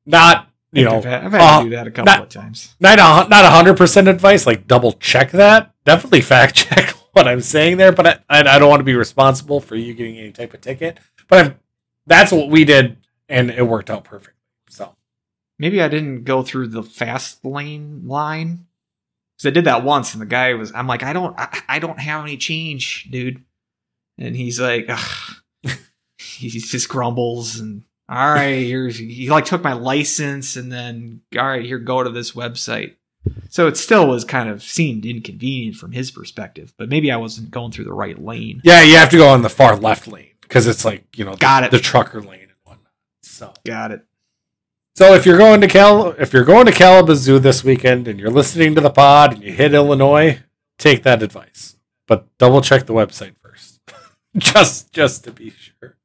Not 0.05 0.49
you 0.73 0.85
know 0.85 0.97
I've 0.97 1.05
had, 1.05 1.25
I've 1.25 1.33
had 1.33 1.41
uh, 1.41 1.59
to 1.59 1.65
do 1.65 1.71
that 1.77 1.87
a 1.87 1.91
couple 1.91 2.13
not- 2.13 2.23
of 2.23 2.29
times. 2.29 2.75
not 2.81 2.99
a, 2.99 3.29
not 3.29 3.45
hundred 3.45 3.77
percent 3.77 4.09
advice. 4.09 4.47
Like 4.47 4.67
double 4.67 4.93
check 4.95 5.31
that. 5.33 5.75
Definitely 5.85 6.21
fact 6.23 6.55
check 6.55 6.91
what 7.13 7.29
I'm 7.29 7.41
saying 7.41 7.77
there. 7.77 7.93
But 7.93 8.07
I, 8.07 8.19
I, 8.29 8.57
I 8.57 8.59
don't 8.59 8.69
want 8.71 8.81
to 8.81 8.85
be 8.85 8.95
responsible 8.95 9.61
for 9.61 9.77
you 9.77 9.95
getting 9.95 10.19
any 10.19 10.33
type 10.33 10.55
of 10.55 10.61
ticket. 10.61 10.99
But 11.29 11.45
I'm, 11.47 11.59
that's 12.07 12.33
what 12.33 12.49
we 12.49 12.65
did, 12.65 12.97
and 13.29 13.51
it 13.51 13.63
worked 13.63 13.91
out 13.91 14.05
perfectly. 14.05 14.35
So 14.69 14.97
Maybe 15.59 15.81
I 15.81 15.89
didn't 15.89 16.25
go 16.25 16.43
through 16.43 16.69
the 16.69 16.83
fast 16.83 17.45
lane 17.45 18.03
line 18.09 18.67
because 19.37 19.47
I 19.47 19.51
did 19.51 19.67
that 19.67 19.85
once, 19.85 20.13
and 20.15 20.21
the 20.21 20.27
guy 20.27 20.55
was. 20.55 20.73
I'm 20.75 20.87
like, 20.89 21.03
I 21.05 21.13
don't, 21.13 21.39
I, 21.39 21.61
I 21.69 21.79
don't 21.79 22.01
have 22.01 22.25
any 22.25 22.37
change, 22.37 23.09
dude. 23.11 23.45
And 24.19 24.35
he's 24.35 24.59
like, 24.61 24.87
Ugh. 24.89 25.35
He 26.23 26.49
just 26.49 26.89
grumbles 26.89 27.59
and 27.61 27.83
all 28.09 28.17
right, 28.35 28.65
here's 28.67 28.99
he 28.99 29.31
like 29.31 29.45
took 29.47 29.63
my 29.63 29.73
license 29.73 30.57
and 30.57 30.71
then 30.71 31.23
all 31.39 31.47
right, 31.47 31.65
here 31.65 31.79
go 31.79 32.03
to 32.03 32.11
this 32.11 32.33
website. 32.33 32.95
So 33.51 33.69
it 33.69 33.77
still 33.77 34.09
was 34.09 34.25
kind 34.25 34.49
of 34.49 34.63
seemed 34.63 35.07
inconvenient 35.07 35.77
from 35.77 35.93
his 35.93 36.11
perspective, 36.11 36.75
but 36.77 36.89
maybe 36.89 37.13
I 37.13 37.17
wasn't 37.17 37.51
going 37.53 37.71
through 37.71 37.85
the 37.85 37.93
right 37.93 38.19
lane. 38.23 38.61
yeah, 38.65 38.83
you 38.83 38.97
have 38.97 39.11
to 39.11 39.17
go 39.17 39.29
on 39.29 39.43
the 39.43 39.49
far 39.49 39.77
left 39.77 40.09
lane 40.09 40.33
because 40.41 40.67
it's 40.67 40.85
like 40.85 41.05
you 41.17 41.25
know 41.25 41.37
Got 41.37 41.61
the, 41.61 41.67
it. 41.67 41.71
the 41.71 41.79
trucker 41.79 42.21
lane 42.21 42.41
and 42.43 42.51
whatnot. 42.65 42.91
So 43.23 43.53
Got 43.65 43.93
it. 43.93 44.05
so 44.97 45.15
if 45.15 45.25
you're 45.25 45.39
going 45.39 45.61
to 45.61 45.69
Cal 45.69 46.09
if 46.19 46.33
you're 46.33 46.45
going 46.45 46.67
to 46.67 46.73
Kalamazoo 46.73 47.39
this 47.39 47.63
weekend 47.65 48.09
and 48.09 48.19
you're 48.19 48.31
listening 48.31 48.75
to 48.75 48.81
the 48.81 48.91
pod 48.91 49.35
and 49.35 49.43
you 49.45 49.53
hit 49.53 49.73
Illinois, 49.73 50.41
take 50.79 51.03
that 51.05 51.23
advice, 51.23 51.77
but 52.09 52.27
double 52.39 52.61
check 52.61 52.87
the 52.87 52.93
website 52.93 53.37
first, 53.41 53.81
just 54.37 54.93
just 54.93 55.23
to 55.25 55.31
be 55.31 55.51
sure. 55.51 55.97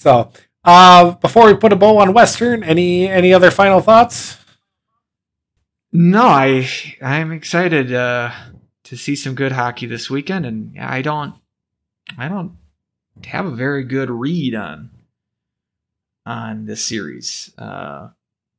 So 0.00 0.32
uh, 0.64 1.10
before 1.16 1.44
we 1.44 1.54
put 1.54 1.74
a 1.74 1.76
bow 1.76 1.98
on 1.98 2.14
Western, 2.14 2.64
any 2.64 3.06
any 3.06 3.34
other 3.34 3.50
final 3.50 3.82
thoughts? 3.82 4.38
No, 5.92 6.22
I 6.26 6.66
I'm 7.02 7.32
excited 7.32 7.92
uh, 7.92 8.30
to 8.84 8.96
see 8.96 9.14
some 9.14 9.34
good 9.34 9.52
hockey 9.52 9.84
this 9.84 10.08
weekend, 10.08 10.46
and 10.46 10.80
I 10.80 11.02
don't 11.02 11.34
I 12.16 12.28
don't 12.28 12.56
have 13.26 13.44
a 13.44 13.50
very 13.50 13.84
good 13.84 14.08
read 14.08 14.54
on 14.54 14.88
on 16.24 16.64
this 16.64 16.82
series. 16.82 17.52
Uh, 17.58 18.08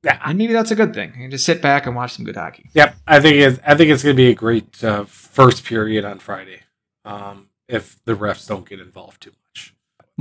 Yeah, 0.03 0.19
and 0.23 0.37
maybe 0.37 0.53
that's 0.53 0.69
a 0.69 0.75
good 0.75 0.93
thing. 0.93 1.11
I 1.15 1.21
can 1.21 1.31
just 1.31 1.45
sit 1.45 1.59
back 1.59 1.87
and 1.87 1.95
watch 1.95 2.13
some 2.13 2.25
good 2.25 2.35
hockey. 2.35 2.69
Yep, 2.75 2.97
I 3.07 3.19
think 3.19 3.37
it's 3.37 3.59
I 3.65 3.73
think 3.73 3.89
it's 3.89 4.03
going 4.03 4.15
to 4.15 4.21
be 4.21 4.29
a 4.29 4.35
great 4.35 4.83
uh, 4.83 5.05
first 5.05 5.63
period 5.65 6.05
on 6.05 6.19
Friday. 6.19 6.61
Um, 7.03 7.49
if 7.67 7.97
the 8.05 8.13
refs 8.13 8.47
don't 8.47 8.69
get 8.69 8.79
involved 8.79 9.23
too 9.23 9.31
much. 9.31 9.40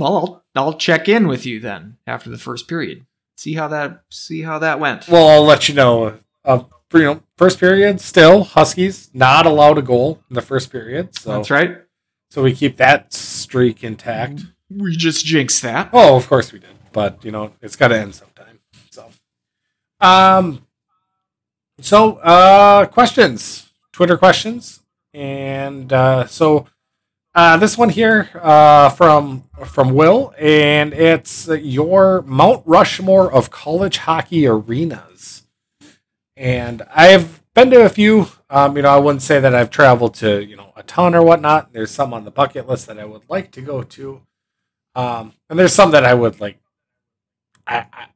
Well, 0.01 0.17
I'll 0.17 0.43
I'll 0.55 0.73
check 0.73 1.07
in 1.07 1.27
with 1.27 1.45
you 1.45 1.59
then 1.59 1.97
after 2.07 2.31
the 2.31 2.39
first 2.39 2.67
period. 2.67 3.05
See 3.37 3.53
how 3.53 3.67
that 3.67 4.01
see 4.09 4.41
how 4.41 4.57
that 4.57 4.79
went. 4.79 5.07
Well, 5.07 5.27
I'll 5.29 5.43
let 5.43 5.69
you 5.69 5.75
know. 5.75 6.17
Uh, 6.43 6.63
you 6.93 7.03
know, 7.03 7.23
first 7.37 7.59
period 7.59 8.01
still 8.01 8.43
Huskies 8.43 9.11
not 9.13 9.45
allowed 9.45 9.77
a 9.77 9.83
goal 9.83 10.19
in 10.29 10.33
the 10.33 10.41
first 10.41 10.71
period, 10.71 11.15
so 11.17 11.33
That's 11.33 11.51
right. 11.51 11.77
so 12.31 12.41
we 12.41 12.53
keep 12.53 12.77
that 12.77 13.13
streak 13.13 13.83
intact. 13.83 14.41
We 14.71 14.97
just 14.97 15.23
jinxed 15.23 15.61
that. 15.61 15.91
Oh, 15.93 16.17
of 16.17 16.27
course 16.27 16.51
we 16.51 16.57
did, 16.57 16.75
but 16.91 17.23
you 17.23 17.31
know 17.31 17.53
it's 17.61 17.75
got 17.75 17.89
to 17.89 17.99
end 17.99 18.15
sometime. 18.15 18.59
So, 18.89 19.07
um, 19.99 20.65
so 21.79 22.15
uh, 22.15 22.87
questions, 22.87 23.69
Twitter 23.93 24.17
questions, 24.17 24.81
and 25.13 25.93
uh, 25.93 26.25
so 26.25 26.65
uh, 27.33 27.57
this 27.57 27.77
one 27.77 27.89
here 27.89 28.29
uh, 28.41 28.89
from 28.89 29.43
from 29.65 29.93
Will, 29.93 30.33
and 30.37 30.93
it's 30.93 31.47
your 31.47 32.23
Mount 32.23 32.63
Rushmore 32.65 33.31
of 33.31 33.49
college 33.49 33.97
hockey 33.97 34.45
arenas, 34.45 35.43
and 36.35 36.81
I've 36.93 37.41
been 37.53 37.69
to 37.71 37.85
a 37.85 37.89
few. 37.89 38.27
Um, 38.49 38.75
you 38.75 38.83
know, 38.83 38.89
I 38.89 38.97
wouldn't 38.97 39.21
say 39.21 39.39
that 39.39 39.55
I've 39.55 39.69
traveled 39.69 40.15
to 40.15 40.43
you 40.43 40.57
know 40.57 40.73
a 40.75 40.83
ton 40.83 41.15
or 41.15 41.23
whatnot. 41.23 41.71
There's 41.71 41.91
some 41.91 42.13
on 42.13 42.25
the 42.25 42.31
bucket 42.31 42.67
list 42.67 42.87
that 42.87 42.99
I 42.99 43.05
would 43.05 43.23
like 43.29 43.51
to 43.51 43.61
go 43.61 43.81
to. 43.83 44.21
Um, 44.95 45.33
and 45.49 45.57
there's 45.57 45.73
some 45.73 45.91
that 45.91 46.03
I 46.03 46.13
would 46.13 46.41
like. 46.41 46.59
I, 47.65 47.85
I 47.93 48.07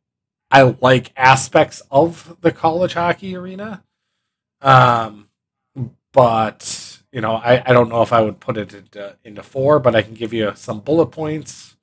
I 0.51 0.75
like 0.81 1.11
aspects 1.15 1.81
of 1.89 2.37
the 2.41 2.51
college 2.51 2.93
hockey 2.93 3.35
arena, 3.35 3.83
um, 4.61 5.29
but 6.11 6.84
you 7.15 7.21
know 7.21 7.35
I, 7.37 7.63
I 7.65 7.73
don't 7.73 7.89
know 7.89 8.03
if 8.03 8.13
I 8.13 8.21
would 8.21 8.41
put 8.41 8.57
it 8.57 8.75
into, 8.75 9.17
into 9.23 9.43
four, 9.43 9.79
but 9.79 9.95
I 9.95 10.03
can 10.03 10.15
give 10.15 10.33
you 10.33 10.53
some 10.55 10.81
bullet 10.81 11.07
points 11.07 11.77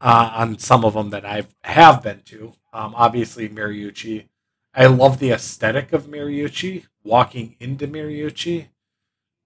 uh, 0.00 0.32
on 0.34 0.58
some 0.58 0.84
of 0.84 0.94
them 0.94 1.10
that 1.10 1.24
I 1.24 1.44
have 1.64 2.02
been 2.02 2.22
to. 2.26 2.54
Um, 2.72 2.94
obviously, 2.96 3.48
Mariucci. 3.48 4.26
I 4.74 4.86
love 4.86 5.20
the 5.20 5.30
aesthetic 5.30 5.92
of 5.92 6.08
Mariucci. 6.08 6.86
Walking 7.04 7.56
into 7.60 7.86
Mariucci, 7.86 8.68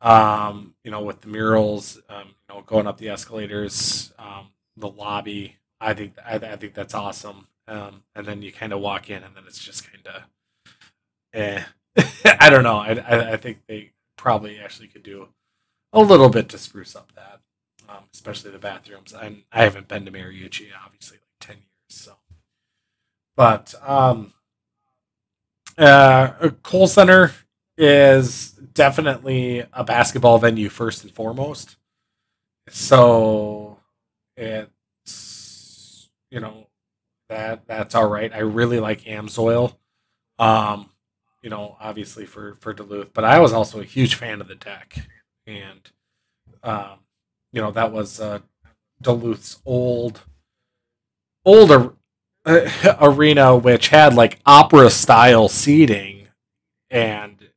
um, 0.00 0.74
you 0.84 0.90
know, 0.92 1.02
with 1.02 1.20
the 1.22 1.28
murals, 1.28 2.00
um, 2.08 2.28
you 2.48 2.54
know, 2.54 2.62
going 2.62 2.86
up 2.86 2.98
the 2.98 3.10
escalators, 3.10 4.12
um, 4.18 4.48
the 4.76 4.88
lobby. 4.88 5.56
I 5.80 5.94
think 5.94 6.14
I, 6.24 6.36
I 6.36 6.56
think 6.56 6.74
that's 6.74 6.94
awesome. 6.94 7.48
Um, 7.68 8.04
and 8.14 8.26
then 8.26 8.42
you 8.42 8.52
kind 8.52 8.72
of 8.72 8.80
walk 8.80 9.10
in, 9.10 9.22
and 9.24 9.36
then 9.36 9.44
it's 9.46 9.62
just 9.62 9.90
kind 9.92 10.06
of, 10.06 10.22
eh. 11.34 11.64
I 12.40 12.50
don't 12.50 12.64
know. 12.64 12.78
I, 12.78 12.92
I 12.94 13.32
I 13.32 13.36
think 13.36 13.58
they 13.68 13.92
probably 14.18 14.58
actually 14.58 14.88
could 14.88 15.02
do 15.02 15.28
a 15.94 16.00
little 16.00 16.28
bit 16.28 16.50
to 16.50 16.58
spruce 16.58 16.94
up 16.94 17.12
that, 17.14 17.40
um, 17.88 18.04
especially 18.12 18.50
the 18.50 18.58
bathrooms. 18.58 19.14
I 19.14 19.44
I 19.50 19.62
haven't 19.62 19.88
been 19.88 20.04
to 20.04 20.10
Mariucci 20.10 20.66
obviously 20.84 21.16
like 21.16 21.22
ten 21.40 21.56
years, 21.56 21.66
so. 21.88 22.12
But 23.36 23.74
um, 23.86 24.34
uh, 25.78 26.50
Kohl 26.62 26.86
Center 26.88 27.32
is 27.78 28.50
definitely 28.50 29.64
a 29.72 29.84
basketball 29.84 30.38
venue 30.38 30.68
first 30.68 31.04
and 31.04 31.12
foremost. 31.12 31.76
So 32.68 33.78
it's 34.36 36.10
you 36.30 36.40
know 36.40 36.66
that 37.28 37.66
that's 37.66 37.94
all 37.94 38.08
right. 38.08 38.32
I 38.34 38.40
really 38.40 38.80
like 38.80 39.02
Amsoil. 39.02 39.76
Um, 40.38 40.90
you 41.42 41.50
know, 41.50 41.76
obviously 41.80 42.26
for 42.26 42.54
for 42.54 42.72
Duluth, 42.72 43.12
but 43.14 43.24
I 43.24 43.38
was 43.40 43.52
also 43.52 43.80
a 43.80 43.84
huge 43.84 44.14
fan 44.14 44.40
of 44.40 44.48
the 44.48 44.54
deck, 44.54 45.08
and 45.46 45.90
um, 46.62 46.98
you 47.52 47.60
know 47.60 47.70
that 47.70 47.92
was 47.92 48.20
uh, 48.20 48.40
Duluth's 49.02 49.60
old 49.64 50.22
old 51.44 51.70
ar- 51.70 51.94
uh, 52.44 52.96
arena, 53.00 53.56
which 53.56 53.88
had 53.88 54.14
like 54.14 54.40
opera 54.44 54.90
style 54.90 55.48
seating, 55.48 56.28
and 56.90 57.48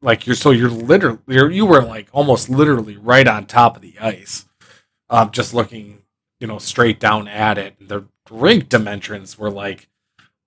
like 0.00 0.26
you're 0.26 0.36
so 0.36 0.50
you're 0.50 0.70
literally 0.70 1.18
you're, 1.26 1.50
you 1.50 1.66
were 1.66 1.82
like 1.82 2.08
almost 2.12 2.48
literally 2.48 2.96
right 2.96 3.26
on 3.26 3.46
top 3.46 3.76
of 3.76 3.82
the 3.82 3.98
ice, 4.00 4.46
um, 5.10 5.30
just 5.30 5.52
looking 5.52 6.02
you 6.40 6.46
know 6.46 6.58
straight 6.58 6.98
down 6.98 7.28
at 7.28 7.58
it. 7.58 7.76
The 7.88 8.06
rink 8.30 8.68
dimensions 8.68 9.38
were 9.38 9.50
like 9.50 9.88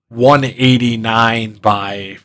189 0.08 1.54
by 1.54 2.18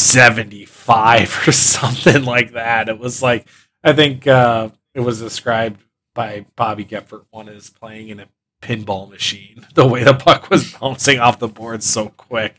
75 0.00 1.48
or 1.48 1.52
something 1.52 2.24
like 2.24 2.52
that. 2.52 2.88
It 2.88 2.98
was 2.98 3.22
like 3.22 3.46
I 3.82 3.92
think 3.92 4.26
uh, 4.26 4.70
it 4.94 5.00
was 5.00 5.20
described 5.20 5.82
by 6.14 6.46
Bobby 6.56 6.84
Goepfert 6.84 7.24
one 7.30 7.48
is 7.48 7.70
playing 7.70 8.08
in 8.08 8.20
a 8.20 8.28
pinball 8.62 9.08
machine. 9.08 9.66
The 9.74 9.86
way 9.86 10.04
the 10.04 10.14
puck 10.14 10.50
was 10.50 10.72
bouncing 10.74 11.20
off 11.20 11.38
the 11.38 11.48
board 11.48 11.82
so 11.82 12.08
quick. 12.10 12.56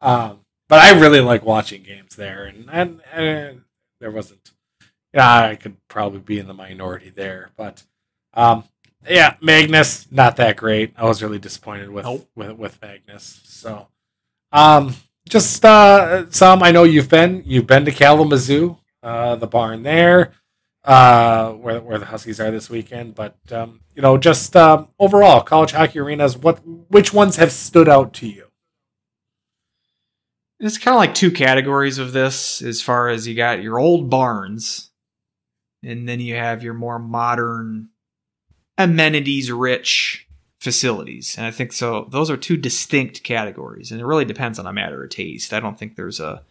Um, 0.00 0.40
but 0.68 0.80
I 0.80 0.98
really 0.98 1.20
like 1.20 1.44
watching 1.44 1.82
games 1.82 2.16
there, 2.16 2.44
and 2.44 2.68
and, 2.70 3.00
and 3.12 3.62
there 4.00 4.10
wasn't. 4.10 4.50
Yeah, 5.14 5.46
I 5.48 5.56
could 5.56 5.76
probably 5.88 6.20
be 6.20 6.38
in 6.38 6.46
the 6.46 6.54
minority 6.54 7.10
there, 7.10 7.50
but 7.56 7.82
um, 8.34 8.64
yeah, 9.08 9.34
Magness 9.42 10.10
not 10.12 10.36
that 10.36 10.56
great. 10.56 10.92
I 10.96 11.04
was 11.04 11.22
really 11.22 11.38
disappointed 11.38 11.90
with 11.90 12.04
Nope. 12.04 12.28
with 12.34 12.52
with 12.52 12.80
Magness. 12.80 13.40
So, 13.46 13.88
um, 14.52 14.94
just 15.30 15.64
uh, 15.64 16.30
some. 16.30 16.62
I 16.62 16.70
know 16.70 16.84
you've 16.84 17.08
been 17.08 17.42
you've 17.46 17.66
been 17.66 17.86
to 17.86 17.92
Kalamazoo, 17.92 18.76
uh, 19.02 19.36
the 19.36 19.46
barn 19.46 19.82
there, 19.82 20.32
uh, 20.84 21.52
where 21.52 21.80
where 21.80 21.98
the 21.98 22.06
Huskies 22.06 22.40
are 22.40 22.50
this 22.50 22.68
weekend. 22.68 23.14
But 23.14 23.36
um, 23.50 23.80
you 23.94 24.02
know, 24.02 24.18
just 24.18 24.54
um, 24.56 24.88
overall, 24.98 25.40
college 25.40 25.72
hockey 25.72 26.00
arenas. 26.00 26.36
What 26.36 26.60
which 26.66 27.14
ones 27.14 27.36
have 27.36 27.52
stood 27.52 27.88
out 27.88 28.12
to 28.14 28.28
you? 28.28 28.48
It's 30.58 30.76
kind 30.76 30.94
of 30.94 30.98
like 30.98 31.14
two 31.14 31.30
categories 31.30 31.96
of 31.96 32.12
this 32.12 32.60
as 32.60 32.82
far 32.82 33.08
as 33.08 33.26
you 33.26 33.34
got 33.34 33.62
your 33.62 33.78
old 33.78 34.10
barns 34.10 34.90
and 35.82 36.08
then 36.08 36.20
you 36.20 36.34
have 36.34 36.62
your 36.62 36.74
more 36.74 36.98
modern 36.98 37.88
amenities 38.76 39.50
rich 39.50 40.26
facilities. 40.60 41.36
And 41.36 41.46
I 41.46 41.50
think 41.50 41.72
so 41.72 42.06
those 42.10 42.30
are 42.30 42.36
two 42.36 42.56
distinct 42.56 43.22
categories 43.22 43.90
and 43.90 44.00
it 44.00 44.04
really 44.04 44.24
depends 44.24 44.58
on 44.58 44.66
a 44.66 44.72
matter 44.72 45.02
of 45.02 45.10
taste. 45.10 45.52
I 45.52 45.60
don't 45.60 45.78
think 45.78 45.96
there's 45.96 46.20
a 46.20 46.42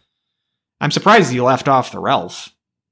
I'm 0.80 0.90
surprised 0.90 1.32
you 1.32 1.44
left 1.44 1.68
off 1.68 1.92
the 1.92 1.98
Ralph. 1.98 2.48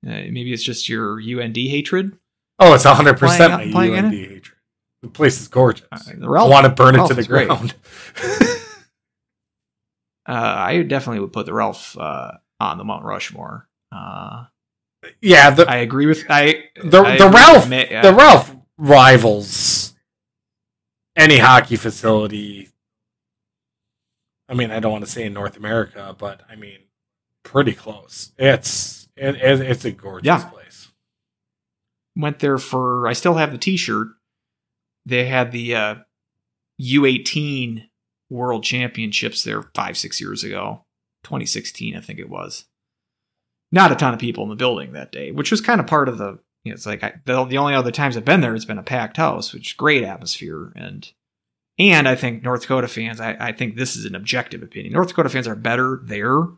Uh, 0.07 0.11
maybe 0.11 0.53
it's 0.53 0.63
just 0.63 0.89
your 0.89 1.21
UND 1.21 1.57
hatred. 1.57 2.17
Oh, 2.59 2.75
it's 2.75 2.85
hundred 2.85 3.19
percent 3.19 3.53
my 3.53 3.57
Playing- 3.59 3.73
playing 3.73 3.95
in 3.95 4.05
UND 4.07 4.15
hatred. 4.15 4.55
The 5.03 5.09
place 5.09 5.41
is 5.41 5.49
gorgeous. 5.49 5.87
Uh, 5.93 5.99
the 6.17 6.27
I 6.27 6.43
want 6.45 6.67
to 6.67 6.73
burn 6.73 6.99
it 6.99 7.07
to 7.07 7.15
the 7.15 7.23
ground. 7.23 7.75
uh, 10.29 10.33
I 10.33 10.83
definitely 10.83 11.21
would 11.21 11.33
put 11.33 11.47
the 11.47 11.55
Ralph 11.55 11.97
uh, 11.97 12.33
on 12.59 12.79
the 12.79 12.85
Mount 12.85 13.05
Rushmore. 13.05 13.69
Uh, 13.93 14.47
yeah, 15.21 15.51
the 15.51 15.71
I 15.71 15.77
agree 15.77 16.07
with 16.07 16.25
I 16.29 16.65
the, 16.83 17.01
I 17.01 17.17
the 17.17 17.29
Ralph 17.29 17.69
Ma- 17.71 18.03
the 18.03 18.13
Ralph 18.13 18.55
rivals 18.77 19.95
any 21.19 21.37
hockey 21.39 21.77
facility 21.77 22.71
I 24.51 24.55
mean, 24.55 24.71
I 24.71 24.81
don't 24.81 24.93
want 24.93 25.05
to 25.05 25.11
say 25.11 25.25
in 25.25 25.35
North 25.35 25.59
America, 25.59 26.17
but 26.19 26.41
I 26.49 26.57
mean, 26.57 26.79
pretty 27.43 27.75
close. 27.75 28.33
It's 28.39 29.07
it, 29.15 29.35
it, 29.37 29.61
it's 29.61 29.85
a 29.85 29.91
gorgeous 29.91 30.27
Yeah. 30.27 30.43
place. 30.49 30.89
Went 32.17 32.39
there 32.39 32.57
for. 32.57 33.07
I 33.07 33.13
still 33.13 33.35
have 33.35 33.53
the 33.53 33.59
T-shirt. 33.59 34.09
They 35.05 35.27
had 35.27 35.53
the 35.53 35.75
uh, 35.75 35.95
U18 36.81 37.89
World 38.31 38.65
Championships 38.65 39.45
there 39.45 39.65
five 39.75 39.99
six 39.99 40.19
years 40.19 40.43
ago, 40.45 40.87
2016 41.25 41.95
I 41.95 42.01
think 42.01 42.19
it 42.19 42.31
was. 42.31 42.65
Not 43.71 43.93
a 43.93 43.97
ton 43.97 44.15
of 44.15 44.21
people 44.21 44.45
in 44.45 44.49
the 44.51 44.57
building 44.57 44.93
that 44.93 45.13
day, 45.13 45.31
which 45.31 45.51
was 45.51 45.61
kind 45.61 45.79
of 45.81 45.87
part 45.87 46.09
of 46.09 46.17
the. 46.17 46.39
You 46.65 46.73
know, 46.73 46.75
it's 46.75 46.87
like 46.87 47.03
I, 47.03 47.15
the, 47.25 47.45
the 47.45 47.59
only 47.59 47.75
other 47.75 47.91
times 47.91 48.17
I've 48.17 48.25
been 48.25 48.41
there, 48.41 48.55
it's 48.55 48.65
been 48.65 48.79
a 48.79 48.83
packed 48.83 49.17
house, 49.17 49.53
which 49.53 49.77
great 49.77 50.05
atmosphere 50.05 50.73
and. 50.77 51.11
And 51.81 52.09
I 52.09 52.17
think 52.17 52.43
North 52.43 52.63
Dakota 52.63 52.89
fans, 52.89 53.21
I, 53.21 53.37
I 53.39 53.53
think 53.53 53.77
this 53.77 53.95
is 53.95 54.05
an 54.05 54.17
objective 54.17 54.65
opinion. 54.65 54.95
North 54.95 55.11
Dakota 55.11 55.29
fans 55.29 55.47
are 55.47 55.55
better 55.55 56.01
there 56.03 56.49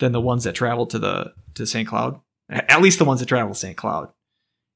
than 0.00 0.10
the 0.10 0.20
ones 0.20 0.42
that 0.42 0.56
travel 0.56 0.84
to 0.86 0.98
the 0.98 1.32
to 1.54 1.64
St. 1.64 1.86
Cloud. 1.86 2.20
At 2.48 2.82
least 2.82 2.98
the 2.98 3.04
ones 3.04 3.20
that 3.20 3.26
travel 3.26 3.54
to 3.54 3.58
St. 3.58 3.76
Cloud 3.76 4.08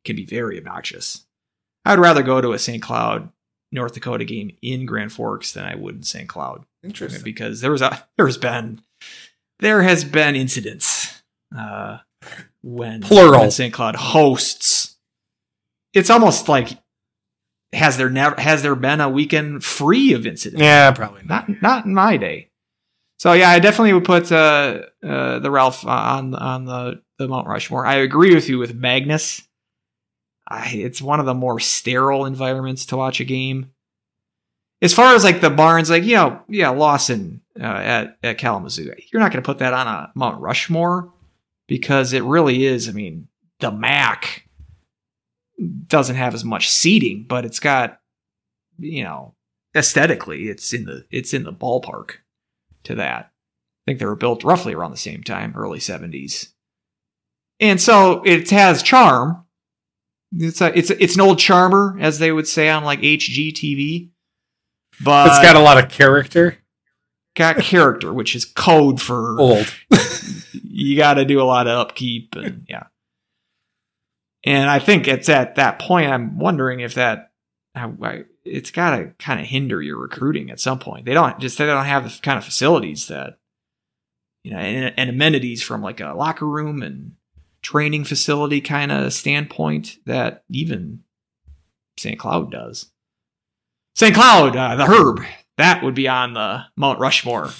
can 0.04 0.14
be 0.14 0.24
very 0.24 0.56
obnoxious. 0.56 1.26
I'd 1.84 1.98
rather 1.98 2.22
go 2.22 2.40
to 2.40 2.52
a 2.52 2.58
St. 2.58 2.82
Cloud, 2.82 3.30
North 3.72 3.94
Dakota 3.94 4.24
game 4.24 4.56
in 4.62 4.86
Grand 4.86 5.12
Forks 5.12 5.52
than 5.52 5.64
I 5.64 5.74
would 5.74 5.96
in 5.96 6.02
St. 6.02 6.28
Cloud 6.28 6.64
Interesting. 6.82 7.22
because 7.22 7.60
there 7.60 7.72
was 7.72 7.82
a 7.82 8.06
there's 8.16 8.38
been 8.38 8.80
there 9.58 9.82
has 9.82 10.04
been 10.04 10.36
incidents 10.36 11.22
uh, 11.56 11.98
when 12.62 13.02
Plural. 13.02 13.40
when 13.40 13.50
St. 13.50 13.72
Cloud 13.72 13.96
hosts. 13.96 14.96
It's 15.92 16.10
almost 16.10 16.48
like 16.48 16.78
has 17.72 17.96
there 17.96 18.10
never 18.10 18.40
has 18.40 18.62
there 18.62 18.74
been 18.74 19.00
a 19.00 19.08
weekend 19.08 19.64
free 19.64 20.12
of 20.12 20.26
incidents? 20.26 20.62
Yeah, 20.62 20.90
probably 20.92 21.22
not. 21.24 21.48
not 21.48 21.56
not 21.58 21.84
in 21.86 21.94
my 21.94 22.16
day. 22.16 22.50
So 23.18 23.32
yeah, 23.32 23.50
I 23.50 23.58
definitely 23.58 23.94
would 23.94 24.04
put 24.04 24.30
uh, 24.30 24.82
uh, 25.04 25.38
the 25.40 25.50
Ralph 25.50 25.84
on 25.86 26.34
on 26.34 26.64
the 26.66 27.02
the 27.18 27.28
Mount 27.28 27.48
Rushmore. 27.48 27.84
I 27.84 27.96
agree 27.96 28.34
with 28.34 28.48
you 28.48 28.58
with 28.58 28.80
Magness. 28.80 29.42
I, 30.50 30.70
it's 30.74 31.02
one 31.02 31.20
of 31.20 31.26
the 31.26 31.34
more 31.34 31.60
sterile 31.60 32.24
environments 32.24 32.86
to 32.86 32.96
watch 32.96 33.20
a 33.20 33.24
game. 33.24 33.72
As 34.80 34.94
far 34.94 35.14
as 35.14 35.24
like 35.24 35.40
the 35.40 35.50
barns, 35.50 35.90
like 35.90 36.04
you 36.04 36.14
know, 36.14 36.40
yeah, 36.48 36.70
Lawson 36.70 37.42
uh, 37.60 37.64
at 37.64 38.18
at 38.22 38.38
Kalamazoo, 38.38 38.94
you're 39.12 39.20
not 39.20 39.32
going 39.32 39.42
to 39.42 39.46
put 39.46 39.58
that 39.58 39.74
on 39.74 39.86
a 39.88 40.12
Mount 40.14 40.40
Rushmore 40.40 41.12
because 41.68 42.12
it 42.12 42.24
really 42.24 42.64
is. 42.64 42.88
I 42.88 42.92
mean, 42.92 43.28
the 43.60 43.70
MAC 43.70 44.48
doesn't 45.86 46.16
have 46.16 46.34
as 46.34 46.44
much 46.44 46.68
seating, 46.68 47.24
but 47.28 47.44
it's 47.44 47.60
got 47.60 48.00
you 48.78 49.04
know 49.04 49.34
aesthetically 49.76 50.48
it's 50.48 50.72
in 50.72 50.84
the 50.84 51.04
it's 51.10 51.32
in 51.32 51.44
the 51.44 51.52
ballpark 51.52 52.16
to 52.84 52.96
that. 52.96 53.30
I 53.86 53.90
think 53.90 54.00
they 54.00 54.06
were 54.06 54.16
built 54.16 54.44
roughly 54.44 54.74
around 54.74 54.90
the 54.90 54.96
same 54.96 55.22
time, 55.22 55.54
early 55.56 55.78
70s. 55.78 56.48
And 57.60 57.80
so 57.80 58.22
it 58.24 58.50
has 58.50 58.82
charm. 58.82 59.46
It's 60.32 60.60
a, 60.60 60.76
it's 60.78 60.90
a, 60.90 61.02
it's 61.02 61.14
an 61.14 61.22
old 61.22 61.38
charmer 61.38 61.96
as 61.98 62.18
they 62.18 62.30
would 62.30 62.46
say 62.46 62.68
on 62.68 62.84
like 62.84 63.00
HGTV. 63.00 64.10
But 65.02 65.28
it's 65.28 65.40
got 65.40 65.56
a 65.56 65.60
lot 65.60 65.82
of 65.82 65.90
character. 65.90 66.58
Got 67.38 67.58
character, 67.58 68.12
which 68.12 68.34
is 68.34 68.44
code 68.44 69.00
for 69.00 69.40
Old. 69.40 69.72
you 70.52 70.96
got 70.96 71.14
to 71.14 71.24
do 71.24 71.40
a 71.40 71.44
lot 71.44 71.66
of 71.66 71.78
upkeep 71.78 72.34
and 72.34 72.66
yeah. 72.68 72.84
And 74.44 74.68
I 74.68 74.78
think 74.78 75.08
it's 75.08 75.28
at 75.28 75.54
that 75.56 75.78
point 75.78 76.10
I'm 76.10 76.38
wondering 76.38 76.80
if 76.80 76.94
that 76.94 77.32
I, 77.74 77.90
I, 78.02 78.22
it's 78.44 78.70
got 78.70 78.96
to 78.96 79.12
kind 79.18 79.40
of 79.40 79.46
hinder 79.46 79.80
your 79.80 79.98
recruiting 79.98 80.50
at 80.50 80.60
some 80.60 80.78
point. 80.78 81.06
They 81.06 81.14
don't 81.14 81.38
just 81.38 81.58
they 81.58 81.66
don't 81.66 81.84
have 81.84 82.04
the 82.04 82.20
kind 82.22 82.38
of 82.38 82.44
facilities 82.44 83.08
that 83.08 83.38
you 84.42 84.50
know 84.50 84.58
and, 84.58 84.94
and 84.96 85.10
amenities 85.10 85.62
from 85.62 85.82
like 85.82 86.00
a 86.00 86.14
locker 86.14 86.46
room 86.46 86.82
and 86.82 87.12
training 87.62 88.04
facility 88.04 88.60
kind 88.60 88.92
of 88.92 89.12
standpoint 89.12 89.98
that 90.06 90.44
even 90.48 91.02
St. 91.98 92.18
Cloud 92.18 92.50
does. 92.50 92.90
St. 93.94 94.14
Cloud, 94.14 94.56
uh, 94.56 94.76
the 94.76 94.86
Herb, 94.86 95.20
that 95.58 95.82
would 95.84 95.94
be 95.94 96.08
on 96.08 96.32
the 96.34 96.64
Mount 96.76 96.98
Rushmore 96.98 97.50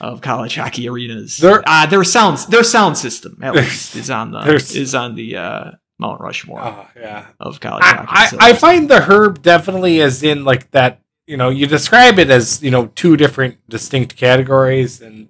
of 0.00 0.20
college 0.20 0.54
hockey 0.56 0.88
arenas. 0.88 1.36
There- 1.38 1.62
uh, 1.66 1.86
their 1.86 2.04
sounds, 2.04 2.46
their 2.46 2.62
sound 2.64 2.96
system 2.96 3.38
at 3.42 3.54
least 3.56 3.96
is 3.96 4.08
on 4.10 4.30
the 4.30 4.40
is 4.54 4.94
on 4.94 5.14
the 5.16 5.36
uh, 5.36 5.70
Mount 5.98 6.20
Rushmore 6.20 6.60
Oh 6.62 6.86
yeah. 6.96 7.26
of 7.40 7.60
college 7.60 7.84
hockey. 7.84 8.36
I, 8.40 8.46
I, 8.46 8.50
I 8.50 8.52
find 8.54 8.88
the 8.88 9.00
herb 9.02 9.42
definitely 9.42 9.98
is 10.00 10.22
in 10.22 10.44
like 10.44 10.70
that. 10.70 11.00
You 11.26 11.36
know, 11.36 11.50
you 11.50 11.66
describe 11.66 12.18
it 12.18 12.30
as 12.30 12.62
you 12.62 12.70
know 12.70 12.86
two 12.94 13.16
different 13.16 13.58
distinct 13.68 14.16
categories, 14.16 15.00
and 15.00 15.28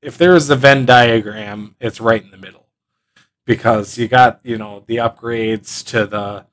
if 0.00 0.16
there 0.16 0.36
is 0.36 0.48
a 0.48 0.54
Venn 0.56 0.86
diagram, 0.86 1.74
it's 1.80 2.00
right 2.00 2.22
in 2.22 2.30
the 2.30 2.36
middle 2.36 2.66
because 3.44 3.98
you 3.98 4.06
got 4.08 4.38
you 4.44 4.56
know 4.56 4.84
the 4.86 4.96
upgrades 4.98 5.84
to 5.86 6.06
the 6.06 6.46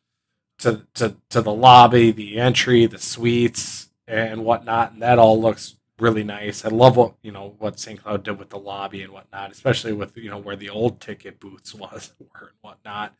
to 0.59 0.81
to 0.95 1.15
to 1.30 1.41
the 1.41 1.53
lobby, 1.53 2.11
the 2.11 2.39
entry, 2.39 2.88
the 2.88 2.97
suites, 2.97 3.89
and 4.12 4.44
whatnot, 4.46 4.94
and 4.94 5.02
that 5.02 5.20
all 5.20 5.40
looks 5.42 5.76
really 6.00 6.24
nice. 6.24 6.66
I 6.66 6.70
love 6.70 6.98
what 6.98 7.14
you 7.22 7.32
know 7.32 7.56
what 7.60 7.80
St. 7.80 8.02
Cloud 8.04 8.24
did 8.24 8.38
with 8.40 8.50
the 8.50 8.60
lobby 8.60 9.02
and 9.04 9.14
whatnot, 9.14 9.52
especially 9.52 9.94
with 9.94 10.18
you 10.18 10.30
know 10.30 10.38
where 10.38 10.56
the 10.56 10.70
old 10.70 11.00
ticket 11.00 11.40
booths 11.40 11.74
was 11.84 12.14
were 12.20 12.48
and 12.48 12.58
whatnot. 12.62 13.14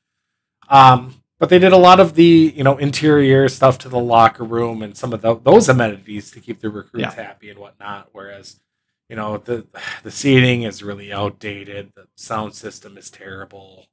Um, 0.70 1.16
but 1.40 1.50
they 1.50 1.58
did 1.60 1.72
a 1.74 1.78
lot 1.78 2.00
of 2.00 2.16
the 2.16 2.54
you 2.56 2.64
know 2.64 2.78
interior 2.78 3.48
stuff 3.50 3.78
to 3.80 3.90
the 3.90 4.00
locker 4.00 4.44
room 4.44 4.82
and 4.84 4.96
some 4.98 5.14
of 5.14 5.22
tho- 5.22 5.42
those 5.44 5.70
amenities 5.70 6.30
to 6.32 6.40
keep 6.40 6.60
the 6.60 6.70
recruits 6.70 7.16
happy 7.16 7.50
and 7.50 7.60
whatnot. 7.60 8.10
Whereas 8.12 8.60
you 9.10 9.16
know 9.16 9.38
the 9.38 9.66
the 10.04 10.12
seating 10.12 10.64
is 10.64 10.84
really 10.84 11.12
outdated, 11.14 11.94
the 11.96 12.08
sound 12.16 12.54
system 12.56 12.98
is 12.98 13.10
terrible. 13.10 13.88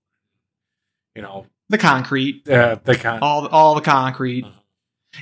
You 1.15 1.23
know 1.23 1.47
the 1.69 1.79
concrete, 1.79 2.49
uh, 2.49 2.77
the 2.85 2.97
con- 2.97 3.20
all 3.23 3.47
all 3.49 3.75
the 3.75 3.81
concrete. 3.81 4.45
Mhm. 4.45 4.53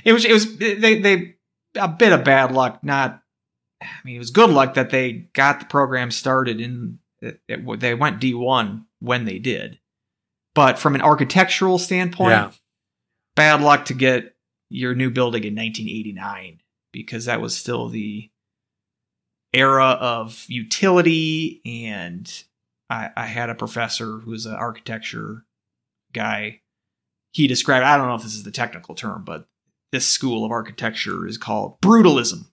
It 0.03 0.13
was 0.13 0.25
it 0.25 0.33
was 0.33 0.57
they 0.57 0.99
they 0.99 1.36
a 1.77 1.87
bit 1.87 2.13
of 2.13 2.23
bad 2.23 2.51
luck. 2.51 2.83
Not, 2.83 3.21
I 3.81 3.87
mean, 4.03 4.15
it 4.15 4.19
was 4.19 4.31
good 4.31 4.49
luck 4.49 4.73
that 4.75 4.89
they 4.89 5.13
got 5.33 5.59
the 5.59 5.65
program 5.65 6.11
started 6.11 6.59
it- 7.47 7.79
they 7.79 7.93
went 7.95 8.19
D 8.19 8.33
one 8.33 8.85
when 8.99 9.25
they 9.25 9.39
did, 9.39 9.79
but 10.53 10.77
from 10.79 10.95
an 10.95 11.01
architectural 11.01 11.77
standpoint, 11.79 12.31
yeah, 12.31 12.51
bad 13.35 13.61
luck 13.61 13.85
to 13.85 13.93
get 13.93 14.35
your 14.69 14.93
new 14.93 15.09
building 15.09 15.43
in 15.43 15.55
1989 15.55 16.61
because 16.91 17.25
that 17.25 17.41
was 17.41 17.55
still 17.55 17.87
the 17.89 18.29
era 19.53 19.91
of 19.99 20.45
utility. 20.47 21.61
And 21.65 22.31
I, 22.89 23.09
I 23.15 23.25
had 23.25 23.49
a 23.49 23.55
professor 23.55 24.19
who 24.19 24.31
was 24.31 24.45
an 24.45 24.53
architecture 24.55 25.45
guy. 26.13 26.61
He 27.31 27.45
described 27.47 27.85
i 27.85 27.97
don't 27.97 28.07
know 28.07 28.15
if 28.15 28.23
this 28.23 28.33
is 28.33 28.43
the 28.43 28.51
technical 28.51 28.95
term 28.95 29.23
but 29.23 29.47
this 29.91 30.07
school 30.07 30.45
of 30.45 30.51
architecture 30.51 31.27
is 31.27 31.37
called 31.37 31.79
brutalism 31.81 32.45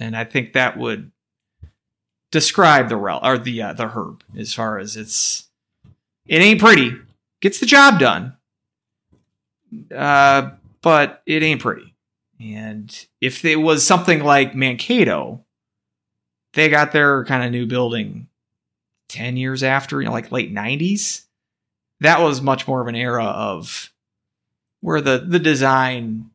and 0.00 0.16
i 0.16 0.24
think 0.24 0.52
that 0.52 0.78
would 0.78 1.10
describe 2.30 2.88
the 2.88 2.96
rel 2.96 3.20
or 3.22 3.38
the 3.38 3.60
uh, 3.60 3.72
the 3.72 3.88
herb 3.88 4.22
as 4.36 4.54
far 4.54 4.78
as 4.78 4.96
it's 4.96 5.48
it 6.26 6.40
ain't 6.40 6.60
pretty 6.60 6.92
gets 7.40 7.58
the 7.58 7.66
job 7.66 7.98
done 7.98 8.36
uh, 9.94 10.50
but 10.80 11.22
it 11.26 11.42
ain't 11.42 11.60
pretty. 11.60 11.94
And 12.40 13.06
if 13.20 13.44
it 13.44 13.56
was 13.56 13.86
something 13.86 14.22
like 14.22 14.54
Mankato, 14.54 15.44
they 16.54 16.68
got 16.68 16.92
their 16.92 17.24
kind 17.24 17.44
of 17.44 17.52
new 17.52 17.66
building 17.66 18.28
10 19.08 19.36
years 19.36 19.62
after, 19.62 20.00
you 20.00 20.06
know, 20.06 20.12
like 20.12 20.32
late 20.32 20.52
90s. 20.52 21.24
That 22.00 22.20
was 22.20 22.42
much 22.42 22.66
more 22.66 22.80
of 22.80 22.88
an 22.88 22.96
era 22.96 23.24
of 23.24 23.92
where 24.80 25.00
the, 25.00 25.24
the 25.26 25.38
design 25.38 26.30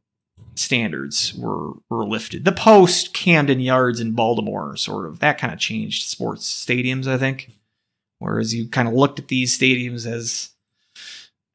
standards 0.60 1.34
were, 1.34 1.74
were 1.90 2.06
lifted. 2.06 2.46
The 2.46 2.52
post 2.52 3.14
Camden 3.14 3.60
Yards 3.60 4.00
in 4.00 4.14
Baltimore, 4.14 4.76
sort 4.76 5.06
of, 5.06 5.20
that 5.20 5.38
kind 5.38 5.54
of 5.54 5.60
changed 5.60 6.10
sports 6.10 6.66
stadiums, 6.66 7.08
I 7.08 7.18
think. 7.18 7.52
Whereas 8.20 8.54
you 8.54 8.68
kind 8.68 8.88
of 8.88 8.94
looked 8.94 9.20
at 9.20 9.28
these 9.28 9.58
stadiums 9.58 10.06
as, 10.06 10.52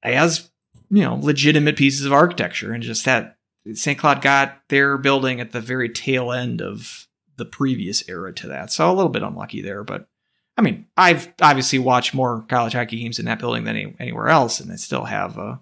as 0.03 0.51
you 0.91 1.03
know 1.03 1.17
legitimate 1.17 1.77
pieces 1.77 2.05
of 2.07 2.13
architecture 2.13 2.73
and 2.73 2.83
just 2.83 3.05
that 3.05 3.37
St. 3.75 3.99
Cloud 3.99 4.23
got 4.23 4.61
their 4.69 4.99
building 4.99 5.41
at 5.41 5.53
the 5.53 5.61
very 5.61 5.89
tail 5.89 6.33
end 6.33 6.61
of 6.61 7.09
the 7.37 7.45
previous 7.45 8.09
era 8.09 8.33
to 8.35 8.49
that. 8.49 8.71
So 8.73 8.91
a 8.91 8.93
little 8.93 9.11
bit 9.11 9.23
unlucky 9.23 9.63
there, 9.63 9.83
but 9.83 10.07
I 10.57 10.63
mean, 10.63 10.87
I've 10.97 11.33
obviously 11.41 11.79
watched 11.79 12.15
more 12.15 12.45
college 12.49 12.75
hockey 12.75 13.01
games 13.01 13.19
in 13.19 13.25
that 13.25 13.39
building 13.39 13.65
than 13.65 13.77
any, 13.77 13.95
anywhere 13.99 14.29
else, 14.29 14.61
and 14.61 14.71
I 14.71 14.77
still 14.77 15.05
have 15.05 15.39
uh, 15.39 15.57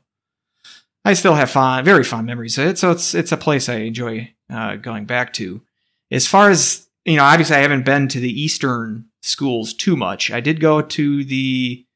I 1.05 1.14
still 1.14 1.35
have 1.35 1.51
fond, 1.51 1.85
very 1.85 2.05
fond 2.05 2.27
memories 2.27 2.59
of 2.59 2.66
it. 2.66 2.78
So 2.78 2.90
it's 2.90 3.14
it's 3.14 3.32
a 3.32 3.36
place 3.36 3.68
I 3.68 3.77
enjoy 3.77 4.32
uh, 4.51 4.77
going 4.77 5.06
back 5.06 5.32
to. 5.35 5.62
As 6.10 6.27
far 6.27 6.51
as 6.51 6.89
you 7.05 7.16
know, 7.16 7.24
obviously 7.24 7.56
I 7.56 7.60
haven't 7.60 7.85
been 7.85 8.09
to 8.09 8.20
the 8.20 8.40
Eastern 8.40 9.06
schools 9.22 9.72
too 9.72 9.97
much. 9.97 10.31
I 10.31 10.40
did 10.40 10.60
go 10.60 10.82
to 10.82 11.24
the 11.24 11.86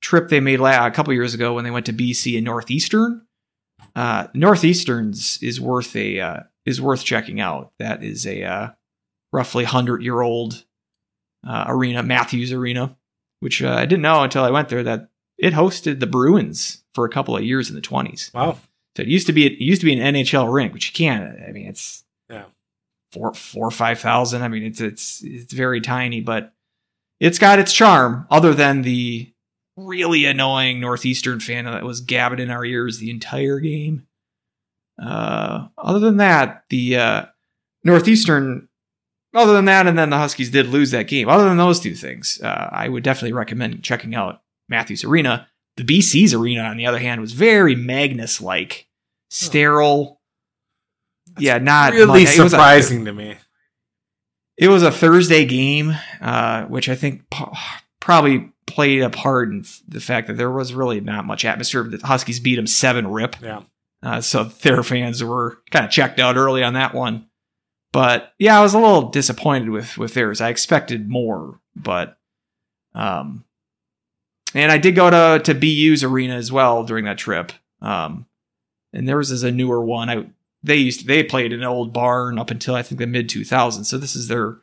trip 0.00 0.28
they 0.28 0.40
made 0.40 0.60
a 0.60 0.90
couple 0.90 1.12
years 1.12 1.34
ago 1.34 1.54
when 1.54 1.64
they 1.64 1.70
went 1.70 1.86
to 1.86 1.92
BC 1.92 2.36
and 2.36 2.44
Northeastern. 2.44 3.26
Uh, 3.94 4.28
Northeastern's 4.34 5.38
is 5.42 5.60
worth 5.60 5.94
a 5.96 6.20
uh, 6.20 6.40
is 6.64 6.80
worth 6.80 7.04
checking 7.04 7.40
out. 7.40 7.72
That 7.78 8.02
is 8.02 8.26
a 8.26 8.44
uh, 8.44 8.68
roughly 9.32 9.64
hundred 9.64 10.02
year 10.02 10.20
old 10.20 10.64
uh, 11.46 11.64
arena, 11.68 12.02
Matthews 12.02 12.52
Arena, 12.52 12.96
which 13.40 13.62
uh, 13.62 13.74
I 13.74 13.86
didn't 13.86 14.02
know 14.02 14.22
until 14.22 14.44
I 14.44 14.50
went 14.50 14.68
there 14.68 14.82
that 14.82 15.08
it 15.38 15.54
hosted 15.54 16.00
the 16.00 16.06
Bruins 16.06 16.79
for 16.94 17.04
a 17.04 17.10
couple 17.10 17.36
of 17.36 17.42
years 17.44 17.68
in 17.68 17.74
the 17.74 17.80
twenties. 17.80 18.30
Wow. 18.34 18.58
So 18.96 19.02
it 19.02 19.08
used 19.08 19.26
to 19.28 19.32
be 19.32 19.46
it 19.46 19.58
used 19.60 19.80
to 19.82 19.86
be 19.86 19.92
an 19.98 20.14
NHL 20.14 20.52
rink, 20.52 20.72
which 20.72 20.88
you 20.88 20.92
can't. 20.94 21.40
I 21.46 21.52
mean, 21.52 21.66
it's 21.68 22.04
Yeah. 22.28 22.44
four 23.12 23.32
four 23.34 23.68
or 23.68 23.70
five 23.70 23.98
thousand. 24.00 24.42
I 24.42 24.48
mean, 24.48 24.62
it's 24.64 24.80
it's 24.80 25.22
it's 25.24 25.52
very 25.52 25.80
tiny, 25.80 26.20
but 26.20 26.52
it's 27.20 27.38
got 27.38 27.58
its 27.58 27.72
charm. 27.72 28.26
Other 28.30 28.52
than 28.54 28.82
the 28.82 29.32
really 29.76 30.24
annoying 30.26 30.80
Northeastern 30.80 31.40
fan 31.40 31.64
that 31.64 31.84
was 31.84 32.00
gabbing 32.00 32.38
in 32.40 32.50
our 32.50 32.64
ears 32.64 32.98
the 32.98 33.10
entire 33.10 33.60
game. 33.60 34.06
Uh, 35.00 35.68
other 35.78 35.98
than 36.00 36.18
that, 36.18 36.64
the 36.68 36.96
uh, 36.96 37.24
Northeastern. 37.84 38.68
Other 39.32 39.52
than 39.52 39.66
that, 39.66 39.86
and 39.86 39.96
then 39.96 40.10
the 40.10 40.18
Huskies 40.18 40.50
did 40.50 40.66
lose 40.66 40.90
that 40.90 41.06
game. 41.06 41.28
Other 41.28 41.44
than 41.44 41.56
those 41.56 41.78
two 41.78 41.94
things, 41.94 42.40
uh, 42.42 42.68
I 42.72 42.88
would 42.88 43.04
definitely 43.04 43.32
recommend 43.32 43.80
checking 43.84 44.12
out 44.12 44.42
Matthews 44.68 45.04
Arena. 45.04 45.46
The 45.80 45.98
BC's 45.98 46.34
arena, 46.34 46.62
on 46.62 46.76
the 46.76 46.86
other 46.86 46.98
hand, 46.98 47.20
was 47.20 47.32
very 47.32 47.74
Magness 47.74 48.40
like, 48.40 48.86
sterile. 49.30 50.20
yeah, 51.38 51.58
not 51.58 51.92
really 51.94 52.22
it 52.24 52.28
a- 52.38 52.48
surprising 52.50 53.04
to 53.06 53.12
me. 53.12 53.36
it 54.58 54.68
was 54.68 54.82
a 54.82 54.90
Thursday 54.92 55.44
game, 55.46 55.94
uh, 56.20 56.64
which 56.64 56.88
I 56.88 56.94
think 56.94 57.22
probably 58.00 58.52
played 58.66 59.02
a 59.02 59.10
part 59.10 59.48
in 59.48 59.64
the 59.88 60.00
fact 60.00 60.26
that 60.26 60.36
there 60.36 60.50
was 60.50 60.74
really 60.74 61.00
not 61.00 61.24
much 61.24 61.44
atmosphere. 61.44 61.82
The 61.84 62.06
Huskies 62.06 62.40
beat 62.40 62.56
them 62.56 62.66
seven 62.66 63.06
rip, 63.08 63.36
Yeah. 63.40 63.62
uh, 64.02 64.20
so 64.20 64.44
their 64.44 64.82
fans 64.82 65.24
were 65.24 65.58
kind 65.70 65.84
of 65.86 65.90
checked 65.90 66.20
out 66.20 66.36
early 66.36 66.62
on 66.62 66.74
that 66.74 66.94
one. 66.94 67.26
But 67.92 68.32
yeah, 68.38 68.58
I 68.58 68.62
was 68.62 68.74
a 68.74 68.78
little 68.78 69.08
disappointed 69.08 69.70
with 69.70 69.96
with 69.98 70.14
theirs. 70.14 70.40
I 70.40 70.50
expected 70.50 71.08
more, 71.08 71.58
but 71.74 72.16
um, 72.94 73.44
and 74.54 74.72
I 74.72 74.78
did 74.78 74.94
go 74.94 75.10
to 75.10 75.42
to 75.42 75.54
BU's 75.54 76.04
arena 76.04 76.34
as 76.34 76.50
well 76.50 76.84
during 76.84 77.04
that 77.04 77.18
trip. 77.18 77.52
Um, 77.80 78.26
and 78.92 79.08
theirs 79.08 79.30
is 79.30 79.42
a 79.42 79.52
newer 79.52 79.84
one. 79.84 80.10
I 80.10 80.26
they 80.62 80.76
used 80.76 81.06
they 81.06 81.22
played 81.22 81.52
in 81.52 81.60
an 81.60 81.66
old 81.66 81.92
barn 81.92 82.38
up 82.38 82.50
until 82.50 82.74
I 82.74 82.82
think 82.82 82.98
the 82.98 83.06
mid 83.06 83.28
2000s. 83.28 83.86
So 83.86 83.98
this 83.98 84.16
is 84.16 84.28
their 84.28 84.58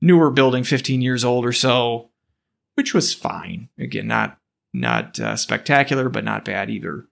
newer 0.00 0.30
building, 0.30 0.64
15 0.64 1.02
years 1.02 1.24
old 1.24 1.44
or 1.44 1.52
so, 1.52 2.10
which 2.74 2.94
was 2.94 3.14
fine. 3.14 3.68
Again, 3.78 4.06
not 4.06 4.38
not 4.72 5.18
uh, 5.18 5.36
spectacular, 5.36 6.08
but 6.08 6.24
not 6.24 6.44
bad 6.44 6.70
either. 6.70 7.06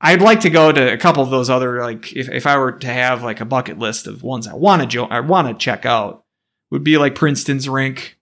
I'd 0.00 0.22
like 0.22 0.40
to 0.40 0.50
go 0.50 0.72
to 0.72 0.92
a 0.92 0.98
couple 0.98 1.22
of 1.22 1.30
those 1.30 1.50
other 1.50 1.80
like 1.80 2.12
if, 2.12 2.28
if 2.28 2.46
I 2.46 2.58
were 2.58 2.72
to 2.72 2.92
have 2.92 3.22
like 3.22 3.40
a 3.40 3.46
bucket 3.46 3.78
list 3.78 4.06
of 4.06 4.22
ones 4.22 4.46
I 4.46 4.54
want 4.54 4.82
to 4.82 4.88
jo- 4.88 5.06
I 5.06 5.20
want 5.20 5.48
to 5.48 5.54
check 5.54 5.86
out 5.86 6.24
would 6.70 6.84
be 6.84 6.98
like 6.98 7.14
Princeton's 7.14 7.68
rink, 7.68 8.18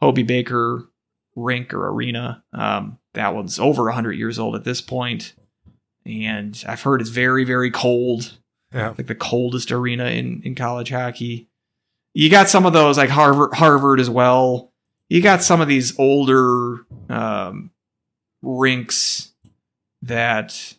Hobey 0.00 0.22
Baker 0.22 0.89
rink 1.40 1.72
or 1.74 1.88
arena. 1.88 2.42
Um, 2.52 2.98
that 3.14 3.34
one's 3.34 3.58
over 3.58 3.84
100 3.84 4.12
years 4.12 4.38
old 4.38 4.54
at 4.54 4.64
this 4.64 4.80
point, 4.80 5.34
and 6.06 6.62
I've 6.68 6.82
heard 6.82 7.00
it's 7.00 7.10
very 7.10 7.44
very 7.44 7.70
cold 7.70 8.38
Yeah. 8.72 8.88
like 8.96 9.06
the 9.06 9.14
coldest 9.14 9.72
arena 9.72 10.06
in, 10.06 10.42
in 10.44 10.54
college 10.54 10.90
hockey. 10.90 11.48
You 12.14 12.28
got 12.30 12.48
some 12.48 12.66
of 12.66 12.72
those 12.72 12.96
like 12.98 13.10
Harvard 13.10 13.54
Harvard 13.54 14.00
as 14.00 14.10
well. 14.10 14.72
You 15.08 15.20
got 15.22 15.42
some 15.42 15.60
of 15.60 15.68
these 15.68 15.98
older 15.98 16.84
um, 17.08 17.70
rinks 18.42 19.32
that 20.02 20.74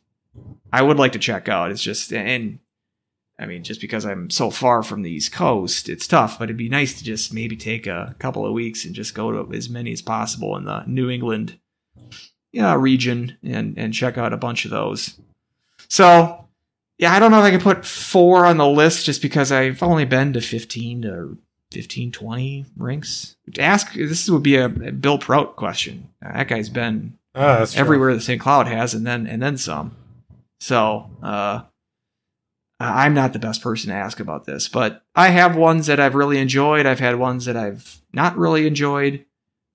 I 0.71 0.81
would 0.81 0.97
like 0.97 1.11
to 1.13 1.19
check 1.19 1.49
out. 1.49 1.71
It's 1.71 1.83
just 1.83 2.11
and 2.13 2.59
I 3.41 3.45
mean 3.47 3.63
just 3.63 3.81
because 3.81 4.05
I'm 4.05 4.30
so 4.30 4.51
far 4.51 4.84
from 4.84 5.01
the 5.01 5.11
East 5.11 5.34
Coast, 5.34 5.89
it's 5.89 6.07
tough. 6.07 6.39
But 6.39 6.45
it'd 6.45 6.57
be 6.57 6.69
nice 6.69 6.97
to 6.97 7.03
just 7.03 7.34
maybe 7.34 7.57
take 7.57 7.88
a 7.88 8.15
couple 8.19 8.45
of 8.45 8.53
weeks 8.53 8.85
and 8.85 8.95
just 8.95 9.15
go 9.15 9.31
to 9.31 9.53
as 9.53 9.69
many 9.69 9.91
as 9.91 10.01
possible 10.01 10.55
in 10.55 10.65
the 10.65 10.84
New 10.85 11.09
England 11.09 11.59
yeah, 12.51 12.76
region 12.76 13.38
and 13.43 13.77
and 13.77 13.93
check 13.93 14.18
out 14.18 14.34
a 14.34 14.38
bunch 14.38 14.65
of 14.65 14.72
those. 14.72 15.19
So 15.88 16.47
yeah, 16.97 17.13
I 17.13 17.19
don't 17.19 17.31
know 17.31 17.39
if 17.39 17.45
I 17.45 17.51
can 17.51 17.61
put 17.61 17.85
four 17.85 18.45
on 18.45 18.57
the 18.57 18.68
list 18.68 19.05
just 19.05 19.22
because 19.22 19.51
I've 19.51 19.81
only 19.81 20.05
been 20.05 20.34
to 20.34 20.41
15 20.41 21.01
to 21.01 21.38
15, 21.72 22.11
20 22.11 22.65
rinks. 22.77 23.35
Ask, 23.57 23.93
this 23.93 24.30
would 24.30 24.43
be 24.43 24.57
a 24.57 24.69
Bill 24.69 25.18
Prout 25.18 25.55
question. 25.55 26.09
That 26.22 26.47
guy's 26.47 26.69
been 26.69 27.18
Oh, 27.34 27.65
everywhere 27.76 28.13
the 28.13 28.22
St. 28.22 28.41
Cloud 28.41 28.68
has 28.68 28.93
and 28.93 29.07
then, 29.07 29.26
and 29.26 29.41
then 29.41 29.57
some. 29.57 29.95
So, 30.59 31.09
uh, 31.23 31.61
I'm 32.83 33.13
not 33.13 33.33
the 33.33 33.39
best 33.39 33.61
person 33.61 33.89
to 33.89 33.95
ask 33.95 34.19
about 34.19 34.45
this, 34.45 34.67
but 34.67 35.03
I 35.15 35.29
have 35.29 35.55
ones 35.55 35.87
that 35.87 35.99
I've 35.99 36.15
really 36.15 36.37
enjoyed. 36.37 36.85
I've 36.85 36.99
had 36.99 37.15
ones 37.19 37.45
that 37.45 37.57
I've 37.57 38.01
not 38.13 38.37
really 38.37 38.65
enjoyed. 38.67 39.25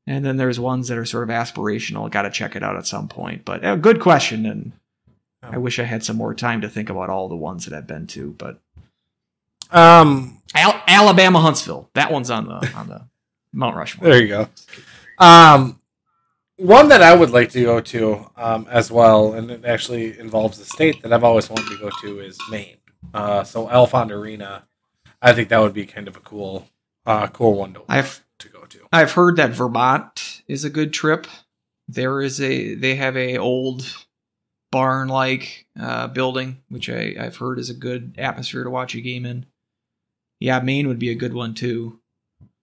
And 0.06 0.24
then 0.24 0.36
there's 0.36 0.60
ones 0.60 0.88
that 0.88 0.98
are 0.98 1.04
sort 1.04 1.24
of 1.24 1.30
aspirational. 1.34 2.10
Got 2.10 2.22
to 2.22 2.30
check 2.30 2.54
it 2.56 2.62
out 2.62 2.76
at 2.76 2.86
some 2.86 3.08
point. 3.08 3.44
But 3.44 3.64
a 3.66 3.76
good 3.76 4.00
question. 4.00 4.46
And 4.46 4.72
I 5.42 5.58
wish 5.58 5.78
I 5.78 5.84
had 5.84 6.04
some 6.04 6.16
more 6.16 6.32
time 6.34 6.60
to 6.60 6.68
think 6.68 6.88
about 6.90 7.10
all 7.10 7.28
the 7.28 7.36
ones 7.36 7.64
that 7.66 7.76
I've 7.76 7.86
been 7.88 8.06
to. 8.08 8.34
But 8.38 8.60
Um, 9.70 10.40
Al- 10.54 10.80
Alabama 10.86 11.40
Huntsville, 11.40 11.90
that 11.94 12.12
one's 12.12 12.30
on 12.30 12.46
the 12.46 12.72
on 12.76 12.88
the 12.88 13.02
Mount 13.52 13.76
Rushmore. 13.76 14.08
there 14.10 14.22
you 14.22 14.28
go. 14.28 14.48
Um, 15.18 15.80
one 16.56 16.88
that 16.88 17.02
I 17.02 17.14
would 17.14 17.30
like 17.30 17.50
to 17.50 17.62
go 17.62 17.80
to 17.80 18.30
um, 18.36 18.66
as 18.70 18.90
well, 18.90 19.34
and 19.34 19.50
it 19.50 19.64
actually 19.64 20.18
involves 20.18 20.58
the 20.58 20.64
state 20.64 21.02
that 21.02 21.12
I've 21.12 21.24
always 21.24 21.50
wanted 21.50 21.68
to 21.70 21.78
go 21.78 21.90
to 22.02 22.20
is 22.20 22.38
Maine. 22.50 22.76
Uh, 23.14 23.44
so 23.44 23.66
Alfond 23.68 24.10
Arena, 24.10 24.66
I 25.22 25.32
think 25.32 25.48
that 25.48 25.58
would 25.58 25.74
be 25.74 25.86
kind 25.86 26.08
of 26.08 26.16
a 26.16 26.20
cool, 26.20 26.68
uh, 27.04 27.28
cool 27.28 27.54
one 27.54 27.74
to 27.74 27.82
I've 27.88 28.24
to 28.38 28.48
go 28.48 28.64
to. 28.64 28.80
I've 28.92 29.12
heard 29.12 29.36
that 29.36 29.50
Vermont 29.50 30.42
is 30.46 30.64
a 30.64 30.70
good 30.70 30.92
trip. 30.92 31.26
There 31.88 32.20
is 32.20 32.40
a 32.40 32.74
they 32.74 32.96
have 32.96 33.16
a 33.16 33.38
old 33.38 34.06
barn 34.70 35.08
like 35.08 35.66
uh, 35.80 36.08
building, 36.08 36.58
which 36.68 36.90
I, 36.90 37.14
I've 37.18 37.36
heard 37.36 37.58
is 37.58 37.70
a 37.70 37.74
good 37.74 38.14
atmosphere 38.18 38.64
to 38.64 38.70
watch 38.70 38.94
a 38.94 39.00
game 39.00 39.24
in. 39.24 39.46
Yeah, 40.40 40.60
Maine 40.60 40.88
would 40.88 40.98
be 40.98 41.10
a 41.10 41.14
good 41.14 41.32
one 41.32 41.54
too. 41.54 42.00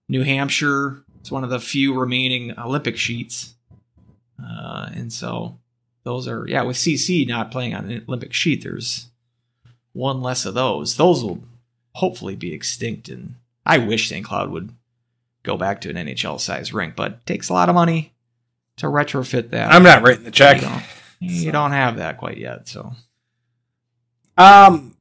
New 0.08 0.22
Hampshire, 0.22 1.02
it's 1.20 1.30
one 1.30 1.44
of 1.44 1.50
the 1.50 1.58
few 1.58 1.98
remaining 1.98 2.56
Olympic 2.58 2.96
sheets, 2.96 3.54
uh, 4.40 4.90
and 4.92 5.12
so 5.12 5.58
those 6.04 6.28
are 6.28 6.46
yeah. 6.46 6.62
With 6.62 6.76
CC 6.76 7.26
not 7.26 7.50
playing 7.50 7.74
on 7.74 7.90
an 7.90 8.04
Olympic 8.06 8.32
sheet, 8.32 8.62
there's 8.62 9.10
one 9.94 10.20
less 10.20 10.44
of 10.44 10.52
those. 10.54 10.96
Those 10.96 11.24
will 11.24 11.42
hopefully 11.94 12.36
be 12.36 12.52
extinct, 12.52 13.08
and 13.08 13.36
I 13.64 13.78
wish 13.78 14.08
St. 14.10 14.24
Cloud 14.26 14.50
would 14.50 14.72
go 15.42 15.56
back 15.56 15.80
to 15.80 15.90
an 15.90 15.96
NHL 15.96 16.38
size 16.38 16.72
rink, 16.74 16.94
but 16.96 17.12
it 17.12 17.26
takes 17.26 17.48
a 17.48 17.52
lot 17.54 17.68
of 17.70 17.74
money 17.74 18.12
to 18.76 18.86
retrofit 18.86 19.50
that. 19.50 19.72
I'm 19.72 19.82
not 19.82 20.02
writing 20.02 20.24
the 20.24 20.30
check. 20.30 20.60
You 20.60 20.68
don't, 20.68 20.82
you 21.20 21.44
So- 21.46 21.52
don't 21.52 21.70
have 21.72 21.96
that 21.96 22.18
quite 22.18 22.36
yet, 22.38 22.68
so 22.68 22.92
Um, 24.36 24.96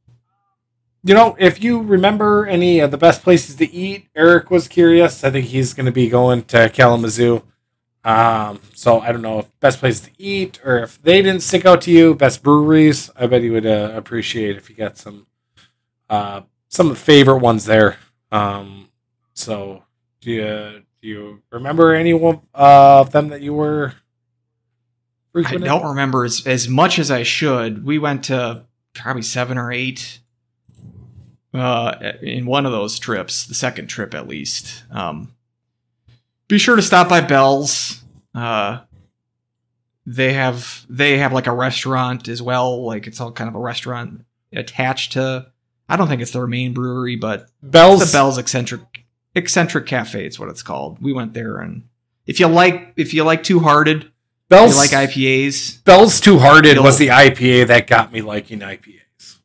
you 1.03 1.13
know, 1.13 1.35
if 1.39 1.63
you 1.63 1.81
remember 1.81 2.45
any 2.45 2.79
of 2.79 2.91
the 2.91 2.97
best 2.97 3.23
places 3.23 3.55
to 3.55 3.73
eat, 3.73 4.07
Eric 4.15 4.51
was 4.51 4.67
curious. 4.67 5.23
I 5.23 5.31
think 5.31 5.47
he's 5.47 5.73
going 5.73 5.85
to 5.87 5.91
be 5.91 6.07
going 6.07 6.43
to 6.45 6.69
Kalamazoo. 6.69 7.43
Um, 8.05 8.59
so 8.73 8.99
I 8.99 9.11
don't 9.11 9.21
know 9.21 9.39
if 9.39 9.59
best 9.59 9.79
places 9.79 10.01
to 10.01 10.11
eat 10.17 10.59
or 10.65 10.79
if 10.79 11.01
they 11.01 11.21
didn't 11.21 11.41
stick 11.41 11.65
out 11.65 11.81
to 11.83 11.91
you, 11.91 12.15
best 12.15 12.43
breweries. 12.43 13.09
I 13.15 13.27
bet 13.27 13.41
you 13.41 13.53
would 13.53 13.65
uh, 13.65 13.91
appreciate 13.95 14.57
if 14.57 14.69
you 14.69 14.75
got 14.75 14.97
some, 14.97 15.27
uh, 16.09 16.41
some 16.67 16.87
of 16.87 16.95
the 16.95 16.99
favorite 16.99 17.37
ones 17.37 17.65
there. 17.65 17.97
Um, 18.31 18.89
so 19.33 19.83
do 20.21 20.31
you 20.31 20.83
do 21.01 21.07
you 21.07 21.41
remember 21.51 21.93
any 21.93 22.13
one 22.13 22.41
of 22.53 23.11
them 23.11 23.27
that 23.29 23.41
you 23.41 23.53
were? 23.53 23.93
I 25.35 25.55
don't 25.55 25.85
remember 25.85 26.23
as, 26.23 26.45
as 26.45 26.69
much 26.69 26.97
as 26.99 27.11
I 27.11 27.23
should. 27.23 27.83
We 27.83 27.99
went 27.99 28.25
to 28.25 28.63
probably 28.93 29.23
seven 29.23 29.57
or 29.57 29.71
eight 29.71 30.19
uh, 31.53 32.13
in 32.21 32.45
one 32.45 32.65
of 32.65 32.71
those 32.71 32.99
trips, 32.99 33.45
the 33.45 33.53
second 33.53 33.87
trip 33.87 34.13
at 34.13 34.27
least. 34.27 34.83
Um, 34.91 35.33
be 36.47 36.57
sure 36.57 36.75
to 36.75 36.81
stop 36.81 37.09
by 37.09 37.21
Bell's. 37.21 38.01
Uh, 38.33 38.81
they 40.05 40.33
have 40.33 40.85
they 40.89 41.17
have 41.17 41.33
like 41.33 41.47
a 41.47 41.53
restaurant 41.53 42.27
as 42.27 42.41
well. 42.41 42.83
Like 42.85 43.07
it's 43.07 43.21
all 43.21 43.31
kind 43.31 43.47
of 43.47 43.55
a 43.55 43.59
restaurant 43.59 44.25
attached 44.51 45.13
to. 45.13 45.47
I 45.87 45.95
don't 45.95 46.07
think 46.07 46.21
it's 46.21 46.31
their 46.31 46.47
main 46.47 46.73
brewery, 46.73 47.15
but 47.15 47.49
Bell's. 47.61 48.01
It's 48.01 48.11
the 48.11 48.17
Bell's 48.17 48.37
eccentric 48.37 48.81
eccentric 49.35 49.85
cafe. 49.85 50.25
It's 50.25 50.39
what 50.39 50.49
it's 50.49 50.63
called. 50.63 51.01
We 51.01 51.13
went 51.13 51.33
there, 51.33 51.57
and 51.57 51.87
if 52.25 52.39
you 52.39 52.47
like 52.47 52.93
if 52.95 53.13
you 53.13 53.23
like 53.23 53.43
Two 53.43 53.59
Hearted, 53.59 54.11
Bell's 54.49 54.73
you 54.73 54.97
like 54.97 55.09
IPAs, 55.09 55.83
Bell's 55.83 56.19
Two 56.19 56.39
Hearted 56.39 56.79
was 56.79 56.97
the 56.97 57.07
IPA 57.07 57.67
that 57.67 57.87
got 57.87 58.11
me 58.11 58.21
liking 58.21 58.59
IPAs. 58.59 59.37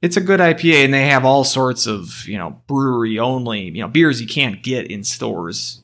it's 0.00 0.16
a 0.16 0.20
good 0.20 0.40
IPA, 0.40 0.84
and 0.84 0.94
they 0.94 1.06
have 1.06 1.24
all 1.24 1.44
sorts 1.44 1.86
of 1.86 2.26
you 2.26 2.38
know 2.38 2.62
brewery 2.66 3.18
only 3.18 3.62
you 3.64 3.82
know 3.82 3.88
beers 3.88 4.20
you 4.20 4.26
can't 4.26 4.62
get 4.62 4.90
in 4.90 5.04
stores, 5.04 5.81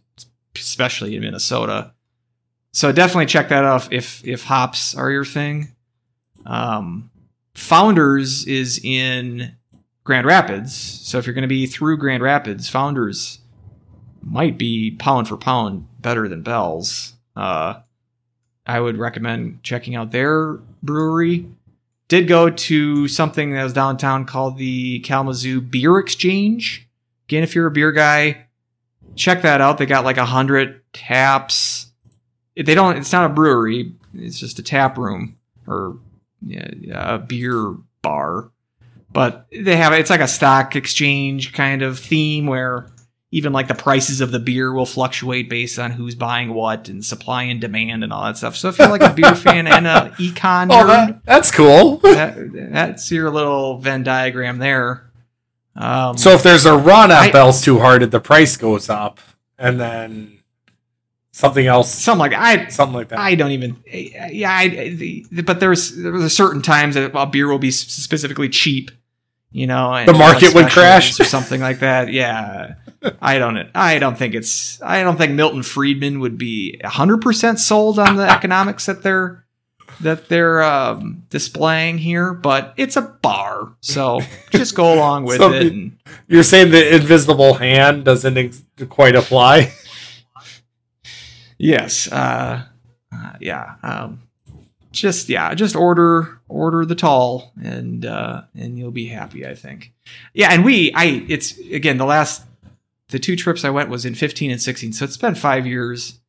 especially 0.61 1.17
in 1.17 1.23
Minnesota. 1.23 1.93
So 2.73 2.93
definitely 2.93 3.27
check 3.27 3.49
that 3.49 3.65
out 3.65 3.93
if 3.93 4.25
if 4.27 4.45
hops 4.45 4.95
are 4.95 5.11
your 5.11 5.25
thing. 5.25 5.75
Um, 6.47 7.11
Founders 7.55 8.47
is 8.47 8.81
in 8.83 9.57
Grand 10.05 10.27
Rapids, 10.27 10.75
so 10.75 11.19
if 11.19 11.27
you're 11.27 11.35
going 11.35 11.43
to 11.43 11.49
be 11.49 11.67
through 11.67 11.99
Grand 11.99 12.23
Rapids, 12.23 12.69
Founders 12.71 13.41
might 14.23 14.59
be 14.59 14.93
pound 14.93 15.29
for 15.29 15.37
pound 15.37 15.87
better 16.01 16.29
than 16.29 16.43
Bell's. 16.43 17.15
Uh, 17.35 17.81
I 18.67 18.81
would 18.81 18.99
recommend 18.99 19.63
checking 19.63 19.97
out 19.97 20.11
their 20.11 20.55
brewery. 20.83 21.47
Did 22.09 22.29
go 22.29 22.49
to 22.49 23.09
something 23.09 23.53
that 23.53 23.65
was 23.65 23.73
downtown 23.73 24.25
called 24.25 24.57
the 24.57 25.01
Kalamazoo 25.01 25.61
Beer 25.61 25.99
Exchange. 25.99 26.89
Again, 27.27 27.43
if 27.43 27.55
you're 27.55 27.67
a 27.67 27.71
beer 27.71 27.93
guy, 27.93 28.47
check 29.17 29.43
that 29.43 29.61
out. 29.61 29.79
They 29.79 29.87
got 29.87 30.05
like 30.05 30.17
a 30.17 30.25
hundred 30.25 30.81
taps. 30.93 31.87
They 32.57 32.75
don't. 32.75 32.97
It's 32.97 33.13
not 33.13 33.31
a 33.31 33.35
brewery. 33.35 33.93
It's 34.15 34.39
just 34.39 34.59
a 34.59 34.63
tap 34.63 34.99
room 34.99 35.37
or 35.67 35.99
yeah, 36.45 36.69
a 37.15 37.19
beer 37.19 37.75
bar. 38.03 38.51
But 39.13 39.47
they 39.51 39.77
have 39.77 39.93
it's 39.93 40.11
like 40.11 40.21
a 40.21 40.29
stock 40.29 40.77
exchange 40.77 41.53
kind 41.53 41.83
of 41.83 41.99
theme 41.99 42.47
where 42.47 42.87
even 43.31 43.53
like 43.53 43.69
the 43.69 43.75
prices 43.75 44.21
of 44.23 44.31
the 44.31 44.39
beer 44.39 44.73
will 44.73 44.87
fluctuate 44.87 45.51
based 45.51 45.79
on 45.79 45.91
who's 45.91 46.15
buying 46.15 46.53
what 46.55 46.89
and 46.89 47.05
supply 47.05 47.43
and 47.45 47.61
demand 47.61 48.03
and 48.03 48.13
all 48.13 48.25
that 48.25 48.39
stuff. 48.39 48.57
So 48.57 48.69
if 48.69 48.79
you're 48.79 48.89
like 48.89 49.03
a 49.03 49.13
beer 49.13 49.35
fan 49.35 49.67
and 49.67 49.87
a 49.87 50.13
econ 50.19 50.69
Oh, 50.71 50.85
nerd, 50.85 50.87
that, 50.87 51.25
that's 51.25 51.51
cool. 51.51 51.99
that, 51.99 52.37
that's 52.73 53.11
your 53.11 53.31
little 53.31 53.79
Venn 53.79 54.03
diagram 54.03 54.59
there. 54.59 55.08
Um, 55.79 56.19
So 56.19 56.33
if 56.33 56.43
there's 56.43 56.67
a 56.67 56.77
run 56.77 57.11
on 57.13 57.17
I- 57.29 57.31
Bell's 57.31 57.63
Two 57.63 57.79
Hearted, 57.79 58.11
the 58.11 58.21
price 58.21 58.57
goes 58.57 58.89
up, 58.91 59.21
and 59.59 59.79
then 59.81 60.39
something 61.31 61.67
else, 61.67 61.93
something 61.95 62.19
like 62.19 62.35
I 62.35 62.67
something 62.69 62.95
like 62.97 63.09
that. 63.11 63.19
I 63.21 63.35
don't 63.37 63.53
even. 63.53 63.77
Yeah, 63.87 64.53
I, 64.53 64.69
the, 64.91 65.25
but 65.45 65.61
there's 65.61 65.97
there's 65.97 66.37
certain 66.37 66.63
times 66.63 66.97
that 66.97 67.13
a 67.15 67.27
beer 67.27 67.49
will 67.49 67.59
be 67.61 67.71
specifically 67.71 68.49
cheap. 68.49 68.91
You 69.51 69.67
know, 69.67 69.95
and 69.95 70.07
The 70.07 70.13
market 70.13 70.53
would 70.55 70.69
crash? 70.69 71.19
or 71.19 71.25
something 71.25 71.61
like 71.61 71.79
that. 71.79 72.13
Yeah, 72.13 72.75
I 73.23 73.39
don't. 73.39 73.71
I 73.75 73.99
don't 73.99 74.19
think 74.19 74.35
it's. 74.35 74.83
I 74.83 75.03
don't 75.03 75.17
think 75.17 75.33
Milton 75.33 75.63
Friedman 75.63 76.21
would 76.21 76.37
be 76.37 76.79
hundred 76.85 77.23
percent 77.23 77.59
sold 77.61 77.99
on 77.99 78.17
the 78.17 78.29
economics 78.29 78.85
that 78.87 79.03
they're 79.03 79.45
that 80.01 80.29
they're 80.29 80.63
um, 80.63 81.25
displaying 81.31 81.99
here. 81.99 82.33
But 82.33 82.75
it's 82.77 82.97
a 82.97 83.03
bar, 83.03 83.75
so 83.81 84.21
just 84.51 84.75
go 84.75 84.95
along 84.95 85.25
with 85.25 85.39
So 85.39 85.53
it. 85.53 85.73
And, 85.73 85.99
You're 86.27 86.43
saying 86.43 86.71
the 86.71 86.95
invisible 86.95 87.55
hand 87.55 88.05
doesn't 88.05 88.37
ex- 88.37 88.63
quite 88.89 89.15
apply. 89.17 89.73
Yes. 91.59 92.11
Uh, 92.11 92.65
uh, 93.13 93.33
yeah. 93.41 93.75
Um, 93.83 94.23
just 94.93 95.29
yeah, 95.29 95.55
just 95.55 95.77
order 95.77 96.41
order 96.49 96.85
the 96.85 96.95
tall 96.95 97.53
and 97.63 98.07
uh, 98.07 98.43
and 98.55 98.79
you'll 98.79 98.91
be 98.91 99.09
happy. 99.09 99.47
I 99.47 99.55
think. 99.55 99.93
Yeah, 100.33 100.53
and 100.53 100.65
we 100.65 100.93
I 100.95 101.25
it's 101.29 101.59
again 101.59 101.99
the 101.99 102.07
last 102.07 102.45
the 103.09 103.19
two 103.19 103.37
trips 103.37 103.65
I 103.65 103.71
went 103.71 103.89
was 103.89 104.05
in 104.05 104.15
15 104.15 104.51
and 104.51 104.61
16, 104.61 104.93
so 104.93 105.05
it's 105.05 105.17
been 105.17 105.35
five 105.35 105.67
years. 105.67 106.21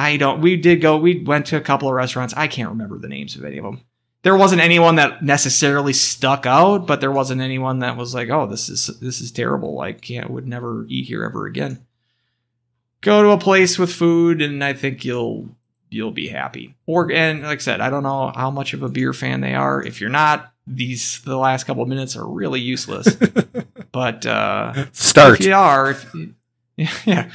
I 0.00 0.16
don't. 0.16 0.40
We 0.40 0.56
did 0.56 0.80
go. 0.80 0.96
We 0.96 1.22
went 1.22 1.46
to 1.46 1.58
a 1.58 1.60
couple 1.60 1.86
of 1.86 1.94
restaurants. 1.94 2.32
I 2.34 2.48
can't 2.48 2.70
remember 2.70 2.98
the 2.98 3.08
names 3.08 3.36
of 3.36 3.44
any 3.44 3.58
of 3.58 3.64
them. 3.64 3.82
There 4.22 4.36
wasn't 4.36 4.62
anyone 4.62 4.96
that 4.96 5.22
necessarily 5.22 5.92
stuck 5.92 6.46
out, 6.46 6.86
but 6.86 7.02
there 7.02 7.12
wasn't 7.12 7.42
anyone 7.42 7.80
that 7.80 7.98
was 7.98 8.14
like, 8.14 8.30
"Oh, 8.30 8.46
this 8.46 8.70
is 8.70 8.86
this 9.00 9.20
is 9.20 9.30
terrible. 9.30 9.80
I 9.80 9.92
can't 9.92 10.30
would 10.30 10.48
never 10.48 10.86
eat 10.88 11.06
here 11.06 11.22
ever 11.24 11.44
again." 11.44 11.84
Go 13.02 13.22
to 13.22 13.30
a 13.30 13.38
place 13.38 13.78
with 13.78 13.92
food, 13.92 14.40
and 14.40 14.64
I 14.64 14.72
think 14.72 15.04
you'll 15.04 15.50
you'll 15.90 16.12
be 16.12 16.28
happy. 16.28 16.76
Or 16.86 17.12
and 17.12 17.42
like 17.42 17.58
I 17.58 17.62
said, 17.62 17.82
I 17.82 17.90
don't 17.90 18.02
know 18.02 18.32
how 18.34 18.50
much 18.50 18.72
of 18.72 18.82
a 18.82 18.88
beer 18.88 19.12
fan 19.12 19.42
they 19.42 19.54
are. 19.54 19.82
If 19.82 20.00
you're 20.00 20.08
not, 20.08 20.50
these 20.66 21.20
the 21.22 21.36
last 21.36 21.64
couple 21.64 21.82
of 21.82 21.90
minutes 21.90 22.16
are 22.16 22.26
really 22.26 22.60
useless. 22.60 23.14
but 23.92 24.24
uh, 24.24 24.90
Start. 24.92 25.40
if 25.40 25.46
you 25.46 25.54
are, 25.54 25.90
if, 25.90 26.14
yeah, 27.06 27.30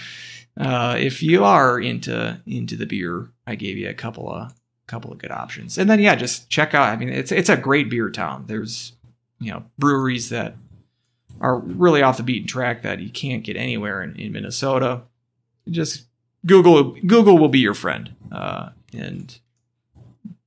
uh, 0.60 0.96
if 0.98 1.22
you 1.22 1.44
are 1.44 1.80
into 1.80 2.40
into 2.46 2.76
the 2.76 2.86
beer, 2.86 3.30
I 3.46 3.56
gave 3.56 3.78
you 3.78 3.90
a 3.90 3.94
couple 3.94 4.30
of 4.32 4.54
couple 4.88 5.12
of 5.12 5.18
good 5.18 5.32
options, 5.32 5.78
and 5.78 5.90
then 5.90 6.00
yeah, 6.00 6.16
just 6.16 6.50
check 6.50 6.74
out. 6.74 6.90
I 6.90 6.96
mean, 6.96 7.10
it's 7.10 7.32
it's 7.32 7.50
a 7.50 7.58
great 7.58 7.90
beer 7.90 8.10
town. 8.10 8.46
There's 8.48 8.94
you 9.40 9.52
know 9.52 9.64
breweries 9.78 10.30
that 10.30 10.56
are 11.42 11.60
really 11.60 12.02
off 12.02 12.18
the 12.18 12.24
beaten 12.24 12.48
track 12.48 12.84
that 12.84 13.00
you 13.00 13.10
can't 13.10 13.44
get 13.44 13.58
anywhere 13.58 14.02
in, 14.02 14.16
in 14.16 14.32
Minnesota. 14.32 15.02
Just 15.70 16.06
Google 16.46 16.94
Google 17.06 17.38
will 17.38 17.50
be 17.50 17.60
your 17.60 17.74
friend, 17.74 18.16
uh, 18.32 18.70
and 18.94 19.38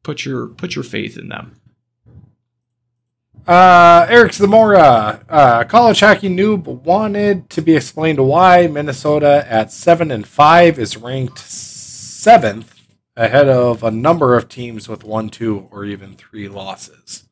put 0.03 0.25
your 0.25 0.47
put 0.47 0.75
your 0.75 0.85
faith 0.85 1.19
in 1.19 1.29
them. 1.29 1.58
Uh, 3.49 4.05
Eric 4.11 4.35
Zamora, 4.35 5.25
uh, 5.27 5.65
college 5.65 6.01
hockey 6.01 6.29
noob, 6.29 6.65
wanted 6.66 7.49
to 7.49 7.62
be 7.62 7.75
explained 7.75 8.20
why 8.20 8.66
Minnesota 8.66 9.47
at 9.49 9.73
seven 9.73 10.11
and 10.11 10.29
five 10.29 10.79
is 10.79 10.99
ranked 10.99 11.39
seventh 11.39 12.79
ahead 13.16 13.49
of 13.49 13.83
a 13.83 13.91
number 13.91 14.37
of 14.37 14.51
teams 14.51 14.87
with 14.87 15.03
one, 15.03 15.31
two, 15.31 15.66
or 15.70 15.87
even 15.87 16.15
three 16.15 16.47
losses. 16.47 17.25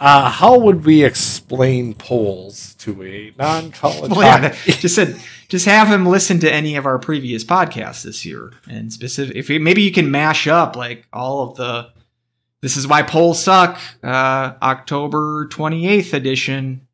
Uh, 0.00 0.28
how 0.28 0.58
would 0.58 0.84
we 0.84 1.04
explain 1.04 1.94
polls 1.94 2.74
to 2.74 3.00
a 3.04 3.32
non-college? 3.38 4.10
Well, 4.10 4.22
yeah, 4.22 4.40
that- 4.48 4.54
just 4.64 4.96
said, 4.96 5.16
just 5.48 5.66
have 5.66 5.86
him 5.86 6.06
listen 6.06 6.40
to 6.40 6.52
any 6.52 6.74
of 6.74 6.86
our 6.86 6.98
previous 6.98 7.44
podcasts 7.44 8.02
this 8.02 8.26
year, 8.26 8.52
and 8.68 8.92
specific. 8.92 9.36
If 9.36 9.48
you, 9.48 9.60
maybe 9.60 9.82
you 9.82 9.92
can 9.92 10.10
mash 10.10 10.48
up 10.48 10.74
like 10.74 11.06
all 11.12 11.48
of 11.48 11.56
the. 11.56 11.90
This 12.64 12.78
is 12.78 12.88
why 12.88 13.02
polls 13.02 13.44
suck. 13.44 13.78
Uh, 14.02 14.54
October 14.62 15.48
twenty 15.48 15.86
eighth 15.86 16.14
edition. 16.14 16.88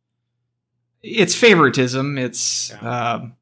It's 1.01 1.37
favoritism. 1.37 2.19
It's 2.19 2.73
um, 2.83 3.37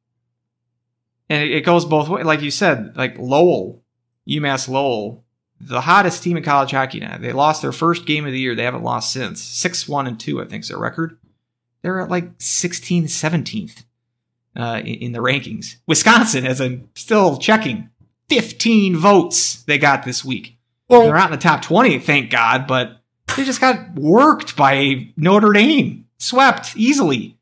and 1.31 1.43
it, 1.43 1.53
it 1.53 1.61
goes 1.65 1.87
both 1.87 2.11
ways. 2.11 2.27
Like 2.27 2.43
you 2.43 2.51
said, 2.51 2.99
like 2.99 3.19
Lowell, 3.19 3.83
UMass 4.29 4.69
Lowell, 4.69 5.25
the 5.59 5.81
hottest 5.81 6.23
team 6.23 6.37
in 6.37 6.43
college 6.43 6.73
hockey 6.73 7.01
now. 7.01 7.17
They 7.17 7.33
lost 7.33 7.63
their 7.63 7.73
first 7.73 8.05
game 8.05 8.27
of 8.27 8.33
the 8.33 8.39
year. 8.39 8.55
They 8.55 8.65
haven't 8.65 8.85
lost 8.85 9.11
since. 9.11 9.41
Six 9.41 9.89
one 9.89 10.07
and 10.07 10.21
two, 10.21 10.43
I 10.43 10.45
think, 10.45 10.65
is 10.65 10.69
their 10.69 10.77
record. 10.77 11.17
They're 11.81 11.99
at 11.99 12.11
like 12.11 12.37
16th, 12.37 13.05
17th 13.05 13.85
uh, 14.55 14.81
in, 14.81 14.95
in 14.97 15.13
the 15.13 15.21
rankings. 15.21 15.77
Wisconsin, 15.87 16.45
as 16.45 16.61
I'm 16.61 16.91
still 16.95 17.39
checking, 17.39 17.89
15 18.29 18.97
votes 18.97 19.63
they 19.63 19.79
got 19.79 20.05
this 20.05 20.23
week. 20.23 20.58
They're 20.89 21.01
well, 21.01 21.13
not 21.13 21.27
in 21.27 21.39
the 21.39 21.43
top 21.43 21.63
20, 21.63 21.99
thank 21.99 22.31
God, 22.31 22.67
but 22.67 23.01
they 23.37 23.45
just 23.45 23.61
got 23.61 23.95
worked 23.95 24.57
by 24.57 25.13
Notre 25.17 25.53
Dame, 25.53 26.07
swept 26.19 26.77
easily. 26.77 27.37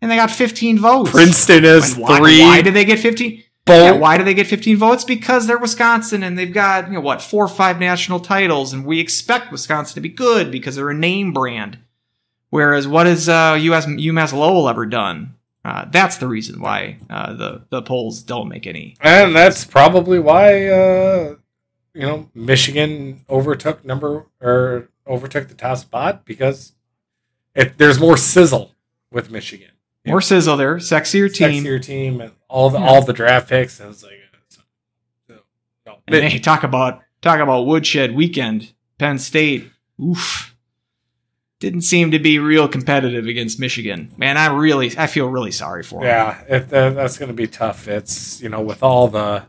And 0.00 0.10
they 0.10 0.16
got 0.16 0.30
15 0.30 0.78
votes. 0.78 1.10
Princeton 1.10 1.64
is 1.64 1.96
why, 1.96 2.18
three. 2.18 2.40
why 2.40 2.60
did 2.60 2.74
they 2.74 2.84
get 2.84 2.98
15? 2.98 3.42
Bowl- 3.64 3.76
Yeah, 3.76 3.92
why 3.92 4.18
do 4.18 4.24
they 4.24 4.34
get 4.34 4.48
15 4.48 4.76
votes? 4.76 5.04
Because 5.04 5.46
they're 5.46 5.58
Wisconsin 5.58 6.22
and 6.22 6.36
they've 6.36 6.52
got, 6.52 6.88
you 6.88 6.94
know, 6.94 7.00
what, 7.00 7.22
four 7.22 7.44
or 7.44 7.48
five 7.48 7.78
national 7.78 8.20
titles, 8.20 8.72
and 8.72 8.84
we 8.84 8.98
expect 8.98 9.52
Wisconsin 9.52 9.94
to 9.94 10.00
be 10.00 10.08
good 10.08 10.50
because 10.50 10.76
they're 10.76 10.90
a 10.90 10.94
name 10.94 11.32
brand. 11.32 11.78
Whereas, 12.50 12.86
what 12.86 13.06
has 13.06 13.28
uh, 13.28 13.56
US, 13.60 13.86
UMass 13.86 14.32
Lowell 14.32 14.68
ever 14.68 14.84
done? 14.84 15.36
Uh, 15.64 15.86
that's 15.90 16.16
the 16.16 16.26
reason 16.26 16.60
why 16.60 16.98
uh, 17.08 17.32
the 17.34 17.64
the 17.70 17.82
polls 17.82 18.22
don't 18.22 18.48
make 18.48 18.66
any. 18.66 18.96
And 19.00 19.34
that's 19.34 19.64
probably 19.64 20.18
why 20.18 20.66
uh, 20.66 21.36
you 21.94 22.02
know 22.02 22.30
Michigan 22.34 23.24
overtook 23.28 23.84
number 23.84 24.26
or 24.40 24.88
overtook 25.06 25.48
the 25.48 25.54
top 25.54 25.78
spot 25.78 26.24
because 26.24 26.72
it, 27.54 27.76
there's 27.78 27.98
more 28.00 28.16
sizzle 28.16 28.72
with 29.10 29.30
Michigan. 29.30 29.68
More 30.06 30.20
sizzle 30.20 30.56
there, 30.56 30.76
sexier 30.76 31.32
team. 31.32 31.64
Sexier 31.64 31.82
team 31.82 32.20
and 32.20 32.32
all 32.48 32.70
the 32.70 32.78
Yeah. 32.78 32.86
all 32.86 33.02
the 33.04 33.12
draft 33.12 33.48
picks 33.48 33.78
and 33.80 33.90
it's 33.90 34.02
like 34.02 34.14
uh, 35.30 35.34
no. 35.86 35.98
And 36.08 36.24
hey, 36.24 36.38
talk 36.38 36.62
about 36.64 37.02
talk 37.20 37.40
about 37.40 37.66
woodshed 37.66 38.14
weekend. 38.14 38.72
Penn 38.98 39.18
State, 39.18 39.70
oof, 40.00 40.54
didn't 41.60 41.82
seem 41.82 42.10
to 42.12 42.18
be 42.18 42.38
real 42.38 42.68
competitive 42.68 43.26
against 43.26 43.58
Michigan. 43.60 44.12
Man, 44.16 44.36
I 44.36 44.46
really, 44.46 44.96
I 44.96 45.06
feel 45.08 45.26
really 45.28 45.50
sorry 45.52 45.82
for 45.82 46.00
them. 46.00 46.04
yeah, 46.08 46.42
that, 46.48 46.68
that's 46.94 47.18
going 47.18 47.28
to 47.28 47.34
be 47.34 47.46
tough. 47.48 47.86
It's 47.88 48.40
you 48.40 48.48
know 48.48 48.60
with 48.60 48.82
all 48.82 49.08
the 49.08 49.44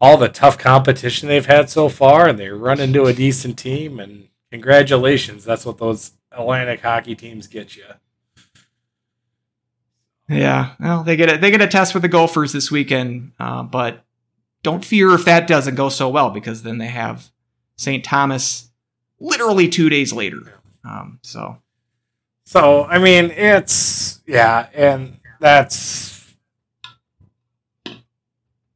all 0.00 0.16
the 0.16 0.28
tough 0.28 0.58
competition 0.58 1.28
they've 1.28 1.46
had 1.46 1.70
so 1.70 1.88
far, 1.88 2.28
and 2.28 2.38
they 2.38 2.48
run 2.48 2.80
into 2.80 3.04
a 3.04 3.12
decent 3.12 3.58
team. 3.58 3.98
And 4.00 4.28
congratulations, 4.50 5.44
that's 5.44 5.64
what 5.64 5.78
those 5.78 6.12
Atlantic 6.32 6.80
hockey 6.80 7.14
teams 7.14 7.46
get 7.46 7.76
you. 7.76 7.84
Yeah, 10.28 10.72
well, 10.80 11.02
they 11.02 11.16
get 11.16 11.32
a, 11.32 11.38
they 11.38 11.50
get 11.50 11.60
a 11.60 11.66
test 11.66 11.92
with 11.92 12.02
the 12.02 12.08
Gophers 12.08 12.52
this 12.52 12.70
weekend, 12.70 13.32
uh, 13.38 13.62
but 13.62 14.04
don't 14.62 14.84
fear 14.84 15.12
if 15.14 15.24
that 15.26 15.46
doesn't 15.46 15.74
go 15.74 15.90
so 15.90 16.08
well 16.08 16.30
because 16.30 16.62
then 16.62 16.78
they 16.78 16.86
have 16.86 17.30
St. 17.76 18.02
Thomas 18.02 18.70
literally 19.20 19.68
two 19.68 19.90
days 19.90 20.12
later. 20.12 20.54
Um, 20.82 21.18
so 21.22 21.58
So 22.46 22.84
I 22.84 22.98
mean, 22.98 23.30
it's 23.32 24.22
yeah, 24.26 24.68
and 24.74 25.18
that's 25.40 26.13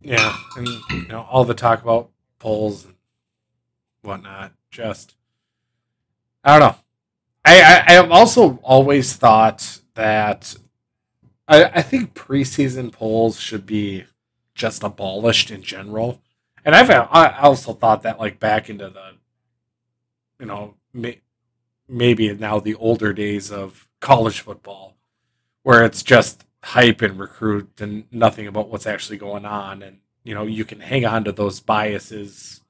yeah, 0.00 0.36
and 0.56 0.68
you 0.90 1.08
know 1.08 1.26
all 1.30 1.44
the 1.44 1.54
talk 1.54 1.82
about 1.82 2.10
polls 2.38 2.84
and 2.84 2.94
whatnot. 4.02 4.52
Just 4.70 5.16
I 6.44 6.58
don't 6.58 6.72
know. 6.72 6.78
I 7.44 7.62
I 7.86 7.98
I've 7.98 8.10
also 8.10 8.58
always 8.62 9.14
thought 9.14 9.80
that 9.94 10.54
I, 11.48 11.64
I 11.64 11.82
think 11.82 12.14
preseason 12.14 12.92
polls 12.92 13.40
should 13.40 13.66
be 13.66 14.04
just 14.54 14.82
abolished 14.82 15.50
in 15.50 15.62
general. 15.62 16.20
And 16.64 16.74
I've 16.74 16.90
I 16.90 17.38
also 17.40 17.72
thought 17.72 18.02
that 18.02 18.18
like 18.18 18.38
back 18.38 18.68
into 18.68 18.90
the, 18.90 19.12
you 20.38 20.46
know, 20.46 20.74
may, 20.92 21.20
maybe 21.88 22.34
now 22.34 22.60
the 22.60 22.74
older 22.74 23.14
days 23.14 23.50
of 23.50 23.88
college 24.00 24.40
football, 24.40 24.96
where 25.62 25.84
it's 25.84 26.02
just 26.02 26.44
hype 26.62 27.02
and 27.02 27.18
recruit 27.18 27.80
and 27.80 28.04
nothing 28.12 28.46
about 28.46 28.68
what's 28.68 28.86
actually 28.86 29.18
going 29.18 29.44
on, 29.44 29.82
and 29.82 29.98
you 30.24 30.34
know 30.34 30.44
you 30.44 30.64
can 30.64 30.80
hang 30.80 31.04
on 31.04 31.24
to 31.24 31.32
those 31.32 31.60
biases, 31.60 32.62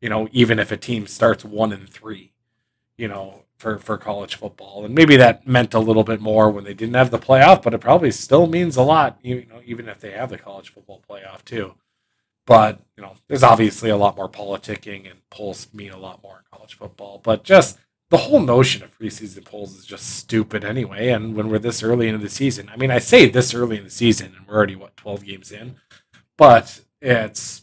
you 0.00 0.08
know, 0.08 0.28
even 0.32 0.58
if 0.58 0.72
a 0.72 0.76
team 0.76 1.06
starts 1.06 1.44
one 1.44 1.72
and 1.72 1.88
three, 1.88 2.32
you 2.96 3.08
know, 3.08 3.42
for 3.58 3.78
for 3.78 3.98
college 3.98 4.36
football, 4.36 4.84
and 4.84 4.94
maybe 4.94 5.16
that 5.16 5.46
meant 5.46 5.74
a 5.74 5.78
little 5.78 6.04
bit 6.04 6.20
more 6.20 6.50
when 6.50 6.64
they 6.64 6.74
didn't 6.74 6.94
have 6.94 7.10
the 7.10 7.18
playoff, 7.18 7.62
but 7.62 7.74
it 7.74 7.80
probably 7.80 8.10
still 8.10 8.46
means 8.46 8.76
a 8.76 8.82
lot, 8.82 9.18
you 9.22 9.46
know, 9.48 9.60
even 9.64 9.88
if 9.88 10.00
they 10.00 10.12
have 10.12 10.30
the 10.30 10.38
college 10.38 10.70
football 10.70 11.02
playoff 11.08 11.44
too. 11.44 11.74
But 12.46 12.80
you 12.96 13.02
know, 13.02 13.14
there's 13.28 13.42
obviously 13.42 13.90
a 13.90 13.96
lot 13.96 14.16
more 14.16 14.30
politicking, 14.30 15.10
and 15.10 15.28
polls 15.30 15.68
mean 15.74 15.92
a 15.92 15.98
lot 15.98 16.22
more 16.22 16.38
in 16.38 16.56
college 16.56 16.74
football. 16.74 17.20
But 17.22 17.42
just 17.42 17.78
the 18.10 18.16
whole 18.16 18.40
notion 18.40 18.82
of 18.82 18.96
preseason 18.98 19.44
polls 19.44 19.76
is 19.76 19.84
just 19.84 20.16
stupid 20.16 20.64
anyway. 20.64 21.08
And 21.08 21.34
when 21.34 21.48
we're 21.48 21.58
this 21.58 21.82
early 21.82 22.08
into 22.08 22.20
the 22.20 22.28
season, 22.28 22.70
I 22.72 22.76
mean, 22.76 22.90
I 22.90 22.98
say 22.98 23.28
this 23.28 23.54
early 23.54 23.78
in 23.78 23.84
the 23.84 23.90
season, 23.90 24.34
and 24.36 24.46
we're 24.46 24.54
already 24.54 24.76
what 24.76 24.96
12 24.96 25.24
games 25.24 25.52
in, 25.52 25.76
but 26.36 26.80
it's 27.00 27.62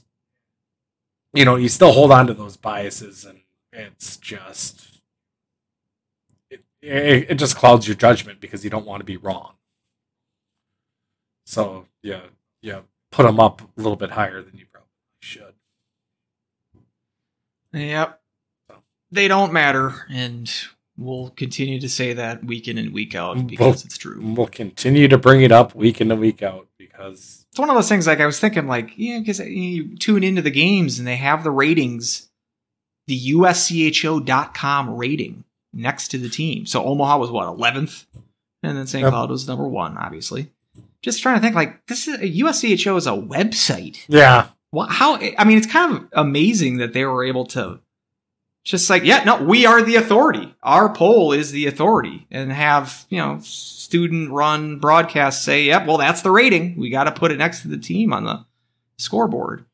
you 1.34 1.46
know, 1.46 1.56
you 1.56 1.68
still 1.68 1.92
hold 1.92 2.12
on 2.12 2.28
to 2.28 2.34
those 2.34 2.58
biases, 2.58 3.26
and 3.26 3.40
it's 3.72 4.18
just 4.18 5.02
it, 6.50 6.62
it 6.82 7.36
just 7.36 7.56
clouds 7.56 7.88
your 7.88 7.96
judgment 7.96 8.40
because 8.40 8.64
you 8.64 8.70
don't 8.70 8.86
want 8.86 9.02
to 9.02 9.06
be 9.06 9.18
wrong. 9.18 9.54
So 11.46 11.88
yeah, 12.02 12.22
yeah, 12.62 12.82
put 13.12 13.24
them 13.24 13.40
up 13.40 13.62
a 13.62 13.82
little 13.82 13.96
bit 13.96 14.12
higher 14.12 14.42
than 14.42 14.58
you 14.58 14.66
probably 14.72 14.90
should. 15.22 15.54
Yep. 17.74 18.22
They 19.14 19.28
don't 19.28 19.54
matter, 19.54 20.06
and 20.10 20.52
we'll 20.98 21.30
continue 21.36 21.80
to 21.80 21.88
say 21.90 22.14
that 22.14 22.44
week 22.44 22.68
in 22.68 22.78
and 22.80 22.92
week 22.94 23.14
out 23.16 23.46
because 23.48 23.60
We'll- 23.60 23.86
it's 23.86 23.98
true. 23.98 24.20
We'll 24.22 24.48
continue 24.48 25.08
to 25.08 25.18
bring 25.20 25.42
it 25.42 25.52
up 25.52 25.76
week 25.76 26.02
in 26.02 26.12
and 26.12 26.20
week 26.20 26.42
out 26.42 26.68
because 26.80 27.46
It's 27.52 27.60
one 27.60 27.70
of 27.70 27.76
those 27.76 27.88
things 27.90 28.08
like 28.08 28.20
I 28.20 28.26
was 28.26 28.40
thinking, 28.40 28.66
like, 28.68 28.92
yeah, 28.98 29.20
because 29.20 29.40
you 29.40 29.96
tune 29.98 30.24
into 30.24 30.42
the 30.42 30.50
games 30.50 30.98
and 30.98 31.08
they 31.08 31.18
have 31.18 31.44
the 31.44 31.52
ratings, 31.52 32.32
the 33.06 33.34
USCHO.com 33.34 34.90
rating 34.98 35.44
next 35.74 36.08
to 36.10 36.18
the 36.18 36.30
team. 36.30 36.66
So 36.66 36.84
Omaha 36.84 37.18
was 37.20 37.30
what, 37.32 37.48
11th? 37.48 38.06
And 38.64 38.78
then 38.78 38.88
St. 38.88 39.04
Yep. 39.04 39.12
Cloud 39.12 39.30
was 39.30 39.48
number 39.48 39.68
one, 39.68 39.98
obviously. 39.98 40.50
Just 41.02 41.22
trying 41.22 41.36
to 41.36 41.42
think, 41.42 41.56
like, 41.56 41.86
this 41.88 42.08
is 42.08 42.18
USCHO 42.18 42.98
is 42.98 43.06
a 43.08 43.12
website. 43.12 44.00
yeah, 44.08 44.48
Well, 44.72 44.88
how, 44.88 45.18
I 45.38 45.44
mean, 45.44 45.58
it's 45.58 45.68
kind 45.68 45.96
of 45.98 46.08
amazing 46.14 46.78
that 46.78 46.94
they 46.94 47.06
were 47.06 47.24
able 47.24 47.46
to 47.48 47.80
just 48.64 48.90
like, 48.90 49.04
yeah, 49.04 49.24
no, 49.24 49.44
we 49.44 49.66
are 49.66 49.82
the 49.82 49.96
authority. 49.98 50.54
Our 50.64 50.94
poll 50.94 51.34
is 51.34 51.52
the 51.52 51.68
authority 51.68 52.28
and 52.32 52.52
have, 52.52 53.06
you 53.10 53.18
know, 53.18 53.40
student 53.42 54.32
run 54.32 54.80
broadcasts 54.80 55.44
say, 55.44 55.64
yep, 55.66 55.86
well, 55.86 55.98
that's 55.98 56.22
the 56.22 56.32
rating. 56.32 56.78
We 56.78 56.90
got 56.90 57.04
to 57.06 57.12
put 57.12 57.32
it 57.32 57.38
next 57.38 57.62
to 57.64 57.68
the 57.68 57.78
team 57.78 58.14
on 58.14 58.24
the 58.24 58.46
scoreboard. 58.98 59.66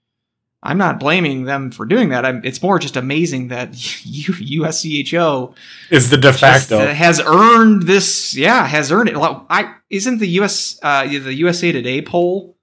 I'm 0.61 0.77
not 0.77 0.99
blaming 0.99 1.43
them 1.45 1.71
for 1.71 1.85
doing 1.85 2.09
that. 2.09 2.25
I'm, 2.25 2.43
it's 2.43 2.61
more 2.61 2.79
just 2.79 2.97
amazing 2.97 3.47
that 3.49 3.69
U- 4.05 4.63
USCHO 4.63 5.55
is 5.89 6.09
the 6.09 6.17
de 6.17 6.31
just, 6.31 6.39
facto. 6.39 6.79
uh, 6.79 6.93
has 6.93 7.21
earned 7.21 7.83
this. 7.83 8.35
Yeah, 8.35 8.65
has 8.65 8.91
earned 8.91 9.09
it. 9.09 9.15
I 9.17 9.75
isn't 9.89 10.17
the 10.17 10.27
US 10.41 10.77
uh, 10.83 11.03
the 11.03 11.33
USA 11.33 11.71
Today 11.71 12.01
poll 12.01 12.57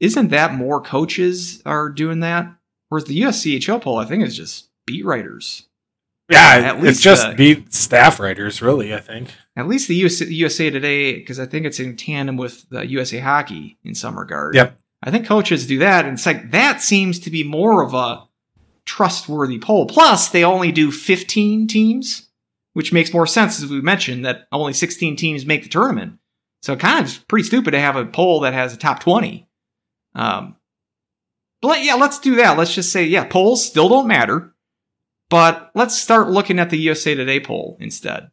isn't 0.00 0.28
that 0.28 0.54
more 0.54 0.80
coaches 0.80 1.62
are 1.66 1.90
doing 1.90 2.20
that? 2.20 2.52
Whereas 2.88 3.04
the 3.04 3.20
USCHO 3.20 3.82
poll, 3.82 3.98
I 3.98 4.06
think, 4.06 4.24
is 4.24 4.36
just 4.36 4.69
beat 4.90 5.04
writers. 5.04 5.68
yeah, 6.28 6.74
at 6.74 6.84
it's 6.84 7.00
just 7.00 7.26
uh, 7.26 7.34
beat 7.34 7.72
staff 7.72 8.18
writers, 8.18 8.60
really. 8.60 8.92
I 8.92 9.00
think. 9.00 9.32
At 9.56 9.68
least 9.68 9.88
the 9.88 9.94
USA, 9.94 10.26
USA 10.26 10.70
Today, 10.70 11.14
because 11.14 11.38
I 11.38 11.46
think 11.46 11.66
it's 11.66 11.78
in 11.78 11.96
tandem 11.96 12.36
with 12.36 12.68
the 12.70 12.86
USA 12.86 13.18
Hockey 13.20 13.78
in 13.84 13.94
some 13.94 14.18
regard. 14.18 14.54
Yep. 14.54 14.76
I 15.02 15.10
think 15.10 15.26
coaches 15.26 15.66
do 15.66 15.78
that, 15.78 16.04
and 16.04 16.14
it's 16.14 16.26
like 16.26 16.50
that 16.50 16.82
seems 16.82 17.20
to 17.20 17.30
be 17.30 17.44
more 17.44 17.82
of 17.84 17.94
a 17.94 18.24
trustworthy 18.84 19.58
poll. 19.58 19.86
Plus, 19.86 20.28
they 20.28 20.42
only 20.42 20.72
do 20.72 20.90
15 20.90 21.68
teams, 21.68 22.28
which 22.72 22.92
makes 22.92 23.14
more 23.14 23.26
sense 23.26 23.62
as 23.62 23.70
we 23.70 23.80
mentioned 23.80 24.24
that 24.24 24.48
only 24.50 24.72
16 24.72 25.16
teams 25.16 25.46
make 25.46 25.62
the 25.62 25.68
tournament. 25.68 26.18
So 26.62 26.72
it 26.72 26.80
kind 26.80 27.06
of 27.06 27.28
pretty 27.28 27.44
stupid 27.44 27.70
to 27.70 27.80
have 27.80 27.96
a 27.96 28.04
poll 28.04 28.40
that 28.40 28.52
has 28.52 28.74
a 28.74 28.76
top 28.76 29.00
20. 29.00 29.48
Um, 30.14 30.56
but 31.62 31.82
yeah, 31.82 31.94
let's 31.94 32.18
do 32.18 32.36
that. 32.36 32.58
Let's 32.58 32.74
just 32.74 32.92
say, 32.92 33.04
yeah, 33.04 33.24
polls 33.24 33.64
still 33.64 33.88
don't 33.88 34.06
matter, 34.08 34.54
but 35.30 35.70
let's 35.74 35.96
start 35.98 36.28
looking 36.28 36.58
at 36.58 36.68
the 36.68 36.76
USA 36.78 37.14
Today 37.14 37.40
poll 37.40 37.78
instead. 37.80 38.30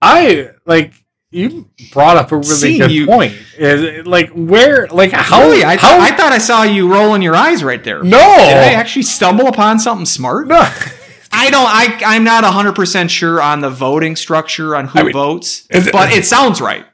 I 0.00 0.50
like 0.66 0.94
you 1.30 1.70
brought 1.92 2.16
up 2.16 2.32
a 2.32 2.36
really 2.36 2.48
Seeing 2.48 2.80
good 2.80 2.90
you- 2.90 3.06
point. 3.06 3.34
Is 3.56 4.04
like 4.06 4.30
where, 4.30 4.86
like 4.88 5.12
how? 5.12 5.40
really, 5.42 5.64
I, 5.64 5.76
how? 5.76 5.98
I 6.00 6.10
thought 6.10 6.32
I 6.32 6.38
saw 6.38 6.62
you 6.64 6.92
rolling 6.92 7.22
your 7.22 7.36
eyes 7.36 7.62
right 7.62 7.82
there. 7.82 8.02
no, 8.02 8.18
Did 8.18 8.18
I 8.58 8.72
actually 8.72 9.02
stumble 9.02 9.46
upon 9.46 9.78
something 9.78 10.06
smart? 10.06 10.48
no. 10.48 10.58
I 11.34 11.48
don't. 11.48 11.66
I 11.66 11.98
I'm 12.04 12.24
not 12.24 12.44
hundred 12.44 12.74
percent 12.74 13.10
sure 13.10 13.40
on 13.40 13.60
the 13.60 13.70
voting 13.70 14.16
structure 14.16 14.76
on 14.76 14.86
who 14.88 14.98
I 14.98 15.02
mean, 15.04 15.12
votes, 15.14 15.66
it- 15.70 15.90
but 15.90 16.12
it 16.12 16.26
sounds 16.26 16.60
right. 16.60 16.84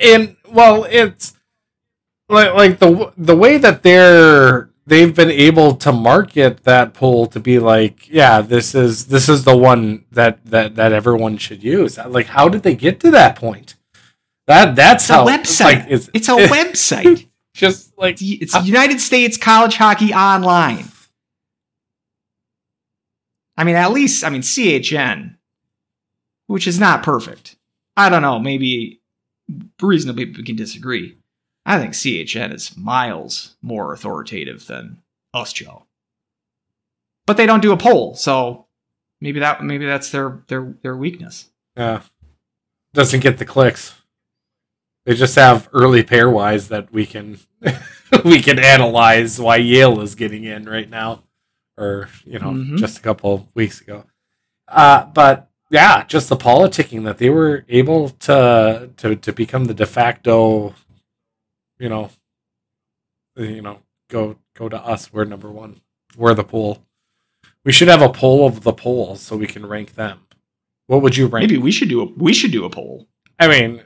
and 0.00 0.36
well, 0.50 0.84
it's 0.90 1.34
like 2.28 2.52
like 2.54 2.78
the 2.80 3.12
the 3.16 3.36
way 3.36 3.58
that 3.58 3.84
they're 3.84 4.68
they've 4.86 5.14
been 5.14 5.30
able 5.30 5.74
to 5.76 5.92
market 5.92 6.64
that 6.64 6.94
poll 6.94 7.26
to 7.28 7.40
be 7.40 7.58
like, 7.58 8.08
yeah, 8.08 8.40
this 8.40 8.74
is 8.74 9.06
this 9.06 9.28
is 9.28 9.44
the 9.44 9.56
one 9.56 10.04
that 10.12 10.44
that 10.46 10.74
that 10.76 10.92
everyone 10.92 11.38
should 11.38 11.62
use. 11.62 11.98
Like, 11.98 12.26
how 12.26 12.48
did 12.48 12.62
they 12.62 12.74
get 12.74 13.00
to 13.00 13.10
that 13.12 13.36
point? 13.36 13.76
That 14.46 14.74
that's 14.76 15.04
It's 15.04 15.10
a 15.10 15.14
how 15.14 15.26
website. 15.26 15.64
Like, 15.64 15.86
it's, 15.88 16.10
It's 16.14 16.28
a 16.28 16.32
website. 16.48 17.28
just 17.54 17.96
like 17.98 18.18
It's 18.20 18.54
United 18.66 19.00
States 19.00 19.36
College 19.36 19.76
Hockey 19.76 20.12
Online. 20.12 20.84
I 23.56 23.64
mean, 23.64 23.76
at 23.76 23.92
least 23.92 24.24
I 24.24 24.30
mean 24.30 24.42
CHN, 24.42 25.36
which 26.46 26.66
is 26.66 26.80
not 26.80 27.02
perfect. 27.02 27.56
I 27.96 28.08
don't 28.08 28.22
know. 28.22 28.38
Maybe 28.38 29.00
reasonably 29.80 30.24
we 30.24 30.42
can 30.42 30.56
disagree. 30.56 31.18
I 31.64 31.78
think 31.78 31.92
CHN 31.94 32.52
is 32.52 32.76
miles 32.76 33.54
more 33.62 33.92
authoritative 33.92 34.66
than 34.66 34.98
USCHO. 35.34 35.84
But 37.26 37.36
they 37.36 37.46
don't 37.46 37.62
do 37.62 37.72
a 37.72 37.76
poll, 37.76 38.14
so 38.16 38.66
maybe 39.20 39.38
that 39.40 39.62
maybe 39.62 39.86
that's 39.86 40.10
their 40.10 40.42
their 40.48 40.74
their 40.82 40.96
weakness. 40.96 41.48
Yeah. 41.76 42.02
doesn't 42.92 43.20
get 43.20 43.38
the 43.38 43.46
clicks. 43.46 43.94
They 45.06 45.14
just 45.14 45.34
have 45.36 45.68
early 45.72 46.02
pairwise 46.04 46.68
that 46.68 46.92
we 46.92 47.06
can 47.06 47.38
we 48.24 48.40
can 48.42 48.58
analyze 48.58 49.40
why 49.40 49.56
Yale 49.56 50.00
is 50.00 50.14
getting 50.16 50.44
in 50.44 50.64
right 50.64 50.90
now, 50.90 51.22
or 51.78 52.08
you 52.26 52.38
know, 52.40 52.50
Mhm. 52.50 52.76
just 52.78 52.98
a 52.98 53.02
couple 53.02 53.48
weeks 53.54 53.80
ago. 53.80 54.04
Uh, 54.68 55.04
but 55.06 55.48
yeah, 55.70 56.04
just 56.04 56.28
the 56.28 56.36
politicking 56.36 57.04
that 57.04 57.18
they 57.18 57.30
were 57.30 57.64
able 57.68 58.10
to 58.10 58.90
to 58.96 59.16
to 59.16 59.32
become 59.32 59.64
the 59.66 59.74
de 59.74 59.86
facto, 59.86 60.74
you 61.82 61.88
know, 61.88 62.10
you 63.36 63.60
know, 63.60 63.80
go 64.08 64.36
go 64.54 64.68
to 64.68 64.76
us. 64.76 65.12
We're 65.12 65.24
number 65.24 65.50
one. 65.50 65.80
We're 66.16 66.32
the 66.32 66.44
poll. 66.44 66.84
We 67.64 67.72
should 67.72 67.88
have 67.88 68.02
a 68.02 68.08
poll 68.08 68.46
of 68.46 68.62
the 68.62 68.72
polls 68.72 69.20
so 69.20 69.36
we 69.36 69.48
can 69.48 69.66
rank 69.66 69.96
them. 69.96 70.20
What 70.86 71.02
would 71.02 71.16
you 71.16 71.26
rank? 71.26 71.42
Maybe 71.50 71.58
we 71.58 71.72
should 71.72 71.88
do 71.88 72.02
a 72.02 72.04
we 72.04 72.32
should 72.32 72.52
do 72.52 72.64
a 72.64 72.70
poll. 72.70 73.08
I 73.40 73.48
mean, 73.48 73.82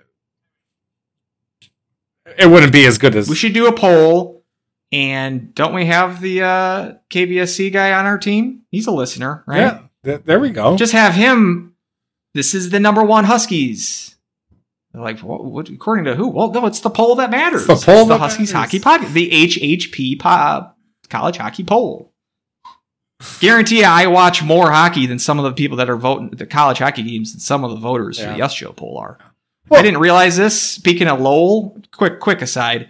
it 2.39 2.51
wouldn't 2.51 2.73
be 2.73 2.85
as 2.85 2.98
good 2.98 3.16
as 3.16 3.31
We 3.31 3.35
should 3.35 3.55
do 3.55 3.66
a 3.66 3.73
poll. 3.73 4.44
And 4.93 5.55
don't 5.55 5.74
we 5.74 5.86
have 5.86 6.20
the 6.20 6.43
uh, 6.43 6.94
KVSC 7.10 7.73
guy 7.73 7.93
on 7.93 8.05
our 8.05 8.18
team? 8.18 8.62
He's 8.70 8.86
a 8.86 8.93
listener, 8.93 9.43
right? 9.47 9.59
Yeah, 9.59 9.81
th- 10.05 10.24
there 10.24 10.39
we 10.39 10.51
go. 10.51 10.77
Just 10.77 10.93
have 10.93 11.14
him. 11.14 11.74
This 12.35 12.55
is 12.55 12.70
the 12.70 12.78
number 12.78 13.02
one 13.02 13.24
Huskies. 13.24 14.15
They're 14.97 15.05
like, 15.05 15.18
what, 15.20 15.44
what? 15.44 15.68
According 15.68 16.06
to 16.06 16.14
who? 16.14 16.28
Well, 16.28 16.51
no, 16.52 16.64
it's 16.64 16.81
the 16.81 16.89
poll 16.89 17.16
that 17.16 17.31
matters. 17.31 17.68
It's 17.68 17.85
the 17.85 17.93
poll 17.93 18.06
the 18.06 18.14
that 18.14 18.20
Huskies 18.20 18.51
matters. 18.55 18.73
hockey 18.73 19.05
podcast, 19.05 19.12
the 19.12 19.31
HHP 19.31 20.18
po- 20.18 20.28
uh, 20.31 20.70
college 21.10 21.36
hockey 21.36 21.64
poll. 21.64 22.14
Guarantee 23.40 23.81
you, 23.81 23.85
I 23.85 24.06
watch 24.06 24.43
more 24.43 24.70
hockey 24.70 25.06
than 25.06 25.18
some 25.18 25.39
of 25.39 25.44
the 25.44 25.52
people 25.52 25.77
that 25.77 25.90
are 25.90 25.98
voting 25.98 26.31
the 26.31 26.47
college 26.47 26.78
hockey 26.78 27.02
games 27.02 27.32
than 27.32 27.40
some 27.40 27.62
of 27.62 27.73
the 27.73 27.77
voters 27.77 28.18
for 28.18 28.24
the 28.24 28.39
USCHO 28.39 28.74
poll 28.74 28.97
are. 28.97 29.18
Well- 29.68 29.81
I 29.81 29.82
didn't 29.82 30.01
realize 30.01 30.39
this. 30.39 30.59
Speaking 30.59 31.09
of 31.09 31.20
Lowell, 31.20 31.78
quick 31.93 32.18
quick 32.18 32.40
aside, 32.40 32.89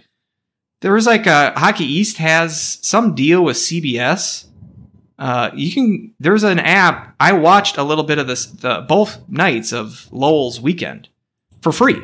there 0.79 0.93
was 0.93 1.07
like 1.07 1.27
a 1.27 1.51
Hockey 1.59 1.83
East 1.83 2.19
has 2.19 2.79
some 2.81 3.15
deal 3.15 3.43
with 3.43 3.57
CBS. 3.57 4.45
Uh, 5.19 5.49
you 5.53 5.73
can 5.73 6.13
there's 6.21 6.43
an 6.43 6.59
app. 6.59 7.15
I 7.19 7.33
watched 7.33 7.75
a 7.77 7.83
little 7.83 8.05
bit 8.05 8.17
of 8.17 8.27
this 8.27 8.45
the 8.45 8.85
both 8.87 9.27
nights 9.27 9.73
of 9.73 10.07
Lowell's 10.09 10.61
weekend 10.61 11.09
for 11.61 11.71
free. 11.71 12.01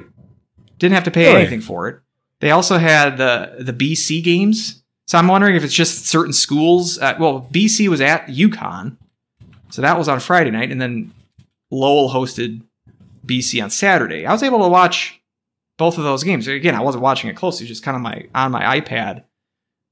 Didn't 0.79 0.95
have 0.95 1.03
to 1.05 1.11
pay 1.11 1.27
Really? 1.27 1.41
anything 1.41 1.61
for 1.61 1.87
it. 1.87 1.99
They 2.39 2.51
also 2.51 2.77
had 2.77 3.17
the 3.17 3.55
the 3.59 3.73
BC 3.73 4.23
games. 4.23 4.83
So 5.07 5.17
I'm 5.17 5.27
wondering 5.27 5.55
if 5.55 5.63
it's 5.63 5.73
just 5.73 6.05
certain 6.07 6.33
schools. 6.33 6.97
Uh, 6.97 7.15
well, 7.19 7.47
BC 7.51 7.87
was 7.89 8.01
at 8.01 8.27
UConn, 8.27 8.97
so 9.69 9.81
that 9.81 9.97
was 9.97 10.07
on 10.07 10.19
Friday 10.19 10.49
night, 10.51 10.71
and 10.71 10.81
then 10.81 11.13
Lowell 11.71 12.09
hosted 12.09 12.61
BC 13.25 13.61
on 13.63 13.69
Saturday. 13.69 14.25
I 14.25 14.31
was 14.31 14.43
able 14.43 14.59
to 14.63 14.69
watch 14.69 15.21
both 15.77 15.97
of 15.97 16.03
those 16.03 16.23
games. 16.23 16.47
Again, 16.47 16.75
I 16.75 16.81
wasn't 16.81 17.03
watching 17.03 17.29
it 17.29 17.35
closely, 17.35 17.65
just 17.67 17.83
kind 17.83 17.95
of 17.95 18.01
my 18.01 18.27
on 18.35 18.51
my 18.51 18.79
iPad 18.79 19.23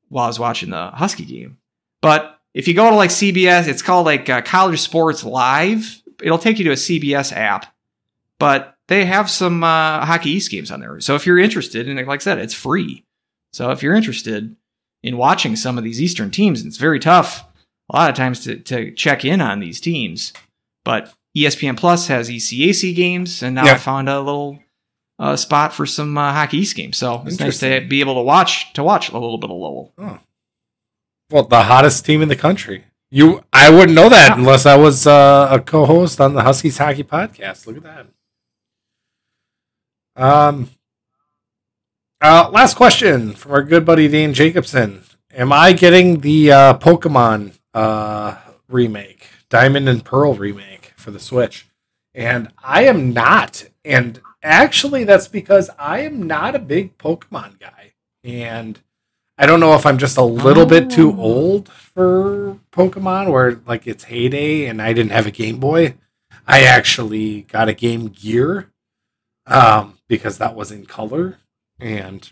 while 0.10 0.26
I 0.26 0.28
was 0.28 0.40
watching 0.40 0.70
the 0.70 0.92
Husky 0.92 1.26
game. 1.26 1.58
But 2.02 2.38
if 2.54 2.68
you 2.68 2.74
go 2.74 2.90
to 2.90 2.96
like 2.96 3.10
CBS, 3.12 3.68
it's 3.68 3.82
called 3.82 4.06
like 4.06 4.30
uh, 4.30 4.42
College 4.42 4.80
Sports 4.80 5.24
Live. 5.24 6.02
It'll 6.22 6.38
take 6.38 6.58
you 6.60 6.66
to 6.66 6.72
a 6.72 6.76
CBS 6.76 7.32
app, 7.36 7.74
but 8.40 8.76
they 8.92 9.06
have 9.06 9.30
some 9.30 9.64
uh, 9.64 10.06
Hockey 10.06 10.32
East 10.32 10.52
games 10.52 10.70
on 10.70 10.82
there. 10.82 11.00
So 11.00 11.16
if 11.16 11.26
you're 11.26 11.40
interested, 11.40 11.88
and 11.88 11.96
like 12.08 12.20
I 12.20 12.24
said, 12.24 12.38
it's 12.40 12.54
free. 12.54 13.04
So 13.54 13.72
if 13.72 13.82
you're 13.82 13.96
interested 13.96 14.56
in 15.02 15.18
watching 15.18 15.56
some 15.56 15.78
of 15.78 15.84
these 15.84 16.02
Eastern 16.02 16.30
teams, 16.30 16.60
and 16.62 16.68
it's 16.68 16.78
very 16.78 17.00
tough 17.00 17.44
a 17.90 17.96
lot 17.98 18.10
of 18.10 18.16
times 18.16 18.44
to, 18.44 18.58
to 18.58 18.92
check 18.92 19.24
in 19.26 19.40
on 19.42 19.60
these 19.60 19.80
teams. 19.82 20.34
But 20.86 21.14
ESPN 21.38 21.78
Plus 21.78 22.08
has 22.08 22.30
ECAC 22.30 22.94
games, 22.96 23.42
and 23.42 23.56
now 23.56 23.66
Yeah. 23.66 23.74
I 23.74 23.78
found 23.78 24.10
a 24.10 24.20
little 24.20 24.60
uh, 25.20 25.36
spot 25.36 25.74
for 25.74 25.86
some 25.86 26.18
uh, 26.18 26.34
Hockey 26.34 26.58
East 26.58 26.76
games. 26.76 26.98
So 26.98 27.24
it's 27.26 27.40
nice 27.40 27.60
to 27.60 27.80
be 27.88 28.00
able 28.02 28.16
to 28.16 28.22
watch 28.22 28.74
to 28.74 28.84
watch 28.84 29.10
a 29.10 29.14
little 29.18 29.38
bit 29.38 29.50
of 29.50 29.56
Lowell. 29.58 29.94
Well, 31.30 31.44
the 31.44 31.64
hottest 31.64 32.06
team 32.06 32.22
in 32.22 32.28
the 32.30 32.36
country. 32.36 32.86
You, 33.10 33.44
I 33.54 33.70
wouldn't 33.70 33.94
know 33.94 34.10
that 34.10 34.30
Yeah. 34.30 34.36
unless 34.36 34.66
I 34.66 34.76
was 34.78 35.06
uh, 35.08 35.48
a 35.52 35.60
co-host 35.60 36.20
on 36.22 36.34
the 36.34 36.42
Huskies 36.44 36.78
Hockey 36.78 37.04
Podcast. 37.04 37.68
Look 37.68 37.78
at 37.78 37.84
that. 37.84 38.08
Um. 40.22 40.70
Uh, 42.22 42.50
last 42.54 42.76
question 42.76 43.34
from 43.34 43.52
our 43.54 43.64
good 43.64 43.84
buddy 43.86 44.08
Dane 44.08 44.34
Jacobson. 44.36 45.02
Am 45.34 45.52
I 45.52 45.74
getting 45.74 46.20
the 46.20 46.52
uh, 46.52 46.78
Pokemon 46.78 47.58
uh, 47.74 48.38
remake, 48.68 49.28
Diamond 49.50 49.90
and 49.90 50.06
Pearl 50.06 50.36
remake 50.36 50.94
for 50.98 51.10
the 51.10 51.20
Switch? 51.20 51.68
And 52.14 52.50
I 52.64 52.84
am 52.84 53.14
not. 53.14 53.66
And 53.84 54.22
actually, 54.44 55.04
that's 55.06 55.28
because 55.28 55.72
I 55.80 56.02
am 56.02 56.28
not 56.28 56.54
a 56.54 56.60
big 56.60 56.96
Pokemon 57.00 57.60
guy. 57.60 57.94
And 58.24 58.80
I 59.40 59.48
don't 59.48 59.60
know 59.60 59.74
if 59.74 59.88
I'm 59.88 59.98
just 59.98 60.18
a 60.18 60.24
little 60.24 60.68
bit 60.68 60.92
too 60.92 61.12
Oh. 61.14 61.20
old 61.20 61.70
for 61.70 62.60
Pokemon, 62.72 63.32
where 63.32 63.60
like 63.66 63.88
it's 63.88 64.04
heyday 64.04 64.66
and 64.68 64.80
I 64.80 64.94
didn't 64.94 65.14
have 65.14 65.26
a 65.26 65.32
Game 65.32 65.60
Boy. 65.60 65.96
I 66.46 66.62
actually 66.66 67.42
got 67.44 67.68
a 67.70 67.74
Game 67.74 68.10
Gear 68.10 68.68
um, 69.48 69.98
because 70.12 70.40
that 70.40 70.56
was 70.56 70.74
in 70.74 70.86
color, 70.86 71.38
and 71.80 72.30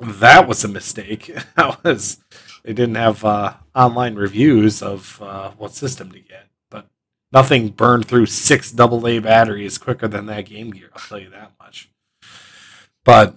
that 0.00 0.48
was 0.48 0.64
a 0.64 0.68
mistake. 0.68 1.32
that 1.56 1.84
was 1.84 2.18
they 2.64 2.72
didn't 2.72 2.96
have 2.96 3.24
uh, 3.24 3.52
online 3.72 4.16
reviews 4.16 4.82
of 4.82 5.22
uh, 5.22 5.52
what 5.52 5.72
system 5.72 6.10
to 6.10 6.18
get, 6.18 6.48
but 6.70 6.88
nothing 7.32 7.68
burned 7.68 8.06
through 8.06 8.26
six 8.26 8.72
double 8.72 9.06
A 9.06 9.20
batteries 9.20 9.78
quicker 9.78 10.08
than 10.08 10.26
that 10.26 10.46
Game 10.46 10.72
Gear. 10.72 10.90
I'll 10.92 11.00
tell 11.00 11.20
you 11.20 11.30
that 11.30 11.52
much. 11.60 11.88
But 13.04 13.36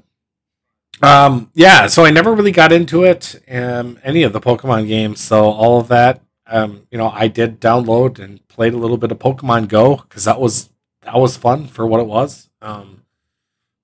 um, 1.04 1.52
yeah, 1.54 1.86
so 1.86 2.04
I 2.04 2.10
never 2.10 2.34
really 2.34 2.52
got 2.52 2.72
into 2.72 3.04
it, 3.04 3.40
um, 3.48 4.00
any 4.04 4.24
of 4.24 4.34
the 4.34 4.42
Pokemon 4.42 4.88
games. 4.88 5.22
So 5.22 5.52
all 5.52 5.80
of 5.80 5.88
that, 5.90 6.24
um, 6.48 6.88
you 6.90 6.98
know, 6.98 7.12
I 7.12 7.28
did 7.28 7.62
download 7.62 8.18
and 8.18 8.46
played 8.48 8.74
a 8.74 8.78
little 8.78 8.98
bit 8.98 9.12
of 9.12 9.20
Pokemon 9.20 9.68
Go 9.68 9.98
because 9.98 10.24
that 10.24 10.42
was 10.42 10.70
that 11.02 11.14
was 11.14 11.38
fun 11.38 11.68
for 11.68 11.86
what 11.86 12.00
it 12.00 12.08
was. 12.08 12.50
Um, 12.60 13.04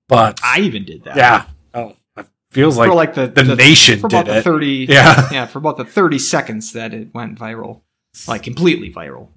but 0.08 0.40
I 0.42 0.60
even 0.60 0.84
did 0.84 1.04
that. 1.04 1.16
yeah, 1.16 1.46
oh, 1.74 1.96
it 2.16 2.26
feels 2.50 2.76
like, 2.76 2.88
for 2.88 2.94
like 2.94 3.14
the 3.14 3.26
the, 3.26 3.56
nation 3.56 4.00
for 4.00 4.08
did 4.08 4.20
about 4.20 4.26
the 4.26 4.38
it. 4.38 4.42
thirty. 4.44 4.86
Yeah, 4.88 5.28
yeah, 5.32 5.46
for 5.46 5.58
about 5.58 5.76
the 5.76 5.84
thirty 5.84 6.18
seconds 6.18 6.72
that 6.72 6.92
it 6.94 7.14
went 7.14 7.38
viral, 7.38 7.82
like 8.28 8.42
completely 8.42 8.92
viral. 8.92 9.28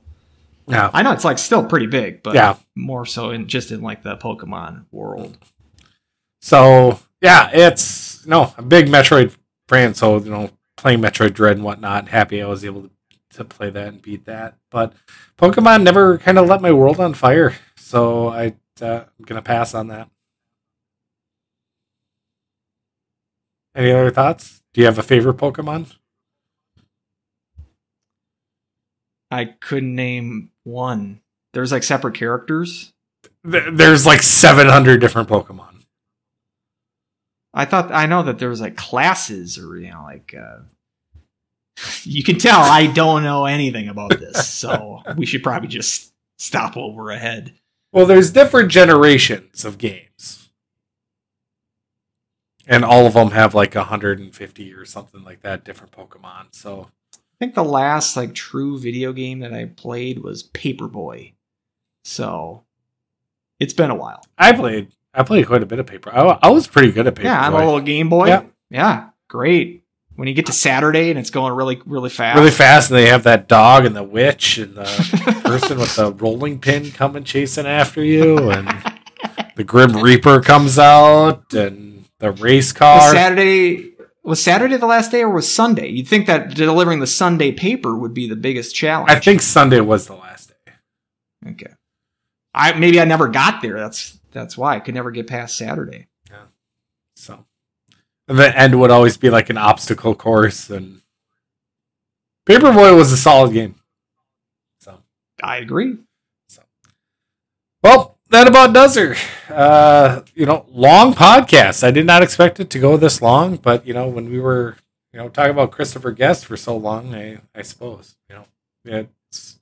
yeah, 0.68 0.90
I 0.94 1.02
know 1.04 1.12
it's 1.12 1.26
like 1.26 1.38
still 1.38 1.66
pretty 1.66 1.88
big, 1.88 2.24
but 2.24 2.36
yeah. 2.36 2.58
more 2.76 3.06
so 3.06 3.32
in 3.32 3.48
just 3.48 3.72
in 3.72 3.82
like 3.82 4.04
the 4.04 4.18
Pokemon 4.18 4.86
world. 4.92 5.38
So 6.42 7.00
yeah, 7.22 7.50
it's 7.52 8.26
no 8.26 8.54
a 8.58 8.62
big 8.62 8.88
Metroid 8.88 9.36
fan. 9.68 9.94
So 9.94 10.20
you 10.20 10.32
know, 10.32 10.50
playing 10.76 11.02
Metroid 11.02 11.34
Dread 11.34 11.58
and 11.58 11.66
whatnot. 11.66 12.10
Happy 12.10 12.42
I 12.42 12.48
was 12.48 12.64
able 12.64 12.84
to, 12.84 12.90
to 13.32 13.46
play 13.46 13.70
that 13.70 13.88
and 13.88 14.02
beat 14.02 14.26
that. 14.26 14.58
But 14.70 14.94
Pokemon 15.38 15.84
never 15.84 16.18
kind 16.18 16.38
of 16.38 16.48
let 16.48 16.62
my 16.62 16.72
world 16.72 17.00
on 17.00 17.14
fire. 17.14 17.56
So 17.78 18.30
I 18.30 18.56
uh, 18.82 19.04
I'm 19.18 19.26
gonna 19.26 19.42
pass 19.42 19.74
on 19.74 19.88
that. 19.88 20.10
Any 23.78 23.92
other 23.92 24.10
thoughts? 24.10 24.64
Do 24.74 24.82
you 24.82 24.88
have 24.88 24.98
a 24.98 25.04
favorite 25.04 25.38
Pokemon? 25.38 25.96
I 29.30 29.46
couldn't 29.46 29.94
name 29.94 30.50
one. 30.64 31.22
There's 31.54 31.72
like 31.72 31.84
separate 31.84 32.16
characters. 32.16 32.92
There's 33.44 34.06
like 34.06 34.24
700 34.24 35.00
different 35.00 35.30
Pokemon. 35.30 35.84
I 37.54 37.66
thought 37.66 37.92
I 37.92 38.08
know 38.08 38.24
that 38.24 38.40
there 38.40 38.50
was 38.50 38.62
like 38.62 38.76
classes 38.76 39.58
or 39.58 39.78
you 39.78 39.92
know 39.92 40.04
like 40.04 40.36
uh, 40.38 40.60
you 42.04 42.24
can 42.24 42.40
tell 42.40 42.60
I 42.60 42.88
don't 42.88 43.24
know 43.24 43.46
anything 43.46 43.90
about 43.90 44.20
this, 44.20 44.48
so 44.54 45.02
we 45.16 45.28
should 45.28 45.44
probably 45.44 45.70
just 45.70 46.14
stop 46.40 46.78
over 46.78 47.12
ahead. 47.12 47.54
Well, 47.94 48.08
there's 48.08 48.32
different 48.32 48.72
generations 48.72 49.66
of 49.66 49.78
games. 49.78 50.47
And 52.68 52.84
all 52.84 53.06
of 53.06 53.14
them 53.14 53.32
have 53.32 53.56
like 53.56 53.76
150 53.76 54.74
or 54.74 54.86
something 54.86 55.24
like 55.24 55.42
that, 55.42 55.64
different 55.64 55.94
Pokemon. 55.94 56.48
So, 56.52 56.90
I 57.14 57.18
think 57.40 57.56
the 57.56 57.64
last 57.64 58.18
like 58.18 58.34
true 58.34 58.80
video 58.80 59.14
game 59.14 59.40
that 59.40 59.54
I 59.54 59.66
played 59.66 60.24
was 60.24 60.44
Paperboy. 60.44 61.34
So 62.04 62.64
it's 63.60 63.74
been 63.74 63.92
a 63.92 63.96
while. 63.96 64.24
I 64.38 64.54
played 64.54 64.92
I 65.14 65.24
played 65.24 65.48
quite 65.48 65.64
a 65.64 65.66
bit 65.66 65.80
of 65.80 65.86
paper. 65.86 66.10
I, 66.14 66.40
I 66.42 66.50
was 66.50 66.68
pretty 66.68 66.92
good 66.92 67.08
at 67.08 67.16
paper. 67.16 67.28
yeah, 67.28 67.40
I'm 67.42 67.54
a 67.54 67.58
little 67.58 67.80
Game 67.80 68.10
Boy. 68.10 68.28
Yeah. 68.28 68.44
Yeah. 68.70 69.10
great. 69.28 69.84
When 70.16 70.28
you 70.28 70.34
get 70.34 70.48
to 70.48 70.52
Saturday 70.54 71.12
and 71.12 71.20
it's 71.20 71.30
going 71.30 71.54
really, 71.54 71.80
really 71.86 72.10
fast. 72.10 72.40
really 72.40 72.50
fast, 72.52 72.90
and 72.90 72.98
they 72.98 73.08
have 73.08 73.24
that 73.24 73.48
dog 73.48 73.86
and 73.86 73.96
the 73.96 74.04
witch 74.04 74.58
and 74.58 74.74
the 74.74 75.42
person 75.46 75.78
with 75.78 75.96
the 75.96 76.12
rolling 76.14 76.60
pin 76.60 76.90
coming 76.92 77.24
chasing 77.24 77.68
after 77.68 78.04
you, 78.04 78.50
and 78.50 78.68
the 79.56 79.64
Grim 79.64 79.96
Reaper 80.02 80.42
comes 80.42 80.80
out, 80.80 81.54
and 81.54 81.97
the 82.20 82.32
race 82.32 82.68
was 82.68 82.74
car. 82.74 83.12
Saturday 83.12 83.94
was 84.24 84.44
Saturday 84.44 84.76
the 84.78 84.86
last 84.86 85.12
day 85.12 85.22
or 85.22 85.30
was 85.30 85.52
Sunday? 85.52 85.88
You'd 85.88 86.08
think 86.08 86.28
that 86.28 86.54
delivering 86.54 87.00
the 87.00 87.08
Sunday 87.08 87.52
paper 87.52 87.96
would 87.96 88.14
be 88.14 88.28
the 88.28 88.36
biggest 88.36 88.76
challenge. 88.76 89.10
I 89.10 89.20
think 89.20 89.42
Sunday 89.42 89.80
was 89.80 90.08
the 90.08 90.16
last 90.16 90.50
day. 90.50 90.74
Okay. 91.52 91.74
I 92.54 92.74
maybe 92.74 93.00
I 93.00 93.06
never 93.06 93.28
got 93.28 93.62
there. 93.62 93.80
That's 93.80 94.20
that's 94.32 94.58
why 94.58 94.76
I 94.76 94.80
could 94.80 94.96
never 94.96 95.12
get 95.12 95.28
past 95.28 95.58
Saturday. 95.58 96.08
Yeah. 96.30 96.46
So, 97.16 97.46
the 98.28 98.58
end 98.58 98.80
would 98.80 98.92
always 98.92 99.18
be 99.18 99.30
like 99.30 99.50
an 99.50 99.58
obstacle 99.58 100.16
course, 100.16 100.70
and 100.70 101.02
Paperboy 102.48 102.98
was 102.98 103.12
a 103.12 103.18
solid 103.18 103.54
game. 103.54 103.76
So, 104.82 105.00
I 105.42 105.58
agree. 105.58 105.98
So 106.50 106.64
well, 107.84 108.17
that 108.38 108.48
about 108.48 108.74
does 108.74 108.96
her. 108.96 109.16
Uh, 109.50 110.22
you 110.36 110.46
know, 110.46 110.66
long 110.70 111.14
podcast. 111.14 111.84
I 111.84 111.92
did 111.92 112.06
not 112.06 112.22
expect 112.22 112.60
it 112.60 112.70
to 112.72 112.80
go 112.80 112.96
this 112.96 113.22
long, 113.22 113.58
but 113.58 113.86
you 113.86 113.94
know, 113.94 114.08
when 114.08 114.30
we 114.30 114.40
were, 114.40 114.78
you 115.12 115.20
know, 115.20 115.30
talking 115.30 115.52
about 115.52 115.72
Christopher 115.72 116.12
Guest 116.12 116.46
for 116.46 116.56
so 116.56 116.78
long, 116.78 117.16
I, 117.16 117.40
I 117.56 117.64
suppose, 117.64 118.16
you 118.30 118.36
know, 118.36 118.46
it's 118.86 119.60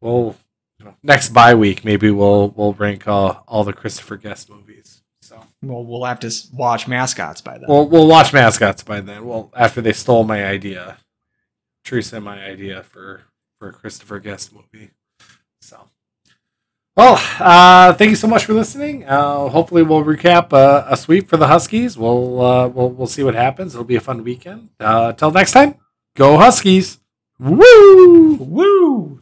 we'll, 0.00 0.36
you 0.78 0.84
know, 0.84 0.94
next 1.02 1.30
bye 1.30 1.54
week 1.54 1.84
maybe 1.84 2.10
we'll 2.10 2.50
we'll 2.50 2.74
rank 2.74 3.08
all 3.08 3.42
all 3.48 3.64
the 3.64 3.72
Christopher 3.72 4.16
Guest 4.16 4.50
movies. 4.50 5.02
So. 5.20 5.42
Well, 5.60 5.84
we'll 5.84 6.04
have 6.04 6.20
to 6.20 6.32
watch 6.52 6.86
mascots 6.86 7.40
by 7.40 7.58
then. 7.58 7.68
We'll 7.68 7.88
we'll 7.88 8.06
watch 8.06 8.32
mascots 8.32 8.84
by 8.84 9.00
then. 9.00 9.26
Well, 9.26 9.50
after 9.56 9.80
they 9.80 9.92
stole 9.92 10.22
my 10.22 10.46
idea, 10.46 10.98
Teresa, 11.84 12.20
my 12.20 12.44
idea 12.44 12.84
for 12.84 13.22
for 13.58 13.70
a 13.70 13.72
Christopher 13.72 14.20
Guest 14.20 14.52
movie. 14.52 14.90
Well, 16.96 17.20
uh, 17.38 17.92
thank 17.92 18.08
you 18.08 18.16
so 18.16 18.26
much 18.26 18.46
for 18.46 18.54
listening. 18.54 19.04
Uh, 19.04 19.48
hopefully, 19.48 19.82
we'll 19.82 20.02
recap 20.02 20.52
uh, 20.54 20.86
a 20.88 20.96
sweep 20.96 21.28
for 21.28 21.36
the 21.36 21.46
Huskies. 21.46 21.98
We'll 21.98 22.40
uh, 22.40 22.68
we'll 22.68 22.88
we'll 22.88 23.06
see 23.06 23.22
what 23.22 23.34
happens. 23.34 23.74
It'll 23.74 23.84
be 23.84 23.96
a 23.96 24.00
fun 24.00 24.24
weekend. 24.24 24.70
Uh, 24.80 25.12
till 25.12 25.30
next 25.30 25.52
time, 25.52 25.74
go 26.16 26.38
Huskies! 26.38 26.98
Woo! 27.38 28.36
Woo! 28.40 29.20